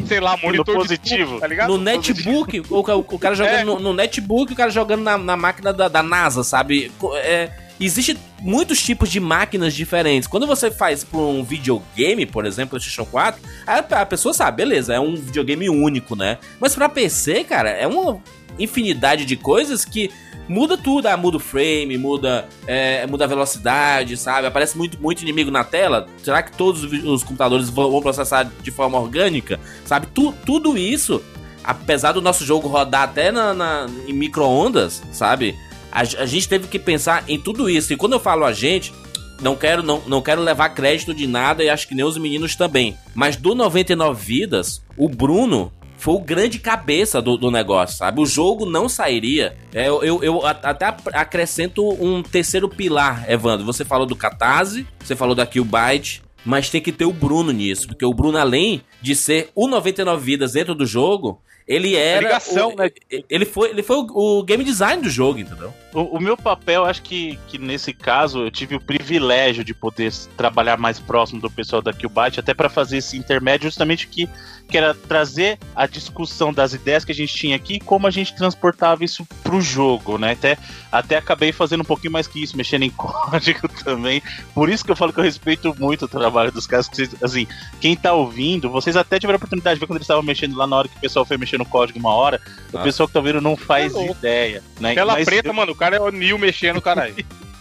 sei 0.07 0.19
lá, 0.21 0.37
monitor 0.37 0.65
de 0.67 0.73
positivo. 0.97 1.29
tubo, 1.31 1.41
tá 1.41 1.47
ligado? 1.47 1.69
No 1.69 1.79
netbook, 1.79 2.63
o, 2.69 2.83
ca- 2.83 2.97
o 2.97 3.19
cara 3.19 3.35
jogando 3.35 3.55
É. 3.55 3.65
no, 3.65 3.79
no 3.79 3.93
netbook, 3.93 4.53
o 4.53 4.57
cara 4.57 4.71
jogando 4.71 5.03
na, 5.03 5.17
na 5.17 5.37
máquina 5.37 5.73
da, 5.73 5.89
da 5.89 6.03
NASA, 6.03 6.43
sabe? 6.43 6.91
É, 7.23 7.49
Existe 7.81 8.17
muitos 8.43 8.83
tipos 8.83 9.11
de 9.11 9.19
máquinas 9.19 9.75
diferentes. 9.75 10.29
Quando 10.29 10.47
você 10.47 10.71
faz 10.71 11.03
por 11.03 11.21
um 11.21 11.43
videogame, 11.43 12.27
por 12.27 12.45
exemplo, 12.45 12.71
PlayStation 12.79 13.07
4, 13.07 13.41
a, 13.67 13.79
a 13.79 14.07
pessoa 14.07 14.35
sabe, 14.35 14.59
beleza, 14.59 14.93
é 14.95 15.01
um 15.01 15.17
videogame 15.17 15.71
único, 15.71 16.15
né? 16.15 16.39
Mas 16.61 16.75
pra 16.75 16.89
PC, 16.91 17.45
cara, 17.45 17.71
é 17.71 17.87
uma 17.87 18.21
infinidade 18.59 19.25
de 19.25 19.35
coisas 19.37 19.85
que 19.85 20.11
muda 20.47 20.77
tudo. 20.77 21.07
Ah, 21.07 21.17
muda 21.17 21.39
o 21.39 21.41
frame, 21.41 21.97
muda, 21.97 22.47
é, 22.67 23.07
muda 23.07 23.25
a 23.25 23.29
velocidade, 23.29 24.15
sabe? 24.17 24.47
Aparece 24.47 24.77
muito, 24.77 25.01
muito 25.01 25.23
inimigo 25.23 25.51
na 25.51 25.65
tela. 25.65 26.07
Será 26.23 26.43
que 26.43 26.53
todos 26.53 26.83
os 26.85 27.23
computadores 27.23 27.71
vão 27.71 27.91
vão 27.91 28.03
processar 28.03 28.51
de 28.63 28.71
forma 28.71 28.99
orgânica? 28.99 29.59
Sabe? 29.87 30.07
Tu, 30.13 30.33
tudo 30.45 30.77
isso 30.77 31.23
apesar 31.63 32.13
do 32.13 32.23
nosso 32.23 32.45
jogo 32.45 32.69
rodar 32.69 33.03
até 33.03 33.31
na, 33.31 33.53
na- 33.53 33.87
em 34.09 34.13
micro-ondas, 34.15 35.03
sabe? 35.13 35.55
A, 35.91 36.01
a 36.01 36.27
gente 36.27 36.49
teve 36.49 36.69
que 36.69 36.79
pensar 36.79 37.25
em 37.29 37.39
tudo 37.39 37.69
isso. 37.69 37.93
E 37.93 37.97
quando 37.97 38.15
eu 38.15 38.21
falo 38.21 38.45
a 38.45 38.53
gente, 38.53 38.93
não 39.41 39.57
quero, 39.57 39.83
não, 39.83 40.03
não 40.07 40.23
quero 40.23 40.43
levar 40.43 40.71
crédito 40.71 41.15
de 41.15 41.27
nada 41.27 41.65
e 41.65 41.71
acho 41.71 41.89
que 41.89 41.95
nem 41.95 42.05
os 42.05 42.19
meninos 42.19 42.55
também. 42.55 42.97
Mas 43.15 43.37
do 43.37 43.55
99 43.55 44.23
Vidas, 44.25 44.83
o 44.97 45.09
Bruno 45.09 45.73
foi 45.97 46.15
o 46.15 46.21
grande 46.21 46.59
cabeça 46.59 47.21
do, 47.21 47.37
do 47.37 47.51
negócio, 47.51 47.99
sabe? 47.99 48.21
O 48.21 48.27
jogo 48.27 48.65
não 48.65 48.89
sairia. 48.89 49.57
É, 49.73 49.89
eu, 49.89 50.03
eu, 50.03 50.25
eu 50.25 50.47
até 50.47 50.87
acrescento 51.13 51.87
um 52.03 52.23
terceiro 52.23 52.69
pilar, 52.69 53.31
Evandro. 53.31 53.67
Você 53.67 53.85
falou 53.85 54.07
do 54.07 54.17
Catarse, 54.17 54.87
você 54.99 55.15
falou 55.15 55.35
da 55.35 55.45
Killbyte, 55.45 56.23
mas 56.45 56.71
tem 56.71 56.81
que 56.81 56.91
ter 56.91 57.05
o 57.05 57.13
Bruno 57.13 57.53
nisso. 57.53 57.87
Porque 57.87 58.05
o 58.05 58.15
Bruno, 58.15 58.39
além 58.39 58.83
de 59.03 59.15
ser 59.15 59.51
o 59.55 59.69
99 59.69 60.25
Vidas 60.25 60.53
dentro 60.53 60.75
do 60.75 60.87
jogo, 60.87 61.43
ele 61.71 61.95
era. 61.97 62.21
ligação, 62.27 62.71
o- 62.73 62.77
né? 62.77 62.91
Ele 63.31 63.45
foi, 63.45 63.71
ele 63.71 63.83
foi 63.83 63.97
o, 63.97 64.39
o 64.39 64.43
game 64.43 64.65
design 64.65 65.01
do 65.03 65.09
jogo, 65.09 65.39
entendeu? 65.39 65.73
O, 65.93 66.17
o 66.19 66.21
meu 66.21 66.37
papel, 66.37 66.85
acho 66.85 67.03
que, 67.03 67.39
que 67.49 67.59
nesse 67.59 67.93
caso 67.93 68.43
eu 68.45 68.51
tive 68.51 68.77
o 68.77 68.81
privilégio 68.81 69.65
de 69.65 69.75
poder 69.75 70.13
trabalhar 70.37 70.77
mais 70.77 70.99
próximo 71.01 71.41
do 71.41 71.51
pessoal 71.51 71.83
da 71.83 71.93
Killbyte, 71.93 72.39
até 72.39 72.55
para 72.55 72.69
fazer 72.69 72.99
esse 72.99 73.17
intermédio, 73.17 73.69
justamente 73.69 74.07
que, 74.07 74.29
que 74.69 74.79
era 74.79 74.95
trazer 74.95 75.59
a 75.75 75.87
discussão 75.89 76.53
das 76.53 76.73
ideias 76.75 77.05
que 77.05 77.11
a 77.11 77.15
gente 77.15 77.35
tinha 77.35 77.57
aqui 77.57 77.75
e 77.75 77.81
como 77.81 78.07
a 78.07 78.11
gente 78.11 78.37
transportava 78.37 79.05
isso 79.05 79.27
pro 79.43 79.61
jogo, 79.61 80.17
né? 80.17 80.33
Até, 80.33 80.57
até 80.93 81.17
acabei 81.17 81.51
fazendo 81.51 81.81
um 81.81 81.85
pouquinho 81.85 82.13
mais 82.13 82.29
que 82.29 82.41
isso, 82.41 82.57
mexendo 82.57 82.85
em 82.85 82.91
código 82.95 83.69
também. 83.83 84.23
Por 84.55 84.69
isso 84.71 84.85
que 84.85 84.93
eu 84.93 84.97
falo 84.97 85.13
que 85.13 85.19
eu 85.19 85.25
respeito 85.25 85.75
muito 85.79 86.05
o 86.05 86.09
trabalho 86.09 86.53
dos 86.53 86.67
caras. 86.69 86.89
que 86.89 86.95
vocês- 86.97 87.11
Assim, 87.23 87.49
quem 87.81 87.97
tá 87.97 88.13
ouvindo, 88.13 88.71
vocês 88.71 88.97
até 88.97 89.19
tiveram 89.19 89.37
a 89.37 89.39
oportunidade 89.39 89.75
de 89.75 89.81
ver 89.81 89.87
quando 89.89 89.97
eles 89.97 90.05
estavam 90.05 90.23
mexendo 90.23 90.57
lá 90.57 90.67
na 90.69 90.77
hora 90.77 90.87
que 90.89 90.97
o 90.97 91.01
pessoal 91.01 91.25
foi 91.25 91.37
mexer 91.37 91.59
no 91.59 91.67
código 91.67 91.99
uma 91.99 92.15
hora. 92.15 92.41
O 92.73 92.79
Ah. 92.79 92.83
pessoal 92.83 93.09
que 93.09 93.13
tá 93.13 93.19
ouvindo 93.19 93.41
não 93.41 93.57
faz 93.57 93.93
É 93.97 94.07
ideia, 94.11 94.63
né? 94.79 94.95
Tela 94.95 95.15
Mas 95.15 95.25
preta, 95.25 95.49
eu- 95.49 95.55
mano, 95.55 95.73
o 95.73 95.80
cara 95.81 95.97
é 95.97 96.01
o 96.01 96.11
Neo 96.11 96.39
mexendo, 96.39 96.79
caralho. 96.83 97.15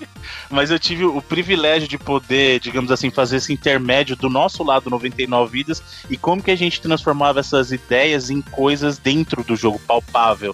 mas 0.51 0.69
eu 0.69 0.77
tive 0.77 1.05
o 1.05 1.21
privilégio 1.21 1.87
de 1.87 1.97
poder, 1.97 2.59
digamos 2.59 2.91
assim, 2.91 3.09
fazer 3.09 3.37
esse 3.37 3.53
intermédio 3.53 4.17
do 4.17 4.29
nosso 4.29 4.61
lado 4.61 4.89
99 4.89 5.49
vidas 5.49 5.81
e 6.09 6.17
como 6.17 6.43
que 6.43 6.51
a 6.51 6.57
gente 6.57 6.81
transformava 6.81 7.39
essas 7.39 7.71
ideias 7.71 8.29
em 8.29 8.41
coisas 8.41 8.97
dentro 8.97 9.41
do 9.41 9.55
jogo 9.55 9.79
palpável, 9.79 10.53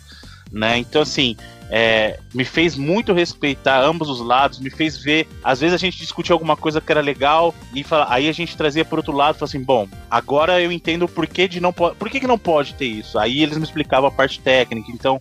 né? 0.52 0.78
Então 0.78 1.02
assim, 1.02 1.36
é, 1.72 2.20
me 2.36 2.46
fez 2.46 2.76
muito 2.76 3.14
respeitar 3.14 3.82
ambos 3.82 4.10
os 4.10 4.20
lados, 4.20 4.60
me 4.60 4.70
fez 4.70 4.96
ver, 4.96 5.28
às 5.44 5.60
vezes 5.60 5.74
a 5.74 5.80
gente 5.80 5.98
discutia 5.98 6.34
alguma 6.34 6.56
coisa 6.56 6.80
que 6.80 6.92
era 6.92 7.02
legal 7.02 7.56
e 7.74 7.84
fala, 7.84 8.06
aí 8.10 8.30
a 8.30 8.32
gente 8.32 8.56
trazia 8.56 8.86
por 8.86 9.00
outro 9.00 9.12
lado, 9.16 9.36
falou 9.40 9.50
assim, 9.50 9.64
bom, 9.64 9.88
agora 10.10 10.62
eu 10.62 10.72
entendo 10.72 11.06
o 11.06 11.10
porquê 11.10 11.48
de 11.48 11.60
não 11.60 11.74
por 11.74 12.10
que, 12.12 12.20
que 12.20 12.28
não 12.28 12.38
pode 12.38 12.76
ter 12.76 12.86
isso? 12.86 13.18
Aí 13.18 13.42
eles 13.42 13.58
me 13.58 13.64
explicavam 13.64 14.08
a 14.08 14.12
parte 14.12 14.40
técnica, 14.40 14.92
então 14.92 15.20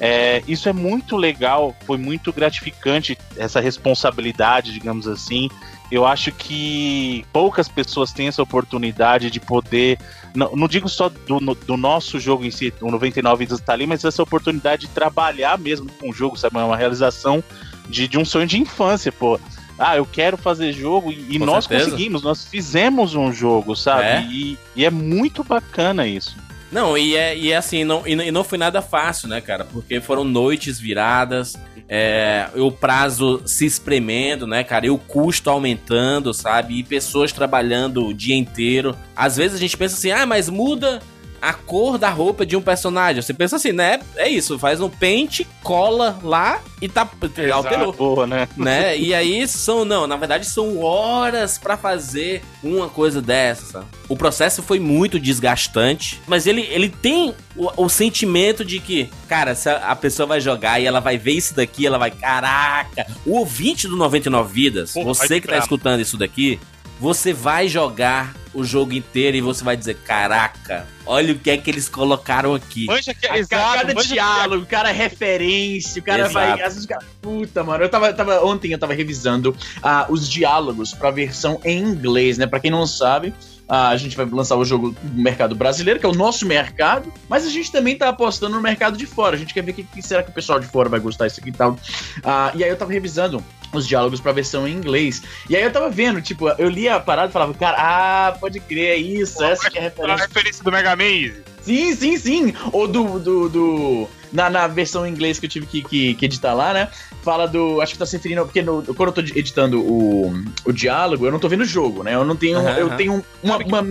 é, 0.00 0.42
isso 0.48 0.68
é 0.68 0.72
muito 0.72 1.16
legal, 1.16 1.76
foi 1.86 1.96
muito 1.96 2.32
gratificante 2.32 3.16
essa 3.36 3.60
responsabilidade, 3.60 4.72
digamos 4.72 5.06
assim. 5.06 5.48
Eu 5.90 6.06
acho 6.06 6.32
que 6.32 7.24
poucas 7.32 7.68
pessoas 7.68 8.12
têm 8.12 8.26
essa 8.26 8.42
oportunidade 8.42 9.30
de 9.30 9.38
poder, 9.38 9.98
não, 10.34 10.56
não 10.56 10.66
digo 10.66 10.88
só 10.88 11.08
do, 11.08 11.38
do 11.38 11.76
nosso 11.76 12.18
jogo 12.18 12.44
em 12.44 12.50
si, 12.50 12.72
o 12.80 12.90
99 12.90 13.44
Vidas 13.44 13.60
tá 13.60 13.74
ali, 13.74 13.86
mas 13.86 14.04
essa 14.04 14.22
oportunidade 14.22 14.86
de 14.86 14.88
trabalhar 14.88 15.58
mesmo 15.58 15.90
com 16.00 16.08
o 16.08 16.12
jogo, 16.12 16.36
sabe? 16.36 16.58
É 16.58 16.64
uma 16.64 16.76
realização 16.76 17.44
de, 17.88 18.08
de 18.08 18.18
um 18.18 18.24
sonho 18.24 18.46
de 18.46 18.58
infância, 18.58 19.12
pô. 19.12 19.38
Ah, 19.78 19.96
eu 19.96 20.06
quero 20.06 20.36
fazer 20.36 20.72
jogo 20.72 21.10
e, 21.10 21.36
e 21.36 21.38
Com 21.38 21.46
nós 21.46 21.64
certeza. 21.64 21.90
conseguimos, 21.90 22.22
nós 22.22 22.44
fizemos 22.44 23.14
um 23.14 23.32
jogo, 23.32 23.74
sabe? 23.76 24.04
É. 24.04 24.22
E, 24.30 24.58
e 24.76 24.84
é 24.84 24.90
muito 24.90 25.44
bacana 25.44 26.06
isso. 26.06 26.36
Não, 26.72 26.96
e 26.96 27.14
é, 27.14 27.36
e 27.36 27.52
é 27.52 27.56
assim, 27.56 27.84
não, 27.84 28.02
e, 28.06 28.16
não- 28.32 28.42
foi 28.42 28.56
nada 28.56 28.80
fácil, 28.80 29.28
né, 29.28 29.42
cara? 29.42 29.64
Porque 29.70 30.00
foram 30.00 30.24
noites 30.24 30.80
viradas, 30.80 31.54
é, 31.86 32.48
o 32.56 32.72
prazo 32.72 33.42
se 33.44 33.66
espremendo, 33.66 34.46
né, 34.46 34.64
cara? 34.64 34.86
E 34.86 34.90
o 34.90 34.96
custo 34.96 35.50
aumentando, 35.50 36.32
sabe? 36.32 36.78
E 36.78 36.82
pessoas 36.82 37.30
trabalhando 37.30 38.06
o 38.06 38.14
dia 38.14 38.34
inteiro. 38.34 38.96
Às 39.14 39.36
vezes 39.36 39.56
a 39.56 39.60
gente 39.60 39.76
pensa 39.76 39.96
assim, 39.96 40.10
ah, 40.10 40.24
mas 40.24 40.48
muda 40.48 41.00
a 41.42 41.52
cor 41.52 41.98
da 41.98 42.08
roupa 42.08 42.46
de 42.46 42.56
um 42.56 42.62
personagem. 42.62 43.20
Você 43.20 43.34
pensa 43.34 43.56
assim, 43.56 43.72
né? 43.72 43.98
É 44.14 44.28
isso, 44.28 44.56
faz 44.60 44.80
um 44.80 44.88
pente, 44.88 45.44
cola 45.60 46.16
lá 46.22 46.60
e 46.80 46.88
tá. 46.88 47.08
Alterou 47.52 47.92
Boa, 47.92 48.26
né? 48.28 48.48
né? 48.56 48.96
E 48.96 49.12
aí 49.12 49.46
são, 49.48 49.84
não, 49.84 50.06
na 50.06 50.16
verdade 50.16 50.46
são 50.46 50.80
horas 50.80 51.58
pra 51.58 51.76
fazer 51.76 52.42
uma 52.62 52.88
coisa 52.88 53.20
dessa. 53.20 53.84
O 54.08 54.16
processo 54.16 54.62
foi 54.62 54.78
muito 54.78 55.18
desgastante, 55.18 56.20
mas 56.28 56.46
ele, 56.46 56.62
ele 56.70 56.88
tem 56.88 57.34
o, 57.56 57.84
o 57.84 57.88
sentimento 57.88 58.64
de 58.64 58.78
que, 58.78 59.10
cara, 59.28 59.56
se 59.56 59.68
a, 59.68 59.78
a 59.88 59.96
pessoa 59.96 60.26
vai 60.26 60.40
jogar 60.40 60.80
e 60.80 60.86
ela 60.86 61.00
vai 61.00 61.18
ver 61.18 61.32
isso 61.32 61.54
daqui, 61.54 61.86
ela 61.86 61.98
vai, 61.98 62.12
caraca, 62.12 63.06
o 63.26 63.38
ouvinte 63.38 63.88
do 63.88 63.96
99 63.96 64.52
Vidas, 64.52 64.92
Pô, 64.92 65.02
você 65.02 65.40
que 65.40 65.48
tá 65.48 65.58
escutando 65.58 66.00
isso 66.00 66.16
daqui, 66.16 66.60
você 67.02 67.32
vai 67.32 67.66
jogar 67.66 68.32
o 68.54 68.62
jogo 68.62 68.92
inteiro 68.92 69.36
e 69.36 69.40
você 69.40 69.64
vai 69.64 69.76
dizer, 69.76 69.96
caraca, 70.06 70.86
olha 71.04 71.32
o 71.32 71.38
que 71.38 71.50
é 71.50 71.56
que 71.56 71.68
eles 71.68 71.88
colocaram 71.88 72.54
aqui. 72.54 72.86
Manja 72.86 73.12
que 73.12 73.26
A, 73.26 73.36
exato, 73.38 73.78
cada 73.80 73.94
que- 73.96 74.06
diálogo, 74.06 74.62
o 74.62 74.66
cara 74.66 74.90
é 74.90 74.92
referência, 74.92 76.00
o 76.00 76.04
cara 76.04 76.20
Exato. 76.28 76.34
vai. 76.34 76.62
Às 76.62 76.74
vezes 76.74 76.86
cara. 76.86 77.04
Puta, 77.20 77.64
mano. 77.64 77.82
Eu 77.82 77.88
tava, 77.88 78.12
tava. 78.12 78.44
Ontem 78.44 78.70
eu 78.70 78.78
tava 78.78 78.94
revisando 78.94 79.56
ah, 79.82 80.06
os 80.08 80.28
diálogos 80.30 80.94
pra 80.94 81.10
versão 81.10 81.60
em 81.64 81.78
inglês, 81.82 82.38
né? 82.38 82.46
Pra 82.46 82.60
quem 82.60 82.70
não 82.70 82.86
sabe. 82.86 83.34
A 83.74 83.96
gente 83.96 84.14
vai 84.16 84.26
lançar 84.26 84.56
o 84.56 84.64
jogo 84.64 84.94
no 85.02 85.22
mercado 85.22 85.54
brasileiro, 85.54 85.98
que 85.98 86.04
é 86.04 86.08
o 86.08 86.14
nosso 86.14 86.46
mercado, 86.46 87.10
mas 87.28 87.46
a 87.46 87.50
gente 87.50 87.72
também 87.72 87.96
tá 87.96 88.08
apostando 88.10 88.54
no 88.54 88.60
mercado 88.60 88.96
de 88.98 89.06
fora. 89.06 89.34
A 89.34 89.38
gente 89.38 89.54
quer 89.54 89.62
ver 89.62 89.70
o 89.70 89.74
que, 89.74 89.82
que 89.84 90.02
será 90.02 90.22
que 90.22 90.30
o 90.30 90.32
pessoal 90.34 90.60
de 90.60 90.66
fora 90.66 90.88
vai 90.88 91.00
gostar 91.00 91.26
disso 91.26 91.40
aqui 91.40 91.48
e 91.48 91.52
tal. 91.52 91.78
Ah, 92.22 92.52
e 92.54 92.62
aí 92.62 92.68
eu 92.70 92.76
tava 92.76 92.92
revisando 92.92 93.42
os 93.72 93.86
diálogos 93.88 94.20
pra 94.20 94.32
versão 94.32 94.68
em 94.68 94.72
inglês. 94.74 95.22
E 95.48 95.56
aí 95.56 95.62
eu 95.62 95.72
tava 95.72 95.88
vendo, 95.88 96.20
tipo, 96.20 96.48
eu 96.50 96.68
lia 96.68 96.96
a 96.96 97.00
parada 97.00 97.30
e 97.30 97.32
falava, 97.32 97.54
cara, 97.54 97.76
ah, 97.78 98.32
pode 98.38 98.60
crer, 98.60 98.90
é 98.90 98.96
isso, 98.96 99.42
essa 99.42 99.70
que 99.70 99.78
é 99.78 99.80
a 99.80 99.84
A 99.84 99.88
referência. 99.88 100.26
referência 100.26 100.64
do 100.64 100.70
Mega 100.70 100.94
Man. 100.94 101.32
Sim, 101.62 101.94
sim, 101.94 102.18
sim. 102.18 102.54
Ou 102.72 102.86
do. 102.86 103.18
do, 103.18 103.48
do- 103.48 104.08
na, 104.32 104.48
na 104.50 104.66
versão 104.66 105.06
em 105.06 105.10
inglês 105.10 105.38
que 105.38 105.46
eu 105.46 105.50
tive 105.50 105.66
que, 105.66 105.82
que, 105.82 106.14
que 106.14 106.24
editar 106.24 106.54
lá, 106.54 106.72
né? 106.72 106.88
Fala 107.22 107.46
do. 107.46 107.80
Acho 107.80 107.92
que 107.92 107.98
tá 107.98 108.06
se 108.06 108.16
referindo. 108.16 108.44
Porque 108.44 108.62
no- 108.62 108.82
quando 108.94 109.08
eu 109.08 109.12
tô 109.12 109.20
editando 109.20 109.80
o, 109.80 110.32
o 110.64 110.72
diálogo, 110.72 111.26
eu 111.26 111.32
não 111.32 111.38
tô 111.38 111.48
vendo 111.48 111.60
o 111.62 111.66
jogo, 111.66 112.02
né? 112.02 112.14
Eu 112.14 112.24
não 112.24 112.34
tenho. 112.36 112.58
Aham, 112.58 112.76
eu 112.78 112.90
tenho 112.96 113.24
uma. 113.42 113.56
Uma 113.68 113.82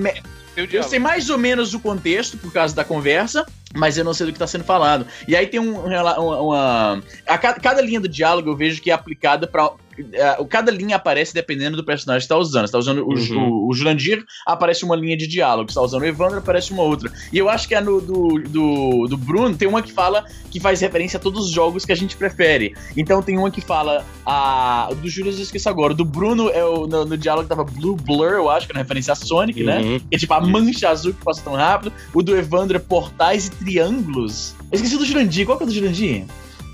eu 0.76 0.84
sei 0.84 1.00
mais 1.00 1.30
ou 1.30 1.38
menos 1.38 1.74
o 1.74 1.80
contexto 1.80 2.38
por 2.38 2.52
causa 2.52 2.76
da 2.76 2.84
conversa, 2.84 3.46
mas 3.74 3.98
eu 3.98 4.04
não 4.04 4.14
sei 4.14 4.26
do 4.28 4.34
que 4.34 4.40
tá 4.40 4.46
sendo 4.48 4.66
falado. 4.66 5.08
E 5.28 5.34
aí 5.36 5.48
tem 5.48 5.60
um, 5.62 5.80
uma. 5.80 6.20
uma- 6.20 7.04
a 7.26 7.38
ca- 7.38 7.54
cada 7.54 7.82
linha 7.82 8.02
do 8.02 8.10
diálogo 8.10 8.50
eu 8.50 8.58
vejo 8.58 8.82
que 8.82 8.92
é 8.92 8.94
aplicada 8.94 9.48
pra. 9.48 9.72
É, 10.14 10.44
cada 10.50 10.72
linha 10.72 10.96
aparece 10.96 11.34
dependendo 11.34 11.78
do 11.78 11.84
personagem 11.84 12.24
que 12.24 12.30
tá 12.30 12.38
usando. 12.38 12.66
Você 12.68 12.72
tá 12.72 12.78
usando 12.80 13.04
o, 13.04 13.12
Uhum. 13.14 13.50
o, 13.50 13.70
o 13.70 13.74
Jurandir, 13.74 14.24
aparece 14.46 14.84
uma 14.84 14.96
linha 14.96 15.16
de 15.18 15.28
diálogo. 15.28 15.72
Você 15.72 15.76
tá 15.76 15.82
usando 15.82 16.02
o 16.02 16.06
Evandro, 16.06 16.38
aparece 16.40 16.72
uma 16.72 16.84
outra. 16.84 17.12
E 17.32 17.38
eu 17.38 17.50
acho 17.50 17.68
que 17.68 17.76
é 17.76 17.82
no 17.82 18.02
do, 18.02 18.42
do, 18.48 19.08
do 19.08 19.18
Bruno, 19.18 19.56
tem 19.56 19.68
uma 19.68 19.82
que 19.82 19.92
fala 19.92 20.26
que 20.50 20.60
faz 20.60 20.82
referência 20.82 21.18
a 21.18 21.20
todos 21.20 21.46
os 21.46 21.52
jogos 21.52 21.86
que 21.86 21.92
a 21.92 21.96
gente 21.96 22.16
prefere. 22.16 22.76
Então 22.96 23.22
tem 23.22 23.38
uma 23.38 23.52
que 23.52 23.62
fala. 23.62 24.06
A, 24.26 24.90
do 25.02 25.10
Júlio 25.10 25.32
eu 25.32 25.42
esqueço 25.42 25.70
agora. 25.70 25.94
Do 25.94 26.06
Bruno, 26.06 26.50
é 26.50 26.64
o, 26.64 26.88
no, 26.88 27.06
no 27.06 27.18
diálogo 27.18 27.48
tava 27.48 27.64
Blue 27.64 27.96
Blur, 27.96 28.32
eu 28.34 28.50
acho, 28.50 28.68
que 28.68 28.74
é 28.74 28.76
uma 28.76 28.82
referência 28.82 29.14
a 29.14 29.16
Sonic, 29.16 29.64
né? 29.64 29.80
Uhum. 29.80 30.00
Que 30.00 30.16
é 30.16 30.18
tipo 30.18 30.34
a 30.34 30.42
mancha 30.42 30.90
azul 30.90 31.14
que 31.14 31.24
passa 31.24 31.42
tão 31.42 31.54
rápido. 31.54 31.92
O 32.14 32.22
do 32.22 32.36
Evandro 32.36 32.78
é 32.78 32.80
portais 32.80 33.48
e 33.48 33.52
triângulos. 33.52 34.56
Eu 34.72 34.76
esqueci 34.76 34.98
do 34.98 35.06
Jurandir. 35.06 35.46
Qual 35.46 35.58
que 35.58 35.64
é 35.64 35.66
o 35.66 35.70
do 35.70 35.74
Jurandir? 35.74 36.26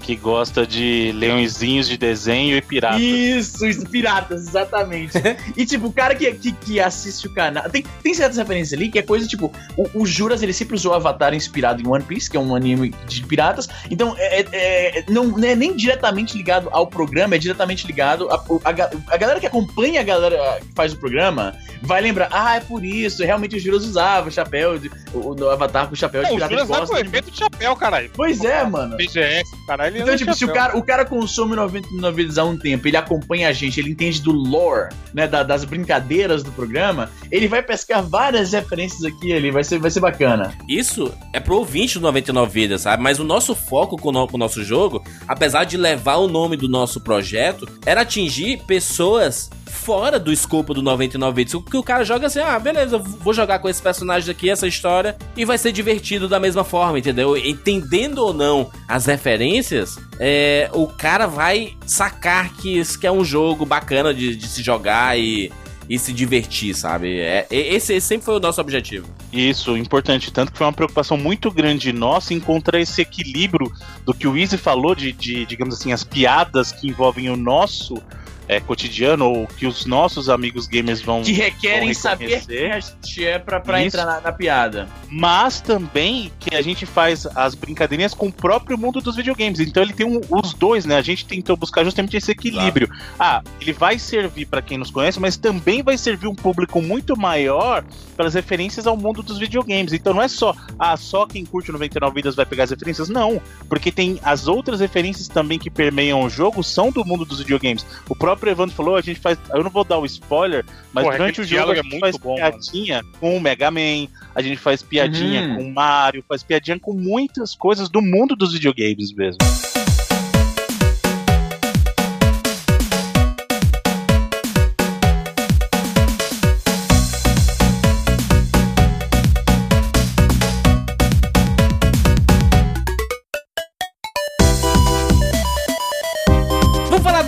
Que 0.03 0.15
gosta 0.15 0.65
de 0.65 1.11
leõezinhos 1.15 1.87
de 1.87 1.97
desenho 1.97 2.55
e 2.55 2.61
piratas. 2.61 3.01
Isso, 3.01 3.65
isso, 3.65 3.85
piratas, 3.89 4.47
exatamente. 4.47 5.13
e 5.57 5.65
tipo, 5.65 5.87
o 5.87 5.93
cara 5.93 6.15
que, 6.15 6.31
que, 6.33 6.51
que 6.51 6.79
assiste 6.79 7.27
o 7.27 7.33
canal. 7.33 7.69
Tem, 7.69 7.83
tem 8.01 8.13
certas 8.13 8.37
referências 8.37 8.77
ali 8.79 8.89
que 8.89 8.99
é 8.99 9.01
coisa 9.01 9.27
tipo. 9.27 9.51
O, 9.75 10.01
o 10.01 10.05
Juras 10.05 10.41
ele 10.41 10.53
sempre 10.53 10.75
usou 10.75 10.93
Avatar 10.93 11.33
inspirado 11.33 11.81
em 11.81 11.87
One 11.87 12.03
Piece, 12.03 12.29
que 12.29 12.37
é 12.37 12.39
um 12.39 12.55
anime 12.55 12.93
de 13.07 13.23
piratas. 13.23 13.67
Então, 13.91 14.15
é, 14.17 14.41
é- 14.41 14.99
é- 14.99 15.05
não, 15.09 15.25
não 15.25 15.47
é 15.47 15.55
nem 15.55 15.75
diretamente 15.75 16.37
ligado 16.37 16.69
ao 16.71 16.87
programa, 16.87 17.35
é 17.35 17.37
diretamente 17.37 17.85
ligado. 17.85 18.29
A, 18.29 18.35
a, 18.35 19.13
a 19.13 19.17
galera 19.17 19.39
que 19.39 19.47
acompanha 19.47 20.01
a 20.01 20.03
galera 20.03 20.59
que 20.61 20.73
faz 20.75 20.93
o 20.93 20.97
programa 20.97 21.55
vai 21.81 22.01
lembrar, 22.01 22.29
ah, 22.31 22.55
é 22.55 22.59
por 22.59 22.83
isso, 22.83 23.23
realmente 23.23 23.55
o 23.55 23.59
Juras 23.59 23.83
usava 23.83 24.29
o 24.29 24.31
chapéu, 24.31 24.77
de, 24.79 24.89
o, 25.13 25.33
o 25.39 25.49
Avatar 25.49 25.87
com 25.87 25.93
o 25.93 25.97
chapéu 25.97 26.23
de 26.23 26.29
Não, 26.29 26.35
o 26.35 26.37
pirata 26.37 26.53
Juras 26.53 26.67
costa. 26.67 26.87
com 26.87 26.93
o 26.93 27.05
efeito 27.05 27.31
de 27.31 27.37
chapéu, 27.37 27.75
caralho. 27.75 28.09
Pois 28.15 28.43
é, 28.43 28.63
mano. 28.63 28.95
BGS, 28.97 29.43
caralho. 29.67 29.86
Ele 29.87 29.97
Então, 29.97 30.07
anda 30.09 30.17
tipo, 30.17 30.33
se 30.33 30.45
o 30.45 30.53
cara, 30.53 30.77
o 30.77 30.83
cara 30.83 31.05
consome 31.05 31.55
99 31.55 32.15
vidas 32.23 32.37
há 32.37 32.43
um 32.43 32.57
tempo, 32.57 32.87
ele 32.87 32.97
acompanha 32.97 33.49
a 33.49 33.51
gente, 33.51 33.79
ele 33.79 33.91
entende 33.91 34.21
do 34.21 34.31
lore, 34.31 34.89
né, 35.13 35.27
da- 35.27 35.43
das 35.43 35.63
brincadeiras 35.63 36.43
do 36.43 36.51
programa, 36.51 37.09
ele 37.31 37.47
vai 37.47 37.61
pescar 37.63 38.03
várias 38.03 38.51
referências 38.53 39.03
aqui 39.03 39.33
ali, 39.33 39.51
vai 39.51 39.63
ser, 39.63 39.79
vai 39.79 39.89
ser 39.91 39.99
bacana. 39.99 40.53
Isso 40.67 41.13
é 41.33 41.39
pro 41.39 41.57
ouvinte 41.57 41.95
do 41.95 42.01
99 42.01 42.51
Vidas, 42.51 42.81
sabe? 42.81 43.01
Mas 43.03 43.19
o 43.19 43.23
nosso 43.23 43.53
foco 43.55 43.97
com 43.97 44.09
o, 44.09 44.11
no- 44.11 44.27
com 44.27 44.35
o 44.35 44.39
nosso 44.39 44.63
jogo, 44.63 45.03
apesar 45.27 45.63
de 45.63 45.77
levar 45.77 46.15
o 46.17 46.27
nome 46.27 46.55
do 46.57 46.67
nosso 46.67 46.99
projeto, 47.01 47.67
era 47.85 48.01
atingir 48.01 48.61
pessoas 48.65 49.49
fora 49.65 50.19
do 50.19 50.31
escopo 50.33 50.73
do 50.73 50.81
99 50.81 51.35
Vidas. 51.35 51.53
O 51.53 51.61
que 51.61 51.77
o 51.77 51.83
cara 51.83 52.03
joga 52.03 52.27
assim, 52.27 52.39
ah, 52.39 52.57
beleza, 52.59 52.95
eu 52.95 52.99
vou 53.03 53.33
jogar 53.33 53.59
com 53.59 53.69
esse 53.69 53.81
personagem 53.81 54.29
aqui, 54.31 54.49
essa 54.49 54.67
história, 54.67 55.15
e 55.35 55.45
vai 55.45 55.57
ser 55.57 55.71
divertido 55.71 56.27
da 56.27 56.39
mesma 56.39 56.63
forma, 56.63 56.99
entendeu? 56.99 57.37
Entendendo 57.37 58.17
ou 58.19 58.33
não 58.33 58.69
as 58.87 59.05
referências, 59.05 59.76
é, 60.19 60.69
o 60.73 60.87
cara 60.87 61.27
vai 61.27 61.75
sacar 61.85 62.53
que 62.53 62.77
isso 62.77 62.99
que 62.99 63.07
é 63.07 63.11
um 63.11 63.23
jogo 63.23 63.65
bacana 63.65 64.13
de, 64.13 64.35
de 64.35 64.47
se 64.47 64.63
jogar 64.63 65.17
e, 65.17 65.51
e 65.89 65.97
se 65.97 66.11
divertir, 66.11 66.75
sabe? 66.75 67.19
É, 67.19 67.47
esse, 67.49 67.93
esse 67.93 68.07
sempre 68.07 68.25
foi 68.25 68.35
o 68.35 68.39
nosso 68.39 68.59
objetivo. 68.59 69.07
Isso, 69.31 69.77
importante. 69.77 70.31
Tanto 70.31 70.51
que 70.51 70.57
foi 70.57 70.67
uma 70.67 70.73
preocupação 70.73 71.17
muito 71.17 71.51
grande 71.51 71.91
nossa 71.93 72.33
encontrar 72.33 72.79
esse 72.79 73.01
equilíbrio 73.01 73.71
do 74.05 74.13
que 74.13 74.27
o 74.27 74.37
Easy 74.37 74.57
falou, 74.57 74.95
de, 74.95 75.11
de, 75.11 75.45
digamos 75.45 75.75
assim, 75.75 75.91
as 75.91 76.03
piadas 76.03 76.71
que 76.71 76.87
envolvem 76.87 77.29
o 77.29 77.37
nosso 77.37 78.01
é, 78.47 78.59
cotidiano, 78.59 79.25
ou 79.25 79.47
que 79.47 79.65
os 79.65 79.85
nossos 79.85 80.29
amigos 80.29 80.67
gamers 80.67 81.01
vão. 81.01 81.21
Que 81.21 81.31
requerem 81.31 81.91
Vão 81.91 82.01
saber 82.01 82.45
quem 82.45 82.71
a 82.71 82.79
gente 82.79 83.25
é 83.25 83.39
pra, 83.39 83.59
pra 83.59 83.79
Isso. 83.83 83.95
entrar 83.97 84.05
na, 84.05 84.21
na 84.21 84.31
piada. 84.31 84.87
Mas 85.09 85.59
também 85.61 86.31
que 86.39 86.55
a 86.55 86.61
gente 86.61 86.85
faz 86.85 87.25
as 87.35 87.55
brincadeirinhas 87.55 88.13
com 88.13 88.27
o 88.27 88.31
próprio 88.31 88.77
mundo 88.77 89.01
dos 89.01 89.15
videogames. 89.15 89.59
Então 89.59 89.83
ele 89.83 89.93
tem 89.93 90.05
um- 90.05 90.21
os 90.29 90.53
dois, 90.53 90.85
né? 90.85 90.95
A 90.97 91.01
gente 91.01 91.25
tentou 91.25 91.55
buscar 91.57 91.83
justamente 91.83 92.15
esse 92.17 92.31
equilíbrio. 92.31 92.89
Ah, 93.19 93.41
ele 93.59 93.73
vai 93.73 93.99
servir 93.99 94.45
pra 94.45 94.61
quem 94.61 94.77
nos 94.77 94.91
conhece, 94.91 95.19
mas 95.19 95.37
também 95.37 95.83
vai 95.83 95.97
servir 95.97 96.27
um 96.27 96.35
público 96.35 96.81
muito 96.81 97.17
maior 97.17 97.83
pelas 98.15 98.33
referências 98.33 98.87
ao 98.87 98.95
mundo 98.97 99.21
dos 99.21 99.37
videogames. 99.37 99.93
Então 99.93 100.13
não 100.13 100.21
é 100.21 100.27
só, 100.27 100.55
ah, 100.79 100.95
só 100.97 101.25
quem 101.25 101.45
curte 101.45 101.69
o 101.69 101.73
99 101.73 102.15
vidas 102.15 102.35
vai 102.35 102.45
pegar 102.45 102.63
as 102.65 102.69
referências. 102.69 103.09
Não, 103.09 103.41
porque 103.67 103.91
tem 103.91 104.19
as 104.23 104.47
outras 104.47 104.79
referências 104.79 105.27
também 105.27 105.59
que 105.59 105.69
permeiam 105.69 106.21
o 106.23 106.29
jogo 106.29 106.63
são 106.63 106.91
do 106.91 107.03
mundo 107.05 107.25
dos 107.25 107.39
videogames. 107.39 107.85
O 108.09 108.15
próprio 108.15 108.36
Evandro 108.45 108.75
falou, 108.75 108.95
a 108.95 109.01
gente 109.01 109.19
faz, 109.19 109.37
eu 109.53 109.63
não 109.63 109.69
vou 109.69 109.83
dar 109.83 109.97
o 109.97 110.05
spoiler, 110.05 110.65
mas 110.93 111.03
Porra, 111.05 111.17
durante 111.17 111.41
o 111.41 111.43
jogo 111.43 111.71
a 111.71 111.73
é 111.73 111.75
gente 111.77 111.89
muito 111.89 111.99
faz 112.01 112.17
bom, 112.17 112.39
mano. 112.39 112.51
piadinha 112.51 113.03
com 113.19 113.35
o 113.37 113.41
Mega 113.41 113.71
Man, 113.71 114.07
a 114.35 114.41
gente 114.41 114.57
faz 114.57 114.81
piadinha 114.83 115.41
Uhum. 115.49 115.55
com 115.55 115.63
o 115.63 115.73
Mario, 115.73 116.23
faz 116.27 116.43
piadinha 116.43 116.79
com 116.79 116.93
muitas 116.93 117.55
coisas 117.55 117.89
do 117.89 118.01
mundo 118.01 118.35
dos 118.35 118.53
videogames 118.53 119.13
mesmo. 119.13 119.37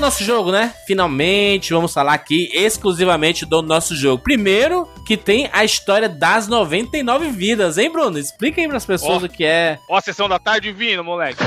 Nosso 0.09 0.23
jogo, 0.23 0.51
né? 0.51 0.73
Finalmente, 0.87 1.71
vamos 1.71 1.93
falar 1.93 2.13
aqui 2.13 2.49
exclusivamente 2.51 3.45
do 3.45 3.61
nosso 3.61 3.95
jogo. 3.95 4.23
Primeiro, 4.23 4.89
que 5.05 5.15
tem 5.15 5.47
a 5.53 5.63
história 5.63 6.09
das 6.09 6.47
99 6.47 7.29
vidas, 7.29 7.77
hein, 7.77 7.91
Bruno? 7.91 8.17
Explica 8.17 8.59
aí 8.59 8.67
pras 8.67 8.83
pessoas 8.83 9.21
Ó. 9.21 9.25
o 9.27 9.29
que 9.29 9.45
é. 9.45 9.77
Ó, 9.87 9.95
a 9.95 10.01
sessão 10.01 10.27
da 10.27 10.39
tarde 10.39 10.71
vindo, 10.71 11.03
moleque. 11.03 11.37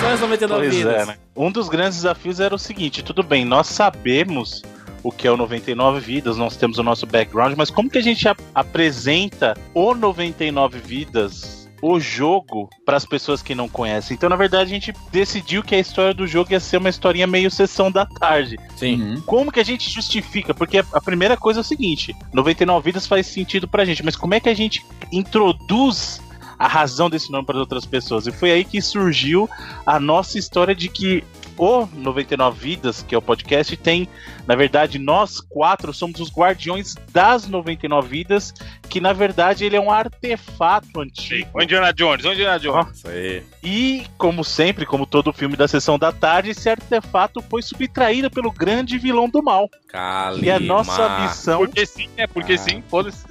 São 0.00 0.10
as 0.10 0.20
99 0.20 0.62
Pois 0.62 0.74
vidas. 0.74 0.94
é, 0.94 1.04
né? 1.04 1.18
Um 1.36 1.52
dos 1.52 1.68
grandes 1.68 1.96
desafios 1.98 2.40
era 2.40 2.54
o 2.54 2.58
seguinte: 2.58 3.02
tudo 3.02 3.22
bem, 3.22 3.44
nós 3.44 3.66
sabemos 3.66 4.62
o 5.02 5.10
que 5.12 5.26
é 5.26 5.30
o 5.30 5.36
99 5.36 6.00
vidas, 6.00 6.36
nós 6.36 6.56
temos 6.56 6.78
o 6.78 6.82
nosso 6.82 7.06
background, 7.06 7.54
mas 7.56 7.70
como 7.70 7.88
que 7.90 7.98
a 7.98 8.02
gente 8.02 8.28
ap- 8.28 8.40
apresenta 8.54 9.56
o 9.74 9.94
99 9.94 10.78
vidas? 10.78 11.58
O 11.82 11.98
jogo 11.98 12.68
para 12.84 12.98
as 12.98 13.06
pessoas 13.06 13.40
que 13.40 13.54
não 13.54 13.66
conhecem. 13.66 14.14
Então, 14.14 14.28
na 14.28 14.36
verdade, 14.36 14.64
a 14.64 14.74
gente 14.74 14.92
decidiu 15.10 15.62
que 15.62 15.74
a 15.74 15.78
história 15.78 16.12
do 16.12 16.26
jogo 16.26 16.52
ia 16.52 16.60
ser 16.60 16.76
uma 16.76 16.90
historinha 16.90 17.26
meio 17.26 17.50
sessão 17.50 17.90
da 17.90 18.04
tarde. 18.04 18.58
Sim. 18.76 19.00
Uhum. 19.02 19.20
Como 19.22 19.50
que 19.50 19.60
a 19.60 19.64
gente 19.64 19.88
justifica? 19.88 20.52
Porque 20.52 20.76
a- 20.76 20.84
a 20.92 21.00
primeira 21.00 21.38
coisa 21.38 21.60
é 21.60 21.62
o 21.62 21.64
seguinte: 21.64 22.14
99 22.34 22.84
vidas 22.84 23.06
faz 23.06 23.26
sentido 23.28 23.66
pra 23.66 23.86
gente, 23.86 24.04
mas 24.04 24.14
como 24.14 24.34
é 24.34 24.40
que 24.40 24.50
a 24.50 24.54
gente 24.54 24.84
introduz 25.10 26.20
a 26.58 26.68
razão 26.68 27.08
desse 27.08 27.32
nome 27.32 27.46
para 27.46 27.58
outras 27.58 27.86
pessoas? 27.86 28.26
E 28.26 28.32
foi 28.32 28.50
aí 28.50 28.62
que 28.64 28.82
surgiu 28.82 29.48
a 29.86 29.98
nossa 29.98 30.38
história 30.38 30.74
de 30.74 30.86
que 30.88 31.24
o 31.56 31.86
99 31.94 32.58
Vidas, 32.58 33.02
que 33.02 33.14
é 33.14 33.18
o 33.18 33.22
podcast, 33.22 33.76
tem, 33.76 34.08
na 34.46 34.54
verdade, 34.54 34.98
nós 34.98 35.40
quatro 35.40 35.92
somos 35.92 36.20
os 36.20 36.30
guardiões 36.32 36.94
das 37.12 37.46
99 37.46 38.08
Vidas, 38.08 38.52
que 38.88 39.00
na 39.00 39.12
verdade 39.12 39.64
ele 39.64 39.76
é 39.76 39.80
um 39.80 39.90
artefato 39.90 41.00
antigo. 41.00 41.48
O 41.54 41.62
Indiana 41.62 41.92
Jones, 41.92 42.24
o 42.24 42.32
Indiana 42.32 42.58
Jones. 42.58 42.96
Isso 42.96 43.08
aí. 43.08 43.42
E, 43.62 44.06
como 44.16 44.42
sempre, 44.44 44.86
como 44.86 45.06
todo 45.06 45.32
filme 45.32 45.56
da 45.56 45.68
sessão 45.68 45.98
da 45.98 46.10
tarde, 46.12 46.50
esse 46.50 46.68
artefato 46.68 47.42
foi 47.48 47.62
subtraído 47.62 48.30
pelo 48.30 48.50
grande 48.50 48.98
vilão 48.98 49.28
do 49.28 49.42
mal. 49.42 49.68
Kalima. 49.88 50.44
E 50.46 50.50
a 50.50 50.60
nossa 50.60 51.20
missão 51.20 51.58
Porque 51.60 51.84
sim, 51.84 52.08
é 52.16 52.26
porque 52.26 52.52
Ah. 52.54 52.58
sim, 52.58 52.82
foda-se. 52.88 53.24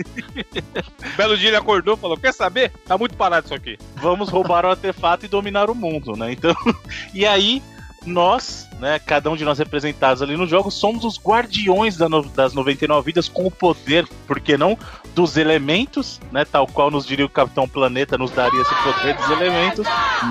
Belo 1.16 1.38
dia 1.38 1.50
ele 1.50 1.56
acordou 1.58 1.96
e 1.96 1.98
falou: 1.98 2.18
Quer 2.18 2.34
saber? 2.34 2.72
Tá 2.86 2.98
muito 2.98 3.16
parado 3.16 3.46
isso 3.46 3.54
aqui. 3.54 3.78
vamos 3.96 4.30
roubar 4.30 4.66
o 4.66 4.70
artefato 4.70 5.26
e 5.26 5.30
dominar 5.30 5.70
o 5.70 5.76
mundo, 5.76 6.16
né? 6.16 6.32
Então, 6.32 6.54
e 7.14 7.26
aí 7.26 7.62
nós, 8.06 8.68
né, 8.80 9.00
cada 9.00 9.30
um 9.30 9.36
de 9.36 9.44
nós 9.46 9.60
representados 9.60 10.22
ali 10.22 10.36
no 10.38 10.48
jogo, 10.48 10.72
somos 10.72 11.04
os 11.04 11.20
guardiões 11.20 11.98
da 11.98 12.08
no- 12.10 12.24
das 12.30 12.54
99 12.54 13.06
vidas 13.06 13.28
com 13.28 13.46
o 13.46 13.52
poder, 13.52 14.08
por 14.28 14.40
que 14.40 14.58
não, 14.58 14.78
dos 15.14 15.38
elementos, 15.38 16.20
né, 16.32 16.46
tal 16.46 16.66
qual 16.66 16.90
nos 16.90 17.06
diria 17.06 17.26
o 17.26 17.30
Capitão 17.30 17.68
Planeta, 17.68 18.18
nos 18.18 18.32
daria 18.32 18.62
esse 18.62 18.76
poder 18.84 19.16
dos 19.16 19.30
elementos, 19.32 19.86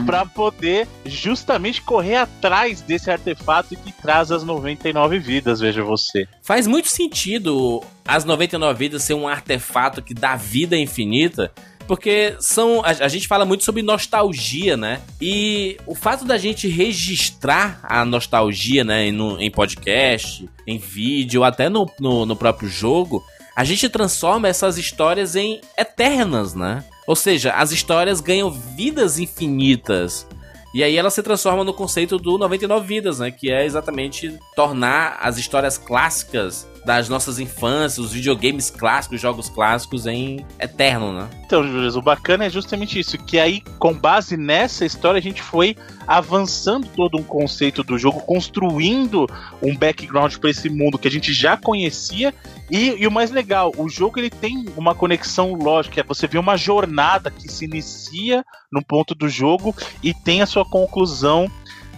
pra 0.06 0.24
poder 0.24 0.88
justamente 1.04 1.82
correr 1.82 2.16
atrás 2.16 2.80
desse 2.80 3.10
artefato 3.10 3.76
que 3.76 3.92
traz 3.92 4.30
as 4.30 4.42
99 4.42 5.18
vidas, 5.18 5.60
veja 5.60 5.82
você. 5.82 6.26
Faz 6.42 6.66
muito 6.66 6.88
sentido 6.88 7.82
as 8.06 8.24
99 8.24 8.78
vidas 8.78 9.02
ser 9.02 9.14
um 9.14 9.28
artefato 9.28 10.00
que 10.02 10.14
dá 10.14 10.36
vida 10.36 10.76
infinita. 10.76 11.52
Porque 11.88 12.36
são. 12.38 12.82
A, 12.84 12.90
a 12.90 13.08
gente 13.08 13.26
fala 13.26 13.44
muito 13.44 13.64
sobre 13.64 13.82
nostalgia, 13.82 14.76
né? 14.76 15.00
E 15.20 15.76
o 15.86 15.94
fato 15.94 16.24
da 16.24 16.36
gente 16.38 16.68
registrar 16.68 17.80
a 17.82 18.04
nostalgia, 18.04 18.84
né? 18.84 19.06
em- 19.06 19.12
No, 19.12 19.40
em 19.40 19.50
podcast, 19.50 20.48
em 20.66 20.78
vídeo, 20.78 21.42
até 21.42 21.68
no, 21.68 21.90
no, 21.98 22.26
no 22.26 22.36
próprio 22.36 22.68
jogo, 22.68 23.24
a 23.56 23.64
gente 23.64 23.88
transforma 23.88 24.46
essas 24.46 24.76
histórias 24.78 25.34
em 25.34 25.60
eternas, 25.76 26.54
né? 26.54 26.84
Ou 27.06 27.16
seja, 27.16 27.52
as 27.54 27.72
histórias 27.72 28.20
ganham 28.20 28.50
vidas 28.50 29.18
infinitas. 29.18 30.26
E 30.74 30.84
aí 30.84 30.96
ela 30.98 31.08
se 31.10 31.22
transforma 31.22 31.64
no 31.64 31.72
conceito 31.72 32.18
do 32.18 32.36
99 32.36 32.86
vidas, 32.86 33.18
né? 33.18 33.30
Que 33.30 33.50
é 33.50 33.64
exatamente 33.64 34.38
tornar 34.54 35.18
as 35.22 35.38
histórias 35.38 35.78
clássicas 35.78 36.68
das 36.88 37.06
nossas 37.06 37.38
infâncias, 37.38 37.98
os 37.98 38.12
videogames 38.14 38.70
clássicos, 38.70 39.20
jogos 39.20 39.50
clássicos 39.50 40.06
em 40.06 40.42
eterno, 40.58 41.12
né? 41.12 41.28
Então, 41.44 41.62
Julius, 41.62 41.96
o 41.96 42.00
bacana 42.00 42.46
é 42.46 42.50
justamente 42.50 42.98
isso, 42.98 43.18
que 43.18 43.38
aí, 43.38 43.60
com 43.78 43.92
base 43.92 44.38
nessa 44.38 44.86
história, 44.86 45.18
a 45.18 45.22
gente 45.22 45.42
foi 45.42 45.76
avançando 46.06 46.88
todo 46.96 47.18
um 47.18 47.22
conceito 47.22 47.84
do 47.84 47.98
jogo, 47.98 48.22
construindo 48.22 49.26
um 49.62 49.76
background 49.76 50.34
para 50.36 50.48
esse 50.48 50.70
mundo 50.70 50.98
que 50.98 51.06
a 51.06 51.10
gente 51.10 51.30
já 51.30 51.58
conhecia. 51.58 52.32
E, 52.70 52.94
e 52.98 53.06
o 53.06 53.10
mais 53.10 53.30
legal, 53.30 53.70
o 53.76 53.86
jogo 53.86 54.18
ele 54.18 54.30
tem 54.30 54.64
uma 54.74 54.94
conexão 54.94 55.52
lógica, 55.52 56.02
você 56.08 56.26
vê 56.26 56.38
uma 56.38 56.56
jornada 56.56 57.30
que 57.30 57.52
se 57.52 57.66
inicia 57.66 58.42
no 58.72 58.82
ponto 58.82 59.14
do 59.14 59.28
jogo 59.28 59.76
e 60.02 60.14
tem 60.14 60.40
a 60.40 60.46
sua 60.46 60.64
conclusão 60.64 61.50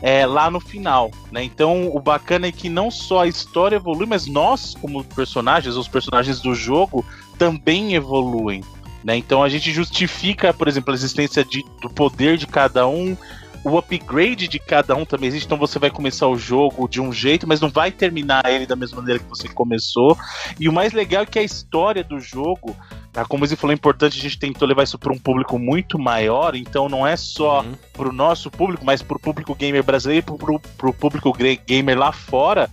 é, 0.03 0.24
lá 0.24 0.51
no 0.51 0.61
final, 0.61 1.11
né? 1.30 1.42
Então 1.44 1.88
o 1.94 2.01
bacana 2.01 2.46
é 2.46 2.53
que 2.53 2.68
não 2.68 2.90
só 2.90 3.20
a 3.20 3.26
história 3.26 3.76
evolui, 3.76 4.07
mas 4.07 4.26
nós 4.26 4.74
como 4.80 5.05
personagens, 5.05 5.76
os 5.76 5.88
personagens 5.88 6.40
do 6.40 6.55
jogo 6.55 7.05
também 7.38 7.94
evoluem, 7.94 8.62
né? 9.05 9.16
Então 9.16 9.42
a 9.42 9.48
gente 9.48 9.72
justifica, 9.72 10.53
por 10.53 10.68
exemplo, 10.68 10.92
a 10.92 10.94
existência 10.94 11.44
de, 11.44 11.64
do 11.80 11.90
poder 11.90 12.36
de 12.36 12.46
cada 12.46 12.86
um, 12.86 13.16
o 13.62 13.76
upgrade 13.76 14.48
de 14.48 14.58
cada 14.58 14.94
um 14.94 15.04
também 15.04 15.28
existe, 15.28 15.46
então 15.46 15.58
você 15.58 15.78
vai 15.78 15.90
começar 15.90 16.26
o 16.26 16.36
jogo 16.36 16.88
de 16.88 17.00
um 17.00 17.12
jeito, 17.12 17.46
mas 17.46 17.61
não 17.61 17.68
vai 17.68 17.90
terminar 17.90 18.42
ele 18.46 18.66
da 18.66 18.74
mesma 18.76 18.98
maneira 18.98 19.18
que 19.18 19.28
você 19.28 19.48
começou. 19.48 20.16
E 20.58 20.68
o 20.68 20.72
mais 20.72 20.92
legal 20.92 21.22
é 21.22 21.26
que 21.26 21.38
a 21.38 21.42
história 21.42 22.02
do 22.02 22.18
jogo, 22.18 22.74
tá? 23.12 23.24
como 23.24 23.46
você 23.46 23.56
falou, 23.56 23.72
é 23.72 23.74
importante, 23.74 24.18
a 24.18 24.22
gente 24.22 24.38
tentou 24.38 24.66
levar 24.66 24.84
isso 24.84 24.98
para 24.98 25.12
um 25.12 25.18
público 25.18 25.58
muito 25.58 25.98
maior, 25.98 26.54
então 26.54 26.88
não 26.88 27.06
é 27.06 27.16
só 27.16 27.61
Uhum. 27.61 27.74
para 27.92 28.08
o 28.08 28.12
nosso 28.12 28.50
público, 28.50 28.84
mas 28.84 29.02
para 29.02 29.16
o 29.16 29.20
público 29.20 29.54
gamer 29.54 29.82
brasileiro 29.82 30.24
e 30.24 30.58
para 30.76 30.88
o 30.88 30.94
público 30.94 31.32
gamer 31.66 31.98
lá 31.98 32.12
fora. 32.12 32.70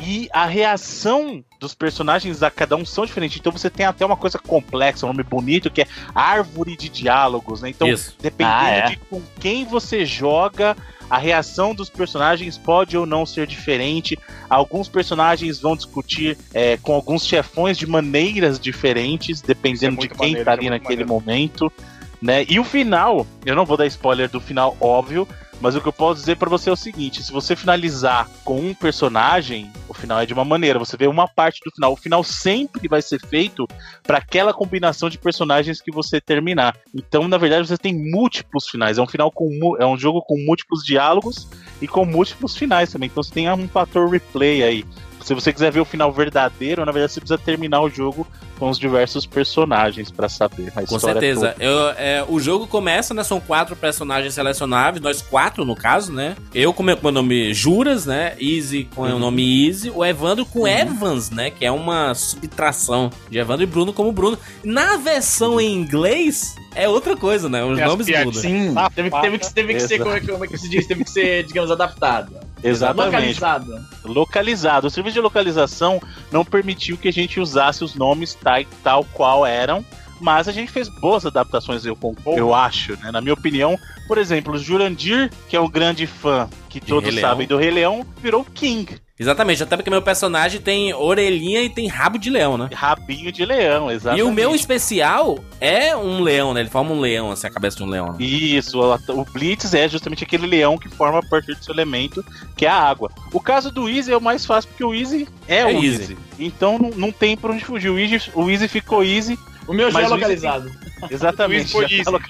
E 0.00 0.28
a 0.32 0.46
reação 0.46 1.44
dos 1.58 1.74
personagens 1.74 2.42
a 2.42 2.50
cada 2.50 2.76
um 2.76 2.84
são 2.84 3.04
diferentes. 3.04 3.38
Então 3.38 3.50
você 3.50 3.68
tem 3.68 3.84
até 3.84 4.06
uma 4.06 4.16
coisa 4.16 4.38
complexa, 4.38 5.04
um 5.04 5.08
nome 5.08 5.24
bonito, 5.24 5.70
que 5.70 5.82
é 5.82 5.86
árvore 6.14 6.76
de 6.76 6.88
diálogos, 6.88 7.62
né? 7.62 7.70
Então, 7.70 7.88
Isso. 7.88 8.14
dependendo 8.20 8.56
Ah, 8.56 8.70
é? 8.70 8.88
de 8.90 8.96
com 8.96 9.20
quem 9.40 9.64
você 9.64 10.06
joga, 10.06 10.76
a 11.10 11.18
reação 11.18 11.74
dos 11.74 11.90
personagens 11.90 12.56
pode 12.56 12.96
ou 12.96 13.06
não 13.06 13.26
ser 13.26 13.46
diferente. 13.46 14.16
Alguns 14.48 14.88
personagens 14.88 15.58
vão 15.60 15.74
discutir 15.74 16.38
é, 16.54 16.76
com 16.76 16.94
alguns 16.94 17.26
chefões 17.26 17.76
de 17.76 17.86
maneiras 17.86 18.58
diferentes, 18.60 19.40
dependendo 19.40 19.96
de 19.96 20.08
muito 20.08 20.14
quem 20.14 20.28
maneiro, 20.28 20.44
tá 20.44 20.50
é 20.52 20.54
ali 20.54 20.70
naquele 20.70 21.04
maneiro. 21.04 21.08
momento. 21.08 21.72
Né? 22.20 22.44
E 22.48 22.60
o 22.60 22.64
final, 22.64 23.26
eu 23.44 23.54
não 23.54 23.64
vou 23.64 23.76
dar 23.76 23.86
spoiler 23.86 24.28
do 24.28 24.40
final, 24.40 24.76
óbvio, 24.80 25.26
mas 25.60 25.74
o 25.74 25.80
que 25.80 25.88
eu 25.88 25.92
posso 25.92 26.20
dizer 26.20 26.36
pra 26.36 26.48
você 26.48 26.70
é 26.70 26.72
o 26.72 26.76
seguinte: 26.76 27.22
se 27.22 27.32
você 27.32 27.56
finalizar 27.56 28.28
com 28.44 28.60
um 28.60 28.74
personagem, 28.74 29.70
o 29.88 29.94
final 29.94 30.20
é 30.20 30.26
de 30.26 30.32
uma 30.32 30.44
maneira, 30.44 30.78
você 30.78 30.96
vê 30.96 31.06
uma 31.06 31.26
parte 31.26 31.60
do 31.64 31.70
final. 31.70 31.92
O 31.92 31.96
final 31.96 32.22
sempre 32.22 32.86
vai 32.88 33.02
ser 33.02 33.20
feito 33.20 33.66
para 34.02 34.18
aquela 34.18 34.54
combinação 34.54 35.08
de 35.08 35.18
personagens 35.18 35.80
que 35.80 35.90
você 35.90 36.20
terminar. 36.20 36.76
Então, 36.94 37.26
na 37.26 37.38
verdade, 37.38 37.66
você 37.66 37.78
tem 37.78 37.94
múltiplos 37.94 38.68
finais. 38.68 38.98
É 38.98 39.02
um 39.02 39.08
final 39.08 39.30
com 39.30 39.48
é 39.78 39.86
um 39.86 39.98
jogo 39.98 40.22
com 40.22 40.36
múltiplos 40.44 40.84
diálogos 40.84 41.48
e 41.80 41.88
com 41.88 42.04
múltiplos 42.04 42.56
finais 42.56 42.92
também. 42.92 43.08
Então, 43.08 43.22
você 43.22 43.32
tem 43.32 43.50
um 43.50 43.68
fator 43.68 44.08
replay 44.08 44.62
aí. 44.62 44.84
Se 45.22 45.34
você 45.34 45.52
quiser 45.52 45.70
ver 45.70 45.80
o 45.80 45.84
final 45.84 46.12
verdadeiro, 46.12 46.84
na 46.84 46.92
verdade, 46.92 47.12
você 47.12 47.20
precisa 47.20 47.38
terminar 47.38 47.80
o 47.82 47.90
jogo 47.90 48.26
com 48.58 48.68
os 48.70 48.78
diversos 48.78 49.24
personagens 49.26 50.10
pra 50.10 50.28
saber. 50.28 50.72
A 50.74 50.82
Com 50.86 50.98
certeza. 50.98 51.52
toda. 51.52 51.64
Eu, 51.64 51.88
é, 51.90 52.24
o 52.28 52.40
jogo 52.40 52.66
começa, 52.66 53.12
né? 53.14 53.22
São 53.22 53.38
quatro 53.38 53.76
personagens 53.76 54.34
selecionáveis, 54.34 55.02
nós 55.02 55.20
quatro 55.22 55.64
no 55.64 55.76
caso, 55.76 56.12
né? 56.12 56.34
Eu 56.54 56.72
com 56.72 56.82
o 56.82 56.86
meu 56.86 56.96
nome 57.12 57.52
Juras, 57.54 58.06
né? 58.06 58.34
Easy 58.40 58.88
com 58.94 59.02
o 59.02 59.18
nome 59.18 59.66
Easy. 59.68 59.90
O 59.90 60.04
Evandro 60.04 60.44
com 60.46 60.66
Evans, 60.66 61.30
né? 61.30 61.50
Que 61.50 61.64
é 61.66 61.70
uma 61.70 62.14
subtração 62.14 63.10
de 63.30 63.38
Evandro 63.38 63.62
e 63.62 63.66
Bruno 63.66 63.92
como 63.92 64.10
Bruno. 64.12 64.38
Na 64.64 64.96
versão 64.96 65.60
em 65.60 65.72
inglês, 65.74 66.54
é 66.74 66.88
outra 66.88 67.16
coisa, 67.16 67.48
né? 67.48 67.62
Os 67.64 67.76
Tem 67.76 67.86
nomes 67.86 68.06
mudam. 68.08 68.32
Sim, 68.32 68.72
Safado. 68.72 68.94
teve, 68.94 69.10
teve 69.10 69.38
que, 69.38 69.54
teve 69.54 69.74
que 69.74 69.80
ser, 69.80 69.94
Exato. 69.94 70.04
como 70.04 70.16
é, 70.16 70.20
que- 70.20 70.32
como 70.32 70.44
é 70.44 70.48
que 70.48 70.58
se 70.58 70.68
diz? 70.68 70.86
Teve 70.86 71.04
que 71.04 71.10
ser, 71.10 71.44
digamos, 71.44 71.70
adaptado. 71.70 72.32
Exatamente. 72.62 73.06
Localizado. 73.06 73.86
localizado. 74.04 74.86
O 74.86 74.90
serviço 74.90 75.14
de 75.14 75.20
localização 75.20 76.00
não 76.30 76.44
permitiu 76.44 76.96
que 76.96 77.08
a 77.08 77.12
gente 77.12 77.40
usasse 77.40 77.84
os 77.84 77.94
nomes 77.94 78.34
tal, 78.34 78.64
tal 78.82 79.04
qual 79.04 79.46
eram, 79.46 79.84
mas 80.20 80.48
a 80.48 80.52
gente 80.52 80.70
fez 80.70 80.88
boas 81.00 81.24
adaptações, 81.24 81.84
eu, 81.84 81.96
eu 82.26 82.54
acho, 82.54 82.92
né? 83.02 83.10
Na 83.10 83.20
minha 83.20 83.34
opinião, 83.34 83.76
por 84.06 84.18
exemplo, 84.18 84.54
o 84.54 84.58
Jurandir, 84.58 85.30
que 85.48 85.56
é 85.56 85.60
um 85.60 85.68
grande 85.68 86.06
fã 86.06 86.48
que 86.68 86.80
De 86.80 86.86
todos 86.86 87.04
Rei 87.04 87.14
Leão. 87.20 87.28
sabem 87.28 87.46
do 87.46 87.56
Rei 87.56 87.70
Leão, 87.70 88.06
virou 88.22 88.44
King, 88.44 89.00
Exatamente, 89.20 89.64
até 89.64 89.76
porque 89.76 89.90
meu 89.90 90.00
personagem 90.00 90.60
tem 90.60 90.94
orelhinha 90.94 91.60
e 91.62 91.68
tem 91.68 91.88
rabo 91.88 92.18
de 92.18 92.30
leão, 92.30 92.56
né? 92.56 92.70
rabinho 92.72 93.32
de 93.32 93.44
leão, 93.44 93.90
exatamente. 93.90 94.20
E 94.20 94.22
o 94.22 94.32
meu 94.32 94.54
especial 94.54 95.40
é 95.60 95.96
um 95.96 96.20
leão, 96.20 96.54
né? 96.54 96.60
Ele 96.60 96.70
forma 96.70 96.92
um 96.92 97.00
leão, 97.00 97.32
assim, 97.32 97.48
a 97.48 97.50
cabeça 97.50 97.76
de 97.78 97.82
um 97.82 97.86
leão. 97.88 98.12
né? 98.12 98.24
Isso, 98.24 98.78
o, 98.80 98.94
o 99.20 99.24
Blitz 99.24 99.74
é 99.74 99.88
justamente 99.88 100.22
aquele 100.22 100.46
leão 100.46 100.78
que 100.78 100.88
forma 100.88 101.18
a 101.18 101.22
partir 101.22 101.52
do 101.56 101.64
seu 101.64 101.74
elemento, 101.74 102.24
que 102.56 102.64
é 102.64 102.68
a 102.68 102.76
água. 102.80 103.10
O 103.32 103.40
caso 103.40 103.72
do 103.72 103.88
Easy 103.88 104.12
é 104.12 104.16
o 104.16 104.20
mais 104.20 104.46
fácil, 104.46 104.70
porque 104.70 104.84
o 104.84 104.94
Easy 104.94 105.26
é, 105.48 105.58
É 105.62 105.66
o 105.66 105.70
Easy. 105.70 106.02
Easy. 106.02 106.18
Então 106.38 106.78
não, 106.78 106.90
não 106.90 107.10
tem 107.10 107.36
pra 107.36 107.50
onde 107.52 107.64
fugir. 107.64 107.90
O 107.90 107.98
Easy, 107.98 108.30
o 108.34 108.48
Easy 108.48 108.68
ficou 108.68 109.02
Easy, 109.02 109.36
O 109.68 109.72
meu 109.74 109.90
já 109.90 110.00
é 110.02 110.08
localizado. 110.08 110.72
exatamente. 111.10 111.60
Luiz 111.60 111.72
foi 111.72 111.88
já 111.88 111.94
isso. 111.96 112.04
fala- 112.04 112.20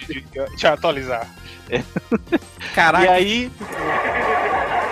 Deixa 0.51 0.69
eu 0.69 0.73
atualizar. 0.75 1.27
Caraca, 2.75 3.05
E 3.05 3.09
aí. 3.09 3.53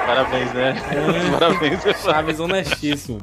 Parabéns, 0.06 0.52
né? 0.52 0.74
Parabéns, 1.38 1.80
Chaves 2.02 2.38
honestíssimo. 2.40 3.20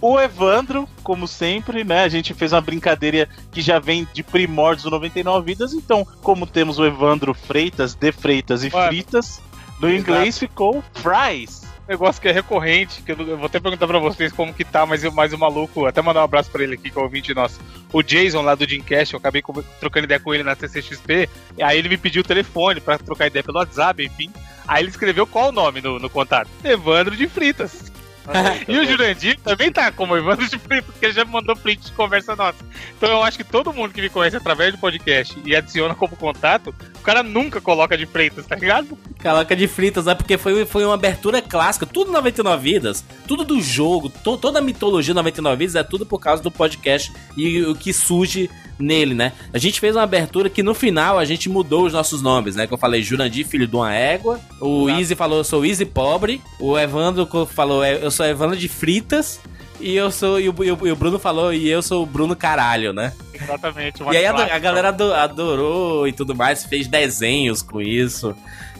O 0.00 0.20
Evandro, 0.20 0.88
como 1.02 1.26
sempre, 1.28 1.84
né? 1.84 2.02
A 2.02 2.08
gente 2.08 2.34
fez 2.34 2.52
uma 2.52 2.60
brincadeira 2.60 3.28
que 3.50 3.62
já 3.62 3.78
vem 3.78 4.06
de 4.12 4.22
primórdios 4.22 4.82
do 4.84 4.90
99 4.90 5.46
Vidas. 5.46 5.72
Então, 5.72 6.06
como 6.22 6.46
temos 6.46 6.78
o 6.78 6.84
Evandro 6.84 7.32
Freitas, 7.32 7.94
de 7.94 8.12
Freitas 8.12 8.64
e 8.64 8.70
Mano. 8.70 8.88
Fritas, 8.88 9.40
no 9.80 9.88
Exato. 9.88 10.10
inglês 10.10 10.38
ficou 10.38 10.82
Fries. 10.94 11.62
Negócio 11.88 12.20
que 12.20 12.28
é 12.28 12.32
recorrente, 12.32 13.02
que 13.02 13.12
eu, 13.12 13.16
vou 13.16 13.46
até 13.46 13.60
perguntar 13.60 13.86
pra 13.86 13.98
vocês 13.98 14.32
como 14.32 14.54
que 14.54 14.64
tá, 14.64 14.86
mas, 14.86 15.02
mas 15.12 15.32
o 15.32 15.38
maluco, 15.38 15.86
até 15.86 16.00
mandar 16.00 16.20
um 16.20 16.24
abraço 16.24 16.50
pra 16.50 16.62
ele 16.62 16.74
aqui, 16.74 16.90
que 16.90 16.98
é 16.98 17.00
o 17.00 17.04
ouvinte 17.04 17.34
nosso. 17.34 17.60
O 17.92 18.02
Jason 18.02 18.42
lá 18.42 18.54
do 18.54 18.66
Dreamcast, 18.66 19.14
eu 19.14 19.18
acabei 19.18 19.42
trocando 19.78 20.04
ideia 20.04 20.20
com 20.20 20.34
ele 20.34 20.42
na 20.42 20.54
CCXP, 20.54 21.28
e 21.58 21.62
aí 21.62 21.78
ele 21.78 21.88
me 21.88 21.96
pediu 21.96 22.22
o 22.22 22.26
telefone 22.26 22.80
pra 22.80 22.98
trocar 22.98 23.26
ideia 23.26 23.42
pelo 23.42 23.58
WhatsApp, 23.58 24.04
enfim. 24.04 24.30
Aí 24.66 24.82
ele 24.82 24.90
escreveu 24.90 25.26
qual 25.26 25.50
o 25.50 25.52
nome 25.52 25.80
no, 25.80 25.98
no 25.98 26.08
contato? 26.08 26.48
Evandro 26.64 27.16
de 27.16 27.28
Fritas. 27.28 27.93
e 28.68 28.78
o 28.78 28.86
Jurandir 28.86 29.38
também 29.40 29.70
tá 29.70 29.90
como 29.92 30.16
Evandro 30.16 30.48
de 30.48 30.58
Fritas, 30.58 30.86
porque 30.86 31.06
ele 31.06 31.12
já 31.14 31.24
mandou 31.24 31.54
print 31.56 31.86
de 31.86 31.92
conversa 31.92 32.34
nossa. 32.34 32.58
Então 32.96 33.08
eu 33.10 33.22
acho 33.22 33.36
que 33.36 33.44
todo 33.44 33.72
mundo 33.72 33.92
que 33.92 34.00
me 34.00 34.08
conhece 34.08 34.36
através 34.36 34.72
do 34.72 34.78
podcast 34.78 35.36
e 35.44 35.54
adiciona 35.54 35.94
como 35.94 36.16
contato, 36.16 36.74
o 36.98 37.00
cara 37.02 37.22
nunca 37.22 37.60
coloca 37.60 37.96
de 37.98 38.06
Freitas, 38.06 38.46
tá 38.46 38.56
ligado? 38.56 38.98
Calaca 39.18 39.54
de 39.56 39.66
fritas, 39.66 40.06
é 40.06 40.14
porque 40.14 40.36
foi, 40.38 40.64
foi 40.66 40.84
uma 40.84 40.94
abertura 40.94 41.40
clássica. 41.42 41.86
Tudo 41.86 42.12
99 42.12 42.62
Vidas, 42.62 43.04
tudo 43.26 43.44
do 43.44 43.60
jogo, 43.60 44.08
to- 44.08 44.36
toda 44.38 44.58
a 44.58 44.62
mitologia 44.62 45.14
99 45.14 45.56
Vidas 45.56 45.74
é 45.76 45.82
tudo 45.82 46.04
por 46.06 46.18
causa 46.18 46.42
do 46.42 46.50
podcast 46.50 47.12
e 47.36 47.62
o 47.62 47.74
que 47.74 47.92
surge 47.92 48.50
nele, 48.78 49.14
né? 49.14 49.32
A 49.52 49.58
gente 49.58 49.78
fez 49.78 49.94
uma 49.94 50.02
abertura 50.02 50.50
que 50.50 50.60
no 50.62 50.74
final 50.74 51.16
a 51.16 51.24
gente 51.24 51.48
mudou 51.48 51.86
os 51.86 51.92
nossos 51.92 52.20
nomes, 52.20 52.56
né? 52.56 52.66
Que 52.66 52.74
eu 52.74 52.78
falei 52.78 53.02
Jurandir, 53.02 53.46
filho 53.46 53.68
de 53.68 53.76
uma 53.76 53.94
égua. 53.94 54.40
O. 54.60 54.90
Easy 54.90 55.14
falou, 55.14 55.38
eu 55.38 55.44
sou 55.44 55.64
Easy 55.64 55.84
pobre. 55.84 56.42
O 56.58 56.76
Evandro 56.76 57.24
falou, 57.46 57.84
"É, 57.84 58.04
eu 58.04 58.10
sou 58.14 58.24
Evandro 58.26 58.56
de 58.56 58.68
fritas. 58.68 59.40
E 59.80 59.94
eu 59.94 60.10
sou. 60.10 60.40
E 60.40 60.48
o, 60.48 60.54
e 60.64 60.70
o- 60.70 60.86
e 60.86 60.94
Bruno 60.94 61.18
falou, 61.18 61.52
e 61.52 61.68
eu 61.68 61.82
sou 61.82 62.02
o 62.04 62.06
Bruno 62.06 62.34
Caralho, 62.36 62.92
né? 62.92 63.12
Exatamente. 63.34 64.02
E 64.02 64.16
aí 64.16 64.24
a, 64.24 64.30
a 64.54 64.58
galera 64.58 64.88
ado- 64.88 65.12
adorou 65.12 66.06
e 66.08 66.12
tudo 66.12 66.34
mais, 66.34 66.64
fez 66.64 66.86
desenhos 66.86 67.60
com 67.60 67.82
isso. 67.82 68.34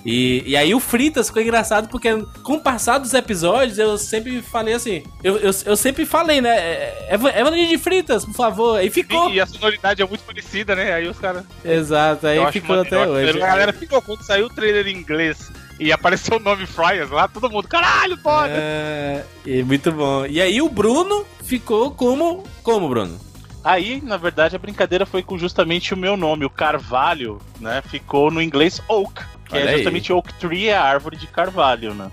E, 0.07 0.43
e 0.47 0.55
aí 0.57 0.74
o 0.74 0.80
Fritas 0.80 1.28
ficou 1.28 1.41
engraçado 1.43 1.89
porque 1.89 2.11
com 2.43 2.55
o 2.55 2.61
passar 2.61 2.99
dos 2.99 3.14
episódios 3.14 3.78
eu 3.78 3.97
sempre 3.99 4.41
falei 4.43 4.74
assim. 4.74 5.03
Eu, 5.22 5.39
eu, 5.39 5.51
eu 5.64 5.76
sempre 5.76 6.05
falei, 6.07 6.41
né? 6.43 6.51
É, 6.57 7.09
é, 7.09 7.14
Evandro 7.41 7.57
de 7.57 7.78
Fritas, 7.78 8.24
por 8.24 8.35
favor. 8.35 8.82
E 8.85 8.89
ficou. 8.91 9.30
E 9.30 9.41
a 9.41 9.47
sonoridade 9.47 10.01
é 10.03 10.07
muito 10.07 10.22
parecida, 10.22 10.76
né? 10.76 10.93
Aí 10.93 11.09
os 11.09 11.18
caras. 11.18 11.43
Exato, 11.64 12.26
aí 12.26 12.37
Eu 12.37 12.53
ficou 12.53 12.80
até 12.80 13.07
hoje. 13.07 13.43
A 13.43 13.47
galera 13.47 13.72
ficou 13.72 14.01
quando 14.03 14.22
saiu 14.22 14.47
o 14.47 14.51
trailer 14.51 14.87
em 14.87 14.97
inglês 14.97 15.51
e 15.79 15.93
apareceu 15.93 16.37
o 16.37 16.41
nome 16.41 16.66
Fryers 16.66 17.11
lá, 17.11 17.27
todo 17.29 17.51
mundo, 17.51 17.68
caralho, 17.68 18.16
foda! 18.18 18.51
É, 18.51 19.25
e 19.45 19.62
muito 19.62 19.91
bom. 19.93 20.27
E 20.27 20.41
aí 20.41 20.61
o 20.62 20.68
Bruno 20.68 21.25
ficou 21.43 21.91
como. 21.91 22.45
Como, 22.62 22.89
Bruno? 22.89 23.18
Aí, 23.62 24.01
na 24.03 24.16
verdade, 24.16 24.55
a 24.55 24.59
brincadeira 24.59 25.07
foi 25.07 25.22
com 25.22 25.39
justamente 25.39 25.95
o 25.95 25.97
meu 25.97 26.16
nome, 26.16 26.45
o 26.45 26.51
Carvalho, 26.51 27.41
né? 27.59 27.83
Ficou 27.89 28.31
no 28.31 28.43
inglês 28.43 28.83
Oak, 28.89 29.14
que 29.49 29.57
Olha 29.57 29.64
é 29.64 29.68
aí. 29.68 29.77
justamente 29.77 30.12
Oak 30.12 30.35
Tree, 30.35 30.68
é 30.68 30.77
a 30.77 30.83
árvore 30.83 31.16
de 31.16 31.27
carvalho, 31.27 31.95
né? 31.95 32.11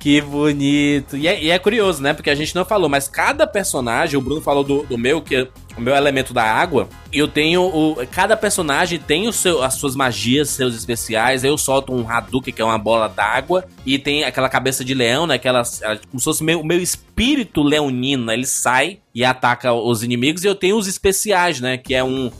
Que 0.00 0.18
bonito. 0.22 1.14
E 1.14 1.28
é, 1.28 1.42
e 1.42 1.50
é 1.50 1.58
curioso, 1.58 2.02
né? 2.02 2.14
Porque 2.14 2.30
a 2.30 2.34
gente 2.34 2.54
não 2.54 2.64
falou, 2.64 2.88
mas 2.88 3.06
cada 3.06 3.46
personagem, 3.46 4.18
o 4.18 4.22
Bruno 4.22 4.40
falou 4.40 4.64
do, 4.64 4.82
do 4.84 4.96
meu, 4.96 5.20
que 5.20 5.36
é 5.36 5.48
o 5.76 5.80
meu 5.80 5.94
elemento 5.94 6.32
da 6.32 6.42
água. 6.42 6.88
Eu 7.12 7.28
tenho. 7.28 7.60
O, 7.60 7.96
cada 8.10 8.34
personagem 8.34 8.98
tem 8.98 9.28
o 9.28 9.32
seu, 9.32 9.62
as 9.62 9.74
suas 9.74 9.94
magias, 9.94 10.48
seus 10.48 10.74
especiais. 10.74 11.44
Eu 11.44 11.58
solto 11.58 11.92
um 11.92 12.08
Hadouken, 12.08 12.54
que 12.54 12.62
é 12.62 12.64
uma 12.64 12.78
bola 12.78 13.10
d'água. 13.10 13.66
E 13.84 13.98
tem 13.98 14.24
aquela 14.24 14.48
cabeça 14.48 14.82
de 14.82 14.94
leão, 14.94 15.26
né? 15.26 15.34
Aquela, 15.34 15.62
como 16.08 16.18
se 16.18 16.24
fosse 16.24 16.40
o 16.40 16.46
meu, 16.46 16.64
meu 16.64 16.80
espírito 16.80 17.62
leonino. 17.62 18.32
Ele 18.32 18.46
sai 18.46 19.00
e 19.14 19.22
ataca 19.22 19.74
os 19.74 20.02
inimigos. 20.02 20.44
E 20.44 20.46
eu 20.46 20.54
tenho 20.54 20.78
os 20.78 20.86
especiais, 20.86 21.60
né? 21.60 21.76
Que 21.76 21.94
é 21.94 22.02
um. 22.02 22.32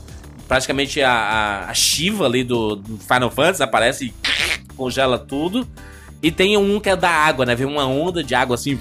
Praticamente 0.47 0.99
a, 0.99 1.11
a, 1.11 1.69
a 1.69 1.73
Shiva 1.75 2.25
ali 2.25 2.43
do, 2.43 2.75
do 2.75 2.97
Final 2.97 3.29
Fantasy 3.29 3.61
aparece 3.61 4.05
e 4.07 4.73
congela 4.75 5.19
tudo. 5.19 5.67
E 6.21 6.31
tem 6.31 6.55
um 6.57 6.79
que 6.79 6.89
é 6.89 6.95
da 6.95 7.09
água, 7.09 7.45
né? 7.45 7.55
Vem 7.55 7.65
uma 7.65 7.85
onda 7.85 8.23
de 8.23 8.35
água 8.35 8.55
assim 8.55 8.77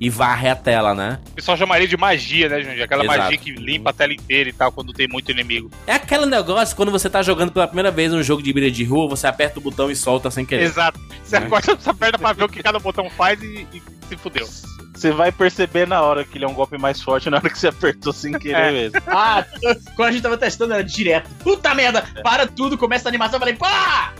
e 0.00 0.08
varre 0.10 0.48
a 0.48 0.54
tela, 0.56 0.94
né? 0.94 1.18
O 1.32 1.34
pessoal 1.34 1.56
chamaria 1.56 1.88
de 1.88 1.96
magia, 1.96 2.48
né, 2.48 2.60
Jundi? 2.62 2.82
Aquela 2.82 3.04
Exato. 3.04 3.18
magia 3.18 3.36
que 3.38 3.50
limpa 3.52 3.90
a 3.90 3.92
tela 3.92 4.12
inteira 4.12 4.48
e 4.48 4.52
tal, 4.52 4.70
quando 4.72 4.92
tem 4.92 5.08
muito 5.08 5.30
inimigo. 5.30 5.70
É 5.86 5.94
aquele 5.94 6.26
negócio 6.26 6.76
quando 6.76 6.90
você 6.92 7.08
tá 7.10 7.22
jogando 7.22 7.50
pela 7.52 7.66
primeira 7.66 7.90
vez 7.90 8.12
um 8.12 8.22
jogo 8.22 8.42
de 8.42 8.52
briga 8.52 8.70
de 8.70 8.84
rua, 8.84 9.08
você 9.08 9.26
aperta 9.26 9.58
o 9.58 9.62
botão 9.62 9.90
e 9.90 9.96
solta 9.96 10.30
sem 10.30 10.44
querer. 10.46 10.64
Exato. 10.64 11.00
Você 11.24 11.38
Né? 11.38 11.46
agora 11.46 11.62
você 11.76 11.90
aperta 11.90 12.18
pra 12.18 12.32
ver 12.32 12.44
o 12.44 12.48
que 12.48 12.62
cada 12.62 12.78
botão 12.78 13.08
faz 13.10 13.42
e, 13.42 13.66
e 13.72 13.82
se 14.08 14.16
fudeu. 14.16 14.46
Você 14.94 15.12
vai 15.12 15.30
perceber 15.30 15.86
na 15.86 16.02
hora 16.02 16.24
que 16.24 16.38
ele 16.38 16.44
é 16.44 16.48
um 16.48 16.54
golpe 16.54 16.76
mais 16.76 17.00
forte, 17.00 17.30
na 17.30 17.36
hora 17.36 17.48
que 17.48 17.56
você 17.58 17.68
apertou 17.68 18.12
sem 18.12 18.32
querer 18.32 18.56
É. 18.56 18.72
mesmo. 18.72 19.00
Ah, 19.06 19.44
quando 19.94 20.08
a 20.08 20.12
gente 20.12 20.22
tava 20.22 20.36
testando 20.36 20.74
era 20.74 20.82
direto. 20.82 21.28
Puta 21.42 21.72
merda! 21.74 22.02
Para 22.22 22.46
tudo, 22.48 22.76
começa 22.76 23.08
a 23.08 23.10
animação, 23.10 23.36
eu 23.36 23.40
falei, 23.40 23.54
pá! 23.54 24.12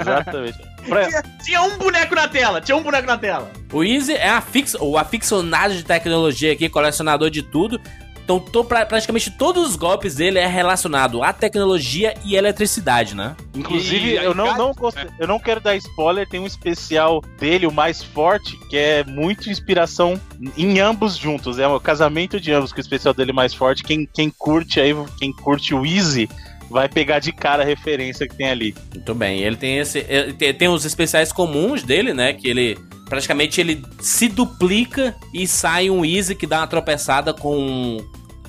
Exatamente. 0.00 0.58
Pra- 0.88 1.06
Tinha, 1.08 1.22
tinha 1.44 1.62
um 1.62 1.78
boneco 1.78 2.14
na 2.14 2.28
tela, 2.28 2.60
tinha 2.60 2.76
um 2.76 2.82
boneco 2.82 3.06
na 3.06 3.18
tela. 3.18 3.50
O 3.72 3.82
Easy 3.82 4.12
é 4.14 4.28
afix, 4.28 4.74
o 4.78 4.96
aficionado 5.26 5.74
de 5.74 5.82
tecnologia 5.84 6.52
aqui, 6.52 6.68
colecionador 6.68 7.30
de 7.30 7.42
tudo. 7.42 7.80
Então, 8.24 8.40
pra- 8.64 8.84
praticamente 8.84 9.30
todos 9.30 9.68
os 9.68 9.76
golpes 9.76 10.16
dele 10.16 10.36
é 10.40 10.46
relacionado 10.48 11.22
à 11.22 11.32
tecnologia 11.32 12.12
e 12.24 12.34
eletricidade, 12.34 13.14
né? 13.14 13.36
Inclusive, 13.54 14.10
E- 14.10 14.16
eu 14.16 14.34
não, 14.34 14.56
não, 14.58 14.72
gostei- 14.72 15.06
eu 15.20 15.28
não 15.28 15.38
quero 15.38 15.60
dar 15.60 15.76
spoiler, 15.76 16.28
tem 16.28 16.40
um 16.40 16.46
especial 16.46 17.22
dele, 17.38 17.68
o 17.68 17.72
mais 17.72 18.02
forte, 18.02 18.56
que 18.68 18.76
é 18.76 19.04
muito 19.04 19.48
inspiração 19.48 20.20
em 20.56 20.80
ambos 20.80 21.16
juntos. 21.16 21.60
É 21.60 21.68
o 21.68 21.78
casamento 21.78 22.40
de 22.40 22.50
ambos, 22.52 22.72
que 22.72 22.80
é 22.80 22.82
o 22.82 22.82
especial 22.82 23.14
dele 23.14 23.32
mais 23.32 23.54
forte. 23.54 23.84
Quem, 23.84 24.08
quem 24.12 24.28
curte 24.28 24.80
aí, 24.80 24.92
quem 25.20 25.32
curte 25.32 25.72
o 25.72 25.86
Easy, 25.86 26.28
vai 26.70 26.88
pegar 26.88 27.18
de 27.18 27.32
cara 27.32 27.62
a 27.62 27.66
referência 27.66 28.26
que 28.28 28.34
tem 28.34 28.48
ali. 28.48 28.74
Muito 28.94 29.14
bem. 29.14 29.40
Ele 29.40 29.56
tem 29.56 29.78
esse. 29.78 30.04
ele 30.08 30.32
tem, 30.32 30.54
tem 30.54 30.68
os 30.68 30.84
especiais 30.84 31.32
comuns 31.32 31.82
dele, 31.82 32.12
né? 32.12 32.32
Que 32.32 32.48
ele. 32.48 32.78
Praticamente 33.08 33.60
ele 33.60 33.84
se 34.00 34.28
duplica 34.28 35.14
e 35.32 35.46
sai 35.46 35.88
um 35.88 36.04
Easy 36.04 36.34
que 36.34 36.46
dá 36.46 36.58
uma 36.58 36.66
tropeçada 36.66 37.32
com. 37.32 37.98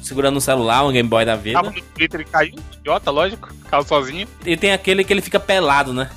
Segurando 0.02 0.38
um 0.38 0.42
celular, 0.42 0.86
um 0.86 0.92
Game 0.92 1.08
Boy 1.08 1.26
da 1.26 1.36
vida. 1.36 1.62
Tava 1.62 1.72
no 1.76 1.82
Twitter 1.82 2.22
e 2.22 2.26
caiu, 2.26 2.56
idiota, 2.80 3.12
lógico, 3.12 3.50
caiu 3.70 3.84
sozinho. 3.84 4.28
E 4.46 4.56
tem 4.56 4.72
aquele 4.72 5.04
que 5.04 5.12
ele 5.12 5.22
fica 5.22 5.40
pelado, 5.40 5.92
né? 5.92 6.10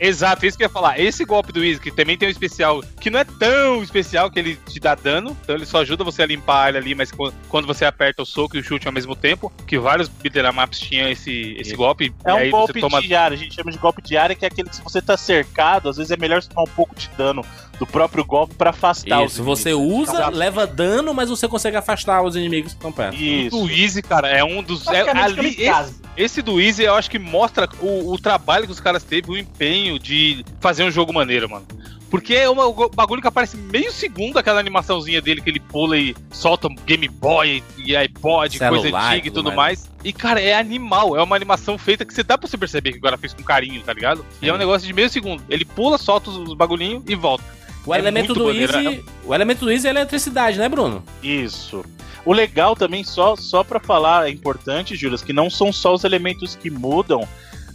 Exato, 0.00 0.44
isso 0.44 0.56
que 0.56 0.64
eu 0.64 0.66
ia 0.66 0.72
falar. 0.72 0.98
Esse 0.98 1.24
golpe 1.24 1.52
do 1.52 1.64
Easy, 1.64 1.80
que 1.80 1.90
também 1.90 2.16
tem 2.18 2.28
um 2.28 2.30
especial, 2.30 2.82
que 3.00 3.08
não 3.10 3.20
é 3.20 3.24
tão 3.24 3.82
especial, 3.82 4.30
que 4.30 4.38
ele 4.38 4.56
te 4.68 4.80
dá 4.80 4.94
dano, 4.94 5.36
então 5.42 5.54
ele 5.54 5.64
só 5.66 5.80
ajuda 5.80 6.02
você 6.04 6.22
a 6.22 6.26
limpar 6.26 6.54
a 6.56 6.62
área 6.64 6.80
ali, 6.80 6.94
mas 6.94 7.10
qu- 7.12 7.32
quando 7.48 7.66
você 7.66 7.84
aperta 7.84 8.22
o 8.22 8.26
soco 8.26 8.56
e 8.56 8.60
o 8.60 8.62
chute 8.64 8.86
ao 8.86 8.92
mesmo 8.92 9.14
tempo, 9.14 9.52
que 9.66 9.78
vários 9.78 10.08
beat'em 10.08 10.42
ups 10.62 10.78
tinham 10.80 11.08
esse, 11.08 11.56
esse 11.58 11.74
golpe, 11.74 12.12
É 12.24 12.30
e 12.30 12.32
um 12.32 12.36
aí 12.36 12.50
golpe 12.50 12.72
você 12.74 12.80
toma... 12.80 13.00
de 13.00 13.14
área, 13.14 13.34
a 13.36 13.38
gente 13.38 13.54
chama 13.54 13.70
de 13.70 13.78
golpe 13.78 14.02
de 14.02 14.16
área, 14.16 14.34
que 14.34 14.44
é 14.44 14.48
aquele 14.48 14.68
que 14.68 14.76
se 14.76 14.82
você 14.82 15.00
tá 15.00 15.16
cercado, 15.16 15.88
às 15.88 15.96
vezes 15.96 16.10
é 16.10 16.16
melhor 16.16 16.42
você 16.42 16.48
tomar 16.48 16.62
um 16.64 16.74
pouco 16.74 16.94
de 16.94 17.08
dano 17.16 17.42
do 17.78 17.86
próprio 17.86 18.24
golpe 18.24 18.54
pra 18.54 18.70
afastar 18.70 19.22
os 19.22 19.32
Isso, 19.32 19.42
você 19.44 19.70
inimigos. 19.72 20.08
usa, 20.10 20.28
leva 20.28 20.66
dano, 20.66 21.12
mas 21.14 21.28
você 21.30 21.46
consegue 21.48 21.76
afastar 21.76 22.22
os 22.22 22.36
inimigos 22.36 22.72
que 22.72 22.78
estão 22.78 22.92
perto. 22.92 23.14
Isso. 23.16 23.56
O 23.62 23.70
Easy, 23.70 24.02
cara, 24.02 24.28
é 24.28 24.42
um 24.44 24.62
dos... 24.62 24.86
É, 24.86 25.08
ali, 25.10 25.56
esse, 25.58 25.94
esse 26.16 26.42
do 26.42 26.60
Easy, 26.60 26.82
eu 26.84 26.94
acho 26.94 27.10
que 27.10 27.18
mostra 27.18 27.68
o, 27.80 28.12
o 28.12 28.18
trabalho 28.18 28.66
que 28.66 28.72
os 28.72 28.80
caras 28.80 29.02
teve, 29.02 29.30
o 29.30 29.36
empenho 29.36 29.98
de 29.98 30.44
fazer 30.60 30.84
um 30.84 30.90
jogo 30.90 31.12
maneiro, 31.12 31.48
mano. 31.50 31.66
Porque 32.10 32.32
é 32.34 32.48
uma- 32.48 32.68
um 32.68 32.88
bagulho 32.90 33.20
que 33.20 33.26
aparece 33.26 33.56
meio 33.56 33.90
segundo 33.90 34.38
aquela 34.38 34.60
animaçãozinha 34.60 35.20
dele 35.20 35.40
que 35.40 35.50
ele 35.50 35.58
pula 35.58 35.98
e 35.98 36.14
solta 36.30 36.68
um 36.68 36.74
Game 36.86 37.08
Boy 37.08 37.60
e 37.76 37.96
iPod, 37.96 38.56
Celular 38.56 38.70
coisa 38.80 38.88
e 38.88 38.94
antiga 38.94 39.26
e 39.26 39.30
tudo 39.32 39.44
tudo 39.46 39.56
mais. 39.56 39.90
E, 40.04 40.12
cara, 40.12 40.40
é 40.40 40.54
animal. 40.54 41.16
É 41.16 41.22
uma 41.24 41.34
animação 41.34 41.76
feita 41.76 42.04
que 42.04 42.14
você 42.14 42.22
dá 42.22 42.38
pra 42.38 42.46
você 42.46 42.56
perceber 42.56 42.92
que 42.92 42.98
agora 42.98 43.18
fez 43.18 43.34
com 43.34 43.42
carinho, 43.42 43.82
tá 43.82 43.92
ligado? 43.92 44.24
E 44.40 44.48
é 44.48 44.54
um 44.54 44.58
negócio 44.58 44.86
de 44.86 44.92
meio 44.92 45.10
segundo. 45.10 45.42
Ele 45.48 45.64
pula, 45.64 45.98
solta 45.98 46.30
os, 46.30 46.36
os 46.36 46.54
bagulhinhos 46.54 47.02
e 47.08 47.16
volta. 47.16 47.42
O 47.86 47.94
É 47.94 47.98
elemento 47.98 48.32
do 48.34 48.44
maneiro, 48.46 48.76
Easy. 48.76 49.04
O 49.24 49.34
elemento 49.34 49.64
do 49.64 49.70
Easy 49.70 49.86
é 49.86 49.90
eletricidade, 49.90 50.58
né, 50.58 50.68
Bruno? 50.68 51.02
Isso. 51.22 51.84
O 52.24 52.32
legal 52.32 52.74
também, 52.74 53.04
só, 53.04 53.36
só 53.36 53.62
pra 53.62 53.78
falar, 53.78 54.26
é 54.28 54.30
importante, 54.30 54.96
Juras, 54.96 55.22
que 55.22 55.32
não 55.32 55.50
são 55.50 55.70
só 55.72 55.92
os 55.92 56.04
elementos 56.04 56.56
que 56.56 56.70
mudam, 56.70 57.28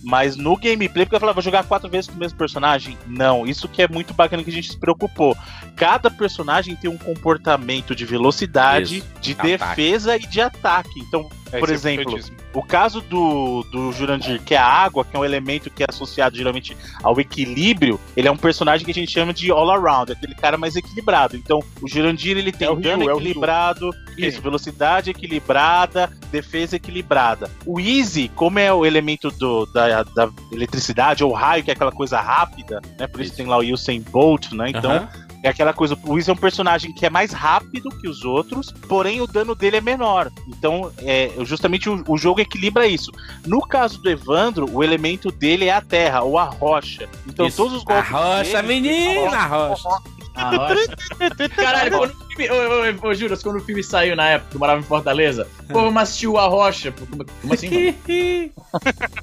mas 0.04 0.36
no 0.36 0.56
gameplay, 0.58 1.06
porque 1.06 1.16
eu 1.16 1.20
falava, 1.20 1.36
vou 1.36 1.44
jogar 1.44 1.64
quatro 1.66 1.88
vezes 1.90 2.10
com 2.10 2.16
o 2.16 2.20
mesmo 2.20 2.38
personagem? 2.38 2.98
Não, 3.06 3.46
isso 3.46 3.68
que 3.68 3.82
é 3.84 3.88
muito 3.88 4.14
bacana 4.14 4.44
que 4.44 4.50
a 4.50 4.54
gente 4.54 4.72
se 4.72 4.80
preocupou. 4.80 5.38
Cada 5.76 6.10
personagem 6.10 6.76
tem 6.76 6.90
um 6.90 6.98
comportamento 6.98 7.96
de 7.96 8.06
velocidade, 8.06 8.98
Isso. 8.98 9.08
de 9.22 9.34
Ataque. 9.34 9.48
defesa 9.58 10.16
e 10.16 10.20
de 10.26 10.42
ataque. 10.42 11.00
Então, 11.00 11.30
É, 11.52 11.60
por 11.60 11.70
é 11.70 11.74
exemplo, 11.74 12.20
o 12.54 12.64
caso 12.64 13.02
do, 13.02 13.64
do 13.72 13.92
Jurandir, 13.92 14.42
que 14.44 14.54
é 14.54 14.58
a 14.58 14.66
água, 14.66 15.04
que 15.04 15.16
é 15.16 15.20
um 15.20 15.26
elemento 15.26 15.70
que 15.70 15.84
é 15.84 15.86
associado 15.90 16.36
geralmente 16.36 16.76
ao 17.04 17.20
equilíbrio, 17.20 18.00
ele 18.16 18.28
é 18.28 18.32
um 18.32 18.38
personagem 18.38 18.86
que 18.86 18.92
a 18.92 18.94
gente 18.94 19.12
chama 19.12 19.34
de 19.34 19.52
all 19.52 19.70
around, 19.70 20.12
aquele 20.12 20.36
cara 20.36 20.58
mais 20.58 20.76
equilibrado. 20.76 21.36
Então, 21.36 21.60
o 21.82 21.88
Jurandir 21.88 22.38
ele 22.38 22.52
tem 22.52 22.68
É 22.68 22.76
dano 22.76 23.10
é 23.10 23.14
equilibrado, 23.14 23.90
isso, 24.18 24.42
velocidade 24.42 25.10
equilibrada, 25.10 26.10
defesa 26.32 26.76
equilibrada. 26.76 27.50
O 27.66 27.80
Easy, 27.80 28.30
como 28.36 28.60
é 28.60 28.72
o 28.72 28.86
elemento 28.86 29.32
do, 29.32 29.66
da, 29.68 30.04
da 30.04 30.30
eletricidade 30.52 31.24
ou 31.24 31.32
raio, 31.32 31.64
que 31.64 31.72
é 31.72 31.74
aquela 31.74 31.92
coisa 31.92 32.20
rápida, 32.20 32.82
né? 32.98 33.08
Por 33.08 33.22
isso, 33.22 33.30
Isso. 33.30 33.38
tem 33.38 33.46
lá 33.46 33.58
o 33.58 33.62
Usain 33.62 34.02
Bolt, 34.02 34.52
né? 34.52 34.70
Então, 34.70 34.92
Aham. 34.92 35.29
É 35.44 35.50
aquela 35.50 35.74
coisa, 35.74 35.98
o 36.04 36.14
Wiz 36.14 36.28
é 36.28 36.34
um 36.34 36.36
personagem 36.36 36.92
que 36.94 37.06
é 37.06 37.10
mais 37.10 37.32
rápido 37.32 37.90
que 37.90 38.08
os 38.08 38.24
outros, 38.26 38.72
porém 38.88 39.22
o 39.22 39.28
dano 39.28 39.56
dele 39.56 39.78
é 39.78 39.82
menor. 39.82 40.32
Então, 40.48 40.92
é, 41.00 41.32
justamente 41.46 41.90
o, 41.90 42.04
o 42.08 42.18
jogo 42.18 42.42
equilibra 42.42 42.86
isso. 42.88 43.12
No 43.46 43.62
caso 43.62 44.02
do 44.02 44.10
Evandro, 44.10 44.70
o 44.72 44.84
elemento 44.84 45.32
dele 45.32 45.66
é 45.66 45.74
a 45.74 45.82
terra 45.82 46.22
ou 46.24 46.38
a 46.38 46.44
rocha. 46.46 47.08
Então, 47.28 47.48
Isso. 47.48 47.58
todos 47.58 47.74
os 47.78 47.84
A 47.88 47.94
golpes. 47.94 48.12
rocha, 48.12 48.62
dele- 48.62 48.68
menina, 48.82 49.38
a 49.38 49.46
rocha. 49.48 49.90
A 50.36 50.50
rocha. 50.56 50.96
Caralho, 51.56 51.98
quando 51.98 52.16
ô, 52.48 53.14
Juras, 53.14 53.42
quando 53.44 53.58
o 53.58 53.62
filme 53.64 53.84
saiu 53.84 54.16
na 54.16 54.28
época, 54.30 54.56
eu 54.56 54.60
morava 54.60 54.80
em 54.80 54.84
Fortaleza, 54.84 55.48
pô, 55.68 55.82
vamos 55.82 56.02
assistir 56.02 56.28
o 56.28 56.38
A 56.38 56.48
Rocha. 56.48 56.92
Como, 56.92 57.26
como 57.42 57.54
assim? 57.54 57.96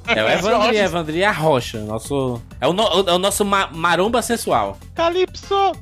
É 0.08 0.22
o 0.24 0.28
Evandro, 0.28 0.76
Evandro 0.76 1.16
e 1.16 1.24
a 1.24 1.32
rocha. 1.32 1.78
Nosso, 1.80 2.40
é, 2.60 2.66
o 2.66 2.72
no- 2.72 3.08
é 3.08 3.12
o 3.12 3.18
nosso 3.18 3.44
ma- 3.44 3.68
maromba 3.72 4.20
sensual. 4.22 4.78
Calypso! 4.94 5.72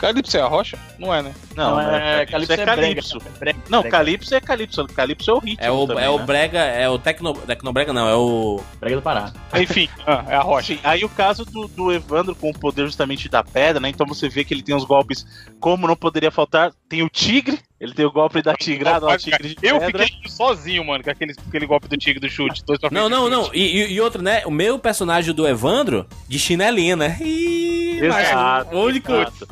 Calypso 0.00 0.36
é 0.36 0.40
a 0.40 0.46
rocha? 0.46 0.78
Não 0.98 1.14
é, 1.14 1.22
né? 1.22 1.32
Não, 1.56 1.80
é, 1.80 2.26
Calypso 2.26 2.52
é 2.52 2.64
Calypso. 2.64 3.18
brega, 3.38 3.58
Não, 3.68 3.80
brega, 3.82 3.96
Calypso 3.96 4.34
é 4.34 4.40
Calypso. 4.40 4.86
Calypso 4.86 5.30
é 5.30 5.34
o 5.34 5.38
ritmo. 5.38 5.64
É 5.66 5.70
o, 5.70 5.86
também, 5.86 6.04
é 6.04 6.08
o 6.10 6.18
né? 6.18 6.24
brega, 6.24 6.58
é 6.58 6.88
o 6.88 6.98
tecno, 6.98 7.34
tecnobrega 7.34 7.92
não, 7.92 8.08
é 8.08 8.14
o... 8.14 8.60
brega 8.80 8.96
do 8.96 9.02
Pará. 9.02 9.32
Enfim, 9.54 9.88
ah, 10.06 10.24
é 10.28 10.34
a 10.36 10.40
rocha. 10.40 10.74
Sim, 10.74 10.80
aí 10.82 11.04
o 11.04 11.08
caso 11.08 11.44
do, 11.44 11.68
do 11.68 11.92
Evandro 11.92 12.34
com 12.34 12.50
o 12.50 12.58
poder 12.58 12.86
justamente 12.86 13.28
da 13.28 13.42
pedra, 13.44 13.80
né? 13.80 13.88
Então 13.88 14.06
você 14.06 14.28
vê 14.28 14.44
que 14.44 14.54
ele 14.54 14.62
tem 14.62 14.74
os 14.74 14.84
golpes, 14.84 15.13
como 15.60 15.86
não 15.86 15.96
poderia 15.96 16.30
faltar, 16.30 16.72
tem 16.88 17.02
o 17.02 17.08
tigre, 17.08 17.58
ele 17.80 17.92
tem 17.94 18.04
o 18.04 18.10
golpe 18.12 18.40
da 18.42 18.54
tigrada, 18.54 19.06
o 19.06 19.16
tigre 19.16 19.54
de 19.54 19.56
Eu 19.66 19.78
pedra. 19.78 20.04
fiquei 20.04 20.30
sozinho, 20.30 20.84
mano, 20.84 21.04
com 21.04 21.10
aquele, 21.10 21.34
aquele 21.48 21.66
golpe 21.66 21.88
do 21.88 21.96
tigre 21.96 22.20
do 22.20 22.28
chute. 22.28 22.64
Dois 22.64 22.78
pra 22.80 22.90
Não, 22.90 23.08
não, 23.08 23.28
não. 23.28 23.50
E, 23.54 23.92
e, 23.92 24.00
outro, 24.00 24.22
né? 24.22 24.42
O 24.46 24.50
meu 24.50 24.78
personagem 24.78 25.34
do 25.34 25.46
Evandro, 25.46 26.06
de 26.28 26.38
chinelinha, 26.38 26.96
né? 26.96 27.18
Ih, 27.20 28.00
Exato, 28.02 28.76
único. 28.76 29.12
exato. 29.12 29.48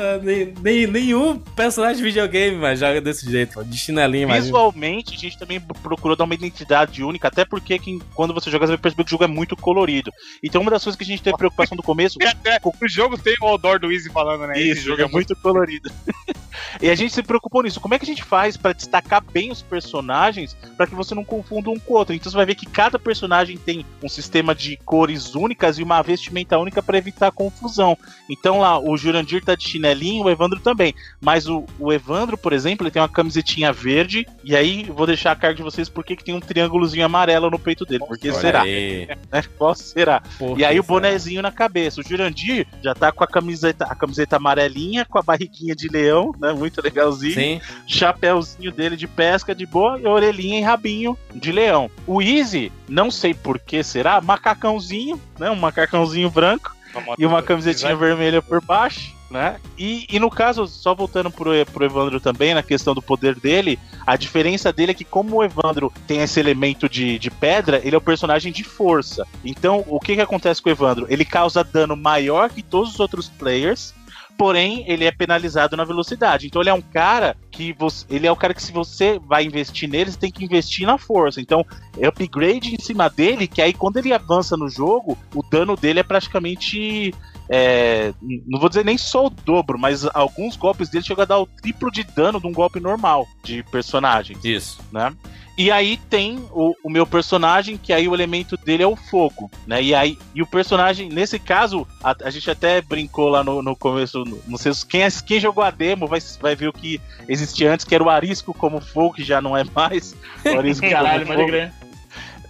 Ah, 0.00 0.16
nem, 0.22 0.54
nem- 0.62 0.86
nenhum 0.86 1.36
personagem 1.38 1.96
de 1.96 2.04
videogame, 2.04 2.56
mas 2.56 2.78
joga 2.78 3.00
desse 3.00 3.28
jeito, 3.28 3.64
de 3.64 3.76
chinelinha, 3.76 4.28
mas. 4.28 4.44
Visualmente, 4.44 5.14
a 5.14 5.18
gente 5.18 5.36
também 5.36 5.60
procurou 5.60 6.16
dar 6.16 6.22
uma 6.22 6.34
identidade 6.34 7.02
única, 7.02 7.26
até 7.26 7.44
porque 7.44 7.80
quem, 7.80 7.98
quando 8.14 8.32
você 8.32 8.48
joga, 8.48 8.64
você 8.66 8.72
vai 8.74 8.78
perceber 8.78 9.02
que 9.02 9.08
o 9.08 9.10
jogo 9.10 9.24
é 9.24 9.26
muito 9.26 9.56
colorido. 9.56 10.12
Então, 10.40 10.62
uma 10.62 10.70
das 10.70 10.84
coisas 10.84 10.96
que 10.96 11.02
a 11.02 11.06
gente 11.06 11.20
teve 11.20 11.36
preocupação 11.36 11.76
no 11.76 11.82
começo. 11.82 12.16
É, 12.44 12.58
o 12.64 12.88
jogo 12.88 13.18
tem 13.18 13.34
o 13.42 13.46
outdoor 13.46 13.78
do 13.80 13.90
Easy 13.92 14.10
falando, 14.10 14.46
né? 14.46 14.58
Esse 14.58 14.78
Isso, 14.78 14.82
jogo 14.86 15.02
é 15.02 15.08
muito 15.08 15.34
colorido. 15.36 15.90
e 16.80 16.88
a 16.88 16.94
gente 16.94 17.12
se 17.12 17.22
preocupou 17.22 17.62
nisso. 17.62 17.80
Como 17.80 17.92
é 17.94 17.98
que 17.98 18.04
a 18.04 18.06
gente 18.06 18.22
faz 18.22 18.56
pra 18.56 18.72
destacar 18.72 19.22
bem 19.22 19.50
os 19.50 19.60
personagens 19.60 20.56
pra 20.76 20.86
que 20.86 20.94
você 20.94 21.14
não 21.14 21.24
confunda 21.24 21.68
um 21.68 21.78
com 21.78 21.94
o 21.94 21.96
outro? 21.96 22.14
Então 22.14 22.30
você 22.30 22.36
vai 22.36 22.46
ver 22.46 22.54
que 22.54 22.64
cada 22.64 22.98
personagem 22.98 23.58
tem 23.58 23.84
um 24.02 24.08
sistema 24.08 24.54
de 24.54 24.76
cores 24.78 25.34
únicas 25.34 25.78
e 25.78 25.82
uma 25.82 26.00
vestimenta 26.00 26.56
única 26.58 26.82
pra 26.82 26.96
evitar 26.98 27.32
confusão. 27.32 27.98
Então 28.30 28.60
lá, 28.60 28.78
o 28.78 28.96
Jurandir 28.96 29.44
tá 29.44 29.54
de 29.54 29.68
chinelinho, 29.88 30.24
o 30.24 30.30
Evandro 30.30 30.60
também. 30.60 30.94
Mas 31.20 31.48
o, 31.48 31.64
o 31.78 31.92
Evandro, 31.92 32.36
por 32.36 32.52
exemplo, 32.52 32.84
ele 32.86 32.90
tem 32.90 33.00
uma 33.02 33.08
camisetinha 33.08 33.72
verde. 33.72 34.26
E 34.44 34.54
aí, 34.56 34.84
vou 34.84 35.06
deixar 35.06 35.32
a 35.32 35.36
carga 35.36 35.56
de 35.56 35.62
vocês 35.62 35.88
porque 35.88 36.16
que 36.16 36.24
tem 36.24 36.34
um 36.34 36.40
triângulozinho 36.40 37.04
amarelo 37.04 37.50
no 37.50 37.58
peito 37.58 37.84
dele. 37.84 38.04
Porque 38.06 38.30
Olha 38.30 38.40
será? 38.40 38.62
aí. 38.62 39.08
Né? 39.30 39.42
Qual 39.58 39.74
será? 39.74 40.22
Por 40.38 40.58
E 40.58 40.64
aí 40.64 40.78
o 40.78 40.82
será? 40.82 40.94
bonezinho 40.94 41.42
na 41.42 41.52
cabeça. 41.52 42.00
O 42.00 42.04
Jurandir 42.04 42.66
já 42.82 42.94
tá 42.94 43.12
com 43.12 43.22
a 43.22 43.26
camiseta, 43.26 43.84
a 43.84 43.94
camiseta 43.94 44.36
amarelinha, 44.36 45.04
com 45.04 45.18
a 45.18 45.22
barriguinha 45.22 45.74
de 45.74 45.88
leão, 45.88 46.32
né? 46.40 46.52
Muito 46.52 46.80
legalzinho. 46.82 47.34
Sim. 47.34 47.60
Chapéuzinho 47.86 48.72
dele 48.72 48.96
de 48.96 49.06
pesca 49.06 49.54
de 49.54 49.66
boa 49.66 49.98
e 49.98 50.06
orelhinha 50.06 50.58
e 50.58 50.62
rabinho 50.62 51.16
de 51.34 51.52
leão. 51.52 51.90
O 52.06 52.22
Easy, 52.22 52.72
não 52.88 53.10
sei 53.10 53.34
por 53.34 53.58
que 53.58 53.82
será, 53.82 54.20
macacãozinho, 54.20 55.20
né? 55.38 55.50
Um 55.50 55.56
macacãozinho 55.56 56.30
branco 56.30 56.74
e 57.18 57.26
uma 57.26 57.42
camisetinha 57.42 57.94
vermelha 57.96 58.42
por 58.42 58.62
baixo. 58.62 59.16
Né? 59.30 59.60
E, 59.76 60.06
e 60.10 60.18
no 60.18 60.30
caso, 60.30 60.66
só 60.66 60.94
voltando 60.94 61.30
pro, 61.30 61.50
pro 61.66 61.84
Evandro 61.84 62.18
também, 62.18 62.54
na 62.54 62.62
questão 62.62 62.94
do 62.94 63.02
poder 63.02 63.38
dele, 63.38 63.78
a 64.06 64.16
diferença 64.16 64.72
dele 64.72 64.92
é 64.92 64.94
que, 64.94 65.04
como 65.04 65.36
o 65.36 65.44
Evandro 65.44 65.92
tem 66.06 66.20
esse 66.20 66.40
elemento 66.40 66.88
de, 66.88 67.18
de 67.18 67.30
pedra, 67.30 67.78
ele 67.84 67.94
é 67.94 67.98
o 67.98 68.00
personagem 68.00 68.50
de 68.50 68.64
força. 68.64 69.26
Então, 69.44 69.84
o 69.86 70.00
que, 70.00 70.14
que 70.14 70.22
acontece 70.22 70.62
com 70.62 70.70
o 70.70 70.72
Evandro? 70.72 71.06
Ele 71.10 71.26
causa 71.26 71.62
dano 71.62 71.94
maior 71.94 72.48
que 72.48 72.62
todos 72.62 72.94
os 72.94 73.00
outros 73.00 73.28
players, 73.28 73.92
porém 74.38 74.84
ele 74.86 75.04
é 75.04 75.10
penalizado 75.10 75.76
na 75.76 75.84
velocidade. 75.84 76.46
Então 76.46 76.62
ele 76.62 76.70
é 76.70 76.74
um 76.74 76.80
cara 76.80 77.36
que 77.50 77.72
você, 77.72 78.06
ele 78.08 78.26
é 78.26 78.32
o 78.32 78.36
cara 78.36 78.54
que 78.54 78.62
se 78.62 78.70
você 78.70 79.18
vai 79.18 79.44
investir 79.44 79.88
nele, 79.88 80.12
você 80.12 80.18
tem 80.18 80.30
que 80.30 80.44
investir 80.44 80.86
na 80.86 80.96
força. 80.96 81.40
Então 81.40 81.66
é 81.98 82.06
upgrade 82.06 82.72
em 82.72 82.80
cima 82.80 83.10
dele, 83.10 83.48
que 83.48 83.60
aí 83.60 83.74
quando 83.74 83.96
ele 83.96 84.12
avança 84.12 84.56
no 84.56 84.68
jogo, 84.68 85.18
o 85.34 85.42
dano 85.42 85.76
dele 85.76 85.98
é 85.98 86.04
praticamente 86.04 87.12
é, 87.50 88.12
não 88.20 88.60
vou 88.60 88.68
dizer 88.68 88.84
nem 88.84 88.96
só 88.96 89.26
o 89.26 89.30
dobro, 89.30 89.78
mas 89.78 90.06
alguns 90.14 90.56
golpes 90.56 90.88
dele 90.88 91.04
chegam 91.04 91.22
a 91.22 91.26
dar 91.26 91.38
o 91.38 91.46
triplo 91.46 91.90
de 91.90 92.04
dano 92.04 92.40
de 92.40 92.46
um 92.46 92.52
golpe 92.52 92.78
normal 92.78 93.26
de 93.42 93.62
personagem, 93.64 94.36
Isso. 94.44 94.80
né? 94.92 95.12
E 95.58 95.72
aí 95.72 95.96
tem 96.08 96.38
o, 96.52 96.72
o 96.84 96.88
meu 96.88 97.04
personagem, 97.04 97.76
que 97.76 97.92
aí 97.92 98.06
o 98.06 98.14
elemento 98.14 98.56
dele 98.56 98.84
é 98.84 98.86
o 98.86 98.94
fogo, 98.94 99.50
né? 99.66 99.82
E 99.82 99.92
aí 99.92 100.16
e 100.32 100.40
o 100.40 100.46
personagem, 100.46 101.08
nesse 101.08 101.36
caso, 101.36 101.84
a, 102.02 102.14
a 102.22 102.30
gente 102.30 102.48
até 102.48 102.80
brincou 102.80 103.28
lá 103.28 103.42
no, 103.42 103.60
no 103.60 103.74
começo, 103.74 104.22
não 104.46 104.56
sei 104.56 104.72
se- 104.72 104.86
quem, 104.86 105.02
é- 105.02 105.08
quem 105.26 105.40
jogou 105.40 105.64
a 105.64 105.70
demo 105.72 106.06
vai, 106.06 106.20
vai 106.40 106.54
ver 106.54 106.68
o 106.68 106.72
que 106.72 107.00
existia 107.28 107.72
antes, 107.72 107.84
que 107.84 107.92
era 107.92 108.04
o 108.04 108.08
arisco 108.08 108.54
como 108.54 108.80
fogo, 108.80 109.14
que 109.14 109.24
já 109.24 109.40
não 109.40 109.56
é 109.56 109.64
mais. 109.74 110.14
O 110.44 110.56
arisco 110.58 110.86
Caralho, 110.88 111.26
pode 111.26 111.40
fogo. 111.40 111.50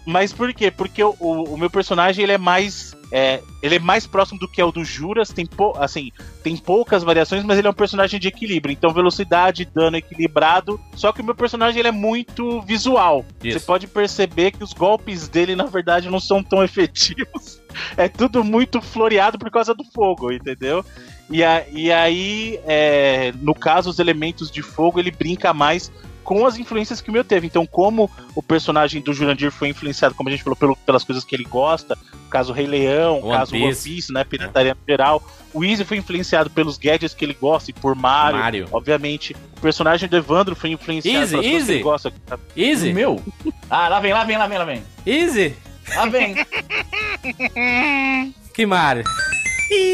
Mas 0.04 0.32
por 0.32 0.52
quê? 0.52 0.70
Porque 0.70 1.02
o, 1.02 1.14
o, 1.18 1.54
o 1.54 1.59
meu 1.59 1.70
personagem 1.70 2.22
ele 2.22 2.32
é 2.32 2.38
mais 2.38 2.94
é, 3.11 3.40
ele 3.62 3.76
é 3.76 3.78
mais 3.78 4.06
próximo 4.06 4.38
do 4.38 4.46
que 4.48 4.61
é 4.61 4.64
o 4.64 4.70
do 4.72 4.84
Juras, 4.84 5.30
tem 5.30 5.46
pou, 5.46 5.74
assim, 5.78 6.11
tem 6.42 6.56
poucas 6.56 7.02
variações, 7.02 7.42
mas 7.44 7.59
ele 7.59 7.66
é 7.66 7.70
um 7.70 7.74
personagem 7.74 8.20
de 8.20 8.28
equilíbrio. 8.28 8.72
Então 8.72 8.92
velocidade, 8.92 9.64
dano 9.74 9.96
equilibrado. 9.96 10.78
Só 10.94 11.12
que 11.12 11.20
o 11.20 11.24
meu 11.24 11.34
personagem 11.34 11.78
ele 11.78 11.88
é 11.88 11.92
muito 11.92 12.61
visual. 12.62 13.24
Isso. 13.42 13.59
Você 13.59 13.64
pode 13.66 13.86
perceber 13.86 14.50
que 14.52 14.62
os 14.62 14.72
golpes 14.72 15.28
dele 15.28 15.56
na 15.56 15.64
verdade 15.64 16.11
não 16.11 16.20
são 16.20 16.42
tão 16.42 16.62
efetivos. 16.64 17.62
É 17.96 18.09
tudo 18.09 18.42
muito 18.44 18.80
floreado 18.80 19.38
por 19.38 19.50
causa 19.50 19.74
do 19.74 19.84
fogo, 19.84 20.30
entendeu? 20.32 20.84
E, 21.30 21.44
a- 21.44 21.64
e 21.70 21.92
aí, 21.92 22.59
é, 22.66 23.32
no 23.40 23.54
caso, 23.54 23.90
os 23.90 23.98
elementos 23.98 24.50
de 24.50 24.62
fogo 24.62 24.98
ele 24.98 25.11
brinca 25.11 25.52
mais 25.54 25.90
com 26.28 26.44
as 26.44 26.58
influências 26.58 27.00
que 27.00 27.08
o 27.08 27.12
meu 27.12 27.24
teve. 27.24 27.46
Então, 27.46 27.64
como 27.66 28.10
o 28.34 28.42
personagem 28.42 29.00
do 29.00 29.14
Jurandir 29.14 29.50
foi 29.50 29.70
influenciado, 29.70 30.14
como 30.14 30.28
a 30.28 30.32
gente 30.32 30.44
falou, 30.44 30.54
pelo- 30.56 30.76
pelas 30.76 31.02
coisas 31.02 31.24
que 31.24 31.34
ele 31.34 31.44
gosta, 31.44 31.96
no 32.12 32.28
caso 32.28 32.52
Rei 32.52 32.66
Leão, 32.66 33.20
no 33.20 33.28
One 33.28 33.38
caso 33.38 33.54
One 33.54 33.68
Piece. 33.68 33.88
Piece, 33.88 34.12
né, 34.12 34.24
pirataria 34.24 34.74
no 34.74 34.80
geral, 34.86 35.22
o 35.54 35.64
Easy 35.64 35.86
foi 35.86 35.96
influenciado 35.96 36.50
pelos 36.50 36.76
gadgets 36.76 37.14
que 37.14 37.24
ele 37.24 37.32
gosta 37.32 37.70
e 37.70 37.72
por 37.72 37.94
Mario, 37.94 38.38
Mario. 38.40 38.68
obviamente. 38.72 39.34
O 39.56 39.60
personagem 39.62 40.06
do 40.06 40.16
Evandro 40.18 40.54
foi 40.54 40.68
influenciado 40.70 41.16
Easy, 41.18 41.30
pelas 41.30 41.46
coisas 41.46 41.50
que 41.50 41.56
Easy. 41.62 41.72
ele 41.72 41.82
gosta. 41.82 42.12
Easy. 42.54 42.92
Meu? 42.92 43.22
Ah, 43.70 43.88
lá 43.88 43.98
vem, 43.98 44.12
lá 44.12 44.24
vem, 44.24 44.36
lá 44.36 44.46
vem, 44.46 44.58
lá 44.58 44.64
vem. 44.66 44.82
Easy. 45.06 45.54
Lá 45.96 46.04
vem. 46.04 46.34
Que 48.52 48.66
Mario. 48.66 49.04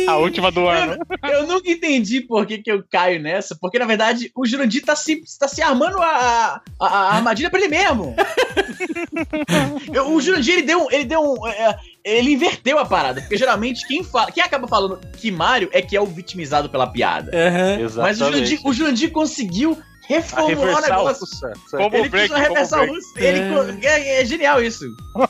A 0.08 0.16
última 0.18 0.50
do 0.50 0.66
ano. 0.68 0.96
Eu 1.22 1.46
nunca 1.46 1.70
entendi 1.70 2.20
por 2.20 2.46
que, 2.46 2.58
que 2.58 2.70
eu 2.70 2.82
caio 2.90 3.20
nessa, 3.20 3.56
porque 3.60 3.78
na 3.78 3.84
verdade 3.86 4.30
o 4.34 4.46
Jurandir 4.46 4.84
tá 4.84 4.94
se, 4.96 5.22
tá 5.38 5.48
se 5.48 5.60
armando 5.62 5.98
a, 6.00 6.60
a, 6.80 6.86
a 6.86 7.14
armadilha 7.16 7.50
pra 7.50 7.58
ele 7.60 7.68
mesmo. 7.68 8.14
Eu- 9.92 10.12
o 10.12 10.20
Jurandir, 10.20 10.54
ele 10.54 10.62
deu, 10.62 10.84
um- 10.84 10.90
ele 10.90 11.04
deu 11.04 11.20
um. 11.20 11.46
é, 11.48 11.76
ele 12.04 12.32
inverteu 12.32 12.78
a 12.78 12.84
parada, 12.84 13.20
porque 13.20 13.36
geralmente 13.36 13.86
quem, 13.86 14.02
fala, 14.04 14.30
quem 14.30 14.42
acaba 14.42 14.66
falando 14.68 14.98
que 15.16 15.30
Mario 15.30 15.68
é 15.72 15.80
que 15.80 15.96
é 15.96 16.00
o 16.00 16.06
vitimizado 16.06 16.68
pela 16.68 16.86
piada. 16.86 17.30
Aham. 17.34 17.78
Mas 18.02 18.20
o 18.20 18.24
Jurandir, 18.26 18.60
o 18.64 18.72
Jurandir 18.72 19.10
conseguiu 19.10 19.78
A 20.04 20.06
reformular 20.08 20.44
o 20.44 20.48
reversal 20.58 20.98
negócio. 20.98 21.26
Como 21.70 21.96
Ele 21.96 22.08
break, 22.08 22.28
como 22.28 22.40
reversal 22.42 22.86
russa. 22.86 23.20
Ele 23.20 23.54
co- 23.54 23.86
é, 23.86 24.20
é 24.20 24.24
genial 24.24 24.62
isso. 24.62 24.94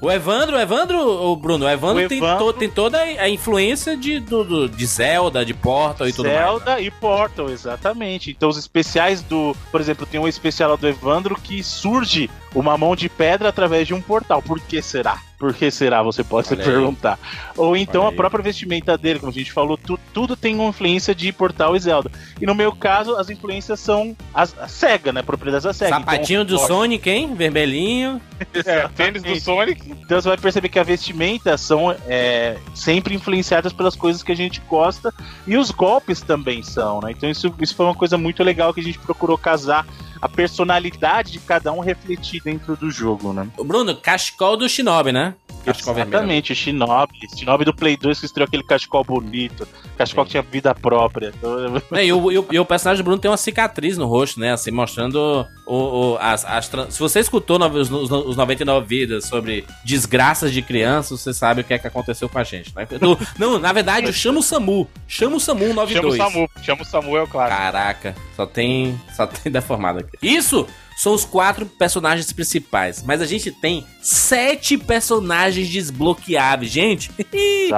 O 0.00 0.10
Evandro, 0.12 0.56
o 0.56 0.60
Evandro, 0.60 0.98
o 1.00 1.34
Bruno, 1.36 1.64
o 1.64 1.68
Evandro, 1.68 2.04
O 2.04 2.08
tem, 2.08 2.18
Evandro- 2.18 2.52
to- 2.52 2.58
tem 2.58 2.68
toda 2.68 3.00
a 3.00 3.28
influência 3.28 3.96
de, 3.96 4.20
do, 4.20 4.44
do- 4.44 4.68
de 4.68 4.86
Zelda, 4.86 5.44
de 5.44 5.54
Portal 5.54 6.06
e 6.06 6.12
tudo 6.12 6.26
mais. 6.28 6.38
Zelda 6.38 6.80
e 6.80 6.90
Portal, 6.90 7.48
exatamente. 7.50 8.30
Então 8.30 8.48
os 8.48 8.58
especiais 8.58 9.22
do, 9.22 9.56
por 9.72 9.80
exemplo, 9.80 10.06
tem 10.06 10.20
um 10.20 10.28
especial 10.28 10.70
lá 10.70 10.76
do 10.76 10.86
Evandro 10.86 11.34
que 11.34 11.62
surge 11.62 12.30
uma 12.58 12.76
mão 12.78 12.96
de 12.96 13.08
pedra 13.08 13.50
através 13.50 13.86
de 13.86 13.92
um 13.94 14.00
portal. 14.00 14.40
Por 14.42 14.58
que 14.60 14.80
será? 14.80 15.18
Por 15.38 15.52
que 15.52 15.70
será? 15.70 16.02
Você 16.02 16.24
pode 16.24 16.48
se 16.48 16.54
Olha 16.54 16.64
aí. 16.64 16.70
perguntar. 16.70 17.18
Ou 17.56 17.76
então 17.76 18.00
Olha 18.00 18.08
a 18.08 18.10
aí. 18.12 18.16
própria 18.16 18.42
vestimenta 18.42 18.96
dele, 18.96 19.18
como 19.18 19.30
a 19.30 19.34
gente 19.34 19.52
falou, 19.52 19.76
tu- 19.76 20.00
tudo 20.14 20.34
tem 20.34 20.54
uma 20.54 20.70
influência 20.70 21.14
de 21.14 21.30
Portal 21.30 21.76
e 21.76 21.80
Zelda. 21.80 22.10
E 22.40 22.46
no 22.46 22.54
meu 22.54 22.72
caso, 22.74 23.16
as 23.16 23.28
influências 23.28 23.78
são 23.78 24.16
as, 24.32 24.58
a 24.58 24.66
SEGA, 24.66 25.12
né? 25.12 25.20
Propriedades 25.22 25.64
da 25.64 25.74
SEGA. 25.74 25.90
Sapatinho 25.96 26.42
do 26.44 26.54
ó, 26.56 26.66
Sonic, 26.66 27.08
hein? 27.10 27.34
Vermelhinho. 27.34 28.20
É, 28.66 28.86
tênis 28.88 29.22
do 29.22 29.38
Sonic. 29.40 29.90
Então 29.90 30.20
você 30.20 30.28
vai 30.28 30.36
perceber 30.36 30.68
que 30.68 30.78
a 30.78 30.82
vestimenta 30.82 31.56
são 31.56 31.94
é, 32.06 32.56
sempre 32.74 33.14
influenciadas 33.14 33.72
pelas 33.72 33.96
coisas 33.96 34.22
que 34.22 34.30
a 34.30 34.36
gente 34.36 34.60
gosta 34.68 35.12
e 35.46 35.56
os 35.56 35.70
golpes 35.70 36.20
também 36.20 36.62
são, 36.62 37.00
né? 37.00 37.12
Então 37.12 37.30
isso, 37.30 37.54
isso 37.60 37.74
foi 37.74 37.86
uma 37.86 37.94
coisa 37.94 38.18
muito 38.18 38.42
legal 38.44 38.74
que 38.74 38.80
a 38.80 38.82
gente 38.82 38.98
procurou 38.98 39.38
casar 39.38 39.86
a 40.20 40.28
personalidade 40.28 41.32
de 41.32 41.38
cada 41.40 41.72
um 41.72 41.80
refletir 41.80 42.42
dentro 42.42 42.76
do 42.76 42.90
jogo, 42.90 43.32
né? 43.32 43.46
Bruno, 43.64 43.94
cachecol 43.96 44.56
do 44.56 44.68
Shinobi, 44.68 45.12
né? 45.12 45.34
Cachecol. 45.64 45.94
Exatamente, 45.94 46.52
o 46.52 46.56
Shinobi. 46.56 47.12
Shinobi 47.36 47.64
do 47.64 47.74
Play 47.74 47.96
2 47.96 48.20
que 48.20 48.26
estreou 48.26 48.46
aquele 48.46 48.62
cachecol 48.62 49.02
bonito, 49.02 49.66
cachecol 49.98 50.24
que 50.24 50.30
tinha 50.32 50.42
vida 50.42 50.74
própria. 50.74 51.32
É, 51.92 52.04
e, 52.06 52.12
o, 52.12 52.30
e 52.30 52.38
o- 52.38 52.46
e 52.52 52.58
o 52.58 52.64
personagem 52.64 53.02
do 53.02 53.04
Bruno 53.04 53.20
tem 53.20 53.30
uma 53.30 53.36
cicatriz 53.36 53.96
no 53.98 54.06
rosto, 54.06 54.38
né? 54.38 54.52
Assim, 54.52 54.70
mostrando 54.70 55.46
o, 55.66 55.74
o- 56.12 56.18
as, 56.20 56.44
as 56.44 56.68
tran- 56.68 56.90
Se 56.90 56.98
você 57.00 57.18
escutou 57.20 57.58
os, 57.58 57.90
os, 57.90 58.10
os 58.10 58.36
99 58.36 58.86
vidas 58.86 59.24
sobre 59.26 59.64
desgraças 59.84 60.52
de 60.52 60.62
crianças, 60.62 61.20
você 61.20 61.32
sabe 61.34 61.60
o 61.62 61.64
que 61.64 61.74
é 61.74 61.78
que 61.78 61.86
aconteceu 61.86 62.28
com 62.28 62.38
a 62.38 62.44
gente, 62.44 62.72
né? 62.76 62.86
Do- 62.86 63.18
não, 63.38 63.58
na 63.58 63.72
verdade, 63.72 64.12
chama 64.12 64.38
o 64.38 64.42
Samu. 64.42 64.88
Chama 65.08 65.36
o 65.36 65.40
Samu 65.40 65.60
Chama 65.60 65.72
o 65.72 65.74
92. 65.74 66.16
Samu. 66.16 66.50
Chama 66.62 66.82
o 66.82 66.84
Samu, 66.84 67.16
é 67.16 67.22
o 67.22 67.26
clássico. 67.26 67.56
Caraca, 67.60 68.14
só 68.36 68.46
tem, 68.46 69.00
só 69.16 69.26
tem 69.26 69.50
deformado 69.50 69.98
aqui. 70.00 70.05
Isso 70.22 70.66
são 70.96 71.12
os 71.12 71.24
quatro 71.24 71.66
personagens 71.66 72.32
principais, 72.32 73.02
mas 73.02 73.20
a 73.20 73.26
gente 73.26 73.50
tem 73.52 73.86
sete 74.00 74.78
personagens 74.78 75.68
desbloqueáveis, 75.68 76.70
gente. 76.72 77.10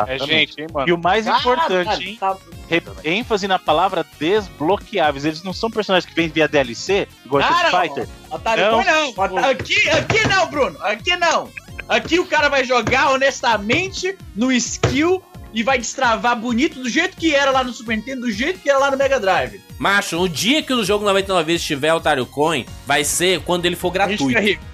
É 0.06 0.18
gente, 0.18 0.60
hein, 0.60 0.66
mano. 0.72 0.88
E 0.88 0.92
o 0.92 0.98
mais 0.98 1.26
importante, 1.26 2.04
hein? 2.10 2.16
Tá- 2.20 2.36
Re- 2.68 2.82
ênfase 3.02 3.48
na 3.48 3.58
palavra 3.58 4.04
desbloqueáveis. 4.20 5.24
Eles 5.24 5.42
não 5.42 5.52
são 5.54 5.70
personagens 5.70 6.08
que 6.08 6.14
vêm 6.14 6.28
via 6.28 6.46
DLC, 6.46 7.08
igual 7.24 7.42
Ah, 7.42 7.50
Street 7.50 7.72
não. 7.72 7.80
Fighter. 7.80 8.08
Otário, 8.30 8.64
Não. 8.70 8.84
não. 8.84 9.08
Ota- 9.16 9.50
Aqui, 9.50 9.88
aqui 9.90 10.28
não, 10.28 10.46
Bruno. 10.50 10.78
Aqui 10.82 11.16
não. 11.16 11.50
Aqui 11.88 12.18
o 12.18 12.26
cara 12.26 12.48
vai 12.50 12.64
jogar 12.64 13.10
honestamente 13.12 14.16
no 14.36 14.52
skill 14.52 15.22
e 15.54 15.62
vai 15.62 15.78
destravar 15.78 16.36
bonito 16.36 16.80
do 16.82 16.88
jeito 16.88 17.16
que 17.16 17.34
era 17.34 17.50
lá 17.50 17.64
no 17.64 17.72
Super 17.72 17.96
Nintendo, 17.96 18.22
do 18.22 18.30
jeito 18.30 18.60
que 18.60 18.68
era 18.68 18.78
lá 18.78 18.90
no 18.90 18.96
Mega 18.96 19.18
Drive. 19.18 19.60
Macho, 19.78 20.18
o 20.20 20.28
dia 20.28 20.62
que 20.62 20.72
o 20.72 20.84
jogo 20.84 21.04
99 21.04 21.44
vezes 21.44 21.64
tiver 21.66 21.92
Otário 21.94 22.26
Coin, 22.26 22.66
vai 22.86 23.02
ser 23.04 23.40
quando 23.40 23.64
ele 23.66 23.76
for 23.76 23.92
A 24.00 24.08
gente 24.08 24.18
fica 24.18 24.40
gratuito. 24.40 24.40
rico. 24.40 24.64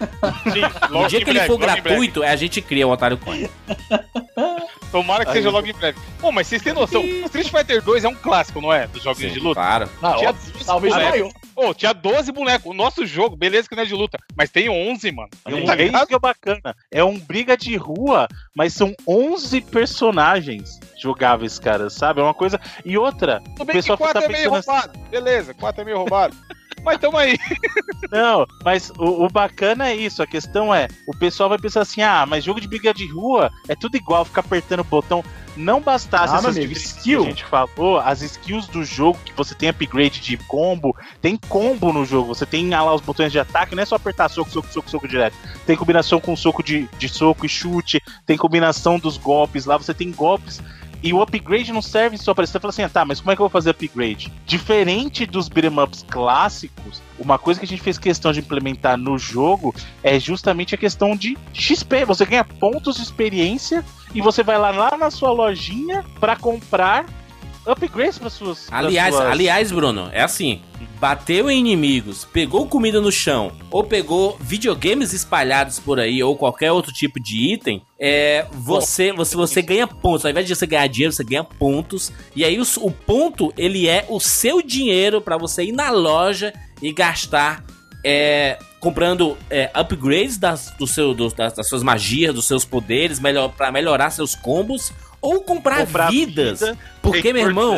Sim, 0.52 0.60
No 0.88 0.94
logo 0.94 1.08
dia 1.08 1.20
em 1.20 1.24
que 1.24 1.30
ele 1.30 1.38
breve, 1.38 1.46
for 1.46 1.54
em 1.56 1.58
breve. 1.66 1.80
gratuito, 1.80 2.22
é 2.22 2.28
a 2.30 2.36
gente 2.36 2.60
cria 2.62 2.86
o 2.86 2.90
Otário 2.90 3.16
Coin. 3.18 3.48
Tomara 4.90 5.24
que 5.24 5.32
seja 5.32 5.50
logo 5.50 5.66
em 5.66 5.72
breve. 5.72 5.98
Pô, 6.20 6.32
mas 6.32 6.46
vocês 6.46 6.62
têm 6.62 6.72
noção, 6.72 7.02
Street 7.04 7.48
Fighter 7.48 7.82
2 7.82 8.04
é 8.04 8.08
um 8.08 8.14
clássico, 8.14 8.60
não 8.60 8.72
é? 8.72 8.86
Dos 8.88 9.02
jogos 9.02 9.20
Sim, 9.20 9.28
de 9.30 9.38
luta. 9.40 9.60
claro. 9.60 9.88
Não, 10.02 10.16
Tinha 10.16 10.30
ó, 10.30 10.32
12 10.32 10.52
talvez 10.64 10.94
bonecos. 10.94 11.18
maior. 11.20 11.32
Pô, 11.54 11.74
tinha 11.74 11.92
12 11.92 12.32
bonecos. 12.32 12.70
O 12.70 12.74
nosso 12.74 13.06
jogo, 13.06 13.36
beleza 13.36 13.68
que 13.68 13.74
não 13.74 13.82
é 13.82 13.86
de 13.86 13.94
luta, 13.94 14.18
mas 14.36 14.50
tem 14.50 14.68
11, 14.68 15.12
mano. 15.12 15.28
É, 15.44 15.54
um, 15.54 15.64
Tá 15.64 15.76
isso 15.76 16.06
que 16.06 16.14
é 16.14 16.18
bacana. 16.18 16.76
É 16.90 17.04
um 17.04 17.18
briga 17.18 17.56
de 17.56 17.76
rua, 17.76 18.26
mas 18.54 18.72
são 18.72 18.94
11 19.06 19.60
personagens 19.62 20.78
jogáveis, 20.96 21.58
cara, 21.58 21.90
sabe? 21.90 22.20
É 22.20 22.24
uma 22.24 22.34
coisa. 22.34 22.60
E 22.84 22.96
outra, 22.96 23.40
Tudo 23.40 23.62
o 23.62 23.64
bem 23.64 23.66
que 23.66 23.72
pessoal 23.82 23.98
4 23.98 24.20
tá 24.20 24.24
é 24.24 24.28
meio 24.28 24.50
pensando 24.50 24.58
assim, 24.58 24.70
roubado. 24.70 25.10
Beleza, 25.10 25.54
4 25.54 25.82
é 25.82 25.84
meio 25.84 25.98
roubado. 25.98 26.36
mas 26.82 26.98
tamo 26.98 27.16
aí. 27.16 27.36
Não, 28.10 28.46
mas 28.64 28.90
o, 28.98 29.24
o 29.24 29.28
bacana 29.28 29.88
é 29.88 29.96
isso. 29.96 30.22
A 30.22 30.26
questão 30.26 30.74
é, 30.74 30.88
o 31.06 31.16
pessoal 31.16 31.48
vai 31.48 31.58
pensar 31.58 31.82
assim: 31.82 32.02
ah, 32.02 32.24
mas 32.26 32.44
jogo 32.44 32.60
de 32.60 32.68
briga 32.68 32.92
de 32.92 33.06
rua 33.06 33.50
é 33.68 33.74
tudo 33.74 33.96
igual, 33.96 34.24
ficar 34.24 34.40
apertando 34.40 34.80
o 34.80 34.84
botão. 34.84 35.24
Não 35.56 35.80
bastasse 35.80 36.34
Ah, 36.34 36.38
essas 36.38 36.56
amigo, 36.56 36.72
skill. 36.72 37.20
que 37.22 37.26
a 37.26 37.30
gente 37.30 37.44
falou, 37.44 37.98
as 37.98 38.22
skills 38.22 38.66
do 38.68 38.84
jogo, 38.84 39.18
que 39.24 39.32
você 39.32 39.54
tem 39.54 39.68
upgrade 39.68 40.20
de 40.20 40.36
combo, 40.36 40.96
tem 41.20 41.36
combo 41.36 41.92
no 41.92 42.04
jogo, 42.04 42.34
você 42.34 42.46
tem 42.46 42.72
ah, 42.74 42.82
lá 42.82 42.94
os 42.94 43.00
botões 43.00 43.32
de 43.32 43.38
ataque, 43.38 43.74
não 43.74 43.82
é 43.82 43.86
só 43.86 43.96
apertar 43.96 44.28
soco, 44.28 44.50
soco, 44.50 44.68
soco, 44.72 44.90
soco 44.90 45.08
direto. 45.08 45.36
Tem 45.66 45.76
combinação 45.76 46.20
com 46.20 46.34
soco 46.36 46.62
de, 46.62 46.88
de 46.98 47.08
soco 47.08 47.44
e 47.44 47.48
chute, 47.48 48.00
tem 48.24 48.36
combinação 48.36 48.98
dos 48.98 49.16
golpes 49.16 49.66
lá, 49.66 49.76
você 49.76 49.92
tem 49.92 50.10
golpes. 50.12 50.60
E 51.02 51.12
o 51.14 51.22
upgrade 51.22 51.72
não 51.72 51.80
serve 51.80 52.18
só 52.18 52.34
pra 52.34 52.44
isso. 52.44 52.52
Você 52.52 52.60
fala 52.60 52.70
assim, 52.70 52.82
ah, 52.82 52.88
tá, 52.88 53.04
mas 53.04 53.20
como 53.20 53.30
é 53.32 53.36
que 53.36 53.40
eu 53.40 53.44
vou 53.44 53.50
fazer 53.50 53.70
upgrade? 53.70 54.30
Diferente 54.44 55.24
dos 55.24 55.48
beat'em 55.48 55.78
ups 55.80 56.04
clássicos, 56.08 57.00
uma 57.18 57.38
coisa 57.38 57.58
que 57.58 57.64
a 57.64 57.68
gente 57.68 57.82
fez 57.82 57.98
questão 57.98 58.32
de 58.32 58.40
implementar 58.40 58.96
no 58.98 59.18
jogo 59.18 59.74
é 60.02 60.18
justamente 60.20 60.74
a 60.74 60.78
questão 60.78 61.16
de 61.16 61.36
XP. 61.52 62.04
Você 62.04 62.24
ganha 62.24 62.44
pontos 62.44 62.96
de 62.96 63.02
experiência 63.02 63.84
e 64.14 64.20
você 64.20 64.42
vai 64.42 64.58
lá, 64.58 64.70
lá 64.70 64.96
na 64.96 65.10
sua 65.10 65.30
lojinha 65.30 66.04
pra 66.18 66.36
comprar 66.36 67.06
upgrades 67.66 68.18
para 68.18 68.30
suas. 68.30 68.68
Aliás, 68.72 69.14
suas- 69.14 69.26
aliás, 69.30 69.72
Bruno, 69.72 70.08
é 70.12 70.22
assim. 70.22 70.60
Bateu 71.00 71.50
em 71.50 71.58
inimigos, 71.60 72.26
pegou 72.30 72.66
comida 72.66 73.00
no 73.00 73.10
chão 73.10 73.52
ou 73.70 73.82
pegou 73.82 74.36
videogames 74.40 75.12
espalhados 75.14 75.78
por 75.78 75.98
aí 75.98 76.22
ou 76.22 76.36
qualquer 76.36 76.70
outro 76.72 76.92
tipo 76.92 77.18
de 77.18 77.52
item, 77.54 77.82
é, 77.98 78.44
você, 78.52 79.10
você, 79.12 79.34
você 79.36 79.62
ganha 79.62 79.86
pontos. 79.86 80.24
Ao 80.26 80.30
invés 80.30 80.46
de 80.46 80.54
você 80.54 80.66
ganhar 80.66 80.86
dinheiro, 80.88 81.12
você 81.12 81.24
ganha 81.24 81.42
pontos. 81.42 82.12
E 82.36 82.44
aí 82.44 82.60
o, 82.60 82.64
o 82.82 82.90
ponto, 82.90 83.52
ele 83.56 83.88
é 83.88 84.04
o 84.08 84.20
seu 84.20 84.60
dinheiro 84.62 85.20
para 85.22 85.38
você 85.38 85.64
ir 85.64 85.72
na 85.72 85.90
loja 85.90 86.52
e 86.82 86.92
gastar 86.92 87.64
é, 88.04 88.58
comprando 88.78 89.36
é, 89.50 89.70
upgrades 89.78 90.36
das, 90.38 90.70
do 90.78 90.86
seu, 90.86 91.14
do- 91.14 91.28
das, 91.30 91.52
das 91.54 91.68
suas 91.68 91.82
magias, 91.82 92.34
dos 92.34 92.46
seus 92.46 92.64
poderes, 92.64 93.18
melhor, 93.20 93.48
para 93.50 93.70
melhorar 93.72 94.10
seus 94.10 94.34
combos, 94.34 94.92
ou 95.20 95.40
comprar, 95.42 95.86
Comprar 95.86 96.10
vidas. 96.10 96.60
vida, 96.60 96.78
porque, 97.02 97.28
é 97.28 97.32
meu 97.32 97.46
irmão, 97.46 97.74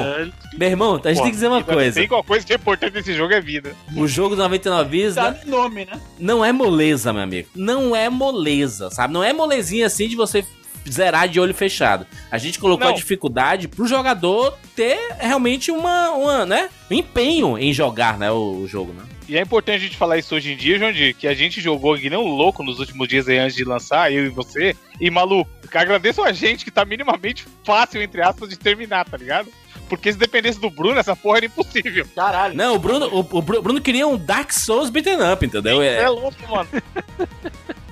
meu 0.56 0.68
irmão, 0.68 1.00
a 1.02 1.08
gente 1.08 1.22
tem 1.22 1.30
que 1.30 1.36
dizer 1.36 1.48
uma 1.48 1.62
coisa. 1.62 2.00
Tem 2.00 2.08
uma 2.08 2.22
coisa 2.22 2.46
que 2.46 2.52
é 2.52 2.56
importante 2.56 2.94
nesse 2.94 3.14
jogo 3.14 3.32
é 3.32 3.40
vida. 3.40 3.74
O 3.96 4.06
jogo 4.06 4.36
do 4.36 4.42
99 4.42 4.90
vidas 4.90 5.14
Tá 5.14 5.34
no 5.44 5.50
nome, 5.50 5.84
né? 5.84 6.00
não 6.18 6.44
é 6.44 6.52
moleza, 6.52 7.12
meu 7.12 7.22
amigo. 7.22 7.48
Não 7.54 7.94
é 7.96 8.08
moleza, 8.08 8.90
sabe? 8.90 9.12
Não 9.12 9.22
é 9.24 9.32
molezinha 9.32 9.86
assim 9.86 10.08
de 10.08 10.16
você 10.16 10.44
zerar 10.88 11.28
de 11.28 11.38
olho 11.38 11.54
fechado. 11.54 12.06
A 12.30 12.38
gente 12.38 12.58
colocou 12.58 12.86
Não. 12.86 12.92
a 12.92 12.96
dificuldade 12.96 13.68
pro 13.68 13.86
jogador 13.86 14.56
ter 14.74 14.98
realmente 15.18 15.70
uma, 15.70 16.10
uma 16.10 16.46
né? 16.46 16.68
um 16.90 16.94
empenho 16.94 17.56
em 17.58 17.72
jogar, 17.72 18.18
né, 18.18 18.30
o, 18.30 18.62
o 18.62 18.68
jogo, 18.68 18.92
né? 18.92 19.02
E 19.28 19.36
é 19.38 19.40
importante 19.40 19.76
a 19.76 19.86
gente 19.86 19.96
falar 19.96 20.18
isso 20.18 20.34
hoje 20.34 20.52
em 20.52 20.56
dia, 20.56 20.78
Jandir, 20.78 21.14
que 21.16 21.26
a 21.28 21.34
gente 21.34 21.60
jogou 21.60 21.96
que 21.96 22.10
nem 22.10 22.18
um 22.18 22.28
louco 22.28 22.62
nos 22.62 22.78
últimos 22.80 23.06
dias 23.08 23.28
aí 23.28 23.38
antes 23.38 23.56
de 23.56 23.64
lançar, 23.64 24.12
eu 24.12 24.26
e 24.26 24.28
você. 24.28 24.76
E, 25.00 25.10
maluco, 25.10 25.50
agradeço 25.72 26.22
a 26.22 26.32
gente 26.32 26.64
que 26.64 26.70
tá 26.70 26.84
minimamente 26.84 27.46
fácil, 27.64 28.02
entre 28.02 28.20
aspas, 28.20 28.48
de 28.48 28.58
terminar, 28.58 29.04
tá 29.04 29.16
ligado? 29.16 29.48
Porque 29.88 30.10
se 30.12 30.18
dependesse 30.18 30.58
do 30.60 30.70
Bruno, 30.70 30.98
essa 30.98 31.14
porra 31.14 31.38
era 31.38 31.46
impossível. 31.46 32.06
Caralho. 32.14 32.54
Não, 32.54 32.74
o 32.74 32.78
Bruno, 32.78 33.06
o, 33.08 33.18
o 33.20 33.42
Bru- 33.42 33.62
Bruno 33.62 33.80
queria 33.80 34.06
um 34.06 34.16
Dark 34.16 34.50
Souls 34.52 34.90
beaten 34.90 35.18
up, 35.32 35.44
entendeu? 35.44 35.82
É, 35.82 36.02
É, 36.02 36.08
louco, 36.08 36.36
mano. 36.50 36.68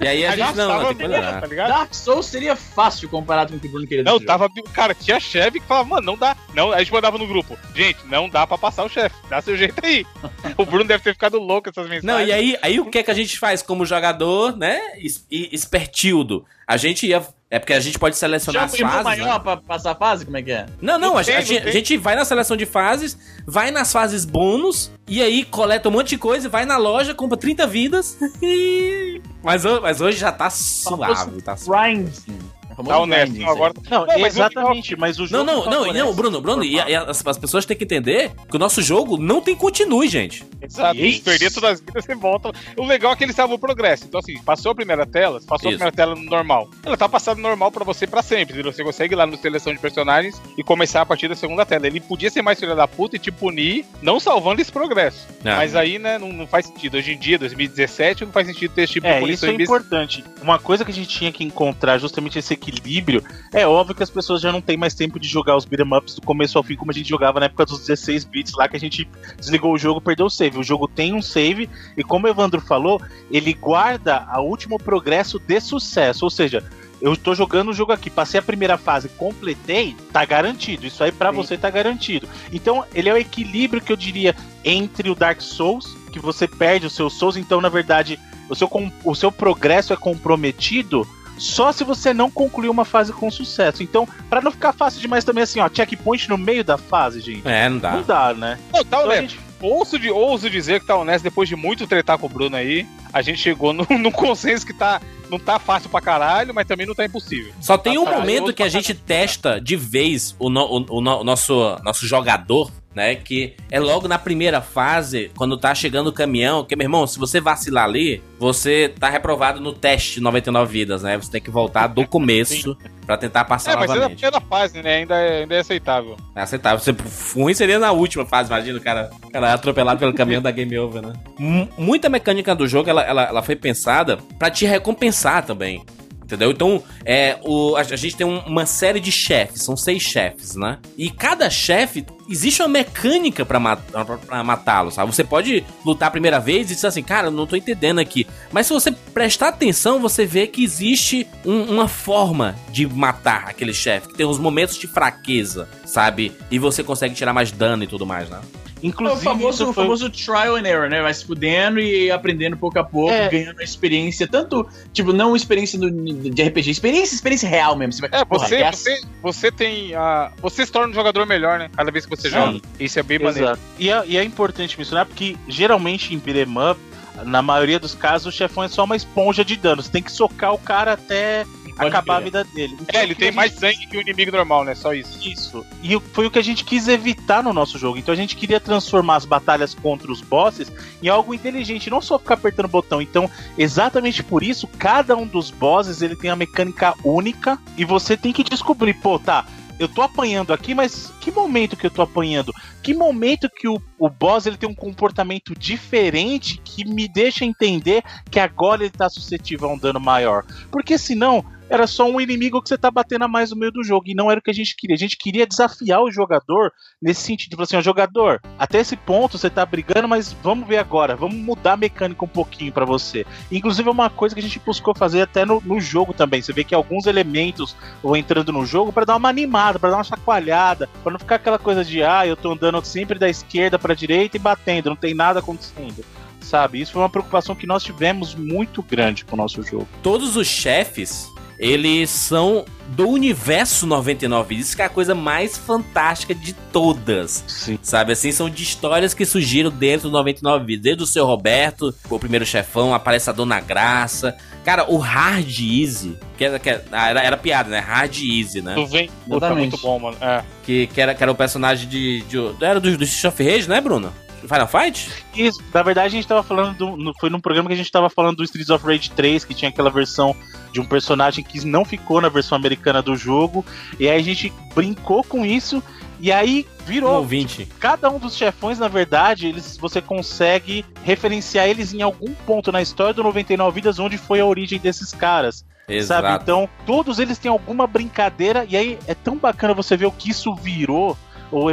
E 0.00 0.08
aí 0.08 0.24
a, 0.24 0.32
A 0.32 0.36
gente 0.36 0.56
não, 0.56 0.68
tava 0.68 0.94
tem 0.94 1.08
melhor, 1.08 1.40
tá 1.40 1.46
ligado? 1.46 1.68
Dark 1.68 1.94
Souls 1.94 2.26
seria 2.26 2.56
fácil 2.56 3.08
comparado 3.08 3.52
com 3.52 3.58
o 3.58 3.60
que 3.60 3.68
o 3.68 3.70
Bruno 3.70 3.86
queria 3.86 4.02
Não, 4.04 4.14
desse 4.14 4.26
tava. 4.26 4.48
Cara, 4.72 4.94
tinha 4.94 5.20
chefe 5.20 5.60
que 5.60 5.66
falava, 5.66 5.88
mano, 5.88 6.06
não 6.06 6.16
dá. 6.16 6.36
Não, 6.54 6.72
a 6.72 6.78
gente 6.78 6.92
mandava 6.92 7.18
no 7.18 7.26
grupo. 7.26 7.58
Gente, 7.74 7.98
não 8.06 8.28
dá 8.28 8.46
pra 8.46 8.56
passar 8.58 8.84
o 8.84 8.88
chefe. 8.88 9.14
Dá 9.28 9.40
seu 9.42 9.56
jeito 9.56 9.84
aí. 9.84 10.06
o 10.56 10.64
Bruno 10.64 10.84
deve 10.84 11.02
ter 11.04 11.12
ficado 11.12 11.38
louco 11.38 11.68
essas 11.68 11.84
mensagens. 11.88 12.04
Não, 12.04 12.20
e 12.20 12.32
aí, 12.32 12.56
aí 12.62 12.80
o 12.80 12.86
que 12.86 12.98
é 12.98 13.02
que 13.02 13.10
a 13.10 13.14
gente 13.14 13.38
faz 13.38 13.62
como 13.62 13.84
jogador, 13.84 14.56
né? 14.56 14.80
Es- 14.98 15.26
e- 15.30 15.48
Espertildo. 15.52 16.44
A 16.66 16.76
gente 16.76 17.06
ia. 17.06 17.22
É 17.50 17.58
porque 17.58 17.72
a 17.72 17.80
gente 17.80 17.98
pode 17.98 18.16
selecionar 18.16 18.62
o 18.62 18.64
as 18.66 18.76
fases. 18.78 19.04
né? 19.18 19.24
maior 19.24 19.40
pra 19.40 19.56
passar 19.56 19.90
a 19.90 19.94
fase? 19.96 20.24
Como 20.24 20.36
é 20.36 20.42
que 20.42 20.52
é? 20.52 20.66
Não, 20.80 20.96
não, 20.98 21.10
Não 21.14 21.18
a, 21.18 21.24
tem, 21.24 21.34
não 21.36 21.42
tem. 21.44 21.58
a 21.58 21.70
gente 21.72 21.96
vai 21.96 22.14
na 22.14 22.24
seleção 22.24 22.56
de 22.56 22.64
fases, 22.64 23.18
vai 23.44 23.72
nas 23.72 23.92
fases 23.92 24.24
bônus, 24.24 24.92
e 25.08 25.20
aí 25.20 25.44
coleta 25.44 25.88
um 25.88 25.92
monte 25.92 26.10
de 26.10 26.18
coisa, 26.18 26.48
vai 26.48 26.64
na 26.64 26.76
loja, 26.76 27.12
compra 27.12 27.36
30 27.36 27.66
vidas 27.66 28.16
e. 28.40 29.20
Mas, 29.42 29.64
mas 29.64 30.00
hoje 30.00 30.16
já 30.18 30.30
tá 30.30 30.48
suave, 30.48 31.42
tá 31.42 31.56
suave. 31.56 31.94
Grinding. 31.94 32.38
É 32.70 32.74
famoso 32.74 32.94
Tá 32.96 32.98
honesto. 33.02 33.24
grinding, 33.32 33.44
Não, 33.44 33.52
agora... 33.52 33.74
Não, 33.90 34.00
Não, 34.00 34.06
mas 34.06 34.22
o 34.22 34.26
exatamente, 34.26 34.96
mas 34.96 35.18
o 35.18 35.22
Não, 35.22 35.28
jogo 35.28 35.44
não, 35.44 35.54
não, 35.56 35.62
favorece 35.72 35.98
não, 35.98 36.14
Bruno, 36.14 36.40
Bruno, 36.40 36.64
e, 36.64 36.74
e 36.76 36.94
as, 36.94 37.26
as 37.26 37.38
pessoas 37.38 37.66
têm 37.66 37.76
que 37.76 37.84
entender 37.84 38.30
que 38.48 38.56
o 38.56 38.58
nosso 38.58 38.80
jogo 38.82 39.16
não 39.16 39.40
tem 39.40 39.54
continue, 39.56 40.08
gente. 40.08 40.44
Exato. 40.62 40.96
Isso. 40.98 41.18
Se 41.18 41.24
perder 41.24 41.52
todas 41.52 41.70
as 41.72 41.80
vidas, 41.80 42.04
você 42.04 42.14
volta. 42.14 42.52
O 42.76 42.86
legal 42.86 43.12
é 43.12 43.16
que 43.16 43.24
ele 43.24 43.32
salva 43.32 43.54
o 43.54 43.58
progresso. 43.58 44.04
Então, 44.06 44.20
assim, 44.20 44.40
passou 44.42 44.72
a 44.72 44.74
primeira 44.74 45.04
tela, 45.06 45.40
passou 45.46 45.70
Isso. 45.70 45.76
a 45.82 45.90
primeira 45.90 45.92
tela 45.92 46.14
no 46.14 46.22
normal. 46.22 46.68
Ela 46.84 46.96
tá 46.96 47.08
passando 47.08 47.38
normal 47.40 47.70
pra 47.72 47.84
você 47.84 48.06
pra 48.06 48.22
sempre. 48.22 48.54
entendeu? 48.54 48.72
Você 48.72 48.84
consegue 48.84 49.14
ir 49.14 49.16
lá 49.16 49.26
no 49.26 49.36
seleção 49.36 49.72
de 49.72 49.78
personagens 49.78 50.40
e 50.56 50.62
começar 50.62 51.00
a 51.02 51.06
partir 51.06 51.28
da 51.28 51.34
segunda 51.34 51.64
tela. 51.66 51.86
Ele 51.86 52.00
podia 52.00 52.30
ser 52.30 52.42
mais 52.42 52.58
filha 52.60 52.74
da 52.74 52.86
puta 52.86 53.16
e 53.16 53.18
te 53.18 53.30
punir, 53.32 53.84
não 54.02 54.20
salvando 54.20 54.60
esse 54.60 54.70
progresso. 54.70 55.26
É. 55.44 55.54
Mas 55.56 55.74
aí, 55.74 55.98
né, 55.98 56.18
não, 56.18 56.32
não 56.32 56.46
faz 56.46 56.66
sentido. 56.66 56.96
Hoje 56.96 57.12
em 57.12 57.18
dia, 57.18 57.38
2017, 57.38 58.24
não 58.24 58.32
faz 58.32 58.46
sentido 58.46 58.72
ter 58.74 58.82
esse 58.82 58.94
tipo 58.94 59.06
de 59.06 59.12
É, 59.12 59.16
isso 59.16 59.20
punição 59.26 59.48
é 59.48 59.52
imbecil. 59.52 59.76
importante. 59.76 60.24
Uma 60.42 60.58
coisa 60.58 60.84
que 60.84 60.90
a 60.90 60.94
gente 60.94 61.08
tinha 61.08 61.32
que 61.32 61.42
encontrar 61.44 61.98
justamente 61.98 62.38
esse 62.38 62.56
equilíbrio. 62.60 63.24
É 63.52 63.66
óbvio 63.66 63.94
que 63.94 64.02
as 64.02 64.10
pessoas 64.10 64.42
já 64.42 64.52
não 64.52 64.60
têm 64.60 64.76
mais 64.76 64.94
tempo 64.94 65.18
de 65.18 65.26
jogar 65.26 65.56
os 65.56 65.64
beat'em 65.64 65.96
ups 65.96 66.14
do 66.14 66.22
começo 66.22 66.58
ao 66.58 66.64
fim, 66.64 66.76
como 66.76 66.90
a 66.90 66.94
gente 66.94 67.08
jogava 67.08 67.40
na 67.40 67.46
época 67.46 67.64
dos 67.64 67.80
16 67.80 68.24
bits 68.24 68.54
lá, 68.54 68.68
que 68.68 68.76
a 68.76 68.80
gente 68.80 69.08
desligou 69.38 69.72
o 69.72 69.78
jogo 69.78 70.00
perdeu 70.00 70.26
o 70.26 70.30
save. 70.30 70.58
O 70.58 70.64
jogo 70.64 70.86
tem 70.86 71.14
um 71.14 71.22
save, 71.22 71.68
e 71.96 72.04
como 72.04 72.26
o 72.26 72.30
Evandro 72.30 72.60
falou, 72.60 73.00
ele 73.30 73.52
guarda 73.54 74.26
o 74.38 74.42
último 74.42 74.78
progresso 74.78 75.38
de 75.38 75.60
sucesso. 75.60 76.24
Ou 76.24 76.30
seja, 76.30 76.62
eu 77.00 77.16
tô 77.16 77.34
jogando 77.34 77.70
o 77.70 77.74
jogo 77.74 77.92
aqui, 77.92 78.10
passei 78.10 78.38
a 78.38 78.42
primeira 78.42 78.76
fase, 78.76 79.08
completei, 79.08 79.96
tá 80.12 80.24
garantido. 80.24 80.86
Isso 80.86 81.02
aí 81.02 81.10
Sim. 81.10 81.32
você 81.32 81.56
tá 81.56 81.70
garantido. 81.70 82.28
Então, 82.52 82.84
ele 82.94 83.08
é 83.08 83.14
o 83.14 83.18
equilíbrio 83.18 83.80
que 83.80 83.90
eu 83.90 83.96
diria 83.96 84.36
entre 84.64 85.08
o 85.08 85.14
Dark 85.14 85.40
Souls, 85.40 85.96
que 86.12 86.18
você 86.18 86.46
perde 86.46 86.86
os 86.86 86.92
seus 86.92 87.14
Souls, 87.14 87.36
então, 87.36 87.60
na 87.60 87.68
verdade, 87.68 88.18
o 88.48 88.54
seu, 88.54 88.68
o 89.04 89.14
seu 89.14 89.32
progresso 89.32 89.92
é 89.92 89.96
comprometido 89.96 91.06
só 91.40 91.72
se 91.72 91.82
você 91.84 92.12
não 92.12 92.30
concluir 92.30 92.68
uma 92.68 92.84
fase 92.84 93.12
com 93.12 93.30
sucesso. 93.30 93.82
Então, 93.82 94.06
pra 94.28 94.40
não 94.40 94.50
ficar 94.52 94.72
fácil 94.72 95.00
demais 95.00 95.24
também 95.24 95.42
assim, 95.42 95.58
ó, 95.60 95.68
checkpoint 95.72 96.28
no 96.28 96.36
meio 96.38 96.62
da 96.62 96.76
fase, 96.76 97.20
gente. 97.20 97.46
É, 97.48 97.68
não 97.68 97.78
dá. 97.78 97.90
Não 97.92 98.02
dá, 98.02 98.34
né? 98.34 98.58
Não, 98.72 98.84
tá 98.84 98.98
Então, 99.02 99.16
gente- 99.16 99.40
Ouço, 99.62 99.98
de, 99.98 100.10
ouso 100.10 100.48
dizer 100.48 100.80
que 100.80 100.86
tá 100.86 100.96
honesto, 100.96 101.22
depois 101.22 101.46
de 101.46 101.54
muito 101.54 101.86
tretar 101.86 102.16
com 102.16 102.24
o 102.24 102.28
Bruno 102.30 102.56
aí, 102.56 102.86
a 103.12 103.20
gente 103.20 103.38
chegou 103.40 103.74
num, 103.74 103.84
num 103.98 104.10
consenso 104.10 104.64
que 104.64 104.72
tá, 104.72 105.02
não 105.30 105.38
tá 105.38 105.58
fácil 105.58 105.90
pra 105.90 106.00
caralho, 106.00 106.54
mas 106.54 106.66
também 106.66 106.86
não 106.86 106.94
tá 106.94 107.04
impossível. 107.04 107.52
Só 107.60 107.76
tem 107.76 107.98
um 107.98 108.04
Tá 108.06 108.12
momento 108.12 108.24
praioso 108.36 108.54
que 108.54 108.62
a 108.62 108.68
gente 108.70 108.94
testa 108.94 109.60
de 109.60 109.76
vez 109.76 110.34
o, 110.38 110.48
no- 110.48 110.64
o- 110.64 110.86
o 110.96 111.00
no- 111.02 111.20
o 111.20 111.24
nosso, 111.24 111.76
nosso 111.84 112.06
jogador, 112.06 112.70
né? 112.94 113.14
Que 113.14 113.54
é 113.70 113.78
logo 113.78 114.08
na 114.08 114.18
primeira 114.18 114.60
fase, 114.60 115.30
quando 115.36 115.56
tá 115.56 115.74
chegando 115.74 116.08
o 116.08 116.12
caminhão. 116.12 116.64
Que, 116.64 116.74
meu 116.76 116.84
irmão, 116.86 117.06
se 117.06 117.18
você 117.18 117.40
vacilar 117.40 117.84
ali, 117.84 118.22
você 118.38 118.92
tá 118.98 119.08
reprovado 119.08 119.60
no 119.60 119.72
teste 119.72 120.14
de 120.14 120.20
99 120.20 120.72
vidas, 120.72 121.02
né? 121.02 121.16
Você 121.16 121.30
tem 121.30 121.40
que 121.40 121.50
voltar 121.50 121.86
do 121.86 122.06
começo 122.08 122.76
pra 123.06 123.16
tentar 123.16 123.44
passar 123.44 123.72
É, 123.72 123.76
mas 123.76 123.84
é 123.90 123.94
na 123.94 124.00
novamente. 124.00 124.24
fase, 124.48 124.82
né? 124.82 124.96
Ainda 124.96 125.14
é, 125.16 125.40
ainda 125.42 125.54
é 125.54 125.58
aceitável. 125.60 126.16
É 126.34 126.40
aceitável. 126.42 126.78
Você, 126.78 126.94
ruim 127.38 127.54
seria 127.54 127.78
na 127.78 127.92
última 127.92 128.24
fase, 128.26 128.48
imagina 128.48 128.78
o 128.78 128.82
cara, 128.82 129.10
o 129.24 129.30
cara 129.30 129.52
atropelado 129.54 129.98
pelo 130.00 130.12
caminhão 130.14 130.42
da 130.42 130.50
Game 130.50 130.76
Over, 130.78 131.02
né? 131.02 131.12
M- 131.38 131.68
muita 131.78 132.08
mecânica 132.08 132.54
do 132.54 132.66
jogo, 132.68 132.88
ela, 132.90 133.02
ela, 133.02 133.22
ela 133.24 133.42
foi 133.42 133.56
pensada 133.56 134.18
pra 134.38 134.50
te 134.50 134.66
recompensar 134.66 135.44
também. 135.44 135.84
Entendeu? 136.24 136.52
Então, 136.52 136.80
é, 137.04 137.38
o, 137.42 137.74
a, 137.74 137.80
a 137.80 137.96
gente 137.96 138.14
tem 138.16 138.24
um- 138.24 138.38
uma 138.46 138.64
série 138.64 139.00
de 139.00 139.10
chefes, 139.10 139.62
são 139.62 139.76
seis 139.76 140.00
chefes, 140.00 140.54
né? 140.54 140.78
E 140.96 141.10
cada 141.10 141.50
chefe, 141.50 142.06
existe 142.30 142.62
uma 142.62 142.68
mecânica 142.68 143.44
pra, 143.44 143.58
ma- 143.58 143.76
pra- 143.76 144.04
pra 144.04 144.44
matá-lo, 144.44 144.90
sabe? 144.90 145.12
Você 145.14 145.24
pode 145.24 145.64
lutar 145.84 146.08
a 146.08 146.10
primeira 146.10 146.38
vez 146.38 146.70
e 146.70 146.74
dizer 146.74 146.86
assim, 146.86 147.02
cara, 147.02 147.30
não 147.30 147.46
tô 147.46 147.56
entendendo 147.56 147.98
aqui. 147.98 148.26
Mas 148.52 148.66
se 148.66 148.72
você 148.72 148.92
prestar 148.92 149.48
atenção, 149.48 150.00
você 150.00 150.24
vê 150.24 150.46
que 150.46 150.62
existe 150.62 151.26
um- 151.44 151.64
uma 151.64 151.88
forma 151.88 152.54
de 152.70 152.86
matar 152.86 153.44
aquele 153.48 153.74
chefe, 153.74 154.08
que 154.08 154.14
tem 154.14 154.24
uns 154.26 154.38
momentos 154.38 154.76
de 154.76 154.86
fraqueza, 154.86 155.68
sabe? 155.84 156.32
E 156.50 156.58
você 156.58 156.82
consegue 156.84 157.14
tirar 157.14 157.32
mais 157.32 157.50
dano 157.50 157.82
e 157.84 157.86
tudo 157.86 158.06
mais, 158.06 158.28
né? 158.30 158.40
É 158.82 158.86
o 158.86 158.88
Inclusive, 158.88 159.22
famoso, 159.24 159.64
o 159.70 159.72
foi- 159.72 159.84
famoso 159.84 160.08
trial 160.10 160.56
and 160.56 160.66
error, 160.66 160.88
né? 160.88 161.02
Vai 161.02 161.12
se 161.12 161.24
fudendo 161.24 161.78
e 161.80 162.10
aprendendo 162.10 162.56
pouco 162.56 162.78
a 162.78 162.84
pouco, 162.84 163.12
É. 163.12 163.28
ganhando 163.28 163.60
experiência. 163.62 164.26
Tanto, 164.26 164.66
tipo, 164.92 165.12
não 165.12 165.36
experiência 165.36 165.78
no- 165.78 165.90
de 165.90 166.42
RPG, 166.42 166.70
experiência, 166.70 167.14
experiência 167.14 167.48
real 167.48 167.76
mesmo. 167.76 167.92
Você 167.92 168.00
vai, 168.08 168.20
É, 168.20 168.24
porra, 168.24 168.46
você, 168.48 168.56
essa- 168.56 168.82
você, 168.90 169.00
você 169.22 169.52
tem 169.52 169.94
a. 169.94 170.32
Você 170.40 170.64
se 170.64 170.72
torna 170.72 170.88
um 170.90 170.94
jogador 170.94 171.26
melhor, 171.26 171.58
né? 171.58 171.70
Cada 171.76 171.90
vez 171.90 172.06
que 172.06 172.16
você 172.16 172.28
Sim. 172.30 172.34
joga. 172.36 172.60
Isso 172.78 172.98
é 172.98 173.02
bem 173.02 173.18
maneiro. 173.18 173.46
Exato. 173.48 173.60
E 173.78 173.90
é, 173.90 174.02
e 174.06 174.16
é 174.16 174.24
importante 174.24 174.78
mencionar 174.78 175.06
porque 175.06 175.36
geralmente 175.48 176.14
em 176.14 176.18
beat'em 176.18 176.46
up, 176.70 176.80
na 177.24 177.42
maioria 177.42 177.78
dos 177.78 177.94
casos, 177.94 178.32
o 178.32 178.36
chefão 178.36 178.64
é 178.64 178.68
só 178.68 178.84
uma 178.84 178.96
esponja 178.96 179.44
de 179.44 179.56
dano. 179.56 179.82
Você 179.82 179.90
tem 179.90 180.02
que 180.02 180.10
socar 180.10 180.54
o 180.54 180.58
cara 180.58 180.92
até 180.94 181.44
acabar 181.88 182.16
a 182.16 182.20
vida 182.20 182.44
dele. 182.44 182.76
Então, 182.80 183.00
É, 183.00 183.02
ele 183.04 183.12
o 183.12 183.16
que 183.16 183.20
tem 183.20 183.28
a 183.30 183.32
mais 183.32 183.50
gente- 183.52 183.60
sangue 183.60 183.86
que 183.86 183.96
o 183.96 184.00
inimigo 184.00 184.30
normal, 184.32 184.64
né? 184.64 184.74
Só 184.74 184.92
isso. 184.92 185.18
Isso. 185.28 185.66
E 185.82 185.98
foi 186.12 186.26
o 186.26 186.30
que 186.30 186.38
a 186.38 186.42
gente 186.42 186.64
quis 186.64 186.88
evitar 186.88 187.42
no 187.42 187.52
nosso 187.52 187.78
jogo. 187.78 187.98
Então 187.98 188.12
a 188.12 188.16
gente 188.16 188.36
queria 188.36 188.60
transformar 188.60 189.16
as 189.16 189.24
batalhas 189.24 189.74
contra 189.74 190.10
os 190.10 190.20
bosses 190.20 190.70
em 191.02 191.08
algo 191.08 191.32
inteligente, 191.34 191.90
não 191.90 192.00
só 192.00 192.18
ficar 192.18 192.34
apertando 192.34 192.66
o 192.66 192.68
botão. 192.68 193.00
Então, 193.00 193.30
exatamente 193.56 194.22
por 194.22 194.42
isso, 194.42 194.66
cada 194.66 195.16
um 195.16 195.26
dos 195.26 195.50
bosses 195.50 196.02
ele 196.02 196.16
tem 196.16 196.30
uma 196.30 196.36
mecânica 196.36 196.94
única 197.04 197.58
e 197.76 197.84
você 197.84 198.16
tem 198.16 198.32
que 198.32 198.44
descobrir, 198.44 198.94
pô, 198.94 199.18
tá. 199.18 199.46
Eu 199.78 199.88
tô 199.88 200.02
apanhando 200.02 200.52
aqui, 200.52 200.74
mas 200.74 201.10
que 201.22 201.30
momento 201.30 201.74
que 201.74 201.86
eu 201.86 201.90
tô 201.90 202.02
apanhando? 202.02 202.52
Que 202.82 202.92
momento 202.92 203.48
que 203.48 203.66
o, 203.66 203.80
o 203.98 204.10
boss 204.10 204.44
ele 204.44 204.58
tem 204.58 204.68
um 204.68 204.74
comportamento 204.74 205.54
diferente 205.58 206.60
que 206.62 206.84
me 206.84 207.08
deixa 207.08 207.46
entender 207.46 208.02
que 208.30 208.38
agora 208.38 208.82
ele 208.82 208.90
tá 208.90 209.08
suscetível 209.08 209.70
a 209.70 209.72
um 209.72 209.78
dano 209.78 209.98
maior? 209.98 210.44
Porque 210.70 210.98
senão, 210.98 211.42
era 211.70 211.86
só 211.86 212.04
um 212.04 212.20
inimigo 212.20 212.60
que 212.60 212.68
você 212.68 212.76
tá 212.76 212.90
batendo 212.90 213.24
a 213.24 213.28
mais 213.28 213.50
no 213.50 213.56
meio 213.56 213.70
do 213.70 213.84
jogo. 213.84 214.08
E 214.08 214.14
não 214.14 214.28
era 214.28 214.40
o 214.40 214.42
que 214.42 214.50
a 214.50 214.54
gente 214.54 214.74
queria. 214.76 214.96
A 214.96 214.98
gente 214.98 215.16
queria 215.16 215.46
desafiar 215.46 216.02
o 216.02 216.10
jogador 216.10 216.72
nesse 217.00 217.22
sentido. 217.22 217.56
Falar 217.56 217.64
assim, 217.64 217.76
ó, 217.76 217.80
jogador, 217.80 218.42
até 218.58 218.80
esse 218.80 218.96
ponto 218.96 219.38
você 219.38 219.48
tá 219.48 219.64
brigando, 219.64 220.08
mas 220.08 220.32
vamos 220.42 220.66
ver 220.66 220.78
agora. 220.78 221.14
Vamos 221.14 221.36
mudar 221.36 221.74
a 221.74 221.76
mecânica 221.76 222.24
um 222.24 222.28
pouquinho 222.28 222.72
para 222.72 222.84
você. 222.84 223.24
Inclusive 223.52 223.88
é 223.88 223.92
uma 223.92 224.10
coisa 224.10 224.34
que 224.34 224.40
a 224.40 224.42
gente 224.44 224.58
buscou 224.58 224.94
fazer 224.94 225.22
até 225.22 225.44
no, 225.44 225.60
no 225.60 225.80
jogo 225.80 226.12
também. 226.12 226.42
Você 226.42 226.52
vê 226.52 226.64
que 226.64 226.74
alguns 226.74 227.06
elementos 227.06 227.76
vão 228.02 228.16
entrando 228.16 228.52
no 228.52 228.66
jogo 228.66 228.92
para 228.92 229.06
dar 229.06 229.16
uma 229.16 229.28
animada, 229.28 229.78
para 229.78 229.90
dar 229.90 229.98
uma 229.98 230.04
chacoalhada, 230.04 230.88
para 231.04 231.12
não 231.12 231.20
ficar 231.20 231.36
aquela 231.36 231.58
coisa 231.58 231.84
de, 231.84 232.02
ah, 232.02 232.26
eu 232.26 232.36
tô 232.36 232.52
andando 232.52 232.84
sempre 232.84 233.16
da 233.16 233.28
esquerda 233.28 233.78
para 233.78 233.94
direita 233.94 234.36
e 234.36 234.40
batendo, 234.40 234.90
não 234.90 234.96
tem 234.96 235.14
nada 235.14 235.38
acontecendo 235.38 236.04
sabe? 236.40 236.80
Isso 236.80 236.92
foi 236.92 237.02
uma 237.02 237.08
preocupação 237.08 237.54
que 237.54 237.66
nós 237.66 237.84
tivemos 237.84 238.34
muito 238.34 238.82
grande 238.82 239.24
com 239.24 239.34
o 239.34 239.38
nosso 239.38 239.62
jogo. 239.62 239.86
Todos 240.02 240.36
os 240.36 240.48
chefes, 240.48 241.30
eles 241.60 242.08
são 242.08 242.64
do 242.88 243.06
universo 243.06 243.86
99 243.86 244.54
Isso 244.56 244.74
que 244.74 244.82
é 244.82 244.86
a 244.86 244.88
coisa 244.88 245.14
mais 245.14 245.56
fantástica 245.56 246.34
de 246.34 246.54
todas. 246.54 247.44
Sim. 247.46 247.78
Sabe 247.82 248.12
assim, 248.12 248.32
são 248.32 248.48
de 248.48 248.62
histórias 248.62 249.12
que 249.14 249.24
surgiram 249.26 249.70
dentro 249.70 250.08
do 250.08 250.12
99 250.12 250.64
Vidas. 250.64 250.82
Desde 250.82 251.02
o 251.02 251.06
seu 251.06 251.26
Roberto, 251.26 251.94
o 252.08 252.18
primeiro 252.18 252.46
chefão, 252.46 252.94
aparece 252.94 253.28
a 253.28 253.32
Dona 253.32 253.60
Graça. 253.60 254.36
Cara, 254.64 254.90
o 254.90 254.96
Hard 254.96 255.46
Easy, 255.60 256.16
que 256.36 256.44
era, 256.44 256.58
que 256.58 256.68
era, 256.68 256.84
era, 256.92 257.20
era 257.22 257.36
piada, 257.36 257.68
né? 257.68 257.78
Hard 257.78 258.16
Easy, 258.16 258.62
né? 258.62 258.74
Tu 258.74 258.86
vem. 258.86 259.08
Puta, 259.24 259.36
Exatamente. 259.46 259.70
muito 259.70 259.78
bom, 259.82 259.98
mano. 259.98 260.16
É. 260.20 260.42
Que, 260.64 260.86
que, 260.86 261.00
era, 261.00 261.14
que 261.14 261.22
era 261.22 261.30
o 261.30 261.34
personagem 261.34 261.88
de. 261.88 262.22
de 262.22 262.64
era 262.64 262.80
do, 262.80 262.96
do 262.96 263.04
of 263.04 263.42
Rage, 263.44 263.68
né, 263.68 263.80
Bruno? 263.80 264.12
Final 264.40 264.66
Fight? 264.66 265.08
Isso, 265.36 265.62
na 265.72 265.82
verdade 265.82 266.06
a 266.06 266.10
gente 266.10 266.26
tava 266.26 266.42
falando, 266.42 266.74
do, 266.76 266.96
no- 266.96 267.12
foi 267.20 267.28
num 267.28 267.40
programa 267.40 267.68
que 267.68 267.74
a 267.74 267.76
gente 267.76 267.92
tava 267.92 268.08
falando 268.08 268.38
do 268.38 268.44
Streets 268.44 268.70
of 268.70 268.84
Rage 268.86 269.10
3, 269.10 269.44
que 269.44 269.52
tinha 269.52 269.68
aquela 269.68 269.90
versão 269.90 270.34
de 270.72 270.80
um 270.80 270.84
personagem 270.84 271.44
que 271.44 271.64
não 271.66 271.84
ficou 271.84 272.20
na 272.20 272.28
versão 272.28 272.56
americana 272.56 273.02
do 273.02 273.16
jogo, 273.16 273.64
e 273.98 274.08
aí 274.08 274.18
a 274.18 274.22
gente 274.22 274.52
brincou 274.74 275.22
com 275.24 275.44
isso, 275.44 275.82
e 276.18 276.30
aí 276.30 276.66
Um 276.82 276.84
virou. 276.84 277.14
ouvinte. 277.14 277.66
Cada 277.78 278.10
um 278.10 278.18
dos 278.18 278.36
chefões, 278.36 278.78
na 278.78 278.88
verdade, 278.88 279.46
eles 279.46 279.76
você 279.76 280.00
consegue 280.02 280.84
referenciar 281.02 281.66
eles 281.68 281.94
em 281.94 282.02
algum 282.02 282.32
ponto 282.46 282.70
na 282.70 282.82
história 282.82 283.14
do 283.14 283.22
99 283.22 283.74
Vidas 283.74 283.98
onde 283.98 284.18
foi 284.18 284.40
a 284.40 284.46
origem 284.46 284.78
desses 284.78 285.12
caras. 285.12 285.64
Exato. 285.88 286.22
Sabe? 286.22 286.42
Então, 286.42 286.68
todos 286.86 287.18
eles 287.18 287.38
têm 287.38 287.50
alguma 287.50 287.86
brincadeira, 287.86 288.64
e 288.68 288.76
aí 288.76 288.98
é 289.06 289.14
tão 289.14 289.36
bacana 289.36 289.74
você 289.74 289.96
ver 289.96 290.06
o 290.06 290.12
que 290.12 290.30
isso 290.30 290.54
virou. 290.54 291.16
O, 291.50 291.66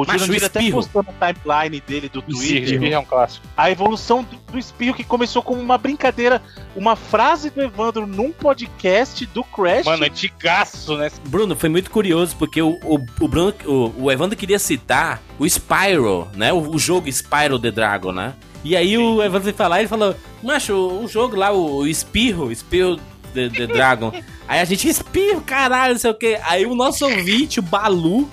o 0.00 0.04
Jurandir 0.04 0.44
até 0.44 0.70
postou 0.70 1.02
no 1.02 1.12
timeline 1.12 1.80
dele 1.80 2.08
do 2.08 2.20
Twitter 2.20 2.64
Espirro 2.64 2.86
é 2.86 2.98
um 2.98 3.04
clássico. 3.04 3.46
a 3.56 3.70
evolução 3.70 4.22
do, 4.22 4.36
do 4.52 4.58
espirro 4.58 4.94
que 4.94 5.04
começou 5.04 5.42
como 5.42 5.60
uma 5.60 5.78
brincadeira, 5.78 6.42
uma 6.74 6.96
frase 6.96 7.48
do 7.48 7.62
Evandro 7.62 8.06
num 8.06 8.30
podcast 8.30 9.24
do 9.26 9.42
Crash. 9.42 9.86
Mano, 9.86 10.04
antigaço, 10.04 10.96
né? 10.96 11.10
Bruno, 11.26 11.56
foi 11.56 11.68
muito 11.68 11.90
curioso 11.90 12.36
porque 12.36 12.60
o, 12.60 12.78
o, 12.84 12.94
o 13.20 13.28
Bruno, 13.28 13.54
o, 13.64 14.04
o 14.04 14.12
Evandro 14.12 14.36
queria 14.36 14.58
citar 14.58 15.22
o 15.38 15.46
Spyro, 15.46 16.28
né? 16.34 16.52
O, 16.52 16.74
o 16.74 16.78
jogo 16.78 17.10
Spyro 17.10 17.58
the 17.58 17.70
Dragon, 17.70 18.12
né? 18.12 18.34
E 18.62 18.76
aí 18.76 18.98
o 18.98 19.22
Evandro 19.22 19.44
foi 19.44 19.52
falar 19.52 19.78
e 19.78 19.82
ele 19.82 19.88
falou: 19.88 20.14
Macho, 20.42 20.74
o 20.74 21.06
jogo 21.08 21.36
lá, 21.36 21.52
o, 21.52 21.76
o 21.76 21.86
Espirro, 21.86 22.50
Espirro 22.50 22.98
the, 23.32 23.48
the 23.48 23.66
Dragon. 23.72 24.12
aí 24.48 24.60
a 24.60 24.64
gente, 24.64 24.88
Espirro, 24.88 25.40
caralho, 25.40 25.94
não 25.94 26.00
sei 26.00 26.10
o 26.10 26.14
que. 26.14 26.38
Aí 26.42 26.66
o 26.66 26.74
nosso 26.74 27.04
ouvinte, 27.04 27.60
o 27.60 27.62
Balu, 27.62 28.28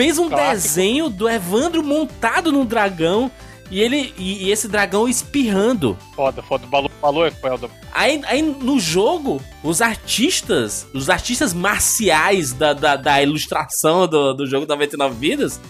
fez 0.00 0.18
um 0.18 0.28
Clássico. 0.30 0.52
desenho 0.54 1.10
do 1.10 1.28
Evandro 1.28 1.82
montado 1.82 2.50
num 2.50 2.64
dragão. 2.64 3.30
E 3.70 3.80
ele 3.80 4.12
e, 4.18 4.46
e 4.46 4.50
esse 4.50 4.66
dragão 4.66 5.06
espirrando. 5.06 5.96
Foda, 6.16 6.42
foda. 6.42 6.64
O 6.66 6.68
Balu, 6.68 6.90
Balu 7.00 7.24
é 7.24 7.30
foda. 7.30 7.70
Aí, 7.92 8.20
aí 8.24 8.42
no 8.42 8.80
jogo, 8.80 9.40
os 9.62 9.80
artistas, 9.80 10.88
os 10.92 11.08
artistas 11.08 11.54
marciais 11.54 12.52
da, 12.52 12.72
da, 12.72 12.96
da 12.96 13.22
ilustração 13.22 14.08
do, 14.08 14.32
do 14.32 14.46
jogo 14.46 14.66
99 14.66 15.14
Vidas, 15.14 15.60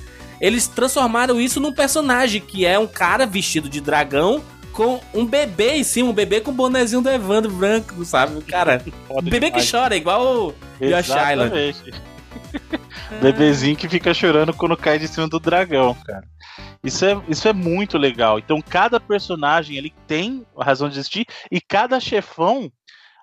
eles 0.40 0.66
transformaram 0.66 1.38
isso 1.38 1.60
num 1.60 1.74
personagem 1.74 2.40
que 2.40 2.64
é 2.64 2.78
um 2.78 2.86
cara 2.86 3.26
vestido 3.26 3.68
de 3.68 3.82
dragão 3.82 4.42
com 4.72 4.98
um 5.12 5.26
bebê 5.26 5.74
em 5.74 5.84
cima, 5.84 6.08
um 6.08 6.14
bebê 6.14 6.40
com 6.40 6.52
o 6.52 6.54
bonezinho 6.54 7.02
do 7.02 7.10
Evandro 7.10 7.52
branco, 7.52 8.02
sabe? 8.06 8.40
Cara, 8.44 8.82
foda 9.06 9.20
um 9.20 9.30
bebê 9.30 9.50
que 9.50 9.60
demais. 9.60 9.70
chora, 9.70 9.94
igual 9.94 10.24
o 10.24 10.54
Yoshi 10.80 11.10
Island. 11.10 11.74
Bebezinho 13.20 13.76
que 13.76 13.88
fica 13.88 14.14
chorando 14.14 14.54
quando 14.54 14.76
cai 14.76 14.98
de 14.98 15.08
cima 15.08 15.28
do 15.28 15.40
dragão, 15.40 15.94
cara. 15.94 16.24
Isso 16.82 17.04
é, 17.04 17.20
isso 17.28 17.48
é 17.48 17.52
muito 17.52 17.98
legal. 17.98 18.38
Então, 18.38 18.62
cada 18.62 18.98
personagem 18.98 19.76
ele 19.76 19.92
tem 20.06 20.46
a 20.56 20.64
razão 20.64 20.88
de 20.88 20.98
existir 20.98 21.26
e 21.50 21.60
cada 21.60 22.00
chefão 22.00 22.70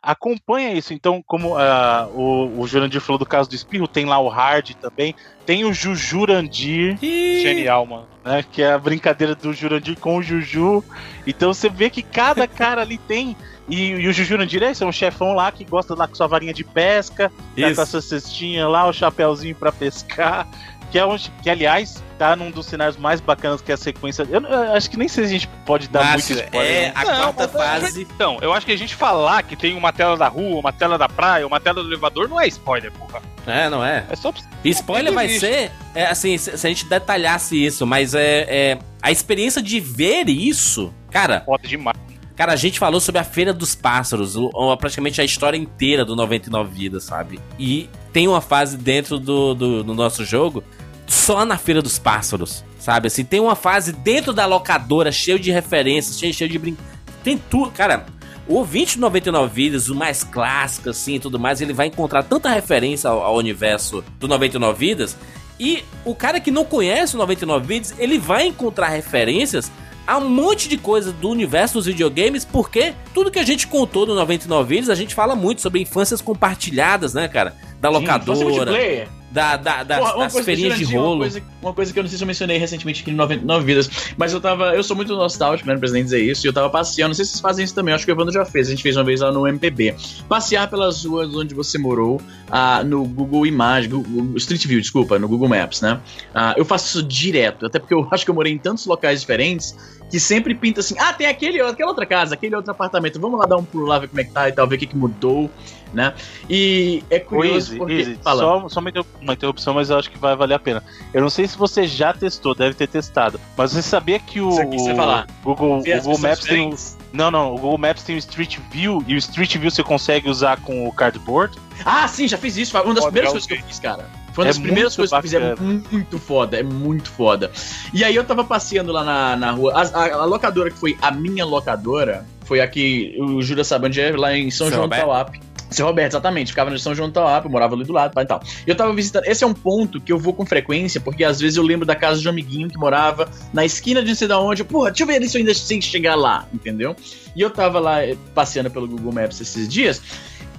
acompanha 0.02 0.74
isso. 0.74 0.94
Então, 0.94 1.22
como 1.26 1.58
ah, 1.58 2.08
o, 2.14 2.62
o 2.62 2.68
Jurandir 2.68 3.02
falou 3.02 3.20
do 3.20 3.26
caso 3.26 3.50
do 3.50 3.56
Espirro, 3.56 3.88
tem 3.88 4.06
lá 4.06 4.20
o 4.20 4.30
Hard 4.30 4.72
também, 4.76 5.16
tem 5.46 5.66
o 5.66 5.74
Jujurandir, 5.74 6.98
Ih, 7.02 7.42
Genial, 7.42 7.86
mano. 7.86 8.08
né? 8.24 8.44
Que 8.50 8.62
é 8.62 8.72
a 8.72 8.80
brincadeira 8.80 9.36
do 9.36 9.54
Jurandir 9.54 10.00
com 10.00 10.18
o 10.18 10.22
Juju. 10.22 10.84
Então 11.26 11.54
você 11.54 11.70
vê 11.70 11.90
que 11.90 12.02
cada 12.02 12.48
cara 12.48 12.82
ali 12.82 12.98
tem. 12.98 13.36
E, 13.68 13.90
e 13.92 14.08
o 14.08 14.14
Jujurandir 14.14 14.64
é 14.64 14.72
esse, 14.72 14.84
é 14.84 14.88
um 14.88 14.92
chefão 14.92 15.34
lá 15.34 15.52
que 15.52 15.66
gosta 15.66 15.94
lá 15.94 16.08
com 16.08 16.16
sua 16.16 16.28
varinha 16.28 16.54
de 16.54 16.64
pesca, 16.64 17.32
tá 17.60 17.76
com 17.76 17.82
a 17.82 17.86
sua 17.86 18.02
cestinha 18.02 18.68
lá, 18.68 18.88
o 18.88 18.94
chapéuzinho 18.94 19.56
pra 19.56 19.72
pescar. 19.72 20.48
Que, 20.90 20.98
é 20.98 21.06
um, 21.06 21.18
que, 21.44 21.50
aliás, 21.50 22.02
tá 22.18 22.34
num 22.34 22.50
dos 22.50 22.66
cenários 22.66 22.96
mais 22.96 23.20
bacanas 23.20 23.60
que 23.60 23.70
é 23.70 23.76
a 23.76 23.78
sequência. 23.78 24.26
Eu, 24.30 24.40
eu 24.42 24.74
acho 24.74 24.90
que 24.90 24.96
nem 24.96 25.10
sei 25.10 25.26
se 25.26 25.30
a 25.30 25.34
gente 25.34 25.48
pode 25.66 25.90
dar 25.90 26.02
Márcio, 26.02 26.36
muito 26.36 26.46
spoiler. 26.46 26.72
é 26.72 26.82
né? 26.86 26.92
a 26.96 27.04
Não, 27.04 27.34
quarta 27.34 27.52
mas- 27.60 27.82
fase. 27.84 28.02
Então, 28.04 28.38
eu 28.42 28.54
acho 28.54 28.66
que 28.66 28.72
a 28.72 28.78
gente 28.78 28.96
falar 28.96 29.44
que 29.44 29.58
tem 29.58 29.76
uma 29.76 29.92
tela 29.92 30.16
da 30.16 30.30
rua, 30.30 30.62
uma 30.62 30.72
tela 30.72 30.98
da 30.98 31.10
praia, 31.10 31.46
uma 31.46 31.60
tela 31.60 31.84
do 31.84 31.90
elevador 31.90 32.30
não 32.30 32.40
é 32.40 32.48
spoiler, 32.48 32.90
porra. 32.94 33.22
É, 33.46 33.70
não 33.70 33.84
é? 33.84 34.06
É 34.10 34.16
só 34.16 34.32
pra 34.32 34.42
spoiler 34.64 35.12
vai 35.14 35.28
ser, 35.28 35.72
é, 35.94 36.06
assim, 36.06 36.38
se, 36.38 36.58
se 36.58 36.66
a 36.66 36.70
gente 36.70 36.86
detalhasse 36.86 37.66
isso, 37.66 37.86
mas 37.86 38.14
é, 38.16 38.46
é 38.50 38.80
a 39.02 39.12
experiência 39.12 39.62
de 39.62 39.82
ver 39.82 40.30
isso, 40.30 40.94
cara, 41.12 41.42
foda 41.46 41.68
demais. 41.68 41.98
Cara, 42.38 42.54
a 42.54 42.56
gente 42.56 42.78
falou 42.78 43.02
sobre 43.02 43.20
a 43.20 43.24
Feira 43.24 43.52
dos 43.52 43.74
Pássaros, 43.74 44.36
praticamente 44.78 45.20
a 45.20 45.24
história 45.24 45.58
inteira 45.58 46.06
do 46.06 46.16
99 46.16 46.70
Vidas, 46.72 47.04
sabe? 47.04 47.40
E 47.58 47.90
tem 48.14 48.28
uma 48.28 48.42
fase 48.42 48.78
dentro 48.78 49.18
do, 49.18 49.56
do, 49.56 49.84
do 49.84 49.94
nosso 49.96 50.24
jogo 50.24 50.64
só 51.08 51.44
na 51.44 51.58
Feira 51.58 51.82
dos 51.82 51.98
Pássaros, 51.98 52.64
sabe? 52.78 53.08
Assim, 53.08 53.26
tem 53.26 53.40
uma 53.40 53.56
fase 53.56 53.92
dentro 53.92 54.34
da 54.34 54.46
locadora 54.46 55.12
cheio 55.12 55.40
de 55.40 55.50
referências, 55.50 56.20
cheio, 56.20 56.32
cheio 56.32 56.50
de 56.50 56.60
brin... 56.60 56.78
Tem 57.24 57.40
tudo, 57.40 57.72
cara. 57.72 58.06
O 58.48 58.54
ouvinte 58.54 58.98
do 58.98 59.02
99 59.02 59.52
Vidas, 59.52 59.90
o 59.90 59.96
mais 59.96 60.24
clássico, 60.24 60.92
assim, 60.92 61.16
e 61.16 61.20
tudo 61.20 61.40
mais, 61.40 61.60
ele 61.60 61.74
vai 61.74 61.88
encontrar 61.88 62.22
tanta 62.22 62.50
referência 62.52 63.10
ao, 63.10 63.20
ao 63.24 63.36
universo 63.36 64.04
do 64.20 64.28
99 64.28 64.78
Vidas. 64.78 65.18
E 65.60 65.84
o 66.06 66.14
cara 66.14 66.40
que 66.40 66.52
não 66.52 66.64
conhece 66.64 67.16
o 67.16 67.18
99 67.18 67.66
Vidas, 67.66 67.96
ele 67.98 68.20
vai 68.20 68.46
encontrar 68.46 68.90
referências 68.90 69.72
a 70.08 70.18
um 70.18 70.30
monte 70.30 70.70
de 70.70 70.78
coisa 70.78 71.12
do 71.12 71.30
universo 71.30 71.74
dos 71.76 71.86
videogames, 71.86 72.46
porque 72.46 72.94
tudo 73.14 73.30
que 73.30 73.38
a 73.38 73.44
gente 73.44 73.68
contou 73.68 74.06
no 74.06 74.16
99 74.16 74.76
Vidas, 74.76 74.90
a 74.90 74.96
gente 74.96 75.14
fala 75.14 75.36
muito 75.36 75.62
sobre 75.62 75.82
infâncias 75.82 76.22
compartilhadas, 76.22 77.14
né, 77.14 77.28
cara? 77.28 77.54
Da 77.82 77.90
Sim, 77.90 77.96
locadora, 77.96 78.40
multiplayer. 78.40 79.08
da, 79.30 79.56
da, 79.56 79.84
das, 79.84 80.00
Porra, 80.00 80.24
das 80.24 80.40
feirinhas 80.40 80.80
de 80.80 80.86
Jurandir, 80.86 81.00
rolo. 81.00 81.16
Uma 81.16 81.20
coisa, 81.20 81.44
uma 81.62 81.74
coisa 81.74 81.94
que 81.94 82.00
eu 82.00 82.04
não 82.04 82.10
sei 82.10 82.18
se 82.18 82.24
eu 82.24 82.28
mencionei 82.28 82.58
recentemente 82.58 83.02
aqui 83.02 83.12
no 83.12 83.18
99 83.18 83.66
Vidas, 83.66 83.90
mas 84.18 84.34
eu 84.34 84.42
tava. 84.42 84.74
Eu 84.74 84.82
sou 84.82 84.96
muito 84.96 85.14
nostálgico, 85.16 85.68
né, 85.68 85.76
no 85.76 85.80
presidente 85.80 86.06
dizer 86.06 86.24
isso, 86.24 86.46
e 86.46 86.50
eu 86.50 86.54
tava 86.54 86.70
passeando. 86.70 87.10
Não 87.10 87.16
sei 87.16 87.26
se 87.26 87.32
vocês 87.32 87.42
fazem 87.42 87.66
isso 87.66 87.76
também, 87.76 87.94
acho 87.94 88.04
que 88.04 88.12
o 88.12 88.16
Evandro 88.16 88.34
já 88.34 88.46
fez. 88.46 88.68
A 88.68 88.72
gente 88.72 88.82
fez 88.82 88.98
uma 88.98 89.04
vez 89.04 89.22
lá 89.22 89.32
no 89.32 89.48
MPB. 89.48 89.94
Passear 90.28 90.68
pelas 90.70 91.06
ruas 91.06 91.36
onde 91.36 91.54
você 91.54 91.78
morou, 91.78 92.20
ah, 92.50 92.84
no 92.84 93.06
Google 93.06 93.46
Imagens, 93.46 93.94
Google, 93.94 94.38
Street 94.38 94.66
View, 94.66 94.82
desculpa, 94.82 95.20
no 95.20 95.28
Google 95.28 95.50
Maps, 95.50 95.82
né? 95.82 96.00
Ah, 96.34 96.56
eu 96.58 96.66
faço 96.66 96.88
isso 96.88 97.04
direto, 97.04 97.66
até 97.66 97.78
porque 97.78 97.94
eu 97.94 98.08
acho 98.12 98.26
que 98.26 98.32
eu 98.32 98.36
morei 98.36 98.54
em 98.54 98.58
tantos 98.58 98.86
locais 98.88 99.20
diferentes 99.22 99.76
que 100.10 100.20
sempre 100.20 100.56
pinta 100.56 100.80
assim: 100.80 100.96
ah, 101.00 101.14
tem 101.14 101.28
aquele, 101.28 101.62
aquela 101.62 101.90
outra 101.90 102.06
casa, 102.06 102.34
aquele 102.36 102.56
outro 102.56 102.72
apartamento, 102.72 103.20
vamos 103.20 103.40
lá 103.40 103.46
dar 103.46 103.58
um 103.58 103.64
pulo 103.64 103.86
lá, 103.86 104.00
ver 104.00 104.08
como 104.08 104.22
é 104.22 104.24
que 104.24 104.32
tá 104.32 104.48
e 104.50 104.52
tal, 104.52 104.68
ver 104.68 104.76
o 104.76 104.80
que, 104.80 104.88
que 104.88 104.96
mudou, 104.98 105.50
né? 105.94 106.14
E 106.50 107.04
é 107.10 107.20
curioso 107.20 107.72
Easy, 107.72 107.78
porque. 107.78 107.94
Easy, 107.94 108.20
só, 108.24 108.70
só 108.70 108.80
uma 108.80 108.90
interru- 108.90 109.08
uma 109.22 109.34
interrupção, 109.34 109.74
mas 109.74 109.90
eu 109.90 109.98
acho 109.98 110.10
que 110.10 110.18
vai 110.18 110.36
valer 110.36 110.54
a 110.56 110.60
pena. 110.60 110.84
Eu 111.14 111.22
não 111.22 111.30
sei 111.30 111.48
se 111.48 111.58
você 111.58 111.86
já 111.88 112.14
testou, 112.14 112.56
deve 112.56 112.74
ter 112.74 112.88
testado, 112.88 113.40
mas 113.58 113.72
você 113.72 113.82
sabia 113.82 114.20
que 114.20 114.40
o, 114.40 114.50
o 114.50 114.96
falar. 114.96 115.28
Google, 115.44 115.78
as 115.78 116.04
Google 116.06 116.20
Maps 116.20 116.40
tem. 116.46 116.74
Não, 117.14 117.32
não, 117.32 117.54
o 117.54 117.58
Google 117.58 117.78
Maps 117.78 118.04
tem 118.04 118.16
o 118.16 118.20
Street 118.20 118.58
View 118.72 119.04
e 119.08 119.16
o 119.16 119.18
Street 119.18 119.58
View 119.58 119.72
você 119.72 119.82
consegue 119.84 120.30
usar 120.30 120.60
com 120.62 120.88
o 120.88 120.92
cardboard. 120.92 121.58
Ah, 121.86 122.08
sim, 122.08 122.28
já 122.28 122.38
fiz 122.38 122.58
isso. 122.58 122.72
Foi 122.72 122.82
uma 122.82 122.94
das 122.94 123.04
Foda, 123.04 123.12
primeiras 123.12 123.32
coisas 123.32 123.48
que 123.48 123.54
eu 123.56 123.68
fiz, 123.68 123.80
cara. 123.80 124.06
Foi 124.38 124.44
uma 124.46 124.50
É 124.52 124.54
das 124.54 124.60
primeiras 124.62 124.96
coisas 124.96 125.10
que 125.12 125.18
eu 125.18 125.22
fiz. 125.24 125.34
É 125.34 125.40
bacana. 125.50 125.84
muito 125.92 126.20
foda, 126.20 126.58
é 126.60 126.62
muito 126.64 127.10
foda. 127.10 127.52
E 127.92 128.04
aí 128.04 128.16
eu 128.16 128.24
tava 128.24 128.44
passeando 128.44 128.92
lá 128.92 129.04
na, 129.04 129.36
na 129.36 129.50
rua. 129.52 129.74
A, 129.74 129.82
a- 129.82 130.14
a 130.22 130.26
locadora 130.26 130.70
que 130.70 130.78
foi 130.78 130.96
a 131.02 131.10
minha 131.10 131.44
locadora 131.44 132.24
foi 132.46 132.62
a 132.62 132.68
que 132.68 133.16
o 133.20 133.42
Jura 133.42 133.64
sabe 133.64 133.88
onde 133.88 134.00
é, 134.00 134.16
lá 134.16 134.38
em 134.38 134.52
São 134.52 134.68
Seu 134.68 134.76
João 134.76 134.82
Roberto? 134.84 135.02
do 135.02 135.06
Tauap. 135.08 135.36
Seu 135.72 135.86
Roberto, 135.88 136.12
exatamente. 136.14 136.52
Ficava 136.52 136.70
no 136.70 136.78
São 136.78 136.94
João 136.94 137.10
do 137.10 137.14
Tauap, 137.14 137.44
eu 137.46 137.52
morava 137.52 137.74
ali 137.76 137.84
do 137.84 137.92
lado 137.92 138.14
e 138.22 138.26
tal. 138.26 138.42
E 138.66 138.70
eu 138.70 138.76
tava 138.76 138.94
visitando. 138.94 139.26
Esse 139.26 139.44
é 139.44 139.48
um 139.48 139.54
ponto 139.56 140.00
que 140.00 140.14
eu 140.14 140.20
vou 140.20 140.34
com 140.34 140.46
frequência, 140.46 141.02
porque 141.02 141.24
às 141.24 141.40
vezes 141.42 141.58
eu 141.58 141.64
lembro 141.64 141.84
da 141.86 141.96
casa 141.96 142.22
de 142.22 142.28
um 142.28 142.30
amiguinho 142.32 142.70
que 142.70 142.78
morava 142.78 143.28
na 143.52 143.66
esquina 143.66 144.02
de 144.04 144.10
não 144.10 144.16
sei 144.16 144.28
da 144.28 144.40
onde. 144.40 144.64
Porra, 144.64 144.92
deixa 144.92 145.04
eu 145.04 145.08
ver 145.08 145.28
se 145.28 145.36
eu 145.36 145.40
ainda 145.40 145.54
sei 145.56 145.82
chegar 145.82 146.16
lá, 146.16 146.48
entendeu? 146.54 146.96
E 147.36 147.42
eu 147.42 147.50
tava 147.50 147.80
lá 147.80 148.02
eh, 148.06 148.16
passeando 148.36 148.70
pelo 148.70 148.88
Google 148.88 149.12
Maps 149.12 149.42
esses 149.42 149.68
dias. 149.68 150.02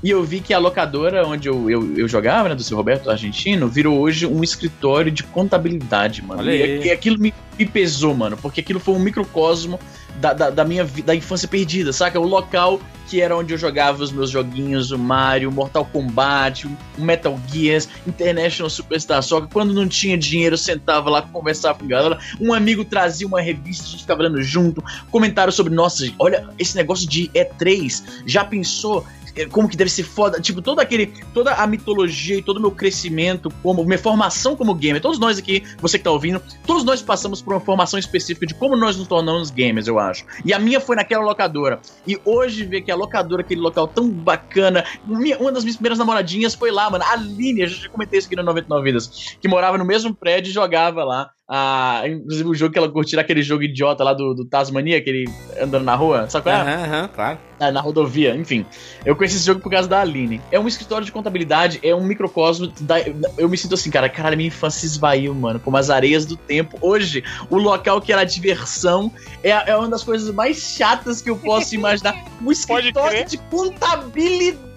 E 0.03 0.11
eu 0.11 0.23
vi 0.23 0.41
que 0.41 0.55
a 0.55 0.59
locadora 0.59 1.27
onde 1.27 1.49
eu, 1.49 1.69
eu, 1.71 1.97
eu 1.97 2.09
jogava, 2.09 2.49
né, 2.49 2.55
do 2.55 2.63
seu 2.63 2.77
Roberto 2.77 3.11
Argentino, 3.11 3.69
virou 3.69 3.99
hoje 3.99 4.27
um 4.27 4.43
escritório 4.43 5.11
de 5.11 5.23
contabilidade, 5.25 6.23
mano. 6.23 6.41
Olha 6.41 6.55
E, 6.55 6.63
aí. 6.63 6.85
e 6.85 6.91
aquilo 6.91 7.19
me, 7.19 7.35
me 7.59 7.67
pesou, 7.67 8.15
mano, 8.15 8.37
porque 8.37 8.61
aquilo 8.61 8.79
foi 8.79 8.95
um 8.95 9.01
microcosmo 9.01 9.79
da, 10.21 10.33
da, 10.33 10.51
da 10.51 10.65
minha 10.65 10.85
da 11.05 11.15
infância 11.15 11.49
perdida, 11.49 11.93
saca? 11.93 12.19
O 12.19 12.27
local 12.27 12.81
que 13.09 13.23
era 13.23 13.35
onde 13.35 13.55
eu 13.55 13.59
jogava 13.59 14.03
os 14.03 14.13
meus 14.13 14.29
joguinhos, 14.31 14.91
o 14.91 14.99
Mario, 14.99 15.51
Mortal 15.51 15.85
Kombat, 15.87 16.67
o 16.67 17.01
Metal 17.01 17.41
Gears, 17.51 17.89
International 18.07 18.69
Superstar 18.69 19.23
Soccer. 19.23 19.49
Quando 19.51 19.73
não 19.73 19.89
tinha 19.89 20.17
dinheiro, 20.17 20.55
eu 20.55 20.59
sentava 20.59 21.09
lá, 21.09 21.23
conversava 21.23 21.79
com 21.79 21.87
a 21.87 21.89
galera. 21.89 22.19
Um 22.39 22.53
amigo 22.53 22.85
trazia 22.85 23.27
uma 23.27 23.41
revista, 23.41 23.85
a 23.85 23.89
gente 23.89 24.01
ficava 24.03 24.23
lendo 24.23 24.43
junto. 24.43 24.85
Comentários 25.11 25.55
sobre, 25.55 25.75
nossa, 25.75 26.05
olha, 26.19 26.49
esse 26.59 26.77
negócio 26.77 27.09
de 27.09 27.29
E3, 27.29 28.03
já 28.27 28.45
pensou? 28.45 29.07
Eh, 29.39 29.47
Como 29.47 29.69
que 29.69 29.77
deve 29.77 29.91
ser 29.91 30.03
foda, 30.03 30.41
tipo, 30.41 30.61
todo 30.61 30.81
aquele, 30.81 31.07
toda 31.33 31.55
a 31.55 31.67
mitologia 31.67 32.37
e 32.37 32.43
todo 32.43 32.59
o 32.59 32.61
meu 32.61 32.71
crescimento, 32.71 33.51
como 33.63 33.85
minha 33.85 33.99
formação 33.99 34.57
como 34.57 34.75
gamer, 34.75 35.01
todos 35.01 35.19
nós 35.19 35.39
aqui, 35.39 35.63
você 35.81 35.99
que 35.99 36.05
tá 36.05 36.11
ouvindo, 36.11 36.41
todos 36.67 36.85
nós 36.85 37.01
passamos 37.03 37.41
por 37.43 37.55
uma 37.55 37.61
formação 37.61 37.99
específica 37.99 38.47
de 38.47 38.55
como 38.55 38.77
nós 38.77 38.97
nos 38.97 39.07
tornamos 39.09 39.51
gamers, 39.51 39.87
eu 39.87 39.99
acho. 39.99 40.25
E 40.45 40.53
a 40.53 40.59
minha 40.59 40.81
foi 40.81 40.97
naquela 40.97 41.25
locadora. 41.25 41.81
E 42.07 42.19
hoje 42.25 42.65
ver 42.65 42.83
que 42.83 42.91
a 42.91 42.97
locadora, 42.97 43.43
aquele 43.43 43.61
local 43.61 43.87
tão 43.89 44.09
bacana, 44.09 44.85
minha- 45.07 45.39
uma 45.39 45.53
das 45.53 45.65
minhas 45.65 45.77
primeiras 45.77 45.99
namoradinhas 45.99 46.55
foi 46.55 46.71
lá, 46.71 46.91
mano. 46.91 47.05
A 47.05 47.13
Aline, 47.13 47.63
eu 47.63 47.69
já 47.69 47.89
comentei 47.89 48.19
isso 48.19 48.27
aqui 48.29 48.37
no 48.37 48.43
99 48.43 48.85
Vidas, 48.85 49.37
que 49.41 49.49
morava 49.49 49.79
no 49.79 49.85
mesmo 49.85 50.15
prédio 50.15 50.51
e 50.51 50.53
jogava 50.53 51.05
lá. 51.05 51.31
Ah, 51.51 52.03
inclusive 52.07 52.49
o 52.49 52.55
jogo 52.55 52.73
que 52.73 52.79
ela 52.79 52.91
curtia, 52.91 53.19
aquele 53.19 53.43
jogo 53.43 53.63
idiota 53.63 54.05
lá 54.05 54.13
do, 54.13 54.35
do 54.35 54.45
Tasmania, 54.45 54.99
aquele 54.99 55.25
andando 55.59 55.85
na 55.85 55.95
rua, 55.95 56.29
sabe 56.29 56.43
qual 56.43 56.55
é? 56.55 56.61
Aham, 56.61 56.85
aham, 56.85 57.09
claro. 57.09 57.39
Ah, 57.59 57.73
na 57.73 57.81
rodovia, 57.81 58.37
enfim. 58.37 58.67
Eu 59.05 59.17
conheci 59.17 59.37
esse 59.37 59.47
jogo 59.47 59.61
por 59.61 59.71
causa 59.71 59.89
da 59.89 60.01
Aline. 60.01 60.41
É 60.53 60.61
um 60.61 60.69
escritório 60.69 61.05
de 61.05 61.11
contabilidade, 61.11 61.81
é 61.83 61.95
um 61.95 62.05
microcosmo. 62.05 62.71
Da, 62.81 62.97
eu 63.37 63.49
me 63.49 63.57
sinto 63.57 63.75
assim, 63.75 63.91
cara, 63.91 64.09
cara, 64.09 64.37
minha 64.37 64.49
infância 64.49 64.85
esvaiu, 64.85 65.35
mano, 65.35 65.59
como 65.59 65.77
as 65.77 65.89
areias 65.91 66.27
do 66.27 66.37
tempo. 66.37 66.79
Hoje, 66.81 67.25
o 67.49 67.57
local 67.57 68.01
que 68.01 68.13
era 68.13 68.25
diversão 68.25 69.11
é, 69.43 69.51
é 69.51 69.77
uma 69.77 69.89
das 69.89 70.05
coisas 70.05 70.33
mais 70.33 70.59
chatas 70.59 71.23
que 71.23 71.31
eu 71.31 71.37
posso 71.37 71.75
imaginar. 71.75 72.15
Um 72.45 72.53
escritório 72.53 73.25
de 73.25 73.39
contabilidade, 73.39 74.68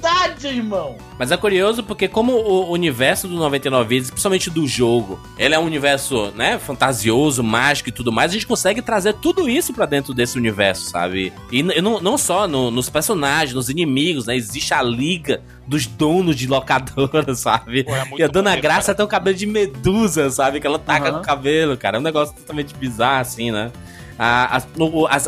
irmão. 0.44 0.98
Mas 1.20 1.32
é 1.32 1.38
curioso 1.38 1.84
porque 1.84 2.08
como 2.08 2.34
o 2.34 2.72
universo 2.72 3.28
do 3.28 3.36
99 3.36 3.88
Vidas, 3.88 4.10
principalmente 4.10 4.50
do 4.50 4.68
jogo, 4.68 5.20
ele 5.38 5.54
é 5.54 5.60
um 5.60 5.64
universo, 5.66 6.32
né, 6.36 6.58
fantasioso, 6.58 7.44
mágico 7.44 7.90
e 7.90 7.92
tudo 7.92 8.12
mais, 8.12 8.32
a 8.32 8.34
gente 8.34 8.48
consegue 8.48 8.82
trazer 8.82 9.14
tudo 9.14 9.48
isso 9.50 9.74
pra 9.74 9.86
dentro 9.86 10.14
desse 10.14 10.38
universo, 10.38 10.90
sabe? 10.90 11.32
E 11.52 11.62
não, 11.64 12.02
não 12.02 12.18
só 12.18 12.48
no- 12.48 12.72
nos 12.72 12.90
personagens, 12.90 13.54
nos 13.54 13.70
inimigos, 13.70 14.26
né? 14.26 14.36
Existe 14.36 14.74
a 14.74 14.82
liga 14.82 15.42
dos 15.68 15.86
donos 15.86 16.36
de 16.36 16.48
locadora, 16.48 17.34
sabe? 17.36 17.84
Pô, 17.84 17.96
é 17.96 18.04
E 18.18 18.24
a 18.24 18.28
Dona 18.28 18.50
maneiro, 18.52 18.62
Graça 18.64 18.88
cara. 18.88 18.96
tem 18.98 19.06
um 19.06 19.10
cabelo 19.10 19.38
de 19.38 19.46
medusa, 19.46 20.30
sabe? 20.30 20.60
Que 20.60 20.68
ela 20.68 20.80
taca 20.80 21.10
Aham. 21.10 21.18
no 21.20 21.24
cabelo, 21.24 21.78
cara. 21.78 21.98
É 21.98 22.00
um 22.00 22.04
negócio 22.04 22.34
totalmente 22.36 22.74
bizarro, 22.76 23.22
assim, 23.22 23.52
né? 23.52 23.72
As, 24.18 24.68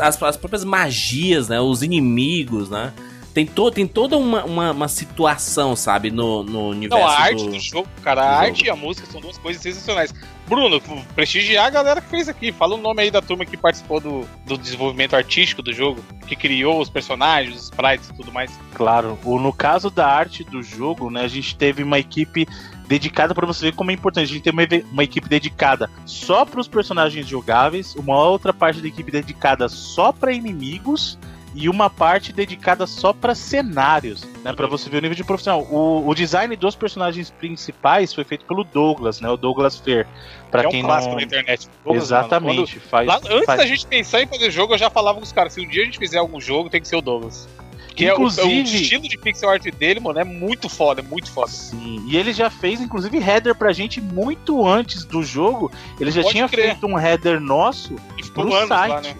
as 0.22 0.36
próprias 0.36 0.64
magias, 0.64 1.48
né? 1.48 1.60
Os 1.60 1.82
inimigos, 1.82 2.68
né? 2.70 2.92
Tem, 3.34 3.44
to, 3.44 3.68
tem 3.72 3.84
toda 3.84 4.16
uma, 4.16 4.44
uma, 4.44 4.70
uma 4.70 4.88
situação, 4.88 5.74
sabe? 5.74 6.08
No, 6.08 6.44
no 6.44 6.68
universo 6.68 7.04
Não, 7.04 7.10
a 7.10 7.18
arte 7.18 7.44
do... 7.44 7.50
do 7.50 7.58
jogo, 7.58 7.88
cara, 8.00 8.22
a 8.22 8.34
jogo. 8.34 8.46
arte 8.46 8.66
e 8.66 8.70
a 8.70 8.76
música 8.76 9.08
são 9.10 9.20
duas 9.20 9.36
coisas 9.36 9.60
sensacionais. 9.60 10.14
Bruno, 10.46 10.80
prestigiar 11.16 11.66
a 11.66 11.70
galera 11.70 12.00
que 12.00 12.08
fez 12.08 12.28
aqui. 12.28 12.52
Fala 12.52 12.76
o 12.76 12.78
nome 12.78 13.02
aí 13.02 13.10
da 13.10 13.20
turma 13.20 13.44
que 13.44 13.56
participou 13.56 13.98
do, 13.98 14.24
do 14.46 14.56
desenvolvimento 14.56 15.16
artístico 15.16 15.62
do 15.62 15.72
jogo, 15.72 16.00
que 16.28 16.36
criou 16.36 16.80
os 16.80 16.88
personagens, 16.88 17.56
os 17.56 17.62
sprites 17.64 18.08
e 18.10 18.14
tudo 18.14 18.30
mais. 18.30 18.52
Claro, 18.72 19.18
o, 19.24 19.36
no 19.40 19.52
caso 19.52 19.90
da 19.90 20.06
arte 20.06 20.44
do 20.44 20.62
jogo, 20.62 21.10
né, 21.10 21.22
a 21.22 21.28
gente 21.28 21.56
teve 21.56 21.82
uma 21.82 21.98
equipe 21.98 22.46
dedicada 22.86 23.34
para 23.34 23.46
você 23.46 23.66
ver 23.66 23.74
como 23.74 23.90
é 23.90 23.94
importante. 23.94 24.30
A 24.30 24.32
gente 24.32 24.42
tem 24.42 24.52
uma, 24.52 24.62
uma 24.92 25.02
equipe 25.02 25.28
dedicada 25.28 25.90
só 26.06 26.44
para 26.44 26.60
os 26.60 26.68
personagens 26.68 27.26
jogáveis, 27.26 27.96
uma 27.96 28.16
outra 28.16 28.52
parte 28.52 28.80
da 28.80 28.86
equipe 28.86 29.10
dedicada 29.10 29.68
só 29.68 30.12
para 30.12 30.32
inimigos 30.32 31.18
e 31.54 31.68
uma 31.68 31.88
parte 31.88 32.32
dedicada 32.32 32.86
só 32.86 33.12
para 33.12 33.34
cenários, 33.34 34.24
né, 34.42 34.52
para 34.52 34.66
você 34.66 34.90
ver 34.90 34.98
o 34.98 35.00
nível 35.02 35.14
de 35.14 35.22
profissional. 35.24 35.62
O, 35.70 36.08
o 36.08 36.14
design 36.14 36.54
dos 36.56 36.74
personagens 36.74 37.30
principais 37.30 38.12
foi 38.12 38.24
feito 38.24 38.44
pelo 38.44 38.64
Douglas, 38.64 39.20
né, 39.20 39.28
o 39.30 39.36
Douglas 39.36 39.78
Fair. 39.78 40.06
Para 40.50 40.64
é 40.64 40.66
um 40.66 40.70
quem 40.70 40.82
clássico 40.82 41.10
não 41.12 41.18
da 41.18 41.24
internet. 41.24 41.68
Douglas, 41.84 42.04
Exatamente, 42.04 42.80
faz, 42.80 43.06
quando- 43.08 43.24
lá, 43.28 43.34
antes 43.34 43.46
faz- 43.46 43.58
da 43.60 43.66
gente 43.66 43.86
pensar 43.86 44.22
em 44.22 44.26
fazer 44.26 44.50
jogo, 44.50 44.74
eu 44.74 44.78
já 44.78 44.90
falava 44.90 45.18
com 45.18 45.24
os 45.24 45.32
caras: 45.32 45.52
se 45.52 45.60
um 45.60 45.68
dia 45.68 45.82
a 45.82 45.84
gente 45.84 45.98
fizer 45.98 46.18
algum 46.18 46.40
jogo, 46.40 46.68
tem 46.68 46.80
que 46.80 46.88
ser 46.88 46.96
o 46.96 47.00
Douglas. 47.00 47.48
Que 47.96 48.06
é 48.06 48.10
o- 48.12 48.14
Inclusive- 48.16 48.48
o, 48.48 48.62
estilo 48.64 49.08
de 49.08 49.16
pixel 49.16 49.48
art 49.50 49.62
dele, 49.70 50.00
mano, 50.00 50.18
é 50.18 50.24
muito 50.24 50.68
foda, 50.68 51.00
é 51.00 51.04
muito 51.04 51.30
foda. 51.30 51.48
Sim, 51.52 52.04
e 52.08 52.16
ele 52.16 52.32
já 52.32 52.50
fez, 52.50 52.80
inclusive, 52.80 53.16
header 53.18 53.54
pra 53.54 53.72
gente 53.72 54.00
muito 54.00 54.66
antes 54.66 55.04
do 55.04 55.22
jogo. 55.22 55.70
Ele 56.00 56.10
já 56.10 56.22
Pode 56.22 56.32
tinha 56.34 56.48
crer. 56.48 56.64
feito 56.70 56.86
um 56.88 56.98
header 56.98 57.38
nosso 57.38 57.94
E 58.18 58.24
pro 58.30 58.52
anos 58.52 58.68
lá, 58.68 58.88
site. 58.88 59.08
né? 59.10 59.16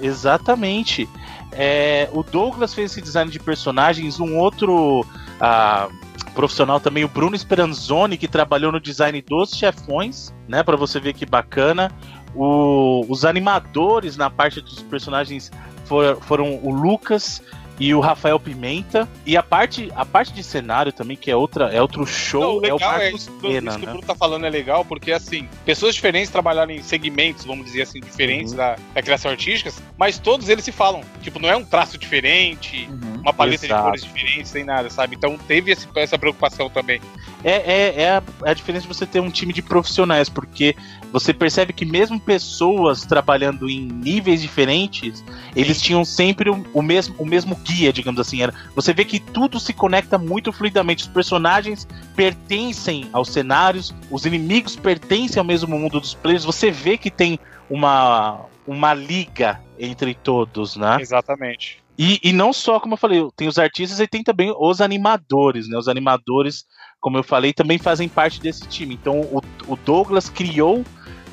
Exatamente. 0.00 1.08
É, 1.56 2.08
o 2.12 2.22
Douglas 2.22 2.74
fez 2.74 2.90
esse 2.92 3.00
design 3.00 3.30
de 3.30 3.38
personagens, 3.38 4.18
um 4.20 4.36
outro 4.38 5.06
ah, 5.40 5.88
profissional 6.34 6.80
também, 6.80 7.04
o 7.04 7.08
Bruno 7.08 7.36
Speranzoni, 7.38 8.16
que 8.16 8.26
trabalhou 8.28 8.72
no 8.72 8.80
design 8.80 9.22
dos 9.22 9.50
chefões, 9.50 10.34
né? 10.48 10.62
Pra 10.62 10.76
você 10.76 10.98
ver 10.98 11.12
que 11.14 11.24
bacana. 11.24 11.90
O- 12.34 13.04
os 13.08 13.24
animadores 13.24 14.16
na 14.16 14.28
parte 14.28 14.60
dos 14.60 14.82
personagens 14.82 15.52
for- 15.84 16.18
foram 16.22 16.56
o 16.62 16.70
Lucas 16.72 17.40
e 17.78 17.92
o 17.94 18.00
Rafael 18.00 18.38
Pimenta. 18.38 19.08
E 19.26 19.36
a 19.36 19.42
parte, 19.42 19.90
a 19.96 20.04
parte 20.06 20.32
de 20.32 20.42
cenário 20.42 20.92
também, 20.92 21.16
que 21.16 21.30
é 21.30 21.36
outra, 21.36 21.66
é 21.72 21.80
outro 21.80 22.00
Não, 22.00 22.06
show, 22.06 22.60
o 22.60 22.66
é 22.66 22.72
o 22.72 22.76
é 22.76 22.80
Marcos 22.84 23.22
isso, 23.22 23.32
Pena, 23.40 23.70
isso 23.70 23.78
que 23.78 23.84
o 23.84 23.86
né? 23.86 23.92
Bruno 23.92 24.06
tá 24.06 24.14
falando 24.14 24.46
é 24.46 24.50
legal, 24.50 24.84
porque 24.84 25.10
assim, 25.12 25.48
pessoas 25.64 25.94
diferentes 25.94 26.30
trabalharam 26.30 26.70
em 26.72 26.82
segmentos, 26.82 27.44
vamos 27.44 27.64
dizer 27.66 27.82
assim, 27.82 28.00
diferentes 28.00 28.52
Uhum. 28.52 28.58
da, 28.58 28.76
da 28.94 29.02
criação 29.02 29.30
artística, 29.30 29.72
mas 29.98 30.18
todos 30.18 30.48
eles 30.48 30.64
se 30.64 30.72
falam. 30.72 31.02
Tipo, 31.22 31.38
não 31.40 31.48
é 31.48 31.56
um 31.56 31.64
traço 31.64 31.98
diferente, 31.98 32.88
uma 33.20 33.32
paleta 33.32 33.64
Exato. 33.66 33.82
de 33.82 33.88
cores 33.88 34.04
diferentes, 34.04 34.50
sem 34.50 34.64
nada, 34.64 34.88
sabe? 34.90 35.16
Então 35.16 35.36
teve 35.36 35.72
esse- 35.72 35.88
essa 35.96 36.18
preocupação 36.18 36.68
também. 36.70 37.00
É, 37.42 37.52
é, 37.52 38.02
é 38.02 38.10
a, 38.10 38.22
é 38.44 38.50
a 38.50 38.54
diferença 38.54 38.82
de 38.82 38.88
você 38.94 39.06
ter 39.06 39.20
um 39.20 39.30
time 39.30 39.52
de 39.52 39.62
profissionais, 39.62 40.28
porque 40.28 40.74
você 41.14 41.32
percebe 41.32 41.72
que 41.72 41.84
mesmo 41.84 42.18
pessoas 42.18 43.06
trabalhando 43.06 43.70
em 43.70 43.86
níveis 43.86 44.42
diferentes, 44.42 45.24
eles 45.54 45.80
tinham 45.80 46.04
sempre 46.04 46.50
o, 46.50 46.66
o 46.74 46.82
mesmo, 46.82 47.14
o 47.16 47.24
mesmo 47.24 47.54
guia, 47.54 47.92
digamos 47.92 48.18
assim. 48.18 48.42
Era, 48.42 48.52
você 48.74 48.92
vê 48.92 49.04
que 49.04 49.20
tudo 49.20 49.60
se 49.60 49.72
conecta 49.72 50.18
muito 50.18 50.52
fluidamente. 50.52 51.04
Os 51.04 51.08
personagens 51.08 51.86
pertencem 52.16 53.08
aos 53.12 53.28
cenários, 53.28 53.94
os 54.10 54.26
inimigos 54.26 54.74
pertencem 54.74 55.38
ao 55.38 55.44
mesmo 55.44 55.78
mundo 55.78 56.00
dos 56.00 56.14
players. 56.14 56.44
Você 56.44 56.68
vê 56.68 56.98
que 56.98 57.12
tem 57.12 57.38
uma, 57.70 58.46
uma 58.66 58.92
liga 58.92 59.60
entre 59.78 60.14
todos, 60.16 60.74
né? 60.74 60.96
Exatamente. 61.00 61.80
E, 61.96 62.18
e 62.24 62.32
não 62.32 62.52
só, 62.52 62.80
como 62.80 62.94
eu 62.94 62.98
falei, 62.98 63.24
tem 63.36 63.46
os 63.46 63.56
artistas 63.56 64.00
e 64.00 64.08
tem 64.08 64.24
também 64.24 64.52
os 64.58 64.80
animadores, 64.80 65.68
né? 65.68 65.78
Os 65.78 65.86
animadores, 65.86 66.64
como 67.00 67.18
eu 67.18 67.22
falei, 67.22 67.52
também 67.52 67.78
fazem 67.78 68.08
parte 68.08 68.40
desse 68.40 68.66
time. 68.66 68.96
Então 68.96 69.20
o, 69.20 69.40
o 69.68 69.76
Douglas 69.76 70.28
criou 70.28 70.84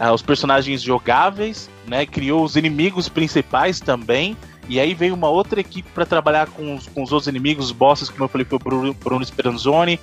ah, 0.01 0.11
os 0.11 0.23
personagens 0.23 0.81
jogáveis, 0.81 1.69
né? 1.85 2.07
Criou 2.07 2.43
os 2.43 2.55
inimigos 2.55 3.07
principais 3.07 3.79
também. 3.79 4.35
E 4.67 4.79
aí 4.79 4.95
veio 4.95 5.13
uma 5.13 5.29
outra 5.29 5.59
equipe 5.59 5.87
para 5.93 6.07
trabalhar 6.07 6.47
com 6.47 6.73
os, 6.73 6.87
com 6.87 7.03
os 7.03 7.11
outros 7.11 7.27
inimigos, 7.27 7.65
os 7.67 7.71
bosses, 7.71 8.09
como 8.09 8.23
eu 8.23 8.27
falei, 8.27 8.43
foi 8.43 8.55
o 8.55 8.59
Bruno, 8.59 8.93
Bruno 8.95 9.23
Speranzoni. 9.23 9.99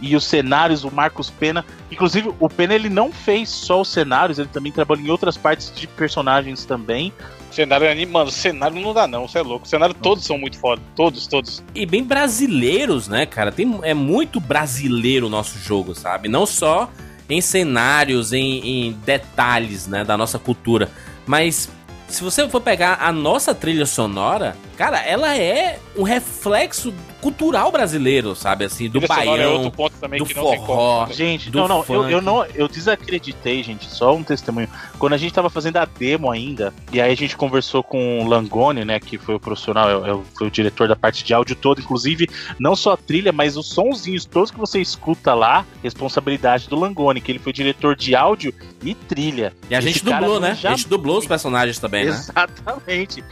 E 0.00 0.16
os 0.16 0.24
cenários, 0.24 0.84
o 0.84 0.90
Marcos 0.90 1.28
Pena. 1.28 1.66
Inclusive, 1.90 2.32
o 2.40 2.48
Pena 2.48 2.74
ele 2.74 2.88
não 2.88 3.12
fez 3.12 3.50
só 3.50 3.82
os 3.82 3.88
cenários, 3.88 4.38
ele 4.38 4.48
também 4.48 4.72
trabalhou 4.72 5.04
em 5.04 5.10
outras 5.10 5.36
partes 5.36 5.70
de 5.76 5.86
personagens 5.86 6.64
também. 6.64 7.12
Cenário 7.50 7.90
animando, 7.90 8.30
cenário 8.30 8.80
não 8.80 8.94
dá 8.94 9.06
não, 9.06 9.28
você 9.28 9.38
é 9.38 9.42
louco. 9.42 9.68
Cenário 9.68 9.94
todos 9.94 10.24
são 10.24 10.38
muito 10.38 10.58
foda, 10.58 10.80
todos, 10.96 11.26
todos. 11.26 11.62
E 11.74 11.84
bem 11.84 12.02
brasileiros, 12.02 13.06
né, 13.06 13.26
cara? 13.26 13.52
Tem, 13.52 13.78
é 13.82 13.92
muito 13.92 14.40
brasileiro 14.40 15.26
o 15.26 15.30
nosso 15.30 15.58
jogo, 15.58 15.94
sabe? 15.94 16.26
Não 16.26 16.46
só 16.46 16.90
em 17.32 17.40
cenários, 17.40 18.32
em, 18.32 18.86
em 18.86 18.92
detalhes, 19.04 19.86
né, 19.86 20.04
da 20.04 20.16
nossa 20.16 20.38
cultura. 20.38 20.90
Mas 21.26 21.68
se 22.08 22.22
você 22.22 22.48
for 22.48 22.60
pegar 22.60 22.98
a 23.00 23.10
nossa 23.10 23.54
trilha 23.54 23.86
sonora, 23.86 24.56
cara, 24.82 24.98
ela 25.00 25.36
é 25.36 25.78
um 25.96 26.02
reflexo 26.02 26.92
cultural 27.20 27.70
brasileiro, 27.70 28.34
sabe? 28.34 28.64
Assim, 28.64 28.88
do 28.88 28.98
é 28.98 29.06
baião, 29.06 29.52
outro 29.52 29.70
ponto 29.70 29.92
também 30.00 30.18
do 30.18 30.26
que 30.26 30.34
não 30.34 30.50
tem 30.50 30.58
forró. 30.58 31.02
como. 31.04 31.12
Gente, 31.14 31.50
do 31.50 31.58
não, 31.60 31.68
não, 31.68 31.84
eu, 31.88 32.10
eu 32.10 32.20
não, 32.20 32.44
eu 32.46 32.66
desacreditei, 32.66 33.62
gente, 33.62 33.88
só 33.88 34.12
um 34.12 34.24
testemunho. 34.24 34.68
Quando 34.98 35.12
a 35.12 35.16
gente 35.16 35.32
tava 35.32 35.48
fazendo 35.48 35.76
a 35.76 35.84
demo 35.84 36.28
ainda, 36.32 36.74
e 36.92 37.00
aí 37.00 37.12
a 37.12 37.16
gente 37.16 37.36
conversou 37.36 37.80
com 37.84 38.24
o 38.24 38.26
Langoni, 38.28 38.84
né, 38.84 38.98
que 38.98 39.18
foi 39.18 39.36
o 39.36 39.40
profissional, 39.40 39.88
é- 40.04 40.08
é 40.10 40.12
o- 40.14 40.24
foi 40.36 40.48
o 40.48 40.50
diretor 40.50 40.88
da 40.88 40.96
parte 40.96 41.22
de 41.22 41.32
áudio 41.32 41.54
todo, 41.54 41.80
inclusive, 41.80 42.28
não 42.58 42.74
só 42.74 42.94
a 42.94 42.96
trilha, 42.96 43.30
mas 43.32 43.56
os 43.56 43.68
sonzinhos 43.68 44.24
todos 44.24 44.50
que 44.50 44.58
você 44.58 44.80
escuta 44.80 45.32
lá, 45.32 45.64
responsabilidade 45.80 46.68
do 46.68 46.74
Langoni, 46.74 47.20
que 47.20 47.30
ele 47.30 47.38
foi 47.38 47.52
diretor 47.52 47.94
de 47.94 48.16
áudio 48.16 48.52
e 48.82 48.96
trilha. 48.96 49.52
E 49.70 49.76
a 49.76 49.78
Esse 49.78 49.88
gente 49.92 50.02
cara 50.04 50.18
dublou, 50.18 50.40
né? 50.40 50.56
já- 50.60 50.70
A 50.70 50.74
gente 50.74 50.88
dublou 50.88 51.18
os 51.18 51.26
personagens 51.26 51.78
também, 51.78 52.06
né? 52.06 52.10
Exatamente. 52.10 53.22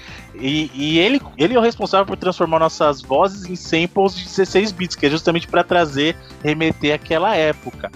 E, 0.40 0.70
e 0.74 0.98
ele, 0.98 1.20
ele 1.36 1.54
é 1.54 1.58
o 1.58 1.62
responsável 1.62 2.06
por 2.06 2.16
transformar 2.16 2.58
nossas 2.58 3.02
vozes 3.02 3.44
em 3.48 3.54
samples 3.54 4.14
de 4.16 4.24
16 4.24 4.72
bits, 4.72 4.96
que 4.96 5.06
é 5.06 5.10
justamente 5.10 5.46
pra 5.46 5.62
trazer, 5.62 6.16
remeter 6.42 6.94
àquela 6.94 7.36
época. 7.36 7.90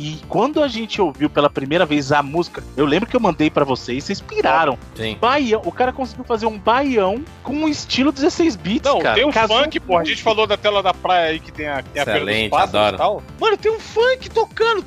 E 0.00 0.20
quando 0.28 0.62
a 0.62 0.68
gente 0.68 1.02
ouviu 1.02 1.28
pela 1.28 1.50
primeira 1.50 1.84
vez 1.84 2.12
a 2.12 2.22
música, 2.22 2.62
eu 2.76 2.86
lembro 2.86 3.08
que 3.08 3.16
eu 3.16 3.20
mandei 3.20 3.50
pra 3.50 3.64
vocês, 3.64 4.04
vocês 4.04 4.20
piraram. 4.20 4.78
Sim. 4.94 5.16
Baião, 5.20 5.60
o 5.64 5.72
cara 5.72 5.92
conseguiu 5.92 6.24
fazer 6.24 6.46
um 6.46 6.56
baião 6.56 7.24
com 7.42 7.52
um 7.52 7.68
estilo 7.68 8.12
16 8.12 8.54
bits, 8.54 8.88
Não, 8.88 9.00
cara. 9.00 9.16
tem 9.16 9.24
um 9.24 9.32
Casou 9.32 9.58
funk, 9.64 9.80
pô. 9.80 9.98
A 9.98 10.04
gente 10.04 10.22
falou 10.22 10.46
da 10.46 10.56
tela 10.56 10.84
da 10.84 10.94
praia 10.94 11.30
aí 11.30 11.40
que 11.40 11.50
tem 11.50 11.66
a, 11.66 11.82
tem 11.82 12.00
a 12.00 12.04
Excelente, 12.04 12.50
pássaros 12.50 12.74
adoro. 12.76 12.94
e 12.94 12.98
tal. 12.98 13.22
Mano, 13.40 13.56
tem 13.56 13.72
um 13.72 13.80
funk 13.80 14.30
tocando. 14.30 14.84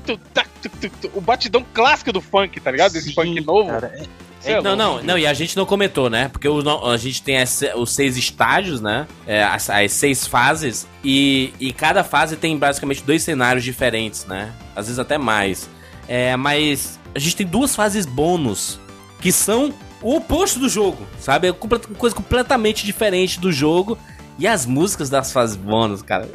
o 1.13 1.19
batidão 1.19 1.65
clássico 1.73 2.13
do 2.13 2.21
funk, 2.21 2.61
tá 2.61 2.71
ligado? 2.71 2.93
Desse 2.93 3.09
Sim, 3.09 3.13
funk 3.15 3.41
novo. 3.41 3.69
cara, 3.69 3.87
é- 3.93 4.30
Não, 4.63 4.75
não, 4.75 5.03
não, 5.03 5.17
e 5.17 5.25
a 5.27 5.33
gente 5.33 5.55
não 5.55 5.65
comentou, 5.65 6.09
né? 6.09 6.27
Porque 6.29 6.47
o 6.47 6.61
a 6.89 6.97
gente 6.97 7.21
tem 7.21 7.37
as- 7.37 7.63
os 7.75 7.91
seis 7.93 8.17
estágios, 8.17 8.81
né? 8.81 9.07
É, 9.27 9.43
as, 9.43 9.69
as 9.69 9.91
seis 9.91 10.25
fases, 10.25 10.87
e, 11.03 11.53
e 11.59 11.71
cada 11.73 12.03
fase 12.03 12.35
tem 12.35 12.57
basicamente 12.57 13.03
dois 13.03 13.23
cenários 13.23 13.63
diferentes, 13.63 14.25
né? 14.25 14.51
Às 14.75 14.85
vezes 14.87 14.99
até 14.99 15.17
mais. 15.17 15.69
É, 16.07 16.35
mas 16.35 16.99
a 17.13 17.19
gente 17.19 17.35
tem 17.35 17.45
duas 17.47 17.75
fases 17.75 18.05
bônus, 18.05 18.79
que 19.21 19.31
são 19.31 19.73
o 20.01 20.15
oposto 20.15 20.59
do 20.59 20.67
jogo, 20.67 21.05
sabe? 21.19 21.47
É 21.49 21.53
coisa 21.53 22.15
completamente 22.15 22.85
diferente 22.85 23.39
do 23.39 23.51
jogo. 23.51 23.97
E 24.39 24.47
as 24.47 24.65
músicas 24.65 25.07
das 25.07 25.31
fases 25.31 25.55
bônus, 25.55 26.01
cara. 26.01 26.27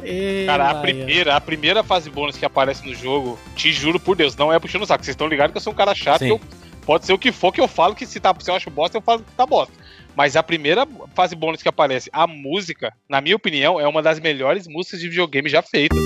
Cara, 0.45 0.69
a 0.69 0.75
primeira, 0.75 1.35
a 1.35 1.41
primeira 1.41 1.83
fase 1.83 2.09
bônus 2.09 2.37
que 2.37 2.45
aparece 2.45 2.85
no 2.87 2.93
jogo, 2.95 3.37
te 3.53 3.73
juro 3.73 3.99
por 3.99 4.15
Deus, 4.15 4.33
não 4.37 4.53
é 4.53 4.57
puxando 4.59 4.83
o 4.83 4.85
saco. 4.85 5.03
Vocês 5.03 5.13
estão 5.13 5.27
ligados 5.27 5.51
que 5.51 5.57
eu 5.57 5.61
sou 5.61 5.73
um 5.73 5.75
cara 5.75 5.93
chato, 5.93 6.19
Sim. 6.19 6.25
que 6.27 6.31
eu- 6.31 6.41
pode 6.87 7.05
ser 7.05 7.11
o 7.11 7.19
que 7.19 7.33
for 7.33 7.51
que 7.51 7.59
eu 7.59 7.67
falo, 7.67 7.93
que 7.93 8.05
se, 8.05 8.17
tá, 8.17 8.33
se 8.39 8.49
eu 8.49 8.55
acho 8.55 8.69
bosta, 8.69 8.97
eu 8.97 9.01
falo 9.01 9.19
que 9.21 9.31
tá 9.33 9.45
bosta. 9.45 9.73
Mas 10.15 10.37
a 10.37 10.41
primeira 10.41 10.87
fase 11.13 11.35
bônus 11.35 11.61
que 11.61 11.67
aparece, 11.67 12.09
a 12.13 12.25
música, 12.25 12.93
na 13.09 13.19
minha 13.19 13.35
opinião, 13.35 13.77
é 13.79 13.85
uma 13.85 14.01
das 14.01 14.21
melhores 14.21 14.67
músicas 14.67 15.01
de 15.01 15.09
videogame 15.09 15.49
já 15.49 15.61
feitas. 15.61 15.99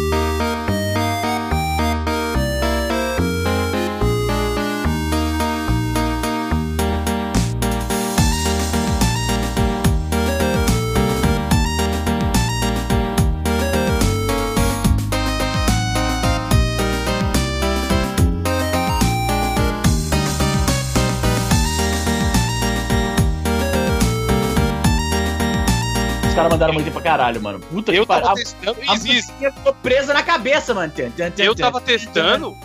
Caras 26.42 26.52
mandaram 26.54 26.74
muito 26.74 26.92
pra 26.92 27.02
caralho, 27.02 27.42
mano. 27.42 27.60
Puta 27.60 27.92
Eu 27.94 28.02
que 28.04 28.08
pariu. 28.08 28.24
tava 28.24 28.34
A, 28.40 28.44
testando. 28.44 28.78
a 28.88 28.94
Existe. 28.94 29.16
musiquinha 29.32 29.52
ficou 29.52 29.74
presa 29.76 30.14
na 30.14 30.24
cabeça, 30.24 30.74
mano. 30.74 30.92
Eu 31.38 31.56
tava 31.56 31.80
testando 31.82 32.58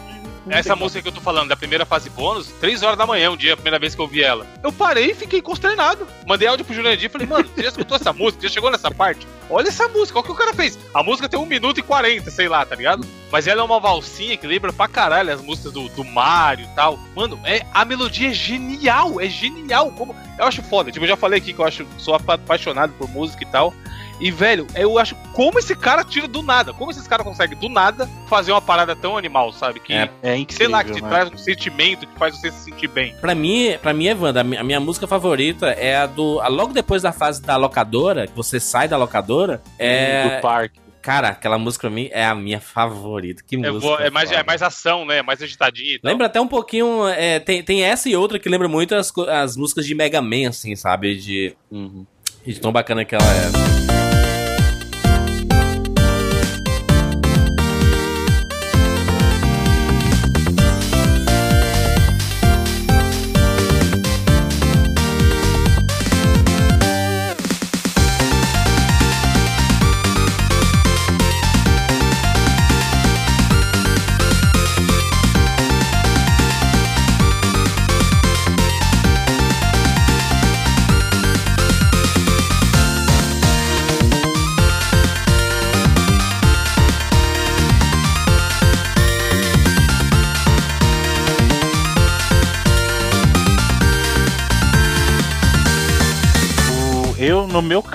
essa 0.48 0.76
música 0.76 1.02
que 1.02 1.08
eu 1.08 1.12
tô 1.12 1.20
falando, 1.20 1.48
da 1.48 1.56
primeira 1.56 1.84
fase 1.84 2.08
bônus, 2.10 2.46
3 2.60 2.82
horas 2.82 2.96
da 2.98 3.06
manhã, 3.06 3.30
um 3.30 3.36
dia, 3.36 3.52
a 3.54 3.56
primeira 3.56 3.78
vez 3.78 3.94
que 3.94 4.00
eu 4.00 4.04
ouvi 4.04 4.22
ela. 4.22 4.46
Eu 4.62 4.72
parei 4.72 5.10
e 5.10 5.14
fiquei 5.14 5.42
consternado. 5.42 6.06
Mandei 6.26 6.46
áudio 6.48 6.64
pro 6.64 6.74
Jurandir 6.74 7.06
e 7.06 7.08
falei, 7.08 7.26
mano, 7.26 7.48
você 7.54 7.62
já 7.62 7.68
escutou 7.68 7.96
essa 7.96 8.12
música? 8.14 8.42
Já 8.46 8.54
chegou 8.54 8.70
nessa 8.70 8.90
parte? 8.90 9.26
Olha 9.50 9.68
essa 9.68 9.86
música, 9.88 10.18
olha 10.18 10.22
o 10.24 10.26
que 10.26 10.32
o 10.32 10.36
cara 10.36 10.52
fez. 10.54 10.78
A 10.94 11.02
música 11.02 11.28
tem 11.28 11.38
1 11.38 11.46
minuto 11.46 11.78
e 11.78 11.82
40, 11.82 12.30
sei 12.30 12.48
lá, 12.48 12.64
tá 12.64 12.74
ligado? 12.74 13.06
Mas 13.30 13.46
ela 13.46 13.60
é 13.60 13.64
uma 13.64 13.80
valsinha 13.80 14.36
que 14.36 14.46
lembra 14.46 14.72
pra 14.72 14.88
caralho 14.88 15.32
as 15.32 15.40
músicas 15.40 15.72
do, 15.72 15.88
do 15.88 16.04
Mario 16.04 16.64
e 16.66 16.74
tal. 16.74 16.98
Mano, 17.14 17.38
é, 17.44 17.64
a 17.72 17.84
melodia 17.84 18.30
é 18.30 18.32
genial, 18.32 19.20
é 19.20 19.28
genial. 19.28 19.90
Como, 19.92 20.14
eu 20.38 20.44
acho 20.44 20.62
foda. 20.62 20.90
Tipo, 20.90 21.04
eu 21.04 21.08
já 21.10 21.16
falei 21.16 21.38
aqui 21.38 21.52
que 21.52 21.60
eu 21.60 21.64
acho, 21.66 21.86
sou 21.98 22.14
apa- 22.14 22.34
apaixonado 22.34 22.92
por 22.94 23.08
música 23.08 23.42
e 23.42 23.46
tal. 23.46 23.72
E, 24.20 24.30
velho, 24.30 24.66
eu 24.74 24.98
acho 24.98 25.14
como 25.34 25.58
esse 25.58 25.74
cara 25.76 26.02
tira 26.02 26.26
do 26.26 26.42
nada. 26.42 26.72
Como 26.72 26.90
esses 26.90 27.06
caras 27.06 27.26
conseguem 27.26 27.56
do 27.58 27.68
nada 27.68 28.08
fazer 28.28 28.52
uma 28.52 28.62
parada 28.62 28.96
tão 28.96 29.16
animal, 29.16 29.52
sabe? 29.52 29.78
Que, 29.80 29.92
É. 29.92 30.10
É 30.22 30.32
sei 30.32 30.36
incrível, 30.40 30.70
lá, 30.70 30.82
que 30.84 30.92
te 30.92 31.02
né? 31.02 31.08
traz 31.08 31.30
um 31.30 31.36
sentimento 31.36 32.06
que 32.06 32.18
faz 32.18 32.34
você 32.36 32.50
se 32.50 32.64
sentir 32.64 32.88
bem. 32.88 33.14
Pra 33.20 33.34
mim, 33.34 33.76
pra 33.82 33.92
mim, 33.92 34.06
Evandro, 34.06 34.40
a 34.40 34.44
mi- 34.44 34.56
a 34.56 34.64
minha 34.64 34.80
música 34.80 35.06
favorita 35.06 35.66
é 35.68 35.96
a 35.96 36.06
do. 36.06 36.40
a- 36.40 36.48
logo 36.48 36.72
depois 36.72 37.02
da 37.02 37.12
fase 37.12 37.42
da 37.42 37.56
locadora, 37.56 38.26
que 38.26 38.34
você 38.34 38.58
sai 38.58 38.88
da 38.88 38.96
locadora, 38.96 39.60
é. 39.78 40.36
Do 40.36 40.40
parque. 40.42 40.80
Cara, 41.02 41.28
aquela 41.28 41.56
música 41.56 41.82
pra 41.82 41.90
mim 41.90 42.08
é 42.10 42.24
a 42.24 42.34
minha 42.34 42.58
favorita. 42.60 43.40
Que 43.46 43.54
É, 43.54 43.70
música. 43.70 44.02
é 44.02 44.10
mais, 44.10 44.32
é 44.32 44.42
mais 44.42 44.60
ação, 44.60 45.04
né? 45.04 45.22
Mais 45.22 45.40
agitadinho 45.40 45.94
e 45.94 45.98
tal. 46.00 46.10
Lembra 46.10 46.26
até 46.26 46.40
um 46.40 46.48
pouquinho. 46.48 47.06
é, 47.06 47.38
tem, 47.38 47.62
tem 47.62 47.84
essa 47.84 48.08
e 48.08 48.16
outra 48.16 48.38
que 48.40 48.48
lembra 48.48 48.66
muito 48.66 48.92
as, 48.94 49.12
as 49.28 49.56
músicas 49.56 49.86
de 49.86 49.94
Mega 49.94 50.20
Man, 50.20 50.48
assim, 50.48 50.74
sabe? 50.74 51.14
De, 51.14 51.54
Uhum. 51.70 52.04
de 52.44 52.58
tão 52.58 52.72
bacana 52.72 53.04
que 53.04 53.14
ela 53.14 53.22
é. 53.24 54.05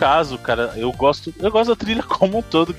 Caso, 0.02 0.36
cara, 0.40 0.74
eu 0.76 0.92
gosto, 0.92 1.32
eu 1.38 1.52
gosto 1.52 1.70
da 1.70 1.76
trilha 1.76 2.02
como 2.18 2.40
um 2.40 2.42
todo, 2.42 2.76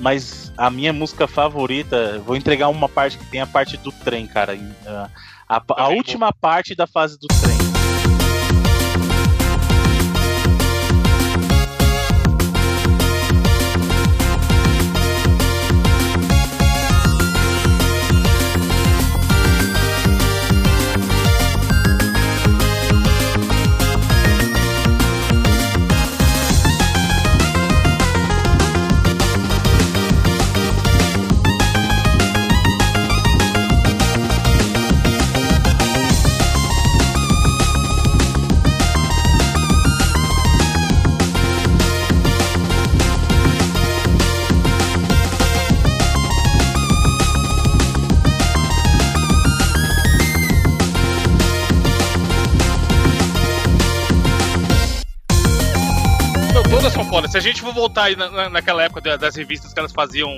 mas 0.00 0.52
a 0.58 0.68
minha 0.70 0.92
música 0.92 1.28
favorita, 1.28 2.18
vou 2.26 2.34
entregar 2.36 2.68
uma 2.68 2.88
parte 2.88 3.16
que 3.16 3.24
tem 3.26 3.40
a 3.40 3.46
parte 3.46 3.76
do 3.76 3.92
trem, 3.92 4.26
cara. 4.26 4.56
em- 4.56 4.74
A, 4.84 5.08
a- 5.48 5.62
a 5.68 5.88
última 5.88 6.32
parte 6.32 6.74
da 6.74 6.84
fase 6.86 7.16
do 7.16 7.28
trem. 7.28 7.63
São 56.94 57.04
foda. 57.08 57.28
Se 57.28 57.36
a 57.36 57.40
gente 57.40 57.60
for 57.60 57.72
voltar 57.74 58.04
aí 58.04 58.16
na- 58.16 58.30
na- 58.30 58.50
naquela 58.50 58.82
época 58.82 59.00
da- 59.00 59.16
das 59.16 59.34
revistas 59.36 59.72
que 59.72 59.78
elas 59.78 59.92
faziam 59.92 60.30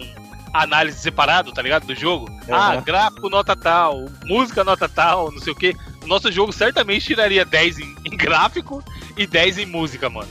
análise 0.52 0.98
separado, 0.98 1.52
tá 1.52 1.60
ligado? 1.62 1.86
Do 1.86 1.94
jogo. 1.94 2.26
Ah, 2.50 2.76
gráfico 2.80 3.28
nota 3.28 3.54
tal, 3.54 4.06
música 4.24 4.64
nota 4.64 4.88
tal, 4.88 5.30
não 5.30 5.40
sei 5.40 5.52
o 5.52 5.56
que. 5.56 5.76
O 6.02 6.06
nosso 6.06 6.30
jogo 6.32 6.52
certamente 6.52 7.04
tiraria 7.06 7.44
10 7.44 7.78
em, 7.78 7.94
em 8.04 8.16
gráfico 8.16 8.82
e 9.16 9.26
10 9.26 9.58
em 9.58 9.66
música, 9.66 10.08
mano. 10.08 10.28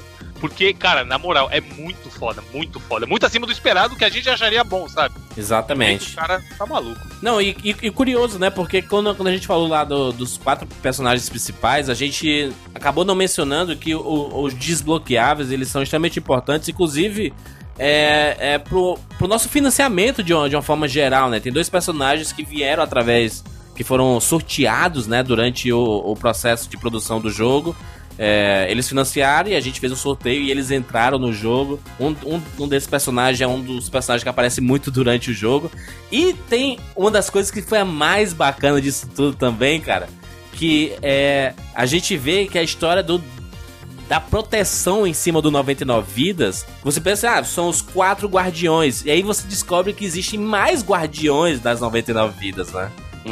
Porque, 0.47 0.73
cara, 0.73 1.03
na 1.03 1.17
moral, 1.17 1.47
é 1.51 1.59
muito 1.59 2.09
foda, 2.09 2.43
muito 2.53 2.79
foda. 2.79 3.05
Muito 3.05 3.25
acima 3.25 3.45
do 3.47 3.51
esperado 3.51 3.95
que 3.95 4.05
a 4.05 4.09
gente 4.09 4.29
acharia 4.29 4.63
bom, 4.63 4.87
sabe? 4.87 5.15
Exatamente. 5.35 6.11
O 6.13 6.15
cara 6.15 6.41
tá 6.57 6.65
maluco. 6.65 6.99
Não, 7.21 7.41
e, 7.41 7.55
e- 7.63 7.75
e 7.83 7.89
curioso, 7.91 8.37
né? 8.37 8.49
Porque 8.49 8.81
quando, 8.81 9.13
quando 9.15 9.27
a 9.29 9.31
gente 9.31 9.47
falou 9.47 9.67
lá 9.67 9.83
do- 9.83 10.11
dos 10.11 10.37
quatro 10.37 10.67
personagens 10.81 11.27
principais, 11.29 11.89
a 11.89 11.93
gente 11.93 12.51
acabou 12.73 13.03
não 13.03 13.15
mencionando 13.15 13.75
que 13.75 13.95
o- 13.95 14.41
os 14.43 14.53
desbloqueáveis 14.53 15.51
eles 15.51 15.67
são 15.69 15.81
extremamente 15.81 16.19
importantes, 16.19 16.69
inclusive 16.69 17.33
é, 17.77 18.53
é 18.53 18.57
pro, 18.57 18.97
pro 19.17 19.27
nosso 19.27 19.49
financiamento 19.49 20.23
de 20.23 20.33
uma, 20.33 20.49
de 20.49 20.55
uma 20.55 20.61
forma 20.61 20.87
geral, 20.87 21.29
né? 21.29 21.39
Tem 21.39 21.51
dois 21.51 21.69
personagens 21.69 22.31
que 22.31 22.43
vieram 22.43 22.83
através. 22.83 23.43
que 23.75 23.83
foram 23.83 24.17
sorteados, 24.21 25.05
né? 25.05 25.21
Durante 25.21 25.69
o, 25.73 25.81
o 25.83 26.15
processo 26.15 26.69
de 26.69 26.77
produção 26.77 27.19
do 27.19 27.29
jogo. 27.29 27.75
É, 28.17 28.67
eles 28.69 28.87
financiaram 28.87 29.49
e 29.49 29.55
a 29.55 29.59
gente 29.59 29.79
fez 29.79 29.91
um 29.91 29.95
sorteio 29.95 30.41
e 30.41 30.51
eles 30.51 30.71
entraram 30.71 31.19
no 31.19 31.33
jogo. 31.33 31.79
Um, 31.99 32.15
um, 32.25 32.41
um 32.59 32.67
desses 32.67 32.87
personagens 32.87 33.41
é 33.41 33.47
um 33.47 33.61
dos 33.61 33.89
personagens 33.89 34.23
que 34.23 34.29
aparece 34.29 34.61
muito 34.61 34.89
durante 34.89 35.31
o 35.31 35.33
jogo. 35.33 35.69
E 36.11 36.33
tem 36.49 36.79
uma 36.95 37.11
das 37.11 37.29
coisas 37.29 37.51
que 37.51 37.61
foi 37.61 37.79
a 37.79 37.85
mais 37.85 38.33
bacana 38.33 38.81
disso 38.81 39.07
tudo 39.13 39.35
também, 39.35 39.81
cara. 39.81 40.07
Que 40.53 40.95
é. 41.01 41.53
A 41.73 41.85
gente 41.85 42.15
vê 42.15 42.47
que 42.47 42.57
a 42.57 42.63
história 42.63 43.03
do, 43.03 43.21
da 44.07 44.21
proteção 44.21 45.05
em 45.05 45.13
cima 45.13 45.41
do 45.41 45.51
99 45.51 46.07
vidas, 46.09 46.65
você 46.81 47.01
pensa, 47.01 47.31
ah, 47.31 47.43
são 47.43 47.67
os 47.67 47.81
quatro 47.81 48.29
guardiões. 48.29 49.03
E 49.03 49.11
aí 49.11 49.21
você 49.21 49.45
descobre 49.47 49.91
que 49.91 50.05
existem 50.05 50.39
mais 50.39 50.81
guardiões 50.81 51.59
das 51.59 51.81
99 51.81 52.39
vidas, 52.39 52.71
né? 52.71 52.89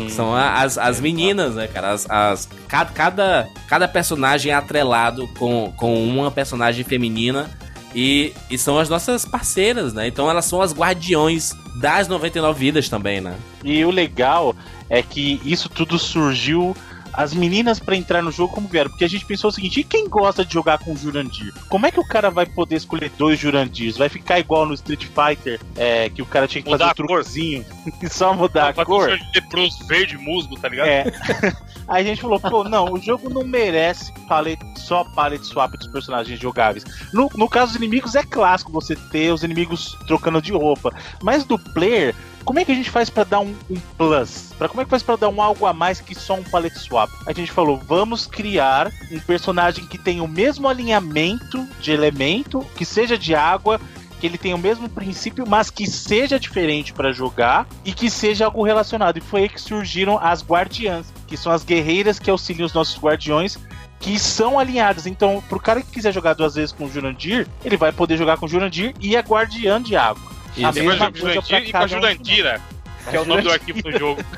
São 0.10 0.36
a- 0.36 0.61
as, 0.61 0.78
as 0.78 0.99
meninas, 0.99 1.56
né, 1.56 1.68
cara? 1.68 1.91
As, 1.91 2.10
as- 2.10 2.49
ca- 2.68 2.86
cada, 2.86 3.48
cada 3.68 3.88
personagem 3.88 4.52
é 4.52 4.56
atrelado 4.56 5.28
com, 5.40 5.72
com 5.78 6.03
uma 6.03 6.32
personagem 6.32 6.84
feminina. 6.84 7.49
E, 7.95 8.34
e 8.49 8.57
são 8.57 8.80
as 8.80 8.90
nossas 8.90 9.24
parceiras, 9.24 9.94
né? 9.94 10.07
Então 10.07 10.28
elas 10.28 10.45
são 10.45 10.61
as 10.64 10.74
guardiões 10.74 11.53
das 11.80 12.07
99 12.07 12.57
vidas 12.60 12.90
também, 12.90 13.22
né? 13.22 13.36
E 13.64 13.86
o 13.86 13.91
legal 13.91 14.56
é 14.90 15.03
que 15.03 15.40
isso 15.45 15.70
tudo 15.70 15.99
surgiu. 15.99 16.76
As 17.14 17.34
meninas 17.34 17.80
pra 17.80 17.95
entrar 17.95 18.23
no 18.23 18.31
jogo 18.31 18.53
como 18.56 18.68
vieram, 18.68 18.90
porque 18.90 19.06
a 19.06 19.10
gente 19.10 19.26
pensou 19.26 19.49
o 19.49 19.53
seguinte: 19.53 19.80
e 19.80 19.84
quem 19.84 20.07
gosta 20.10 20.44
de 20.44 20.53
jogar 20.53 20.80
com 20.80 20.95
Jurandir? 20.95 21.53
Como 21.69 21.85
é 21.85 21.91
que 21.91 21.99
o 21.99 22.07
cara 22.07 22.30
vai 22.31 22.45
poder 22.45 22.76
escolher 22.76 23.11
dois 23.18 23.40
Jurandirs? 23.40 23.98
Vai 23.98 24.10
ficar 24.10 24.40
igual 24.40 24.65
no 24.65 24.73
Street 24.73 25.06
Fighter, 25.06 25.60
é, 25.76 26.10
que 26.10 26.22
o 26.22 26.26
cara 26.26 26.48
tinha 26.48 26.61
que 26.64 26.69
Mudar 26.69 26.90
fazer 26.90 27.02
o 27.02 27.06
a 27.06 27.07
cor. 27.07 27.18
truquezinho 27.23 27.65
e 28.02 28.10
só 28.10 28.34
mudar 28.34 28.69
a 28.69 28.72
Vai 28.72 28.85
cor? 28.85 29.19
leproso 29.35 29.85
verde 29.88 30.18
musgo, 30.18 30.60
tá 30.60 30.68
ligado? 30.69 30.88
É. 30.88 31.03
Aí 31.88 32.03
a 32.03 32.07
gente 32.07 32.22
falou, 32.22 32.40
pô, 32.40 32.64
não, 32.64 32.94
o 32.94 32.98
jogo 32.99 33.30
não 33.30 33.44
merece 33.44 34.11
palette, 34.27 34.64
só 34.80 35.03
palette 35.03 35.45
swap 35.45 35.73
dos 35.77 35.88
personagens 35.88 36.40
jogáveis. 36.40 36.84
No, 37.14 37.30
no 37.35 37.48
caso 37.49 37.73
dos 37.73 37.76
inimigos, 37.76 38.15
é 38.15 38.23
clássico 38.23 38.72
você 38.72 38.95
ter 38.95 39.31
os 39.34 39.44
inimigos 39.44 39.98
trocando 40.07 40.41
de 40.41 40.53
roupa. 40.53 40.94
Mas 41.22 41.44
do 41.44 41.60
player, 41.60 42.15
como 42.44 42.60
é 42.60 42.65
que 42.65 42.72
a 42.72 42.76
gente 42.76 42.90
faz 42.90 43.10
pra 43.10 43.24
dar 43.24 43.40
um, 43.40 43.56
um 43.70 43.80
plus? 43.98 44.53
Pra, 44.57 44.68
como 44.68 44.82
é 44.82 44.84
que 44.84 44.90
faz 44.90 45.03
pra 45.03 45.15
dar 45.15 45.30
um 45.30 45.41
algo 45.41 45.65
a 45.65 45.74
mais 45.74 45.99
que 46.02 46.15
só 46.15 46.36
um 46.36 46.44
palette 46.44 46.80
swap? 46.80 47.10
A 47.26 47.34
gente 47.34 47.52
falou, 47.52 47.78
vamos 47.78 48.28
criar 48.28 48.91
um 49.11 49.20
personagem 49.20 49.86
que 49.86 49.98
tenha 49.98 50.24
o 50.24 50.28
mesmo 50.28 50.68
alinhamento 50.68 51.65
de 51.80 51.91
elemento, 51.91 52.65
que 52.76 52.86
seja 52.86 53.18
de 53.18 53.34
água, 53.34 53.80
que 54.20 54.28
ele 54.28 54.38
tenha 54.38 54.56
o 54.56 54.60
mesmo 54.60 54.88
princípio, 54.88 55.45
mas 55.45 55.70
que 55.70 55.86
seja 55.86 56.40
diferente 56.40 56.94
pra 56.94 57.11
jogar 57.11 57.68
e 57.84 57.91
que 57.91 58.10
seja 58.10 58.45
algo 58.45 58.64
relacionado. 58.64 59.18
E 59.18 59.22
foi 59.22 59.41
aí 59.41 59.49
que 59.49 59.60
surgiram 59.60 60.18
as 60.18 60.41
guardiãs, 60.41 61.14
que 61.28 61.36
são 61.36 61.52
as 61.52 61.64
guerreiras 61.64 62.20
que 62.20 62.30
auxiliam 62.30 62.65
os 62.65 62.74
nossos 62.74 62.98
guardiões. 62.98 63.57
Que 63.99 64.20
são 64.20 64.60
alinhadas. 64.60 65.07
Então, 65.07 65.41
pro 65.48 65.60
cara 65.60 65.82
que 65.82 65.91
quiser 65.91 66.14
jogar 66.14 66.34
duas 66.34 66.56
vezes 66.56 66.74
com 66.74 66.86
o 66.86 66.90
Jurandir, 66.90 67.48
ele 67.64 67.78
vai 67.78 67.90
poder 67.94 68.18
jogar 68.18 68.36
com 68.36 68.45
o 68.45 68.49
Jurandir 68.49 68.94
e 68.99 69.15
a 69.15 69.22
guardiã 69.22 69.82
de 69.82 69.95
água. 69.95 70.33
A 70.62 70.72
mesma 70.72 70.94
jogar 70.94 71.12
com 71.12 71.20
coisa 71.20 71.42
pra 71.42 71.42
Jurandir 71.42 71.68
e 71.68 71.72
com 71.72 71.78
a 71.78 71.82
cada 71.82 71.86
um. 71.86 72.02
Jurandira, 72.02 72.62
que 73.10 73.16
é 73.16 73.22
o 73.22 73.26
nome 73.26 73.42
do 73.42 73.52
arquivo 73.52 73.82
do 73.82 73.92
jogo. 73.98 74.22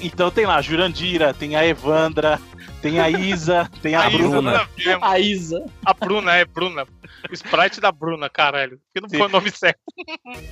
Então 0.00 0.30
tem 0.30 0.46
lá 0.46 0.56
a 0.56 0.62
Jurandira, 0.62 1.34
tem 1.34 1.56
a 1.56 1.66
Evandra, 1.66 2.40
tem 2.80 3.00
a 3.00 3.10
Isa, 3.10 3.70
tem 3.82 3.94
a, 3.94 4.02
A 4.02 4.08
Isa, 4.08 4.18
Bruna. 4.18 4.42
nada 4.42 4.62
a 4.62 4.82
ver, 4.82 4.98
A 5.00 5.18
Isa. 5.18 5.64
A 5.84 5.94
Bruna, 5.94 6.34
é 6.34 6.44
Bruna. 6.44 6.86
O 7.30 7.34
sprite 7.34 7.80
da 7.80 7.90
Bruna, 7.90 8.28
caralho. 8.28 8.78
Que 8.94 9.00
não 9.00 9.08
Sim. 9.08 9.18
foi 9.18 9.26
o 9.26 9.30
nome 9.30 9.50
certo. 9.50 9.80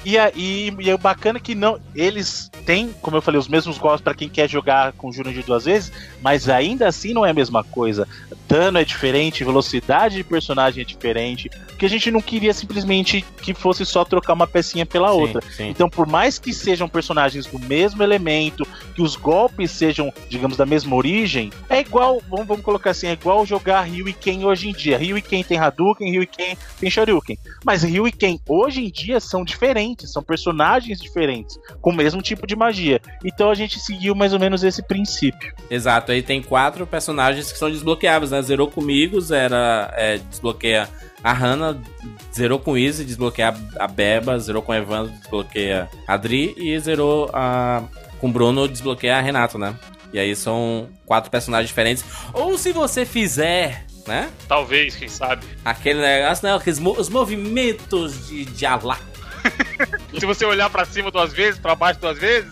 E, 0.04 0.18
a, 0.18 0.32
e, 0.34 0.74
e 0.80 0.90
é 0.90 0.94
o 0.94 0.98
bacana 0.98 1.38
que 1.38 1.54
não. 1.54 1.80
Eles 1.94 2.50
têm, 2.64 2.92
como 3.00 3.16
eu 3.16 3.22
falei, 3.22 3.38
os 3.38 3.48
mesmos 3.48 3.78
gostos 3.78 4.00
pra 4.00 4.14
quem 4.14 4.28
quer 4.28 4.48
jogar 4.48 4.92
com 4.92 5.12
Jurandir 5.12 5.44
duas 5.44 5.64
vezes, 5.64 5.92
mas 6.20 6.48
ainda 6.48 6.88
assim 6.88 7.12
não 7.12 7.24
é 7.24 7.30
a 7.30 7.34
mesma 7.34 7.62
coisa. 7.62 8.08
Dano 8.48 8.78
é 8.78 8.84
diferente, 8.84 9.44
velocidade 9.44 10.16
de 10.16 10.24
personagem 10.24 10.82
é 10.82 10.84
diferente. 10.84 11.48
Porque 11.66 11.86
a 11.86 11.90
gente 11.90 12.10
não 12.10 12.22
queria 12.22 12.54
simplesmente 12.54 13.24
que 13.42 13.52
fosse 13.52 13.84
só 13.84 14.04
trocar 14.04 14.32
uma 14.32 14.46
pecinha 14.46 14.86
pela 14.86 15.12
outra. 15.12 15.42
Sim. 15.50 15.68
Então, 15.68 15.88
por 15.90 16.06
mais 16.06 16.38
que 16.38 16.52
sejam 16.52 16.88
personagens 16.88 17.46
do 17.46 17.58
mesmo 17.58 18.02
elemento, 18.02 18.66
que 18.96 19.02
os 19.02 19.14
golpes 19.14 19.70
sejam, 19.72 20.10
digamos, 20.26 20.56
da 20.56 20.64
mesma 20.64 20.96
origem, 20.96 21.52
é 21.68 21.80
igual, 21.80 22.22
vamos, 22.30 22.46
vamos 22.46 22.64
colocar 22.64 22.90
assim, 22.90 23.08
é 23.08 23.12
igual 23.12 23.44
jogar 23.44 23.82
Ryu 23.82 24.08
e 24.08 24.12
Ken 24.14 24.42
hoje 24.42 24.70
em 24.70 24.72
dia. 24.72 24.96
Ryu 24.96 25.18
e 25.18 25.22
Ken 25.22 25.42
tem 25.42 25.58
Hadouken, 25.58 26.10
Ryu 26.10 26.22
e 26.22 26.26
Ken 26.26 26.56
tem 26.80 26.90
Shoryuken. 26.90 27.36
Mas 27.62 27.82
Ryu 27.82 28.08
e 28.08 28.12
Ken 28.12 28.40
hoje 28.48 28.82
em 28.82 28.90
dia 28.90 29.20
são 29.20 29.44
diferentes, 29.44 30.10
são 30.10 30.22
personagens 30.22 30.98
diferentes, 30.98 31.58
com 31.82 31.90
o 31.90 31.94
mesmo 31.94 32.22
tipo 32.22 32.46
de 32.46 32.56
magia. 32.56 32.98
Então 33.22 33.50
a 33.50 33.54
gente 33.54 33.78
seguiu 33.78 34.14
mais 34.14 34.32
ou 34.32 34.40
menos 34.40 34.64
esse 34.64 34.82
princípio. 34.82 35.52
Exato, 35.70 36.10
aí 36.10 36.22
tem 36.22 36.42
quatro 36.42 36.86
personagens 36.86 37.52
que 37.52 37.58
são 37.58 37.70
desbloqueáveis, 37.70 38.30
né? 38.30 38.40
Zerou 38.40 38.68
comigo, 38.68 39.20
zera, 39.20 39.92
é, 39.94 40.16
desbloqueia 40.16 40.88
a 41.22 41.32
Hannah, 41.32 41.76
zerou 42.32 42.58
com 42.58 42.78
Izzy, 42.78 43.04
desbloqueia 43.04 43.54
a 43.78 43.88
Beba, 43.88 44.38
zerou 44.38 44.62
com 44.62 44.72
Evandro, 44.72 45.12
desbloqueia 45.12 45.88
a 46.06 46.16
Dri 46.16 46.54
e 46.56 46.78
zerou 46.78 47.28
a, 47.32 47.82
com 48.20 48.28
o 48.28 48.32
Bruno, 48.32 48.66
desbloqueia 48.68 49.16
a 49.16 49.20
Renato, 49.20 49.58
né? 49.58 49.74
E 50.12 50.18
aí 50.18 50.34
são 50.36 50.88
quatro 51.04 51.30
personagens 51.30 51.68
diferentes. 51.68 52.04
Ou 52.32 52.56
se 52.56 52.72
você 52.72 53.04
fizer, 53.04 53.84
né? 54.06 54.30
Talvez, 54.48 54.94
quem 54.96 55.08
sabe. 55.08 55.44
Aquele 55.64 56.00
negócio, 56.00 56.46
né? 56.46 56.54
Aqueles 56.54 56.78
mo- 56.78 56.96
os 56.98 57.08
movimentos 57.08 58.26
de, 58.28 58.44
de 58.44 58.64
Alá. 58.66 58.98
Se 60.18 60.24
você 60.26 60.44
olhar 60.44 60.68
pra 60.70 60.84
cima 60.84 61.10
duas 61.10 61.32
vezes, 61.32 61.60
pra 61.60 61.74
baixo 61.74 62.00
duas 62.00 62.18
vezes, 62.18 62.50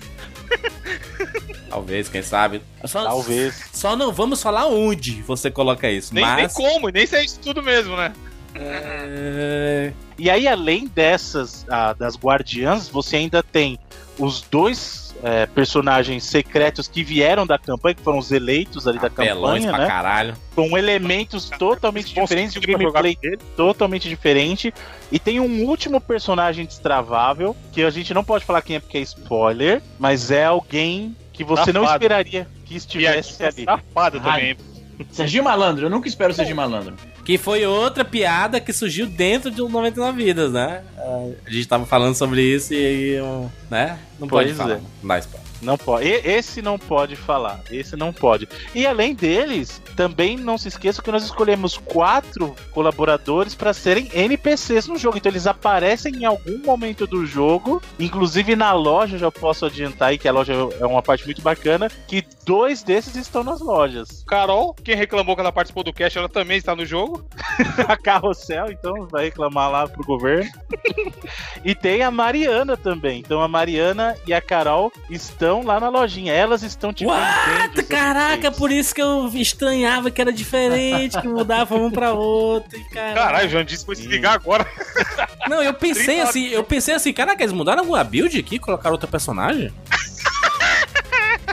Talvez, 1.68 2.08
quem 2.08 2.22
sabe. 2.22 2.62
Só, 2.84 3.02
Talvez. 3.02 3.64
Só 3.72 3.96
não 3.96 4.12
vamos 4.12 4.42
falar 4.42 4.66
onde 4.66 5.22
você 5.22 5.50
coloca 5.50 5.90
isso. 5.90 6.14
nem, 6.14 6.24
nem 6.24 6.44
mas. 6.44 6.52
como, 6.52 6.88
nem 6.88 7.06
se 7.06 7.16
é 7.16 7.24
isso 7.24 7.40
tudo 7.40 7.62
mesmo, 7.62 7.96
né? 7.96 8.12
É, 8.54 9.92
E 10.16 10.30
aí, 10.30 10.46
além 10.46 10.86
dessas, 10.86 11.66
ah, 11.68 11.92
das 11.92 12.16
guardiãs, 12.16 12.88
você 12.88 13.16
ainda 13.16 13.42
tem 13.42 13.78
os 14.18 14.42
dois 14.42 15.03
é, 15.24 15.46
personagens 15.46 16.22
secretos 16.24 16.86
que 16.86 17.02
vieram 17.02 17.46
da 17.46 17.58
campanha, 17.58 17.94
que 17.94 18.02
foram 18.02 18.18
os 18.18 18.30
eleitos 18.30 18.86
ali 18.86 18.98
da 18.98 19.06
Apelões 19.06 19.64
campanha, 19.64 19.68
pra 19.70 19.78
né? 19.78 19.86
caralho. 19.86 20.34
Com 20.54 20.76
elementos 20.76 21.48
totalmente 21.48 22.14
diferentes, 22.14 22.52
de 22.52 22.58
um 22.58 22.78
gameplay 22.78 23.16
totalmente 23.56 24.06
diferente. 24.06 24.72
E 25.10 25.18
tem 25.18 25.40
um 25.40 25.64
último 25.64 25.98
personagem 25.98 26.66
destravável, 26.66 27.56
que 27.72 27.82
a 27.82 27.88
gente 27.88 28.12
não 28.12 28.22
pode 28.22 28.44
falar 28.44 28.60
quem 28.60 28.76
é 28.76 28.80
porque 28.80 28.98
é 28.98 29.00
spoiler, 29.00 29.80
mas 29.98 30.30
é 30.30 30.44
alguém 30.44 31.16
que 31.32 31.42
você 31.42 31.72
não 31.72 31.82
Safado. 31.82 32.04
esperaria 32.04 32.46
que 32.66 32.76
estivesse 32.76 33.38
Piadinha 33.38 33.70
ali. 33.72 33.82
safada 33.82 34.20
também. 34.20 34.56
Serginho 35.10 35.42
Malandro, 35.42 35.86
eu 35.86 35.90
nunca 35.90 36.06
espero 36.06 36.32
o 36.32 36.34
Serginho 36.34 36.56
Malandro. 36.56 36.94
Que 37.24 37.38
foi 37.38 37.64
outra 37.64 38.04
piada 38.04 38.60
que 38.60 38.72
surgiu 38.72 39.06
dentro 39.06 39.50
de 39.50 39.62
um 39.62 39.68
99 39.68 40.24
Vidas, 40.24 40.52
né? 40.52 40.82
A 41.46 41.50
gente 41.50 41.66
tava 41.66 41.86
falando 41.86 42.14
sobre 42.14 42.42
isso 42.42 42.74
e 42.74 42.76
aí, 42.76 43.16
né? 43.70 43.98
Não 44.18 44.28
pode 44.28 44.52
falar. 44.54 44.74
é. 44.74 44.80
Não 45.02 45.08
dá 45.08 45.18
spoiler. 45.18 45.44
Não 45.62 45.78
pode. 45.78 46.06
Esse 46.06 46.60
não 46.60 46.78
pode 46.78 47.16
falar. 47.16 47.62
Esse 47.70 47.96
não 47.96 48.12
pode. 48.12 48.46
E 48.74 48.86
além 48.86 49.14
deles, 49.14 49.80
também 49.96 50.36
não 50.36 50.58
se 50.58 50.68
esqueça 50.68 51.00
que 51.00 51.10
nós 51.10 51.24
escolhemos 51.24 51.78
quatro 51.78 52.54
colaboradores 52.70 53.54
para 53.54 53.72
serem 53.72 54.10
NPCs 54.12 54.86
no 54.86 54.98
jogo. 54.98 55.16
Então 55.16 55.32
eles 55.32 55.46
aparecem 55.46 56.14
em 56.16 56.24
algum 56.26 56.58
momento 56.58 57.06
do 57.06 57.24
jogo. 57.24 57.82
Inclusive 57.98 58.54
na 58.54 58.72
loja, 58.72 59.16
já 59.16 59.30
posso 59.30 59.64
adiantar 59.64 60.10
aí 60.10 60.18
que 60.18 60.28
a 60.28 60.32
loja 60.32 60.52
é 60.78 60.84
uma 60.86 61.02
parte 61.02 61.24
muito 61.24 61.40
bacana. 61.40 61.90
Que 62.06 62.22
dois 62.44 62.82
desses 62.82 63.16
estão 63.16 63.42
nas 63.42 63.60
lojas. 63.60 64.24
Carol, 64.26 64.74
quem 64.74 64.94
reclamou 64.94 65.34
que 65.34 65.40
ela 65.40 65.52
participou 65.52 65.82
do 65.82 65.92
cast, 65.92 66.18
ela 66.18 66.28
também 66.28 66.58
está 66.58 66.76
no 66.76 66.84
jogo. 66.84 67.24
A 67.88 67.96
Carrossel, 67.96 68.70
então, 68.70 69.06
vai 69.10 69.24
reclamar 69.24 69.70
lá 69.70 69.88
pro 69.88 70.04
governo. 70.04 70.50
e 71.64 71.74
tem 71.74 72.02
a 72.02 72.10
Mariana 72.10 72.76
também. 72.76 73.20
Então 73.20 73.40
a 73.40 73.48
Mariana 73.48 74.16
e 74.26 74.34
a 74.34 74.40
Carol 74.40 74.92
estão 75.10 75.62
lá 75.62 75.78
na 75.80 75.88
lojinha. 75.88 76.32
Elas 76.32 76.62
estão 76.62 76.92
te 76.92 77.04
What? 77.04 77.82
Caraca, 77.84 78.50
por 78.50 78.70
isso 78.70 78.94
que 78.94 79.02
eu 79.02 79.30
estranhava 79.34 80.10
que 80.10 80.20
era 80.20 80.32
diferente, 80.32 81.20
que 81.20 81.28
mudava 81.28 81.74
um 81.76 81.90
pra 81.90 82.12
outro. 82.12 82.78
e 82.78 82.84
Caralho. 82.90 83.14
Caralho, 83.14 83.46
o 83.46 83.50
João 83.50 83.64
disse 83.64 83.84
foi 83.84 83.96
se 83.96 84.06
ligar 84.06 84.34
agora. 84.34 84.66
Não, 85.48 85.62
eu 85.62 85.74
pensei 85.74 86.16
30 86.16 86.22
assim, 86.22 86.46
eu 86.48 86.64
pensei 86.64 86.94
assim, 86.94 87.12
caraca, 87.12 87.42
eles 87.42 87.52
mudaram 87.52 87.80
alguma 87.80 88.02
build 88.02 88.38
aqui, 88.38 88.58
colocaram 88.58 88.92
outro 88.94 89.08
personagem? 89.08 89.72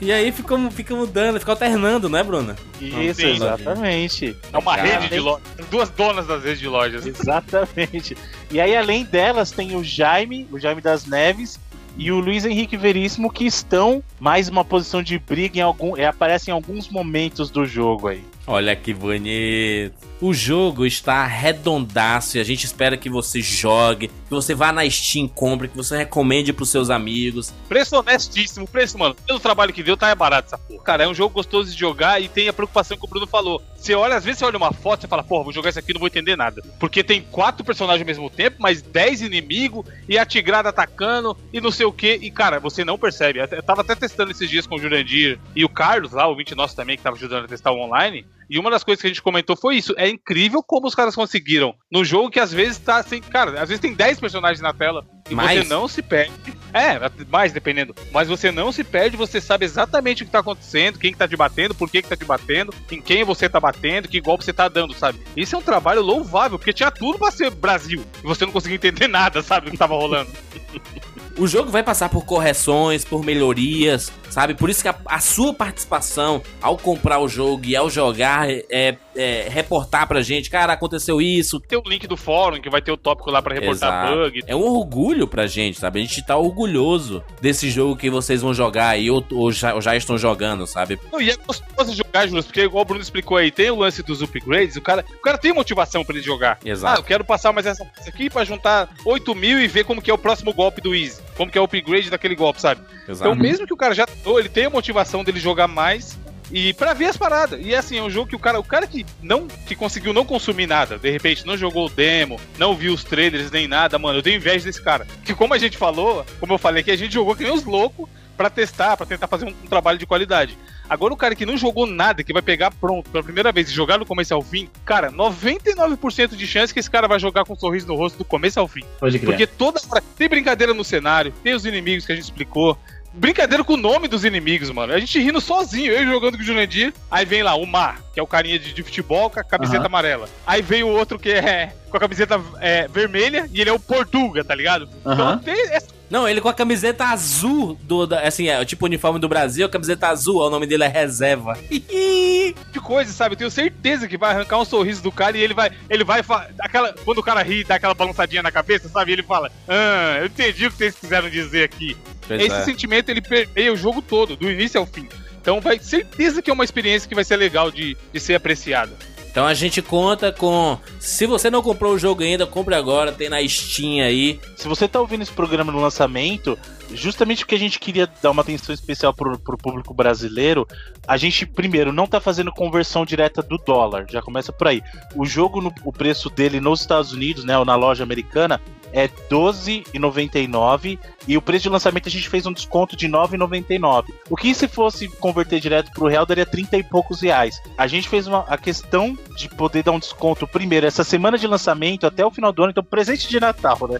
E 0.01 0.11
aí 0.11 0.31
ficou, 0.31 0.71
fica 0.71 0.95
mudando, 0.95 1.39
fica 1.39 1.51
alternando, 1.51 2.09
né, 2.09 2.23
Bruna? 2.23 2.55
Isso, 2.81 3.21
Sim. 3.21 3.35
exatamente. 3.35 4.35
É 4.51 4.57
uma 4.57 4.75
Cara, 4.75 4.99
rede 4.99 5.09
de 5.09 5.19
lojas. 5.19 5.43
Duas 5.69 5.89
donas 5.91 6.25
das 6.25 6.43
redes 6.43 6.59
de 6.59 6.67
lojas. 6.67 7.05
Exatamente. 7.05 8.17
E 8.49 8.59
aí, 8.59 8.75
além 8.75 9.05
delas, 9.05 9.51
tem 9.51 9.75
o 9.75 9.83
Jaime, 9.83 10.47
o 10.51 10.59
Jaime 10.59 10.81
das 10.81 11.05
Neves 11.05 11.59
e 11.95 12.11
o 12.11 12.19
Luiz 12.19 12.45
Henrique 12.45 12.75
Veríssimo, 12.75 13.31
que 13.31 13.45
estão 13.45 14.03
mais 14.19 14.49
uma 14.49 14.65
posição 14.65 15.03
de 15.03 15.19
briga 15.19 15.59
em 15.59 15.61
algum. 15.61 15.95
É, 15.95 16.07
aparecem 16.07 16.51
em 16.51 16.55
alguns 16.55 16.89
momentos 16.89 17.51
do 17.51 17.63
jogo 17.63 18.07
aí. 18.07 18.23
Olha 18.47 18.75
que 18.75 18.93
bonito. 18.95 20.10
O 20.21 20.35
jogo 20.35 20.85
está 20.85 21.25
redondaço 21.25 22.37
e 22.37 22.39
a 22.39 22.43
gente 22.43 22.63
espera 22.63 22.95
que 22.95 23.09
você 23.09 23.41
jogue, 23.41 24.07
que 24.07 24.29
você 24.29 24.53
vá 24.53 24.71
na 24.71 24.87
Steam, 24.87 25.27
compre, 25.27 25.67
que 25.67 25.75
você 25.75 25.97
recomende 25.97 26.53
pros 26.53 26.69
seus 26.69 26.91
amigos. 26.91 27.51
Preço 27.67 27.95
honestíssimo, 27.95 28.67
preço, 28.67 28.99
mano. 28.99 29.15
Pelo 29.25 29.39
trabalho 29.39 29.73
que 29.73 29.81
deu, 29.81 29.97
tá 29.97 30.09
é 30.09 30.15
barato 30.15 30.45
essa 30.45 30.59
porra. 30.59 30.83
Cara, 30.83 31.03
é 31.05 31.07
um 31.07 31.13
jogo 31.15 31.33
gostoso 31.33 31.71
de 31.71 31.79
jogar 31.79 32.21
e 32.21 32.27
tem 32.27 32.47
a 32.47 32.53
preocupação 32.53 32.95
que 32.95 33.03
o 33.03 33.07
Bruno 33.07 33.25
falou. 33.25 33.63
Você 33.75 33.95
olha, 33.95 34.15
às 34.15 34.23
vezes 34.23 34.37
você 34.37 34.45
olha 34.45 34.57
uma 34.57 34.71
foto 34.71 35.07
e 35.07 35.09
fala, 35.09 35.23
porra, 35.23 35.45
vou 35.45 35.53
jogar 35.53 35.71
isso 35.71 35.79
aqui 35.79 35.91
não 35.91 35.99
vou 35.99 36.07
entender 36.07 36.35
nada. 36.35 36.61
Porque 36.79 37.03
tem 37.03 37.23
quatro 37.23 37.65
personagens 37.65 38.01
ao 38.01 38.05
mesmo 38.07 38.29
tempo, 38.29 38.57
mas 38.59 38.79
dez 38.79 39.23
inimigos 39.23 39.83
e 40.07 40.19
a 40.19 40.25
tigrada 40.25 40.69
atacando 40.69 41.35
e 41.51 41.59
não 41.59 41.71
sei 41.71 41.87
o 41.87 41.91
que. 41.91 42.19
E, 42.21 42.29
cara, 42.29 42.59
você 42.59 42.85
não 42.85 42.95
percebe. 42.95 43.39
Eu 43.39 43.63
tava 43.63 43.81
até 43.81 43.95
testando 43.95 44.29
esses 44.29 44.47
dias 44.47 44.67
com 44.67 44.75
o 44.75 44.79
Jurandir 44.79 45.39
e 45.55 45.65
o 45.65 45.69
Carlos 45.69 46.11
lá, 46.11 46.27
o 46.27 46.35
20 46.35 46.53
nosso 46.53 46.75
também, 46.75 46.95
que 46.95 47.01
tava 47.01 47.15
ajudando 47.15 47.45
a 47.45 47.47
testar 47.47 47.71
o 47.71 47.79
online. 47.79 48.23
E 48.51 48.59
uma 48.59 48.69
das 48.69 48.83
coisas 48.83 48.99
que 48.99 49.07
a 49.07 49.09
gente 49.09 49.21
comentou 49.21 49.55
foi 49.55 49.77
isso. 49.77 49.95
É 49.97 50.09
incrível 50.09 50.61
como 50.61 50.85
os 50.85 50.93
caras 50.93 51.15
conseguiram. 51.15 51.73
No 51.89 52.03
jogo 52.03 52.29
que 52.29 52.37
às 52.39 52.51
vezes 52.51 52.77
tá 52.77 52.97
assim. 52.97 53.21
Cara, 53.21 53.51
às 53.61 53.69
vezes 53.69 53.79
tem 53.79 53.93
10 53.93 54.19
personagens 54.19 54.59
na 54.59 54.73
tela. 54.73 55.05
E 55.29 55.33
Mais? 55.33 55.61
você 55.61 55.69
não 55.73 55.87
se 55.87 56.01
perde. 56.01 56.33
É, 56.73 56.99
mais 57.29 57.53
dependendo. 57.53 57.95
Mas 58.11 58.27
você 58.27 58.51
não 58.51 58.69
se 58.69 58.83
perde, 58.83 59.15
você 59.15 59.39
sabe 59.39 59.63
exatamente 59.63 60.23
o 60.23 60.25
que 60.25 60.31
tá 60.33 60.39
acontecendo, 60.39 60.99
quem 60.99 61.13
que 61.13 61.17
tá 61.17 61.29
te 61.29 61.37
batendo, 61.37 61.73
por 61.73 61.89
que 61.89 62.01
que 62.01 62.09
tá 62.09 62.17
te 62.17 62.25
batendo, 62.25 62.73
em 62.91 63.01
quem 63.01 63.23
você 63.23 63.47
tá 63.47 63.57
batendo, 63.57 64.09
que 64.09 64.19
golpe 64.19 64.43
você 64.43 64.51
tá 64.51 64.67
dando, 64.67 64.93
sabe? 64.93 65.21
Isso 65.35 65.55
é 65.55 65.59
um 65.59 65.61
trabalho 65.61 66.01
louvável, 66.01 66.59
porque 66.59 66.73
tinha 66.73 66.91
tudo 66.91 67.17
pra 67.17 67.31
ser 67.31 67.51
Brasil. 67.51 68.05
E 68.21 68.27
você 68.27 68.45
não 68.45 68.51
conseguia 68.51 68.75
entender 68.75 69.07
nada, 69.07 69.41
sabe, 69.41 69.67
do 69.67 69.71
que 69.71 69.77
tava 69.77 69.95
rolando. 69.95 70.29
O 71.41 71.47
jogo 71.47 71.71
vai 71.71 71.81
passar 71.81 72.07
por 72.07 72.23
correções, 72.23 73.03
por 73.03 73.25
melhorias, 73.25 74.11
sabe? 74.29 74.53
Por 74.53 74.69
isso 74.69 74.83
que 74.83 74.87
a, 74.87 74.95
a 75.07 75.19
sua 75.19 75.51
participação 75.51 76.39
ao 76.61 76.77
comprar 76.77 77.17
o 77.17 77.27
jogo 77.27 77.65
e 77.65 77.75
ao 77.75 77.89
jogar 77.89 78.47
é, 78.47 78.95
é 79.15 79.47
reportar 79.49 80.07
pra 80.07 80.21
gente, 80.21 80.49
cara, 80.49 80.73
aconteceu 80.73 81.21
isso. 81.21 81.59
Tem 81.59 81.77
o 81.77 81.83
link 81.85 82.07
do 82.07 82.17
fórum, 82.17 82.61
que 82.61 82.69
vai 82.69 82.81
ter 82.81 82.91
o 82.91 82.97
tópico 82.97 83.29
lá 83.31 83.41
pra 83.41 83.53
reportar 83.53 84.05
Exato. 84.05 84.17
bug. 84.17 84.43
É 84.47 84.55
um 84.55 84.63
orgulho 84.63 85.27
pra 85.27 85.47
gente, 85.47 85.79
sabe? 85.79 85.99
A 85.99 86.03
gente 86.03 86.25
tá 86.25 86.37
orgulhoso 86.37 87.23
desse 87.41 87.69
jogo 87.69 87.95
que 87.95 88.09
vocês 88.09 88.41
vão 88.41 88.53
jogar 88.53 88.89
aí 88.89 89.09
ou, 89.09 89.23
ou 89.31 89.51
já, 89.51 89.73
ou 89.73 89.81
já 89.81 89.95
estão 89.95 90.17
jogando, 90.17 90.65
sabe? 90.65 90.99
Não, 91.11 91.21
e 91.21 91.29
é 91.29 91.35
gostoso 91.35 91.93
jogar, 91.95 92.27
Júlio, 92.27 92.43
porque 92.43 92.61
igual 92.61 92.83
o 92.83 92.85
Bruno 92.85 93.01
explicou 93.01 93.37
aí, 93.37 93.51
tem 93.51 93.69
o 93.69 93.75
lance 93.75 94.03
dos 94.03 94.21
upgrades, 94.21 94.75
o 94.75 94.81
cara, 94.81 95.05
o 95.13 95.21
cara 95.21 95.37
tem 95.37 95.53
motivação 95.53 96.03
pra 96.03 96.15
ele 96.15 96.23
jogar. 96.23 96.59
Exato. 96.63 96.95
Ah, 96.95 96.99
eu 96.99 97.03
quero 97.03 97.23
passar 97.23 97.51
mais 97.51 97.65
essa 97.65 97.85
aqui 98.07 98.29
pra 98.29 98.43
juntar 98.43 98.89
8 99.05 99.35
mil 99.35 99.59
e 99.59 99.67
ver 99.67 99.83
como 99.83 100.01
que 100.01 100.09
é 100.09 100.13
o 100.13 100.17
próximo 100.17 100.53
golpe 100.53 100.81
do 100.81 100.95
Easy. 100.95 101.21
Como 101.35 101.51
que 101.51 101.57
é 101.57 101.61
o 101.61 101.65
upgrade 101.65 102.09
daquele 102.09 102.35
golpe, 102.35 102.61
sabe? 102.61 102.81
Exato. 103.07 103.31
Então, 103.31 103.35
mesmo 103.35 103.65
que 103.65 103.73
o 103.73 103.77
cara 103.77 103.93
já 103.93 104.05
ele 104.37 104.49
tem 104.49 104.65
a 104.65 104.69
motivação 104.69 105.23
dele 105.23 105.39
jogar 105.39 105.67
mais 105.67 106.17
e 106.51 106.73
pra 106.73 106.93
ver 106.93 107.05
as 107.05 107.17
paradas. 107.17 107.59
E 107.63 107.73
assim, 107.73 107.97
é 107.97 108.03
um 108.03 108.09
jogo 108.09 108.29
que 108.29 108.35
o 108.35 108.39
cara, 108.39 108.59
o 108.59 108.63
cara 108.63 108.85
que 108.85 109.05
não 109.21 109.47
que 109.47 109.75
conseguiu 109.75 110.13
não 110.13 110.25
consumir 110.25 110.67
nada, 110.67 110.97
de 110.97 111.09
repente 111.09 111.45
não 111.45 111.57
jogou 111.57 111.87
o 111.87 111.89
demo, 111.89 112.39
não 112.57 112.75
viu 112.75 112.93
os 112.93 113.03
trailers 113.03 113.51
nem 113.51 113.67
nada, 113.67 113.97
mano, 113.97 114.19
eu 114.19 114.23
tenho 114.23 114.35
inveja 114.35 114.65
desse 114.65 114.81
cara. 114.81 115.07
Que 115.23 115.33
como 115.33 115.53
a 115.53 115.57
gente 115.57 115.77
falou, 115.77 116.25
como 116.39 116.53
eu 116.53 116.57
falei 116.57 116.83
que 116.83 116.91
a 116.91 116.95
gente 116.95 117.13
jogou 117.13 117.35
que 117.35 117.43
nem 117.43 117.53
os 117.53 117.63
loucos 117.63 118.09
pra 118.35 118.49
testar, 118.49 118.97
pra 118.97 119.05
tentar 119.05 119.27
fazer 119.27 119.45
um, 119.45 119.49
um 119.49 119.67
trabalho 119.67 119.97
de 119.97 120.05
qualidade. 120.05 120.57
Agora 120.89 121.13
o 121.13 121.17
cara 121.17 121.35
que 121.35 121.45
não 121.45 121.55
jogou 121.55 121.85
nada, 121.85 122.23
que 122.23 122.33
vai 122.33 122.41
pegar 122.41 122.71
pronto 122.71 123.09
pela 123.09 123.23
primeira 123.23 123.51
vez 123.51 123.69
e 123.69 123.73
jogar 123.73 123.97
do 123.97 124.05
começo 124.05 124.33
ao 124.33 124.41
fim, 124.41 124.67
cara, 124.83 125.09
99% 125.11 126.35
de 126.35 126.47
chance 126.47 126.73
que 126.73 126.81
esse 126.81 126.89
cara 126.89 127.07
vai 127.07 127.17
jogar 127.17 127.45
com 127.45 127.53
um 127.53 127.55
sorriso 127.55 127.87
no 127.87 127.95
rosto 127.95 128.17
do 128.17 128.25
começo 128.25 128.59
ao 128.59 128.67
fim. 128.67 128.83
Pode 128.99 129.17
crer. 129.17 129.29
Porque 129.29 129.47
toda 129.47 129.79
hora 129.89 130.03
tem 130.17 130.27
brincadeira 130.27 130.73
no 130.73 130.83
cenário, 130.83 131.33
tem 131.43 131.53
os 131.53 131.65
inimigos 131.65 132.05
que 132.05 132.11
a 132.11 132.15
gente 132.15 132.25
explicou. 132.25 132.77
Brincadeira 133.13 133.63
com 133.63 133.73
o 133.73 133.77
nome 133.77 134.07
dos 134.07 134.23
inimigos, 134.23 134.69
mano. 134.69 134.93
A 134.93 134.99
gente 134.99 135.19
rindo 135.19 135.41
sozinho, 135.41 135.91
eu 135.91 136.05
jogando 136.05 136.37
com 136.37 136.43
o 136.43 136.45
Jurandir. 136.45 136.93
Aí 137.09 137.25
vem 137.25 137.43
lá 137.43 137.55
o 137.55 137.65
Mar, 137.65 138.01
que 138.13 138.19
é 138.19 138.23
o 138.23 138.27
carinha 138.27 138.57
de, 138.57 138.73
de 138.73 138.83
futebol 138.83 139.29
com 139.29 139.39
a 139.39 139.43
camiseta 139.43 139.79
Aham. 139.79 139.87
amarela. 139.87 140.29
Aí 140.47 140.61
vem 140.61 140.83
o 140.83 140.87
outro 140.87 141.19
que 141.19 141.29
é 141.29 141.73
com 141.89 141.97
a 141.97 141.99
camiseta 141.99 142.41
é, 142.61 142.87
vermelha 142.87 143.49
e 143.51 143.59
ele 143.59 143.69
é 143.69 143.73
o 143.73 143.79
Portuga, 143.79 144.43
tá 144.45 144.55
ligado? 144.55 144.87
Então 145.01 145.11
Aham. 145.11 145.37
tem 145.39 145.59
essa 145.73 145.90
Não, 146.11 146.27
ele 146.27 146.41
com 146.41 146.49
a 146.49 146.53
camiseta 146.53 147.05
azul 147.05 147.79
do. 147.83 148.05
da- 148.05 148.19
assim, 148.19 148.49
é 148.49 148.63
tipo 148.65 148.83
o 148.83 148.87
uniforme 148.87 149.17
do 149.17 149.29
Brasil, 149.29 149.65
a 149.65 149.69
camiseta 149.69 150.09
azul, 150.09 150.41
o 150.45 150.49
nome 150.49 150.67
dele 150.67 150.83
é 150.83 150.87
reserva. 150.87 151.57
de 151.71 152.79
coisa, 152.83 153.11
sabe? 153.13 153.33
Eu 153.33 153.37
tenho 153.37 153.49
certeza 153.51 154.09
que 154.09 154.17
vai 154.17 154.31
arrancar 154.31 154.59
um 154.59 154.65
sorriso 154.65 155.01
do 155.01 155.11
cara 155.11 155.37
e 155.37 155.41
ele 155.41 155.53
vai. 155.53 155.71
Ele 155.89 156.03
vai. 156.03 156.21
Aquela, 156.59 156.93
quando 157.05 157.19
o 157.19 157.23
cara 157.23 157.41
ri, 157.41 157.63
dá 157.63 157.75
aquela 157.75 157.93
balançadinha 157.93 158.43
na 158.43 158.51
cabeça, 158.51 158.89
sabe? 158.89 159.13
Ele 159.13 159.23
fala: 159.23 159.49
Ah, 159.67 160.17
eu 160.19 160.25
entendi 160.25 160.67
o 160.67 160.71
que 160.71 160.77
vocês 160.77 160.95
quiseram 160.95 161.29
dizer 161.29 161.63
aqui. 161.63 161.95
Pois 162.27 162.41
Esse 162.41 162.55
é. 162.55 162.63
sentimento 162.65 163.09
ele 163.09 163.21
permeia 163.21 163.71
o 163.71 163.77
jogo 163.77 164.01
todo, 164.01 164.35
do 164.35 164.51
início 164.51 164.79
ao 164.79 164.85
fim. 164.85 165.07
Então 165.41 165.59
vai 165.59 165.79
certeza 165.79 166.41
que 166.41 166.51
é 166.51 166.53
uma 166.53 166.63
experiência 166.63 167.07
que 167.09 167.15
vai 167.15 167.23
ser 167.23 167.35
legal 167.37 167.71
de, 167.71 167.97
de 168.13 168.19
ser 168.19 168.35
apreciada. 168.35 168.91
Então 169.31 169.45
a 169.47 169.53
gente 169.53 169.81
conta 169.81 170.31
com. 170.31 170.77
Se 170.99 171.25
você 171.25 171.49
não 171.49 171.61
comprou 171.61 171.93
o 171.93 171.97
jogo 171.97 172.21
ainda, 172.21 172.45
compre 172.45 172.75
agora, 172.75 173.13
tem 173.13 173.29
na 173.29 173.41
Steam 173.47 174.05
aí. 174.05 174.39
Se 174.57 174.67
você 174.67 174.87
tá 174.89 174.99
ouvindo 174.99 175.21
esse 175.21 175.31
programa 175.31 175.71
no 175.71 175.79
lançamento, 175.79 176.59
justamente 176.93 177.39
porque 177.39 177.55
a 177.55 177.59
gente 177.59 177.79
queria 177.79 178.09
dar 178.21 178.31
uma 178.31 178.41
atenção 178.41 178.75
especial 178.75 179.13
pro, 179.13 179.39
pro 179.39 179.57
público 179.57 179.93
brasileiro, 179.93 180.67
a 181.07 181.15
gente, 181.15 181.45
primeiro, 181.45 181.93
não 181.93 182.05
tá 182.07 182.19
fazendo 182.19 182.51
conversão 182.51 183.05
direta 183.05 183.41
do 183.41 183.57
dólar, 183.57 184.05
já 184.09 184.21
começa 184.21 184.51
por 184.51 184.67
aí. 184.67 184.81
O 185.15 185.25
jogo, 185.25 185.61
no- 185.61 185.73
o 185.85 185.93
preço 185.93 186.29
dele 186.29 186.59
nos 186.59 186.81
Estados 186.81 187.13
Unidos, 187.13 187.45
né, 187.45 187.57
ou 187.57 187.63
na 187.63 187.75
loja 187.75 188.03
americana, 188.03 188.59
é 188.93 189.03
R$12,99 189.03 190.97
e 191.27 191.37
o 191.37 191.41
preço 191.41 191.63
de 191.63 191.69
lançamento 191.69 192.07
a 192.07 192.11
gente 192.11 192.27
fez 192.29 192.45
um 192.45 192.53
desconto 192.53 192.95
de 192.95 193.05
R$9,99. 193.07 194.05
O 194.29 194.35
que 194.35 194.53
se 194.53 194.67
fosse 194.67 195.07
converter 195.07 195.59
direto 195.59 195.91
pro 195.91 196.07
real 196.07 196.25
daria 196.25 196.45
30 196.45 196.77
e 196.77 196.83
poucos 196.83 197.21
reais. 197.21 197.61
A 197.77 197.87
gente 197.87 198.09
fez 198.09 198.27
uma, 198.27 198.39
a 198.47 198.57
questão 198.57 199.17
de 199.37 199.47
poder 199.49 199.83
dar 199.83 199.91
um 199.91 199.99
desconto 199.99 200.47
primeiro, 200.47 200.85
essa 200.85 201.03
semana 201.03 201.37
de 201.37 201.47
lançamento 201.47 202.05
até 202.07 202.25
o 202.25 202.31
final 202.31 202.51
do 202.51 202.63
ano, 202.63 202.71
então 202.71 202.83
presente 202.83 203.27
de 203.27 203.39
Natal, 203.39 203.77
né? 203.89 203.99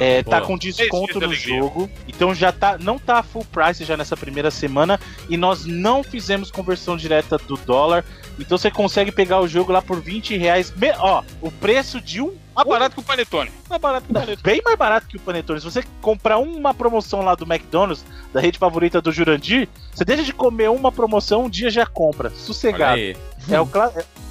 É, 0.00 0.22
tá 0.22 0.40
com 0.40 0.56
desconto 0.56 1.20
no 1.20 1.34
jogo, 1.58 1.90
então 2.08 2.34
já 2.34 2.50
tá, 2.50 2.78
não 2.78 2.98
tá 2.98 3.22
full 3.22 3.44
price 3.44 3.84
já 3.84 3.98
nessa 3.98 4.16
primeira 4.16 4.50
semana 4.50 4.98
e 5.28 5.36
nós 5.36 5.66
não 5.66 6.02
fizemos 6.02 6.50
conversão 6.50 6.96
direta 6.96 7.36
do 7.36 7.58
dólar, 7.58 8.02
então 8.38 8.56
você 8.56 8.70
consegue 8.70 9.12
pegar 9.12 9.40
o 9.40 9.46
jogo 9.46 9.72
lá 9.72 9.82
por 9.82 10.00
20 10.00 10.38
reais, 10.38 10.72
me- 10.74 10.94
ó, 10.98 11.22
o 11.42 11.50
preço 11.50 12.00
de 12.00 12.22
um 12.22 12.32
Mais 12.54 12.68
barato 12.68 12.94
que 12.94 13.00
o 13.00 13.04
Panetone. 13.04 13.50
Mais 13.68 13.80
barato 13.82 14.06
que 14.06 14.10
o 14.10 14.14
Panetone. 14.14 14.38
bem 14.42 14.62
mais 14.64 14.76
barato 14.78 15.06
que 15.08 15.16
o 15.16 15.20
Panetone. 15.20 15.60
Se 15.60 15.64
você 15.64 15.82
comprar 16.00 16.38
uma 16.38 16.72
promoção 16.72 17.22
lá 17.22 17.34
do 17.34 17.44
McDonald's, 17.44 18.04
da 18.32 18.40
rede 18.40 18.58
favorita 18.58 19.00
do 19.00 19.10
Jurandir, 19.12 19.68
você 19.92 20.04
deixa 20.04 20.22
de 20.22 20.32
comer 20.32 20.70
uma 20.70 20.90
promoção, 20.92 21.44
um 21.44 21.48
dia 21.50 21.70
já 21.70 21.84
compra, 21.86 22.28
Olha 22.28 22.38
sossegado. 22.38 22.94
aí. 22.94 23.16
É 23.50 23.60
o 23.60 23.68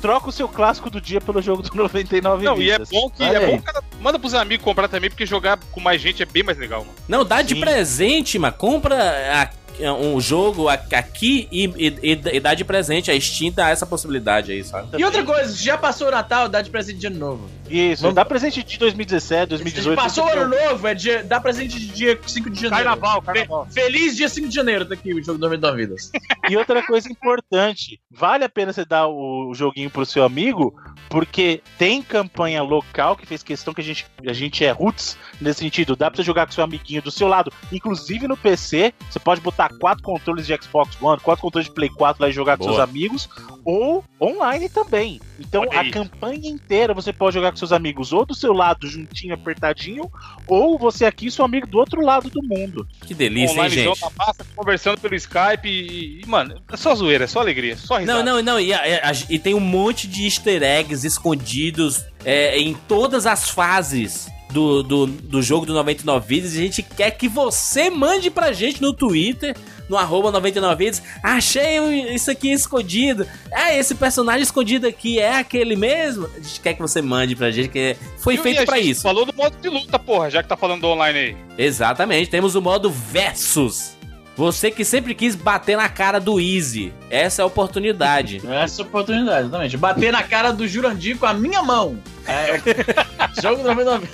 troca 0.01 0.29
o 0.29 0.31
seu 0.31 0.47
clássico 0.49 0.89
do 0.89 0.99
dia 0.99 1.21
pelo 1.21 1.41
jogo 1.41 1.61
do 1.61 1.69
99 1.75 2.43
Não, 2.43 2.57
e 2.57 2.69
é 2.69 2.73
vidas. 2.73 2.89
bom 2.89 3.09
que 3.09 3.23
Olha 3.23 3.37
é 3.37 3.45
aí. 3.45 3.51
bom 3.51 3.57
que 3.59 3.63
cada- 3.63 3.83
manda 4.01 4.17
pros 4.19 4.33
amigos 4.33 4.63
comprar 4.63 4.87
também, 4.87 5.09
porque 5.09 5.25
jogar 5.25 5.57
com 5.71 5.79
mais 5.79 6.01
gente 6.01 6.21
é 6.23 6.25
bem 6.25 6.43
mais 6.43 6.57
legal, 6.57 6.81
mano. 6.81 6.93
Não, 7.07 7.23
dá 7.23 7.41
de 7.41 7.53
Sim. 7.55 7.61
presente, 7.61 8.39
mano. 8.39 8.53
Compra 8.57 8.95
a- 8.95 9.49
um 9.81 10.19
jogo 10.21 10.69
a- 10.69 10.73
aqui 10.73 11.47
e, 11.51 11.65
e- 11.77 12.11
e- 12.33 12.39
dá 12.39 12.53
de 12.53 12.63
presente. 12.63 13.09
A 13.11 13.19
Steam 13.19 13.51
dá 13.51 13.69
essa 13.69 13.85
possibilidade 13.85 14.51
aí, 14.51 14.63
sabe? 14.63 14.89
E 14.99 15.03
outra 15.03 15.23
coisa, 15.23 15.55
já 15.55 15.77
passou 15.77 16.07
o 16.07 16.11
Natal, 16.11 16.47
dá 16.47 16.61
de 16.61 16.69
presente 16.69 16.99
de 16.99 17.07
ano 17.07 17.17
novo. 17.17 17.49
Isso, 17.69 18.01
Vamos- 18.03 18.15
dá 18.15 18.23
presente 18.25 18.61
de 18.63 18.77
2017, 18.77 19.49
2018. 19.49 19.95
Passou 19.97 20.25
o 20.25 20.27
ano 20.27 20.35
2019. 20.41 20.73
novo, 20.73 20.87
é 20.87 20.93
dia, 20.93 21.23
dá 21.23 21.39
presente 21.41 21.79
de 21.79 21.87
dia 21.87 22.19
5 22.25 22.49
de 22.49 22.61
janeiro. 22.61 22.85
Carnaval, 22.85 23.21
carnaval. 23.21 23.65
Fe- 23.71 23.81
Feliz 23.81 24.15
dia 24.15 24.29
5 24.29 24.47
de 24.47 24.55
janeiro, 24.55 24.85
tá 24.85 24.93
aqui 24.93 25.13
o 25.13 25.23
jogo 25.23 25.39
99 25.39 25.77
vidas. 25.77 26.11
E 26.49 26.57
outra 26.57 26.85
coisa 26.85 27.09
importante, 27.09 28.01
vale 28.11 28.43
a 28.43 28.49
pena 28.49 28.73
você 28.73 28.83
dar 28.83 29.07
o 29.07 29.53
joguinho 29.55 29.89
pro 29.89 30.05
seu 30.05 30.25
amigo, 30.25 30.75
porque 31.09 31.61
tem 31.77 32.01
campanha 32.01 32.61
local 32.61 33.15
que 33.15 33.25
fez 33.25 33.41
questão 33.41 33.73
que 33.73 33.79
a 33.79 33.83
gente, 33.83 34.05
a 34.27 34.33
gente 34.33 34.63
é 34.65 34.71
roots 34.71 35.17
nesse 35.39 35.61
sentido. 35.61 35.95
Dá 35.95 36.11
pra 36.11 36.17
você 36.17 36.23
jogar 36.23 36.45
com 36.45 36.51
seu 36.51 36.63
amiguinho 36.63 37.01
do 37.01 37.09
seu 37.09 37.29
lado, 37.29 37.51
inclusive 37.71 38.27
no 38.27 38.35
PC. 38.35 38.93
Você 39.09 39.19
pode 39.19 39.39
botar 39.39 39.62
quatro 39.69 40.03
controles 40.03 40.45
de 40.47 40.55
Xbox 40.61 40.97
One, 41.01 41.19
quatro 41.19 41.41
controles 41.41 41.67
de 41.67 41.73
Play 41.73 41.89
4 41.89 42.21
lá 42.23 42.29
e 42.29 42.33
jogar 42.33 42.57
com 42.57 42.65
Boa. 42.65 42.75
seus 42.77 42.89
amigos, 42.89 43.29
ou 43.65 44.03
online 44.21 44.69
também. 44.69 45.19
Então 45.39 45.61
Olha 45.61 45.77
a 45.77 45.81
aí. 45.81 45.91
campanha 45.91 46.49
inteira 46.49 46.93
você 46.93 47.11
pode 47.13 47.33
jogar 47.33 47.51
com 47.51 47.57
seus 47.57 47.71
amigos 47.71 48.13
ou 48.13 48.25
do 48.25 48.33
seu 48.35 48.53
lado, 48.53 48.87
juntinho, 48.87 49.33
apertadinho, 49.33 50.09
ou 50.47 50.77
você 50.77 51.05
aqui, 51.05 51.29
seu 51.31 51.43
amigo 51.45 51.65
do 51.67 51.77
outro 51.77 52.01
lado 52.01 52.29
do 52.29 52.41
mundo. 52.43 52.87
Que 53.05 53.13
delícia, 53.13 53.53
hein, 53.53 53.59
Online 53.59 53.75
gente? 53.75 53.99
joga 53.99 54.13
massa, 54.17 54.45
conversando 54.55 54.99
pelo 54.99 55.15
Skype 55.15 55.67
e, 55.67 56.21
e, 56.21 56.25
mano, 56.27 56.55
é 56.71 56.77
só 56.77 56.93
zoeira, 56.95 57.23
é 57.23 57.27
só 57.27 57.39
alegria, 57.39 57.77
só 57.77 57.97
risada. 57.97 58.23
Não, 58.23 58.35
não, 58.37 58.41
não. 58.43 58.59
E, 58.59 58.73
a- 58.73 59.09
a- 59.09 59.11
e 59.29 59.39
tem 59.39 59.53
um 59.53 59.59
monte 59.59 60.07
de 60.07 60.23
easter 60.25 60.61
eggs 60.63 61.05
escondidos 61.05 62.03
é, 62.25 62.57
em 62.57 62.73
todas 62.73 63.25
as 63.25 63.49
fases 63.49 64.27
do, 64.53 64.83
do, 64.83 65.07
do 65.07 65.41
jogo 65.41 65.65
do 65.65 65.73
99 65.73 66.25
Vidas. 66.27 66.51
A 66.53 66.55
gente 66.55 66.81
quer 66.81 67.11
que 67.11 67.27
você 67.27 67.89
mande 67.89 68.29
pra 68.29 68.53
gente 68.53 68.81
no 68.81 68.93
Twitter, 68.93 69.55
no 69.89 69.97
arroba 69.97 70.31
99 70.31 70.85
Vidas. 70.85 71.01
Achei 71.21 71.77
isso 72.13 72.31
aqui 72.31 72.51
escondido. 72.51 73.27
É, 73.51 73.77
esse 73.77 73.95
personagem 73.95 74.43
escondido 74.43 74.87
aqui 74.87 75.19
é 75.19 75.37
aquele 75.37 75.75
mesmo? 75.75 76.29
A 76.35 76.39
gente 76.39 76.61
quer 76.61 76.75
que 76.75 76.81
você 76.81 77.01
mande 77.01 77.35
pra 77.35 77.51
gente, 77.51 77.69
que 77.69 77.97
foi 78.17 78.35
E 78.35 78.37
feito 78.37 78.61
a 78.61 78.65
pra 78.65 78.77
gente 78.77 78.91
isso. 78.91 79.01
Falou 79.01 79.25
do 79.25 79.33
modo 79.33 79.57
de 79.59 79.67
luta, 79.67 79.97
porra, 79.97 80.29
já 80.29 80.43
que 80.43 80.47
tá 80.47 80.55
falando 80.55 80.81
do 80.81 80.87
online 80.87 81.19
aí. 81.19 81.37
Exatamente. 81.57 82.29
Temos 82.29 82.55
o 82.55 82.61
modo 82.61 82.89
Versus. 82.89 83.97
Você 84.35 84.71
que 84.71 84.83
sempre 84.83 85.13
quis 85.13 85.35
bater 85.35 85.77
na 85.77 85.87
cara 85.87 86.19
do 86.19 86.39
Easy, 86.39 86.91
essa 87.09 87.41
é 87.41 87.43
a 87.43 87.45
oportunidade. 87.45 88.41
Essa 88.49 88.81
é 88.81 88.83
a 88.83 88.87
oportunidade, 88.87 89.47
exatamente. 89.47 89.77
Bater 89.77 90.11
na 90.11 90.23
cara 90.23 90.51
do 90.51 90.67
Jurandir 90.67 91.17
com 91.17 91.25
a 91.25 91.33
minha 91.33 91.61
mão. 91.61 91.97
É, 92.25 92.59
jogo 93.41 93.57
do 93.57 93.69
99. 93.69 94.07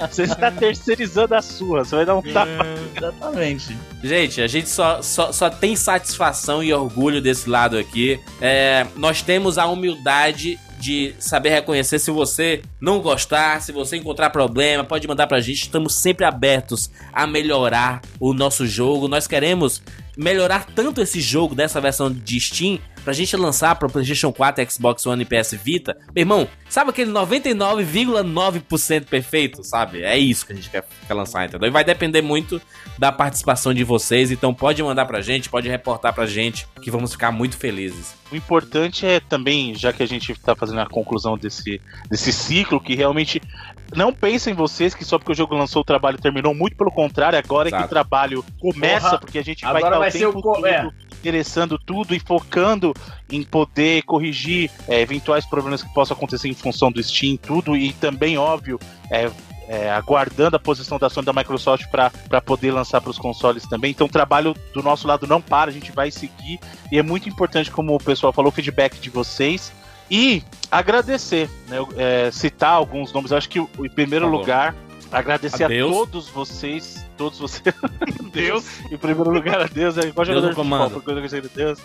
Você 0.00 0.22
está 0.22 0.50
terceirizando 0.50 1.34
a 1.34 1.42
sua, 1.42 1.84
você 1.84 1.96
vai 1.96 2.06
dar 2.06 2.16
um 2.16 2.22
tapa. 2.22 2.66
Exatamente. 2.96 3.76
Gente, 4.02 4.40
a 4.40 4.46
gente 4.46 4.68
só, 4.68 5.02
só, 5.02 5.32
só 5.32 5.50
tem 5.50 5.76
satisfação 5.76 6.62
e 6.62 6.72
orgulho 6.72 7.20
desse 7.20 7.50
lado 7.50 7.76
aqui. 7.76 8.20
É, 8.40 8.86
nós 8.96 9.22
temos 9.22 9.58
a 9.58 9.66
humildade 9.66 10.58
de 10.82 11.14
saber 11.20 11.50
reconhecer 11.50 12.00
se 12.00 12.10
você 12.10 12.60
não 12.80 13.00
gostar, 13.00 13.62
se 13.62 13.70
você 13.70 13.96
encontrar 13.96 14.30
problema, 14.30 14.82
pode 14.82 15.06
mandar 15.06 15.28
pra 15.28 15.40
gente. 15.40 15.62
Estamos 15.62 15.94
sempre 15.94 16.26
abertos 16.26 16.90
a 17.12 17.24
melhorar 17.24 18.02
o 18.18 18.34
nosso 18.34 18.66
jogo. 18.66 19.06
Nós 19.06 19.28
queremos 19.28 19.80
melhorar 20.16 20.66
tanto 20.74 21.00
esse 21.00 21.20
jogo 21.20 21.54
dessa 21.54 21.80
versão 21.80 22.12
de 22.12 22.40
Steam 22.40 22.80
pra 23.02 23.12
gente 23.12 23.36
lançar 23.36 23.74
pro 23.76 23.90
PlayStation 23.90 24.32
4, 24.32 24.70
Xbox 24.70 25.06
One 25.06 25.22
e 25.22 25.26
PS 25.26 25.54
Vita. 25.62 25.96
Meu 26.14 26.22
irmão, 26.22 26.48
sabe 26.68 26.90
aquele 26.90 27.10
99,9% 27.10 29.04
perfeito, 29.06 29.64
sabe? 29.64 30.02
É 30.02 30.16
isso 30.16 30.46
que 30.46 30.52
a 30.52 30.56
gente 30.56 30.70
quer, 30.70 30.84
quer 31.06 31.14
lançar, 31.14 31.46
entendeu? 31.46 31.68
E 31.68 31.72
vai 31.72 31.84
depender 31.84 32.22
muito 32.22 32.60
da 32.98 33.10
participação 33.10 33.74
de 33.74 33.84
vocês, 33.84 34.30
então 34.30 34.54
pode 34.54 34.82
mandar 34.82 35.06
pra 35.06 35.20
gente, 35.20 35.48
pode 35.48 35.68
reportar 35.68 36.14
pra 36.14 36.26
gente, 36.26 36.66
que 36.80 36.90
vamos 36.90 37.12
ficar 37.12 37.32
muito 37.32 37.56
felizes. 37.56 38.14
O 38.30 38.36
importante 38.36 39.04
é 39.04 39.20
também, 39.20 39.74
já 39.74 39.92
que 39.92 40.02
a 40.02 40.06
gente 40.06 40.34
tá 40.34 40.54
fazendo 40.54 40.80
a 40.80 40.86
conclusão 40.86 41.36
desse, 41.36 41.80
desse 42.08 42.32
ciclo, 42.32 42.80
que 42.80 42.94
realmente 42.94 43.42
não 43.94 44.12
pensem 44.12 44.54
vocês 44.54 44.94
que 44.94 45.04
só 45.04 45.18
porque 45.18 45.32
o 45.32 45.34
jogo 45.34 45.54
lançou 45.54 45.82
o 45.82 45.84
trabalho 45.84 46.18
terminou, 46.18 46.54
muito 46.54 46.76
pelo 46.76 46.90
contrário, 46.90 47.38
agora 47.38 47.68
é 47.68 47.70
que 47.70 47.76
Exato. 47.76 47.86
o 47.86 47.90
trabalho 47.90 48.44
começa, 48.60 49.06
Porra, 49.06 49.18
porque 49.18 49.38
a 49.38 49.44
gente 49.44 49.64
vai 49.64 49.76
estar 49.76 49.98
vai 49.98 50.08
o 50.08 50.12
ser 50.12 50.18
tempo 50.18 50.38
o 50.38 50.42
todo 50.42 50.66
é. 50.66 50.90
interessando 51.12 51.78
tudo 51.78 52.14
e 52.14 52.20
focando 52.20 52.94
em 53.30 53.42
poder 53.42 54.02
corrigir 54.02 54.70
é, 54.88 55.00
eventuais 55.00 55.46
problemas 55.46 55.82
que 55.82 55.92
possam 55.92 56.16
acontecer 56.16 56.48
em 56.48 56.54
função 56.54 56.90
do 56.90 57.02
Steam, 57.02 57.36
tudo, 57.36 57.76
e 57.76 57.92
também, 57.92 58.36
óbvio, 58.36 58.78
é, 59.10 59.30
é, 59.68 59.90
aguardando 59.90 60.56
a 60.56 60.58
posição 60.58 60.98
da 60.98 61.08
Sony 61.08 61.24
e 61.24 61.26
da 61.26 61.32
Microsoft 61.32 61.86
para 61.88 62.40
poder 62.40 62.72
lançar 62.72 63.00
para 63.00 63.10
os 63.10 63.18
consoles 63.18 63.66
também. 63.66 63.90
Então, 63.90 64.06
o 64.06 64.10
trabalho 64.10 64.54
do 64.74 64.82
nosso 64.82 65.06
lado 65.06 65.26
não 65.26 65.40
para, 65.40 65.70
a 65.70 65.72
gente 65.72 65.92
vai 65.92 66.10
seguir. 66.10 66.58
E 66.90 66.98
é 66.98 67.02
muito 67.02 67.28
importante, 67.28 67.70
como 67.70 67.94
o 67.94 67.98
pessoal 67.98 68.32
falou, 68.32 68.50
o 68.50 68.54
feedback 68.54 68.98
de 69.00 69.08
vocês. 69.10 69.72
E 70.14 70.42
agradecer, 70.70 71.48
né, 71.68 71.78
é, 71.96 72.30
citar 72.30 72.72
alguns 72.74 73.12
nomes. 73.14 73.30
Eu 73.30 73.38
acho 73.38 73.48
que, 73.48 73.58
em 73.58 73.88
primeiro 73.88 74.26
favor. 74.26 74.38
lugar, 74.40 74.74
agradecer 75.10 75.62
a, 75.62 75.66
A 75.66 75.68
Deus. 75.70 75.90
todos 75.90 76.28
vocês. 76.28 77.02
Todos 77.16 77.38
vocês. 77.38 77.74
Deus. 78.32 78.64
Em 78.90 78.96
primeiro 78.98 79.30
lugar, 79.30 79.60
a 79.62 79.66
Deus. 79.66 79.96
É 79.96 80.02
igual 80.02 80.24
jogador 80.26 80.48
no 80.48 80.54
de 80.54 80.54
futebol, 80.56 80.78
Deus 81.48 81.78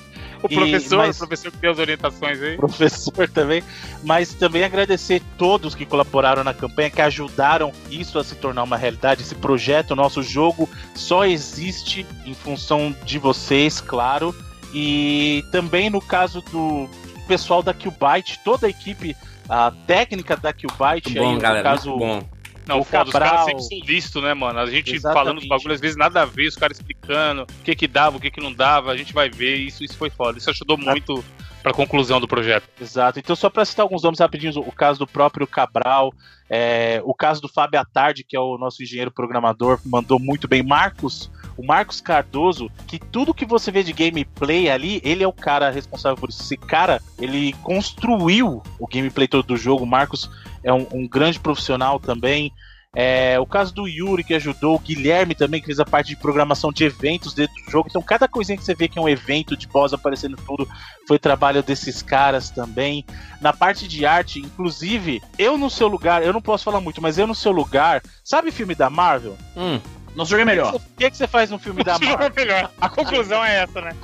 O 0.44 0.48
E- 0.50 0.56
professor, 0.56 0.98
mas- 0.98 1.16
o 1.16 1.20
professor 1.20 1.52
que 1.52 1.58
deu 1.58 1.72
as 1.72 1.80
orientações 1.80 2.42
aí. 2.42 2.58
professor 2.58 3.30
também, 3.30 3.64
mas 4.04 4.34
também 4.34 4.64
agradecer 4.66 5.22
todos 5.38 5.74
que 5.74 5.86
colaboraram 5.86 6.44
na 6.44 6.54
campanha, 6.54 6.90
que 6.90 7.02
ajudaram 7.02 7.72
isso 7.90 8.20
a 8.20 8.24
se 8.26 8.36
tornar 8.36 8.64
uma 8.64 8.76
realidade. 8.78 9.22
Esse 9.22 9.36
projeto, 9.36 9.96
nosso 9.96 10.22
jogo, 10.22 10.70
só 10.96 11.26
existe 11.26 12.06
em 12.26 12.34
função 12.34 12.94
de 13.06 13.18
vocês, 13.20 13.80
claro. 13.80 14.36
E 14.74 15.44
também 15.52 15.90
no 15.90 16.02
caso 16.02 16.42
do 16.52 16.90
pessoal 17.28 17.62
da 17.62 17.74
Qbyte, 17.74 18.40
toda 18.44 18.68
a 18.68 18.70
equipe 18.70 19.16
a 19.50 19.72
técnica 19.86 20.36
da 20.36 20.52
Qbyte, 20.52 21.14
bom, 21.14 21.30
aí, 21.30 21.34
no 21.36 21.40
galera, 21.40 21.64
caso, 21.64 21.90
muito 21.90 22.00
bom. 22.00 22.38
Não, 22.68 22.82
O 22.82 22.84
foda, 22.84 23.06
os 23.06 23.12
caras 23.12 23.46
sempre 23.46 23.64
são 23.64 23.80
listos, 23.86 24.22
né, 24.22 24.34
mano? 24.34 24.60
A 24.60 24.66
gente 24.66 24.94
Exatamente. 24.94 25.24
falando 25.24 25.38
os 25.38 25.48
bagulhos, 25.48 25.76
às 25.76 25.80
vezes 25.82 25.96
nada 25.96 26.24
a 26.24 26.26
ver, 26.26 26.48
os 26.48 26.56
caras 26.56 26.78
explicando 26.78 27.44
o 27.44 27.64
que 27.64 27.74
que 27.74 27.88
dava, 27.88 28.18
o 28.18 28.20
que 28.20 28.30
que 28.30 28.42
não 28.42 28.52
dava, 28.52 28.92
a 28.92 28.98
gente 28.98 29.14
vai 29.14 29.30
ver, 29.30 29.56
isso, 29.56 29.86
isso 29.86 29.98
foi 29.98 30.10
foda. 30.10 30.38
Isso 30.38 30.50
ajudou 30.50 30.78
muito 30.78 31.24
pra 31.64 31.74
conclusão 31.74 32.20
do 32.20 32.28
projeto. 32.28 32.68
Exato. 32.80 33.20
Então, 33.20 33.36
só 33.38 33.50
para 33.50 33.64
citar 33.64 33.84
alguns 33.84 34.04
nomes 34.04 34.20
rapidinho, 34.20 34.60
o 34.60 34.72
caso 34.72 35.00
do 35.00 35.08
próprio 35.08 35.48
Cabral, 35.48 36.14
é, 36.50 37.02
o 37.06 37.14
caso 37.14 37.42
do 37.42 37.48
Fábio 37.48 37.80
Atardi, 37.80 38.26
que 38.26 38.36
é 38.36 38.40
o 38.40 38.58
nosso 38.58 38.84
engenheiro 38.84 39.12
programador, 39.12 39.80
mandou 39.86 40.20
muito 40.20 40.46
bem. 40.46 40.62
Marcos, 40.62 41.32
o 41.58 41.66
Marcos 41.66 42.00
Cardoso, 42.00 42.70
que 42.88 43.00
tudo 43.00 43.34
que 43.34 43.46
você 43.46 43.72
vê 43.72 43.84
de 43.84 43.92
gameplay 43.92 44.70
ali, 44.70 45.02
ele 45.04 45.24
é 45.24 45.28
o 45.28 45.34
cara 45.34 45.70
responsável 45.70 46.18
por 46.18 46.30
isso. 46.30 46.42
Esse 46.42 46.56
cara, 46.56 47.02
ele 47.20 47.54
construiu 47.64 48.62
o 48.80 48.88
gameplay 48.88 49.28
todo 49.28 49.48
do 49.48 49.58
jogo. 49.58 49.84
O 49.84 49.88
Marcos 49.88 50.30
é 50.64 50.72
um, 50.72 50.86
um 50.94 51.08
grande 51.08 51.40
profissional 51.40 52.00
também. 52.00 52.52
É, 53.00 53.40
o 53.40 53.46
caso 53.46 53.74
do 53.76 53.88
Yuri 53.88 54.24
que 54.24 54.34
ajudou, 54.34 54.76
o 54.76 54.80
Guilherme 54.80 55.36
também 55.36 55.60
que 55.60 55.68
fez 55.68 55.80
a 55.80 55.86
parte 55.86 56.08
de 56.08 56.16
programação 56.16 56.72
de 56.72 56.84
eventos 56.84 57.34
dentro 57.34 57.54
do 57.64 57.72
jogo. 57.72 57.88
Então, 57.90 58.02
cada 58.02 58.28
coisinha 58.28 58.58
que 58.58 58.64
você 58.64 58.74
vê 58.74 58.88
que 58.88 58.98
é 58.98 59.02
um 59.02 59.08
evento 59.08 59.56
de 59.56 59.68
boss 59.68 59.94
aparecendo 59.94 60.36
tudo 60.38 60.68
foi 61.08 61.20
trabalho 61.20 61.62
desses 61.62 62.02
caras 62.02 62.50
também. 62.50 63.06
Na 63.40 63.54
parte 63.54 63.88
de 63.88 64.04
arte, 64.04 64.40
inclusive, 64.40 65.22
eu 65.38 65.60
no 65.60 65.70
seu 65.70 65.88
lugar, 65.88 66.24
eu 66.24 66.34
não 66.34 66.42
posso 66.42 66.64
falar 66.64 66.82
muito, 66.82 67.00
mas 67.00 67.20
eu 67.20 67.28
no 67.28 67.36
seu 67.36 67.52
lugar, 67.52 68.02
sabe 68.24 68.52
filme 68.52 68.74
da 68.74 68.90
Marvel? 68.90 69.38
Hum, 69.56 69.80
Nosso 70.18 70.32
jogo 70.32 70.42
é 70.42 70.46
melhor. 70.46 70.74
O 70.76 70.80
que, 70.98 71.12
que 71.12 71.16
você 71.16 71.28
faz 71.28 71.52
no 71.52 71.60
filme 71.60 71.84
da 71.84 72.00
Marvel? 72.00 72.32
melhor. 72.36 72.72
A 72.82 72.90
conclusão 72.90 73.46
é 73.46 73.58
essa, 73.64 73.80
né? 73.80 73.96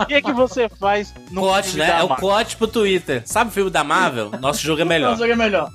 O 0.00 0.06
que, 0.06 0.22
que 0.22 0.32
você 0.32 0.70
faz 0.70 1.12
no 1.30 1.42
Cote, 1.42 1.68
filme 1.68 1.80
né? 1.80 1.86
da 1.92 1.98
É 1.98 2.02
o 2.02 2.08
Marvel? 2.08 2.28
cote 2.28 2.56
pro 2.56 2.66
Twitter. 2.66 3.22
Sabe 3.26 3.50
o 3.50 3.52
filme 3.52 3.70
da 3.70 3.84
Marvel? 3.84 4.30
Nosso 4.40 4.62
jogo 4.62 4.80
é 4.80 4.84
melhor. 4.86 5.10
Nosso 5.10 5.20
jogo 5.20 5.32
é 5.34 5.36
melhor. 5.36 5.70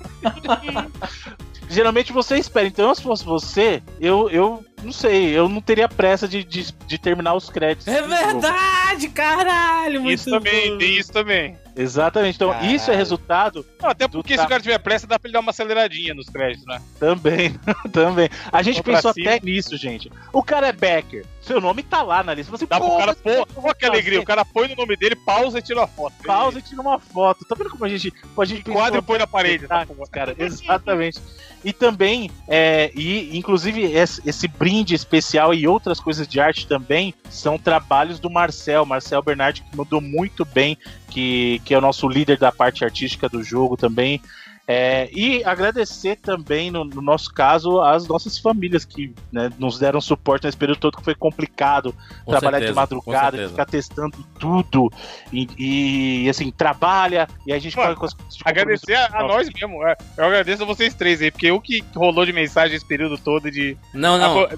Geralmente 1.70 2.12
você 2.12 2.36
espera. 2.36 2.66
Então, 2.66 2.92
se 2.94 3.02
fosse 3.02 3.24
você, 3.24 3.80
eu, 4.00 4.28
eu 4.28 4.64
não 4.82 4.92
sei, 4.92 5.30
eu 5.30 5.48
não 5.48 5.60
teria 5.60 5.88
pressa 5.88 6.26
de, 6.28 6.42
de, 6.44 6.72
de 6.86 6.98
terminar 6.98 7.34
os 7.34 7.48
créditos. 7.48 7.86
É 7.88 7.98
jogo. 7.98 8.08
verdade, 8.08 9.08
caralho. 9.08 10.02
Muito 10.02 10.18
Isso 10.18 10.30
também, 10.30 10.76
tem 10.78 10.98
isso 10.98 11.12
também. 11.12 11.56
Exatamente. 11.76 12.36
Então, 12.36 12.50
Caralho. 12.50 12.70
isso 12.70 12.90
é 12.90 12.96
resultado 12.96 13.66
Não, 13.82 13.90
até 13.90 14.06
porque 14.06 14.36
se 14.36 14.44
o 14.44 14.48
cara 14.48 14.62
tiver 14.62 14.78
pressa, 14.78 15.06
dá 15.06 15.18
pra 15.18 15.28
ele 15.28 15.32
dar 15.32 15.40
uma 15.40 15.50
aceleradinha 15.50 16.14
nos 16.14 16.28
créditos, 16.28 16.66
né? 16.66 16.80
Também, 16.98 17.58
também. 17.92 18.28
A 18.52 18.62
gente 18.62 18.82
pensou 18.82 19.10
até 19.10 19.40
nisso, 19.40 19.76
gente. 19.76 20.10
O 20.32 20.42
cara 20.42 20.68
é 20.68 20.72
Becker. 20.72 21.26
Seu 21.40 21.60
nome 21.60 21.82
tá 21.82 22.02
lá 22.02 22.22
na 22.22 22.32
lista. 22.32 22.50
Você 22.50 22.66
Dá 22.66 22.78
pro 22.78 22.88
"Pô, 22.88 22.96
cara 22.98 23.12
mas 23.12 23.20
como 23.20 23.34
é 23.34 23.44
pôr. 23.44 23.64
Olha 23.64 23.74
que 23.74 23.84
alegria, 23.84 24.12
fazer?" 24.14 24.22
o 24.22 24.26
cara 24.26 24.44
põe 24.44 24.68
no 24.68 24.76
nome 24.76 24.96
dele, 24.96 25.16
pausa 25.16 25.58
e 25.58 25.62
tira 25.62 25.84
a 25.84 25.86
foto. 25.86 26.14
pausa 26.24 26.58
e 26.58 26.62
tira 26.62 26.80
uma 26.80 26.98
foto. 26.98 27.44
Tá 27.44 27.54
vendo 27.54 27.70
como 27.70 27.84
a 27.84 27.88
gente. 27.88 28.12
A 28.38 28.44
gente 28.44 28.70
Enquadra 28.70 28.98
e 28.98 29.02
põe 29.02 29.18
na 29.18 29.26
parede. 29.26 29.66
Ah, 29.68 29.86
cara, 30.10 30.34
exatamente. 30.38 31.20
E 31.64 31.72
também, 31.72 32.30
é, 32.46 32.92
e 32.94 33.36
inclusive 33.36 33.82
esse, 33.82 34.46
brinde 34.46 34.94
especial 34.94 35.54
e 35.54 35.66
outras 35.66 35.98
coisas 35.98 36.28
de 36.28 36.38
arte 36.38 36.66
também 36.66 37.14
são 37.30 37.58
trabalhos 37.58 38.20
do 38.20 38.28
Marcel, 38.28 38.84
Marcel 38.84 39.22
Bernardi, 39.22 39.62
que 39.62 39.76
mandou 39.76 40.00
muito 40.00 40.44
bem, 40.44 40.76
que, 41.08 41.62
que 41.64 41.72
é 41.72 41.78
o 41.78 41.80
nosso 41.80 42.06
líder 42.06 42.38
da 42.38 42.52
parte 42.52 42.84
artística 42.84 43.28
do 43.30 43.42
jogo 43.42 43.78
também. 43.78 44.20
É, 44.66 45.10
e 45.12 45.44
agradecer 45.44 46.16
também, 46.16 46.70
no, 46.70 46.84
no 46.84 47.02
nosso 47.02 47.32
caso, 47.32 47.82
as 47.82 48.08
nossas 48.08 48.38
famílias 48.38 48.82
que 48.82 49.12
né, 49.30 49.50
nos 49.58 49.78
deram 49.78 50.00
suporte 50.00 50.44
nesse 50.46 50.56
período 50.56 50.78
todo 50.78 50.96
que 50.96 51.04
foi 51.04 51.14
complicado 51.14 51.94
Com 52.24 52.30
trabalhar 52.30 52.58
certeza, 52.60 52.72
de 52.72 52.76
madrugada, 52.76 53.48
ficar 53.50 53.66
testando 53.66 54.16
tudo 54.40 54.90
e, 55.30 56.22
e, 56.24 56.28
assim, 56.30 56.50
trabalha 56.50 57.28
e 57.46 57.52
a 57.52 57.58
gente 57.58 57.76
Mano, 57.76 57.88
paga 57.88 58.00
com 58.00 58.06
as- 58.06 58.14
de 58.14 58.40
Agradecer 58.42 58.94
a, 58.94 59.06
a 59.18 59.22
nós 59.24 59.50
mesmo. 59.52 59.86
é. 59.86 59.96
Eu 60.16 60.24
agradeço 60.24 60.62
a 60.62 60.66
vocês 60.66 60.94
três 60.94 61.20
aí, 61.20 61.30
porque 61.30 61.50
o 61.50 61.60
que 61.60 61.84
rolou 61.94 62.24
de 62.24 62.32
mensagem 62.32 62.74
esse 62.74 62.86
período 62.86 63.18
todo 63.18 63.50
de. 63.50 63.76
Não, 63.92 64.16
não. 64.16 64.44
Ah, 64.44 64.48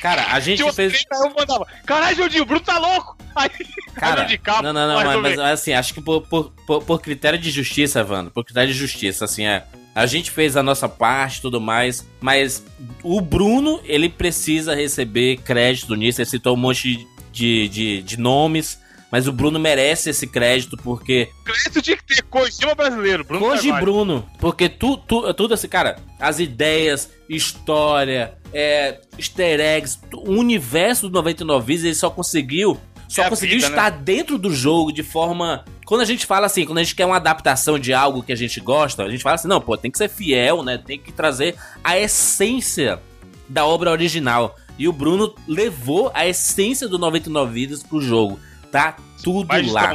Cara, 0.00 0.26
a 0.32 0.40
gente 0.40 0.58
Tinha 0.58 0.72
fez. 0.72 0.92
30, 0.92 1.08
eu 1.14 1.34
mandava. 1.34 1.66
Caralho, 1.84 2.16
Judinho, 2.16 2.42
o 2.42 2.46
Bruno 2.46 2.60
tá 2.60 2.78
louco! 2.78 3.16
Aí, 3.34 3.50
Cara, 3.94 4.24
de 4.24 4.38
cabo, 4.38 4.62
não, 4.62 4.72
não, 4.72 4.88
não, 4.88 5.20
mas, 5.22 5.36
mas, 5.36 5.38
assim, 5.38 5.72
acho 5.72 5.94
que 5.94 6.00
por, 6.00 6.22
por, 6.22 6.50
por, 6.66 6.82
por 6.82 7.00
critério 7.00 7.38
de 7.38 7.50
justiça, 7.50 8.00
Evandro, 8.00 8.30
por 8.30 8.44
critério 8.44 8.72
de 8.72 8.78
justiça, 8.78 9.24
assim, 9.24 9.46
é. 9.46 9.64
A 9.94 10.06
gente 10.06 10.30
fez 10.30 10.56
a 10.56 10.62
nossa 10.62 10.88
parte 10.88 11.38
e 11.38 11.42
tudo 11.42 11.60
mais, 11.60 12.06
mas 12.18 12.64
o 13.02 13.20
Bruno, 13.20 13.78
ele 13.84 14.08
precisa 14.08 14.74
receber 14.74 15.36
crédito 15.38 15.94
nisso. 15.94 16.22
Ele 16.22 16.30
citou 16.30 16.54
um 16.54 16.58
monte 16.58 17.06
de, 17.30 17.68
de, 17.68 18.02
de 18.02 18.16
nomes, 18.18 18.80
mas 19.12 19.28
o 19.28 19.32
Bruno 19.32 19.60
merece 19.60 20.08
esse 20.08 20.26
crédito 20.26 20.74
porque 20.78 21.28
crédito 21.44 21.82
tinha 21.82 21.98
que 21.98 22.04
ter 22.04 22.22
Kojima 22.22 22.74
brasileiro. 22.74 23.22
Bruno 23.22 23.44
Koji. 23.44 23.70
Bruno, 23.72 24.26
porque 24.40 24.70
tu, 24.70 24.96
tu, 24.96 25.34
tudo 25.34 25.52
assim, 25.52 25.68
cara, 25.68 25.98
as 26.18 26.38
ideias, 26.38 27.10
história, 27.28 28.38
é, 28.54 29.00
easter 29.18 29.60
eggs, 29.60 29.98
o 30.14 30.32
universo 30.32 31.10
do 31.10 31.12
99 31.12 31.66
Vidas, 31.66 31.84
ele 31.84 31.94
só 31.94 32.08
conseguiu, 32.08 32.80
só 33.06 33.24
É 33.24 33.28
conseguiu 33.28 33.56
vida, 33.56 33.68
estar 33.68 33.90
dentro 33.90 34.38
do 34.38 34.50
jogo 34.50 34.90
de 34.90 35.02
forma. 35.02 35.62
Quando 35.84 36.00
a 36.00 36.06
gente 36.06 36.24
fala 36.24 36.46
assim, 36.46 36.64
quando 36.64 36.78
a 36.78 36.82
gente 36.82 36.94
quer 36.94 37.04
uma 37.04 37.16
adaptação 37.16 37.78
de 37.78 37.92
algo 37.92 38.22
que 38.22 38.32
a 38.32 38.36
gente 38.36 38.60
gosta, 38.60 39.02
a 39.02 39.10
gente 39.10 39.22
fala 39.22 39.34
assim, 39.34 39.48
não, 39.48 39.60
pô, 39.60 39.76
tem 39.76 39.90
que 39.90 39.98
ser 39.98 40.08
fiel, 40.08 40.62
né? 40.62 40.78
Tem 40.78 40.98
que 40.98 41.12
trazer 41.12 41.54
a 41.84 41.98
essência 41.98 42.98
da 43.46 43.66
obra 43.66 43.90
original. 43.90 44.56
E 44.78 44.88
o 44.88 44.92
Bruno 44.92 45.34
levou 45.46 46.10
a 46.14 46.26
essência 46.26 46.88
do 46.88 46.98
99 46.98 47.52
Vidas 47.52 47.82
pro 47.82 48.00
jogo. 48.00 48.40
Tá 48.72 48.96
tudo 49.22 49.46
lá. 49.70 49.94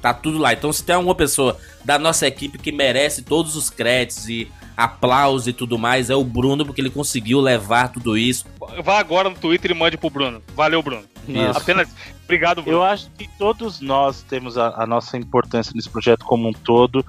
Tá 0.00 0.14
tudo 0.14 0.38
lá. 0.38 0.52
Então, 0.52 0.72
se 0.72 0.84
tem 0.84 0.94
alguma 0.94 1.14
pessoa 1.14 1.58
da 1.84 1.98
nossa 1.98 2.26
equipe 2.26 2.58
que 2.58 2.70
merece 2.70 3.22
todos 3.22 3.56
os 3.56 3.68
créditos 3.68 4.28
e 4.28 4.48
aplauso 4.76 5.50
e 5.50 5.52
tudo 5.52 5.76
mais 5.76 6.08
é 6.08 6.14
o 6.14 6.22
Bruno, 6.22 6.64
porque 6.64 6.80
ele 6.80 6.90
conseguiu 6.90 7.40
levar 7.40 7.88
tudo 7.88 8.16
isso. 8.16 8.46
Vá 8.84 9.00
agora 9.00 9.28
no 9.28 9.34
Twitter 9.34 9.72
e 9.72 9.74
mande 9.74 9.96
pro 9.96 10.08
Bruno. 10.08 10.40
Valeu, 10.54 10.80
Bruno. 10.80 11.02
Isso. 11.26 11.58
Apenas. 11.58 11.88
Obrigado, 12.24 12.62
Bruno. 12.62 12.78
Eu 12.78 12.84
acho 12.84 13.10
que 13.18 13.28
todos 13.38 13.80
nós 13.80 14.22
temos 14.22 14.56
a, 14.56 14.82
a 14.82 14.86
nossa 14.86 15.16
importância 15.16 15.72
nesse 15.74 15.88
projeto 15.88 16.24
como 16.24 16.48
um 16.48 16.52
todo. 16.52 17.04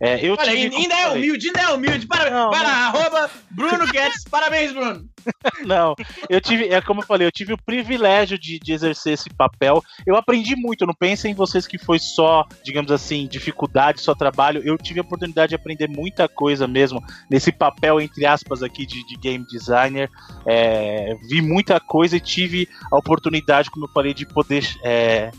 É, 0.00 0.24
eu 0.24 0.34
Olha, 0.38 0.50
tive, 0.50 0.74
ainda 0.74 0.94
é 0.94 1.08
humilde, 1.08 1.46
ainda 1.48 1.60
é 1.60 1.68
humilde. 1.74 2.06
Para, 2.06 2.30
Não, 2.30 2.50
vai 2.50 2.62
não. 2.62 2.70
arroba 2.70 3.30
Bruno 3.50 3.86
Guedes. 3.86 4.24
Parabéns, 4.24 4.72
Bruno. 4.72 5.08
Não, 5.66 5.94
eu 6.30 6.40
tive, 6.40 6.68
é 6.68 6.80
como 6.80 7.02
eu 7.02 7.06
falei, 7.06 7.26
eu 7.26 7.32
tive 7.32 7.52
o 7.52 7.62
privilégio 7.62 8.38
de, 8.38 8.58
de 8.58 8.72
exercer 8.72 9.12
esse 9.12 9.28
papel. 9.28 9.82
Eu 10.06 10.16
aprendi 10.16 10.56
muito, 10.56 10.86
não 10.86 10.94
pensem 10.94 11.32
em 11.32 11.34
vocês 11.34 11.66
que 11.66 11.76
foi 11.76 11.98
só, 11.98 12.46
digamos 12.64 12.90
assim, 12.90 13.26
dificuldade, 13.26 14.00
só 14.00 14.14
trabalho. 14.14 14.62
Eu 14.64 14.78
tive 14.78 15.00
a 15.00 15.02
oportunidade 15.02 15.50
de 15.50 15.56
aprender 15.56 15.88
muita 15.88 16.26
coisa 16.26 16.66
mesmo 16.66 17.02
nesse 17.30 17.52
papel, 17.52 18.00
entre 18.00 18.24
aspas, 18.24 18.62
aqui 18.62 18.86
de, 18.86 19.06
de 19.06 19.16
game 19.16 19.44
designer. 19.46 20.10
É, 20.46 21.14
vi 21.28 21.42
muita 21.42 21.78
coisa 21.78 22.16
e 22.16 22.20
tive 22.20 22.66
a 22.90 22.96
oportunidade, 22.96 23.70
como 23.70 23.84
eu 23.84 23.90
falei, 23.92 24.14
de 24.14 24.24
poder. 24.24 24.66
é, 24.82 25.30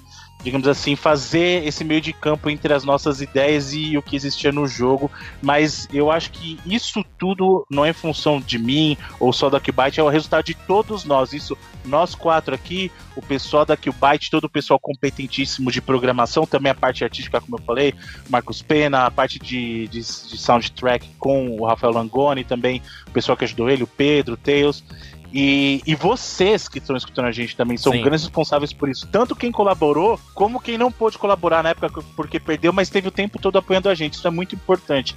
Digamos 0.43 0.67
assim, 0.67 0.95
fazer 0.95 1.65
esse 1.65 1.83
meio 1.83 2.01
de 2.01 2.13
campo 2.13 2.49
entre 2.49 2.73
as 2.73 2.83
nossas 2.83 3.21
ideias 3.21 3.73
e 3.73 3.97
o 3.97 4.01
que 4.01 4.15
existia 4.15 4.51
no 4.51 4.67
jogo, 4.67 5.09
mas 5.41 5.87
eu 5.93 6.11
acho 6.11 6.31
que 6.31 6.59
isso 6.65 7.03
tudo 7.17 7.65
não 7.69 7.85
é 7.85 7.93
função 7.93 8.39
de 8.39 8.57
mim, 8.57 8.97
ou 9.19 9.31
só 9.31 9.49
da 9.49 9.59
Qbyte, 9.59 9.99
é 9.99 10.03
o 10.03 10.09
resultado 10.09 10.45
de 10.45 10.53
todos 10.53 11.05
nós. 11.05 11.33
Isso, 11.33 11.57
nós 11.85 12.15
quatro 12.15 12.55
aqui, 12.55 12.91
o 13.15 13.21
pessoal 13.21 13.65
da 13.65 13.77
Qbyte, 13.77 14.31
todo 14.31 14.45
o 14.45 14.49
pessoal 14.49 14.79
competentíssimo 14.79 15.71
de 15.71 15.81
programação, 15.81 16.45
também 16.45 16.71
a 16.71 16.75
parte 16.75 17.03
artística, 17.03 17.39
como 17.39 17.57
eu 17.57 17.63
falei, 17.63 17.93
Marcos 18.29 18.61
Pena, 18.61 19.05
a 19.05 19.11
parte 19.11 19.37
de, 19.37 19.87
de, 19.87 19.99
de 19.99 20.37
soundtrack 20.37 21.07
com 21.19 21.59
o 21.59 21.65
Rafael 21.65 21.93
Langoni, 21.93 22.43
também 22.43 22.81
o 23.07 23.11
pessoal 23.11 23.37
que 23.37 23.45
ajudou 23.45 23.69
ele, 23.69 23.83
o 23.83 23.87
Pedro, 23.87 24.33
o 24.33 24.37
Tails. 24.37 24.83
E, 25.33 25.81
e 25.87 25.95
vocês 25.95 26.67
que 26.67 26.79
estão 26.79 26.95
escutando 26.95 27.25
a 27.25 27.31
gente 27.31 27.55
também 27.55 27.77
são 27.77 27.93
Sim. 27.93 28.01
grandes 28.01 28.23
responsáveis 28.23 28.73
por 28.73 28.89
isso. 28.89 29.07
Tanto 29.07 29.35
quem 29.35 29.51
colaborou, 29.51 30.19
como 30.33 30.59
quem 30.59 30.77
não 30.77 30.91
pôde 30.91 31.17
colaborar 31.17 31.63
na 31.63 31.69
época 31.69 32.03
porque 32.15 32.39
perdeu, 32.39 32.73
mas 32.73 32.89
teve 32.89 33.07
o 33.07 33.11
tempo 33.11 33.39
todo 33.39 33.57
apoiando 33.57 33.87
a 33.87 33.95
gente. 33.95 34.13
Isso 34.15 34.27
é 34.27 34.31
muito 34.31 34.55
importante 34.55 35.15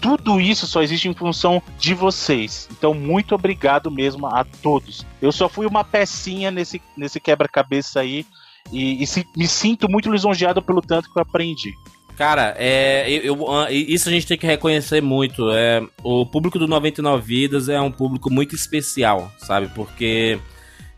tudo 0.00 0.40
isso 0.40 0.66
só 0.66 0.82
existe 0.82 1.08
em 1.08 1.14
função 1.14 1.62
de 1.78 1.92
vocês. 1.92 2.66
Então, 2.72 2.94
muito 2.94 3.34
obrigado 3.34 3.90
mesmo 3.90 4.26
a 4.26 4.44
todos. 4.44 5.04
Eu 5.20 5.30
só 5.30 5.48
fui 5.48 5.66
uma 5.66 5.84
pecinha 5.84 6.50
nesse, 6.50 6.80
nesse 6.96 7.20
quebra-cabeça 7.20 8.00
aí 8.00 8.24
e, 8.72 9.02
e 9.02 9.06
se- 9.06 9.26
me 9.36 9.46
sinto 9.46 9.90
muito 9.90 10.10
lisonjeado 10.10 10.62
pelo 10.62 10.80
tanto 10.80 11.12
que 11.12 11.18
eu 11.18 11.22
aprendi. 11.22 11.74
Cara, 12.20 12.54
é, 12.58 13.06
eu, 13.10 13.22
eu- 13.34 13.50
ah, 13.50 13.72
isso 13.72 14.06
a 14.10 14.12
gente 14.12 14.26
tem 14.26 14.36
que 14.36 14.46
reconhecer 14.46 15.00
muito. 15.00 15.50
É, 15.52 15.82
o 16.04 16.26
público 16.26 16.58
do 16.58 16.68
99 16.68 17.22
Vidas 17.26 17.66
é 17.70 17.80
um 17.80 17.90
público 17.90 18.30
muito 18.30 18.54
especial, 18.54 19.32
sabe? 19.38 19.68
Porque 19.74 20.38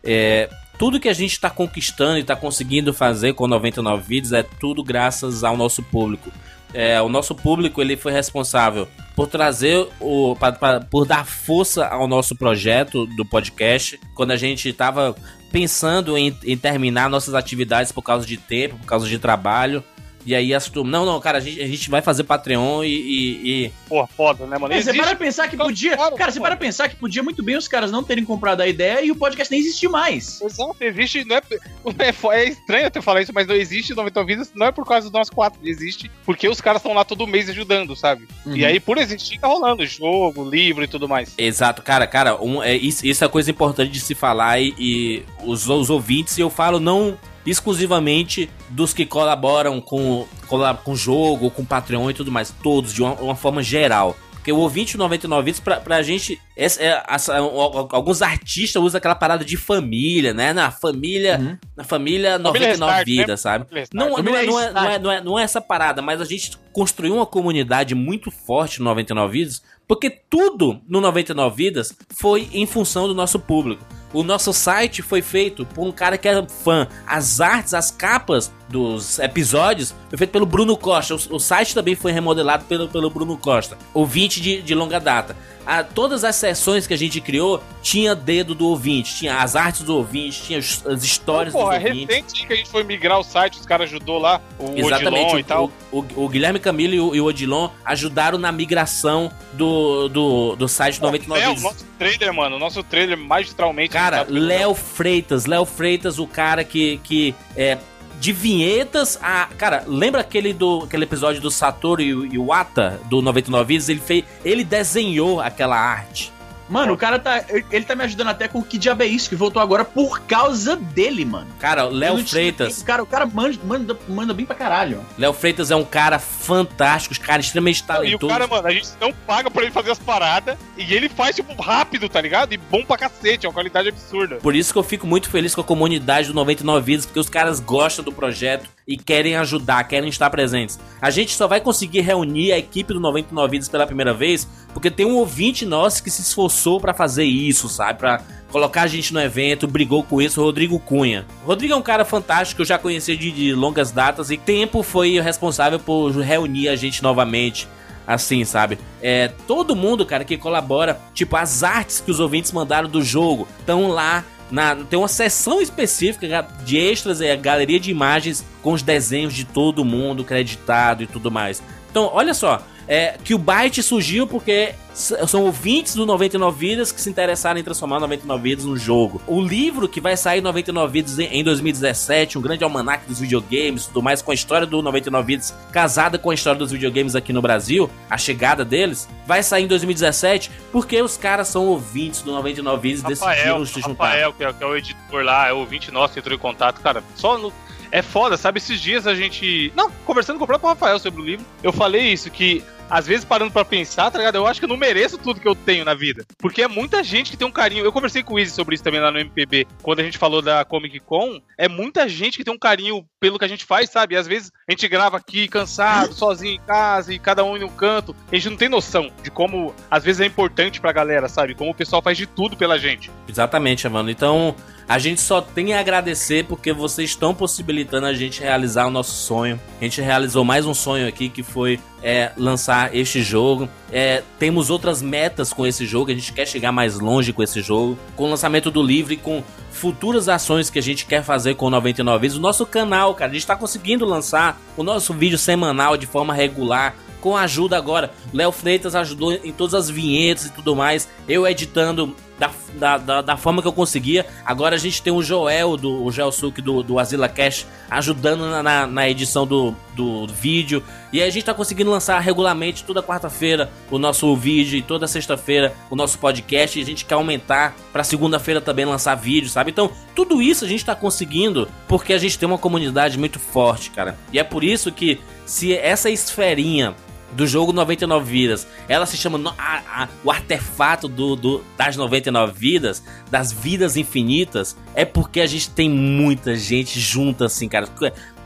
é, 0.03 0.49
tudo 0.77 0.99
que 0.99 1.07
a 1.07 1.13
gente 1.13 1.31
está 1.31 1.49
conquistando 1.49 2.17
e 2.17 2.21
está 2.23 2.35
conseguindo 2.35 2.93
fazer 2.93 3.35
com 3.35 3.47
99 3.47 4.03
Vidas 4.05 4.33
é 4.33 4.43
tudo 4.43 4.83
graças 4.83 5.45
ao 5.45 5.55
nosso 5.55 5.81
público. 5.81 6.29
É, 6.73 7.01
o 7.01 7.07
nosso 7.07 7.33
público 7.33 7.81
ele 7.81 7.95
foi 7.95 8.11
responsável 8.11 8.85
por 9.15 9.27
trazer 9.27 9.87
o 10.01 10.35
pa- 10.35 10.51
pa- 10.51 10.81
por 10.81 11.05
dar 11.05 11.25
força 11.25 11.85
ao 11.87 12.05
nosso 12.05 12.35
projeto 12.35 13.05
do 13.15 13.23
podcast 13.23 13.97
quando 14.13 14.31
a 14.31 14.35
gente 14.35 14.67
estava 14.67 15.15
pensando 15.53 16.17
em, 16.17 16.37
em 16.43 16.57
terminar 16.57 17.09
nossas 17.09 17.33
atividades 17.33 17.93
por 17.93 18.01
causa 18.01 18.25
de 18.27 18.35
tempo, 18.35 18.75
por 18.79 18.85
causa 18.87 19.07
de 19.07 19.17
trabalho. 19.17 19.81
E 20.25 20.33
aí 20.33 20.53
as 20.53 20.69
turmas, 20.69 20.91
não, 20.91 21.05
não, 21.05 21.19
cara, 21.19 21.37
a 21.37 21.41
gente, 21.41 21.61
a 21.61 21.67
gente 21.67 21.89
vai 21.89 22.01
fazer 22.01 22.23
Patreon 22.23 22.83
e. 22.83 22.87
e- 22.87 23.65
e- 23.65 23.71
Porra, 23.87 24.07
foda, 24.07 24.45
né, 24.45 24.57
mano? 24.57 24.73
É, 24.73 24.81
você 24.81 24.93
para 24.93 25.15
pensar 25.15 25.47
que 25.47 25.57
podia. 25.57 25.95
claro, 25.95 26.15
Cara, 26.15 26.31
você 26.31 26.39
para 26.39 26.55
pensar 26.55 26.89
que 26.89 26.95
podia 26.95 27.21
muito 27.21 27.43
bem 27.43 27.55
os 27.57 27.67
caras 27.67 27.91
não 27.91 28.03
terem 28.03 28.23
comprado 28.23 28.61
a 28.61 28.67
ideia 28.67 29.01
e 29.03 29.11
o 29.11 29.15
podcast 29.15 29.51
nem 29.51 29.59
existir 29.59 29.87
mais. 29.87 30.41
Exato, 30.41 30.75
existe. 30.81 31.23
Não 31.25 31.35
é, 31.35 31.41
é, 32.35 32.39
é 32.39 32.49
estranho 32.49 32.87
até 32.87 33.01
falar 33.01 33.21
isso, 33.21 33.31
mas 33.33 33.47
não 33.47 33.55
existe 33.55 33.93
90 33.93 34.23
vidas, 34.25 34.51
não 34.55 34.67
é 34.67 34.71
por 34.71 34.85
causa 34.85 35.07
dos 35.09 35.13
nós 35.13 35.29
quatro. 35.29 35.59
Existe 35.63 36.09
porque 36.25 36.47
os 36.47 36.59
caras 36.61 36.81
estão 36.81 36.93
lá 36.93 37.03
todo 37.03 37.27
mês 37.27 37.49
ajudando, 37.49 37.95
sabe? 37.95 38.27
Uhum. 38.45 38.55
E 38.55 38.65
aí, 38.65 38.79
por 38.79 38.97
existir, 38.97 39.39
tá 39.39 39.47
rolando 39.47 39.85
jogo, 39.85 40.49
livro 40.49 40.83
e 40.83 40.87
tudo 40.87 41.07
mais. 41.07 41.33
Exato, 41.37 41.81
cara, 41.81 42.07
cara, 42.07 42.41
um, 42.41 42.61
é, 42.63 42.75
isso, 42.75 43.05
isso 43.05 43.23
é 43.23 43.27
coisa 43.27 43.51
importante 43.51 43.91
de 43.91 43.99
se 43.99 44.15
falar 44.15 44.59
e, 44.59 44.73
e 44.77 45.23
os, 45.43 45.67
os 45.69 45.89
ouvintes, 45.89 46.37
e 46.37 46.41
eu 46.41 46.49
falo 46.49 46.79
não 46.79 47.17
exclusivamente 47.45 48.49
dos 48.69 48.93
que 48.93 49.05
colaboram 49.05 49.79
com 49.81 50.25
colab- 50.47 50.83
com 50.83 50.95
jogo, 50.95 51.49
com 51.51 51.65
Patreon 51.65 52.09
e 52.09 52.13
tudo 52.13 52.31
mais, 52.31 52.53
todos, 52.63 52.93
de 52.93 53.01
uma, 53.01 53.13
uma 53.15 53.35
forma 53.35 53.61
geral. 53.63 54.15
Porque 54.33 54.51
o 54.51 54.57
ouvinte 54.57 54.97
99 54.97 55.45
Vidas, 55.45 55.61
pra, 55.61 55.79
pra 55.79 56.01
gente, 56.01 56.37
essa, 56.57 56.83
é, 56.83 57.01
essa- 57.07 57.37
alguns 57.37 58.21
artistas 58.21 58.83
usam 58.83 58.97
aquela 58.97 59.15
parada 59.15 59.45
de 59.45 59.55
família, 59.55 60.33
né? 60.33 60.51
Na 60.51 60.69
família, 60.69 61.37
Uhum. 61.39 61.57
na 61.77 61.83
família 61.85 62.33
Família 62.33 62.37
99 62.39 62.65
Restart, 62.65 62.97
né? 62.97 63.03
Vidas, 63.05 63.39
sabe? 63.39 63.65
Família. 63.69 63.87
Não, 63.93 64.09
não, 64.09 64.15
Família 64.17 64.39
é, 64.39 64.45
não, 64.45 64.59
é, 64.59 64.71
não, 64.73 64.83
é, 64.89 64.99
não, 64.99 65.11
é, 65.11 65.21
não 65.21 65.39
é 65.39 65.43
essa 65.43 65.61
parada, 65.61 66.01
mas 66.01 66.19
a 66.19 66.25
gente 66.25 66.57
construiu 66.73 67.15
uma 67.15 67.25
comunidade 67.25 67.95
muito 67.95 68.29
forte 68.29 68.79
no 68.79 68.85
99 68.85 69.31
Vidas, 69.39 69.63
porque 69.87 70.09
tudo 70.09 70.79
no 70.87 70.99
99 71.01 71.55
Vidas 71.55 71.93
foi 72.09 72.49
em 72.53 72.65
função 72.65 73.07
do 73.07 73.13
nosso 73.13 73.39
público. 73.39 73.83
O 74.13 74.21
nosso 74.21 74.53
site 74.53 75.01
foi 75.01 75.23
feito 75.23 75.65
por 75.65 75.87
um 75.87 75.91
cara 75.91 76.19
que 76.19 76.27
era 76.27 76.45
fã. 76.47 76.87
As 77.07 77.41
artes, 77.41 77.73
as 77.73 77.89
capas 77.89 78.51
dos 78.69 79.17
episódios 79.17 79.93
foi 80.09 80.17
feito 80.19 80.29
pelo 80.29 80.45
Bruno 80.45 80.77
Costa. 80.77 81.15
O, 81.15 81.35
o 81.35 81.39
site 81.39 81.73
também 81.73 81.95
foi 81.95 82.11
remodelado 82.11 82.65
pelo, 82.65 82.87
pelo 82.87 83.09
Bruno 83.09 83.35
Costa. 83.37 83.75
Ouvinte 83.91 84.39
de, 84.39 84.61
de 84.61 84.75
longa 84.75 84.99
data. 84.99 85.35
Ah, 85.65 85.81
todas 85.81 86.25
as 86.25 86.35
sessões 86.35 86.85
que 86.85 86.93
a 86.93 86.97
gente 86.97 87.21
criou 87.21 87.63
tinha 87.81 88.13
dedo 88.13 88.53
do 88.53 88.67
ouvinte, 88.67 89.15
tinha 89.15 89.37
as 89.37 89.55
artes 89.55 89.81
do 89.81 89.95
ouvinte, 89.95 90.43
tinha 90.43 90.59
as 90.59 90.85
as 90.85 91.03
histórias 91.05 91.53
Porra, 91.53 91.75
é 91.77 91.79
dos 91.79 91.89
ouvintes. 91.89 92.15
recente 92.17 92.45
que 92.47 92.53
a 92.53 92.55
gente 92.57 92.69
foi 92.69 92.83
migrar 92.83 93.17
o 93.17 93.23
site, 93.23 93.57
os 93.61 93.65
caras 93.65 93.87
ajudou 93.89 94.19
lá, 94.19 94.41
o 94.59 94.65
Odilon 94.71 94.87
Exatamente, 94.87 95.37
e 95.37 95.43
tal. 95.43 95.71
o, 95.89 95.99
o- 95.99 96.25
o 96.25 96.27
Guilherme 96.29 96.59
Camilo 96.59 96.93
e 96.93 96.99
o, 96.99 97.15
e 97.15 97.21
o 97.21 97.25
Odilon 97.25 97.69
ajudaram 97.85 98.37
na 98.37 98.51
migração 98.51 99.31
do, 99.53 99.72
do, 100.09 100.55
do 100.55 100.67
site 100.67 101.01
99 101.01 101.41
É, 101.41 101.45
o 101.45 101.49
Vidas. 101.49 101.63
nosso 101.63 101.85
trailer, 101.97 102.33
mano, 102.33 102.55
o 102.55 102.59
nosso 102.59 102.83
trailer 102.83 103.17
magistralmente. 103.17 103.89
Cara, 103.89 104.17
editado 104.17 104.33
pelo 104.33 104.45
Léo 104.45 104.75
Freitas, 104.75 105.45
Léo 105.45 105.65
Freitas, 105.65 106.19
o 106.19 106.27
cara 106.27 106.63
que, 106.63 106.97
que 107.03 107.35
é 107.55 107.77
de 108.19 108.31
vinhetas 108.31 109.19
a. 109.21 109.47
Cara, 109.57 109.83
lembra 109.87 110.21
aquele 110.21 110.53
do 110.53 110.83
aquele 110.83 111.03
episódio 111.03 111.41
do 111.41 111.51
Satoru 111.51 112.01
e 112.01 112.13
o 112.13 112.25
Iwata 112.25 112.99
do 113.09 113.21
99 113.21 113.65
Vidas? 113.67 113.89
Ele 113.89 113.99
fez. 113.99 114.23
Ele 114.45 114.63
desenhou 114.63 115.41
aquela 115.41 115.77
arte. 115.77 116.31
Mano, 116.69 116.93
o 116.93 116.97
cara 116.97 117.19
tá. 117.19 117.43
Ele 117.71 117.85
tá 117.85 117.95
me 117.95 118.03
ajudando 118.03 118.29
até 118.29 118.47
com 118.47 118.59
o 118.59 118.63
que 118.63 118.77
diabo 118.77 119.03
é 119.03 119.05
isso, 119.05 119.29
que 119.29 119.35
voltou 119.35 119.61
agora 119.61 119.83
por 119.85 120.21
causa 120.21 120.75
dele, 120.75 121.25
mano. 121.25 121.47
Cara, 121.59 121.83
Léo 121.83 122.25
Freitas. 122.25 122.81
O 122.81 122.85
cara, 122.85 123.03
o 123.03 123.05
cara 123.05 123.25
manda, 123.25 123.57
manda, 123.63 123.97
manda 124.07 124.33
bem 124.33 124.45
pra 124.45 124.55
caralho. 124.55 125.05
Léo 125.17 125.33
Freitas 125.33 125.71
é 125.71 125.75
um 125.75 125.83
cara 125.85 126.19
fantástico, 126.19 127.13
cara 127.23 127.41
extremamente 127.41 127.81
E 127.81 127.83
o 127.83 127.87
talentoso. 127.87 128.27
cara, 128.27 128.47
mano, 128.47 128.67
a 128.67 128.71
gente 128.71 128.89
não 128.99 129.13
paga 129.25 129.49
pra 129.49 129.63
ele 129.63 129.71
fazer 129.71 129.91
as 129.91 129.99
paradas 129.99 130.57
e 130.77 130.93
ele 130.93 131.09
faz, 131.09 131.35
tipo, 131.35 131.53
rápido, 131.61 132.09
tá 132.09 132.19
ligado? 132.21 132.53
E 132.53 132.57
bom 132.57 132.83
pra 132.83 132.97
cacete, 132.97 133.45
é 133.45 133.49
uma 133.49 133.53
qualidade 133.53 133.89
absurda. 133.89 134.35
Por 134.37 134.55
isso 134.55 134.73
que 134.73 134.79
eu 134.79 134.83
fico 134.83 135.05
muito 135.07 135.29
feliz 135.29 135.53
com 135.55 135.61
a 135.61 135.63
comunidade 135.63 136.27
do 136.27 136.33
99 136.33 136.83
Vidas, 136.85 137.05
porque 137.05 137.19
os 137.19 137.29
caras 137.29 137.59
gostam 137.59 138.03
do 138.03 138.11
projeto 138.11 138.69
e 138.87 138.97
querem 138.97 139.35
ajudar, 139.35 139.83
querem 139.87 140.09
estar 140.09 140.29
presentes. 140.29 140.79
A 141.01 141.09
gente 141.09 141.35
só 141.35 141.47
vai 141.47 141.61
conseguir 141.61 142.01
reunir 142.01 142.51
a 142.51 142.57
equipe 142.57 142.93
do 142.93 142.99
99 142.99 143.51
Vidas 143.51 143.69
pela 143.69 143.85
primeira 143.85 144.13
vez 144.13 144.47
porque 144.73 144.89
tem 144.89 145.05
um 145.05 145.15
ouvinte 145.15 145.65
nosso 145.65 146.03
que 146.03 146.09
se 146.09 146.21
esforçou 146.21 146.79
pra 146.79 146.93
fazer 146.93 147.23
isso, 147.23 147.69
sabe? 147.69 147.99
Pra 147.99 148.21
colocar 148.51 148.83
a 148.83 148.87
gente 148.87 149.13
no 149.13 149.21
evento, 149.21 149.67
brigou 149.67 150.03
com 150.03 150.21
isso, 150.21 150.41
o 150.41 150.43
Rodrigo 150.43 150.79
Cunha. 150.79 151.25
O 151.43 151.47
Rodrigo 151.47 151.73
é 151.73 151.75
um 151.75 151.81
cara 151.81 152.03
fantástico, 152.03 152.61
eu 152.61 152.65
já 152.65 152.77
conheci 152.77 153.15
de, 153.15 153.31
de 153.31 153.53
longas 153.53 153.91
datas 153.91 154.31
e 154.31 154.37
tempo 154.37 154.83
foi 154.83 155.19
o 155.19 155.23
responsável 155.23 155.79
por 155.79 156.11
reunir 156.11 156.69
a 156.69 156.75
gente 156.75 157.01
novamente. 157.01 157.67
Assim, 158.05 158.43
sabe? 158.43 158.77
É, 159.01 159.29
todo 159.47 159.77
mundo, 159.77 160.05
cara, 160.05 160.25
que 160.25 160.37
colabora, 160.37 160.99
tipo, 161.13 161.37
as 161.37 161.63
artes 161.63 162.01
que 162.01 162.11
os 162.11 162.19
ouvintes 162.19 162.51
mandaram 162.51 162.89
do 162.89 163.01
jogo 163.01 163.47
estão 163.59 163.87
lá 163.87 164.25
na, 164.53 164.75
tem 164.75 164.99
uma 164.99 165.07
seção 165.07 165.59
específica 165.59 166.47
de 166.63 166.77
extras, 166.77 167.21
é 167.21 167.31
a 167.31 167.35
galeria 167.35 167.79
de 167.79 167.89
imagens 167.89 168.45
com 168.61 168.71
os 168.71 168.83
desenhos 168.83 169.33
de 169.33 169.45
todo 169.45 169.83
mundo 169.83 170.23
creditado 170.23 171.01
e 171.01 171.07
tudo 171.07 171.31
mais. 171.31 171.63
Então, 171.89 172.11
olha 172.13 172.35
só, 172.35 172.61
é, 172.87 173.17
que 173.23 173.33
o 173.33 173.37
Byte 173.37 173.81
surgiu 173.83 174.27
porque 174.27 174.73
são 174.93 175.43
ouvintes 175.45 175.95
do 175.95 176.05
99 176.05 176.55
Vidas 176.67 176.91
que 176.91 177.01
se 177.01 177.09
interessaram 177.09 177.59
em 177.59 177.63
transformar 177.63 177.99
99 177.99 178.43
Vidas 178.43 178.65
num 178.65 178.77
jogo. 178.77 179.19
O 179.25 179.41
livro 179.41 179.89
que 179.89 179.99
vai 179.99 180.15
sair 180.15 180.39
99 180.41 180.91
Vidas 180.93 181.17
em 181.17 181.23
em 181.39 181.43
2017, 181.43 182.37
um 182.37 182.41
grande 182.41 182.63
almanac 182.63 183.07
dos 183.07 183.19
videogames, 183.19 183.87
tudo 183.87 184.03
mais, 184.03 184.21
com 184.21 184.29
a 184.29 184.33
história 184.35 184.67
do 184.67 184.81
99 184.83 185.25
Vidas 185.25 185.53
casada 185.71 186.19
com 186.19 186.29
a 186.29 186.33
história 186.35 186.59
dos 186.59 186.71
videogames 186.71 187.15
aqui 187.15 187.33
no 187.33 187.41
Brasil, 187.41 187.89
a 188.07 188.17
chegada 188.19 188.63
deles, 188.63 189.09
vai 189.25 189.41
sair 189.41 189.63
em 189.63 189.67
2017 189.67 190.51
porque 190.71 191.01
os 191.01 191.17
caras 191.17 191.47
são 191.47 191.65
ouvintes 191.65 192.21
do 192.21 192.31
99 192.31 192.81
Vidas 192.93 192.99
e 193.19 193.23
Rafael, 193.25 193.35
decidiram 193.59 193.65
se 193.65 193.81
juntar. 193.81 194.05
Rafael 194.05 194.33
que, 194.33 194.43
é, 194.43 194.53
que 194.53 194.63
é 194.63 194.67
o 194.67 194.75
editor 194.75 195.23
lá, 195.23 195.47
é 195.47 195.53
o 195.53 195.57
ouvinte 195.57 195.89
nosso 195.91 196.13
que 196.13 196.19
entrou 196.19 196.35
em 196.35 196.39
contato, 196.39 196.79
cara. 196.81 197.03
Só 197.15 197.37
no- 197.37 197.51
É 197.93 198.01
foda, 198.01 198.35
sabe? 198.37 198.57
Esses 198.57 198.81
dias 198.81 199.05
a 199.05 199.13
gente. 199.13 199.71
Não, 199.75 199.91
conversando 200.03 200.39
com 200.39 200.45
o 200.45 200.47
próprio 200.47 200.67
Rafael 200.67 200.97
sobre 200.97 201.21
o 201.21 201.23
livro, 201.23 201.45
eu 201.61 201.71
falei 201.71 202.11
isso, 202.11 202.31
que 202.31 202.63
às 202.89 203.05
vezes 203.05 203.23
parando 203.23 203.51
pra 203.51 203.63
pensar, 203.63 204.09
tá 204.09 204.17
ligado? 204.17 204.35
Eu 204.35 204.47
acho 204.47 204.59
que 204.59 204.65
eu 204.65 204.69
não 204.69 204.77
mereço 204.77 205.17
tudo 205.17 205.39
que 205.39 205.47
eu 205.47 205.53
tenho 205.53 205.85
na 205.85 205.93
vida. 205.93 206.25
Porque 206.39 206.63
é 206.63 206.67
muita 206.67 207.03
gente 207.03 207.29
que 207.29 207.37
tem 207.37 207.47
um 207.47 207.51
carinho. 207.51 207.85
Eu 207.85 207.91
conversei 207.91 208.23
com 208.23 208.33
o 208.33 208.39
Izzy 208.39 208.51
sobre 208.51 208.73
isso 208.73 208.83
também 208.83 208.99
lá 208.99 209.11
no 209.11 209.19
MPB, 209.19 209.67
quando 209.83 209.99
a 209.99 210.03
gente 210.03 210.17
falou 210.17 210.41
da 210.41 210.65
Comic 210.65 210.99
Con. 211.01 211.39
É 211.55 211.67
muita 211.67 212.09
gente 212.09 212.35
que 212.35 212.43
tem 212.43 212.53
um 212.53 212.57
carinho 212.57 213.05
pelo 213.19 213.37
que 213.37 213.45
a 213.45 213.47
gente 213.47 213.63
faz, 213.63 213.91
sabe? 213.91 214.15
E 214.15 214.17
às 214.17 214.27
vezes 214.27 214.51
a 214.67 214.71
gente 214.71 214.87
grava 214.87 215.17
aqui 215.17 215.47
cansado, 215.47 216.13
sozinho 216.13 216.55
em 216.55 216.61
casa, 216.65 217.13
e 217.13 217.19
cada 217.19 217.43
um 217.43 217.55
em 217.55 217.63
um 217.63 217.69
canto. 217.69 218.15
A 218.31 218.35
gente 218.35 218.49
não 218.49 218.57
tem 218.57 218.69
noção 218.69 219.11
de 219.21 219.29
como, 219.29 219.73
às 219.89 220.03
vezes, 220.03 220.19
é 220.19 220.25
importante 220.25 220.81
pra 220.81 220.91
galera, 220.91 221.29
sabe? 221.29 221.53
Como 221.53 221.69
o 221.69 221.75
pessoal 221.75 222.01
faz 222.01 222.17
de 222.17 222.25
tudo 222.25 222.57
pela 222.57 222.79
gente. 222.79 223.11
Exatamente, 223.27 223.87
mano. 223.87 224.09
Então, 224.09 224.55
a 224.87 224.99
gente 224.99 225.21
só 225.21 225.41
tem 225.41 225.73
a 225.73 225.79
agradecer 225.79 226.45
porque 226.45 226.73
vocês 226.73 227.11
estão 227.11 227.33
possibilitando 227.33 228.05
a 228.05 228.13
gente 228.13 228.41
realizar 228.41 228.85
o 228.85 228.89
nosso 228.89 229.11
sonho. 229.11 229.59
A 229.79 229.83
gente 229.83 230.01
realizou 230.01 230.43
mais 230.43 230.65
um 230.65 230.73
sonho 230.73 231.07
aqui 231.07 231.29
que 231.29 231.41
foi 231.41 231.79
é, 232.01 232.31
lançar 232.37 232.93
este 232.95 233.21
jogo. 233.21 233.69
É, 233.91 234.23
temos 234.37 234.69
outras 234.69 235.01
metas 235.01 235.53
com 235.53 235.65
esse 235.65 235.85
jogo. 235.85 236.11
A 236.11 236.13
gente 236.13 236.33
quer 236.33 236.47
chegar 236.47 236.71
mais 236.71 236.99
longe 236.99 237.31
com 237.31 237.41
esse 237.41 237.61
jogo. 237.61 237.97
Com 238.15 238.25
o 238.25 238.29
lançamento 238.29 238.69
do 238.69 238.83
livro 238.83 239.13
e 239.13 239.17
com 239.17 239.43
futuras 239.71 240.29
ações 240.29 240.69
que 240.69 240.79
a 240.79 240.83
gente 240.83 241.05
quer 241.05 241.23
fazer 241.23 241.55
com 241.55 241.67
o 241.67 241.69
99 241.69 242.19
vezes. 242.19 242.37
O 242.37 242.41
nosso 242.41 242.65
canal, 242.65 243.15
cara, 243.15 243.31
a 243.31 243.33
gente 243.33 243.43
está 243.43 243.55
conseguindo 243.55 244.05
lançar 244.05 244.59
o 244.77 244.83
nosso 244.83 245.13
vídeo 245.13 245.37
semanal 245.37 245.97
de 245.97 246.05
forma 246.05 246.33
regular 246.33 246.95
com 247.23 247.37
ajuda 247.37 247.77
agora. 247.77 248.11
Léo 248.33 248.51
Freitas 248.51 248.95
ajudou 248.95 249.31
em 249.31 249.53
todas 249.53 249.73
as 249.73 249.89
vinhetas 249.89 250.47
e 250.47 250.51
tudo 250.51 250.75
mais. 250.75 251.07
Eu 251.25 251.47
editando 251.47 252.13
da, 252.43 252.51
da, 252.73 252.97
da, 252.97 253.21
da, 253.21 253.37
forma 253.37 253.61
que 253.61 253.67
eu 253.67 253.73
conseguia. 253.73 254.25
Agora 254.45 254.75
a 254.75 254.79
gente 254.79 255.01
tem 255.01 255.13
o 255.13 255.21
Joel, 255.21 255.77
do, 255.77 256.03
o 256.03 256.11
Gelsuke 256.11 256.61
do, 256.61 256.83
do 256.83 256.99
Azila 256.99 257.29
Cash, 257.29 257.65
ajudando 257.89 258.49
na, 258.49 258.63
na, 258.63 258.87
na 258.87 259.09
edição 259.09 259.45
do, 259.47 259.75
do 259.95 260.27
vídeo. 260.27 260.83
E 261.11 261.21
aí 261.21 261.27
a 261.27 261.31
gente 261.31 261.45
tá 261.45 261.53
conseguindo 261.53 261.91
lançar 261.91 262.19
regularmente 262.19 262.83
toda 262.83 263.01
quarta-feira 263.01 263.69
o 263.89 263.97
nosso 263.97 264.35
vídeo 264.35 264.77
e 264.77 264.81
toda 264.81 265.07
sexta-feira 265.07 265.73
o 265.89 265.95
nosso 265.95 266.17
podcast. 266.19 266.77
E 266.77 266.81
a 266.81 266.85
gente 266.85 267.05
quer 267.05 267.15
aumentar 267.15 267.75
pra 267.91 268.03
segunda-feira 268.03 268.59
também 268.59 268.85
lançar 268.85 269.15
vídeo, 269.15 269.49
sabe? 269.49 269.71
Então, 269.71 269.91
tudo 270.15 270.41
isso 270.41 270.65
a 270.65 270.67
gente 270.67 270.83
tá 270.83 270.95
conseguindo 270.95 271.67
porque 271.87 272.13
a 272.13 272.17
gente 272.17 272.37
tem 272.37 272.47
uma 272.47 272.57
comunidade 272.57 273.17
muito 273.17 273.39
forte, 273.39 273.91
cara. 273.91 274.17
E 274.31 274.39
é 274.39 274.43
por 274.43 274.63
isso 274.63 274.91
que 274.91 275.21
se 275.45 275.73
essa 275.73 276.09
esferinha 276.09 276.95
do 277.35 277.45
jogo 277.47 277.73
99 277.73 278.29
vidas. 278.29 278.67
Ela 278.87 279.05
se 279.05 279.17
chama 279.17 279.53
a, 279.57 280.03
a, 280.03 280.07
o 280.23 280.31
artefato 280.31 281.07
do, 281.07 281.35
do, 281.35 281.63
das 281.77 281.95
99 281.95 282.53
vidas, 282.55 283.03
das 283.29 283.51
vidas 283.51 283.97
infinitas, 283.97 284.77
é 284.95 285.05
porque 285.05 285.41
a 285.41 285.47
gente 285.47 285.69
tem 285.69 285.89
muita 285.89 286.55
gente 286.55 286.99
junta 286.99 287.45
assim, 287.45 287.67
cara. 287.67 287.87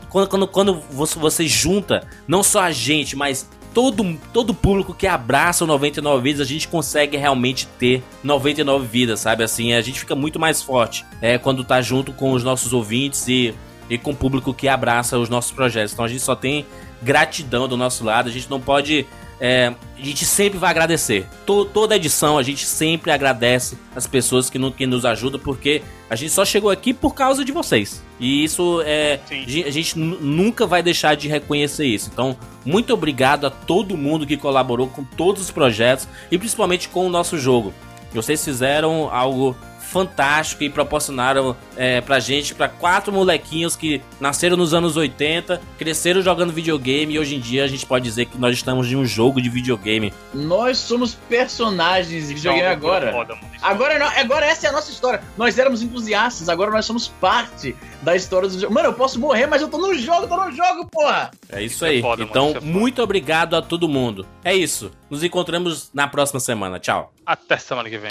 Quando, 0.08 0.28
quando, 0.28 0.48
quando 0.48 0.80
você, 0.90 1.18
você 1.18 1.46
junta 1.46 2.06
não 2.26 2.42
só 2.42 2.62
a 2.62 2.72
gente, 2.72 3.14
mas 3.14 3.48
todo 3.74 4.18
todo 4.32 4.54
público 4.54 4.94
que 4.94 5.06
abraça 5.06 5.64
o 5.64 5.66
99 5.66 6.22
vidas, 6.22 6.40
a 6.40 6.50
gente 6.50 6.66
consegue 6.66 7.16
realmente 7.16 7.66
ter 7.78 8.02
99 8.24 8.86
vidas, 8.86 9.20
sabe? 9.20 9.44
Assim, 9.44 9.72
a 9.72 9.80
gente 9.80 10.00
fica 10.00 10.14
muito 10.14 10.38
mais 10.38 10.62
forte 10.62 11.04
é, 11.20 11.38
quando 11.38 11.62
tá 11.62 11.80
junto 11.82 12.12
com 12.12 12.32
os 12.32 12.42
nossos 12.42 12.72
ouvintes 12.72 13.28
e, 13.28 13.54
e 13.88 13.98
com 13.98 14.12
o 14.12 14.16
público 14.16 14.54
que 14.54 14.66
abraça 14.66 15.18
os 15.18 15.28
nossos 15.28 15.52
projetos. 15.52 15.92
Então 15.92 16.04
a 16.04 16.08
gente 16.08 16.22
só 16.22 16.34
tem 16.34 16.66
gratidão 17.02 17.68
do 17.68 17.76
nosso 17.76 18.04
lado. 18.04 18.28
A 18.28 18.32
gente 18.32 18.50
não 18.50 18.60
pode. 18.60 19.06
É, 19.40 19.72
a 19.96 20.04
gente 20.04 20.24
sempre 20.24 20.58
vai 20.58 20.70
agradecer. 20.70 21.26
To, 21.46 21.64
toda 21.64 21.94
edição 21.94 22.38
a 22.38 22.42
gente 22.42 22.66
sempre 22.66 23.12
agradece 23.12 23.78
as 23.94 24.06
pessoas 24.06 24.50
que, 24.50 24.58
no, 24.58 24.72
que 24.72 24.84
nos 24.84 25.04
ajudam, 25.04 25.38
porque 25.38 25.80
a 26.10 26.16
gente 26.16 26.32
só 26.32 26.44
chegou 26.44 26.70
aqui 26.70 26.92
por 26.92 27.14
causa 27.14 27.44
de 27.44 27.52
vocês. 27.52 28.02
E 28.18 28.42
isso 28.42 28.82
é. 28.84 29.20
Sim. 29.28 29.62
A 29.64 29.70
gente 29.70 29.98
nunca 29.98 30.66
vai 30.66 30.82
deixar 30.82 31.14
de 31.14 31.28
reconhecer 31.28 31.86
isso. 31.86 32.10
Então, 32.12 32.36
muito 32.64 32.92
obrigado 32.92 33.46
a 33.46 33.50
todo 33.50 33.96
mundo 33.96 34.26
que 34.26 34.36
colaborou 34.36 34.88
com 34.88 35.04
todos 35.04 35.42
os 35.42 35.50
projetos 35.50 36.08
e 36.30 36.38
principalmente 36.38 36.88
com 36.88 37.06
o 37.06 37.10
nosso 37.10 37.38
jogo. 37.38 37.72
Vocês 38.12 38.44
fizeram 38.44 39.08
algo 39.12 39.56
fantástico 39.88 40.62
e 40.62 40.70
proporcionaram 40.70 41.56
é, 41.76 42.00
pra 42.00 42.20
gente, 42.20 42.54
pra 42.54 42.68
quatro 42.68 43.12
molequinhos 43.12 43.74
que 43.74 44.02
nasceram 44.20 44.56
nos 44.56 44.74
anos 44.74 44.96
80, 44.96 45.60
cresceram 45.78 46.20
jogando 46.22 46.52
videogame 46.52 47.14
e 47.14 47.18
hoje 47.18 47.36
em 47.36 47.40
dia 47.40 47.64
a 47.64 47.66
gente 47.66 47.86
pode 47.86 48.04
dizer 48.04 48.26
que 48.26 48.38
nós 48.38 48.54
estamos 48.54 48.86
de 48.86 48.96
um 48.96 49.04
jogo 49.04 49.40
de 49.40 49.48
videogame. 49.48 50.12
Nós 50.34 50.78
somos 50.78 51.14
personagens 51.14 52.28
de 52.28 52.34
videogame 52.34 52.66
agora. 52.66 53.14
Agora, 53.62 54.08
agora 54.20 54.46
essa 54.46 54.66
é 54.66 54.70
a 54.70 54.72
nossa 54.72 54.90
história. 54.90 55.22
Nós 55.36 55.58
éramos 55.58 55.82
entusiastas, 55.82 56.48
agora 56.48 56.70
nós 56.70 56.84
somos 56.84 57.08
parte 57.08 57.74
da 58.02 58.14
história 58.14 58.48
do 58.48 58.60
jogo. 58.60 58.72
Mano, 58.72 58.88
eu 58.88 58.94
posso 58.94 59.18
morrer, 59.18 59.46
mas 59.46 59.62
eu 59.62 59.68
tô 59.68 59.78
no 59.78 59.94
jogo, 59.94 60.26
tô 60.26 60.36
no 60.36 60.52
jogo, 60.52 60.86
porra! 60.90 61.30
É 61.48 61.62
isso, 61.62 61.76
isso 61.76 61.84
aí. 61.84 61.98
É 61.98 62.02
foda, 62.02 62.22
então, 62.22 62.48
mano, 62.48 62.58
é 62.58 62.60
muito 62.60 63.02
obrigado 63.02 63.56
a 63.56 63.62
todo 63.62 63.88
mundo. 63.88 64.26
É 64.44 64.54
isso. 64.54 64.90
Nos 65.08 65.24
encontramos 65.24 65.90
na 65.94 66.06
próxima 66.06 66.40
semana. 66.40 66.78
Tchau. 66.78 67.12
Até 67.24 67.56
semana 67.56 67.88
que 67.88 67.98
vem. 67.98 68.10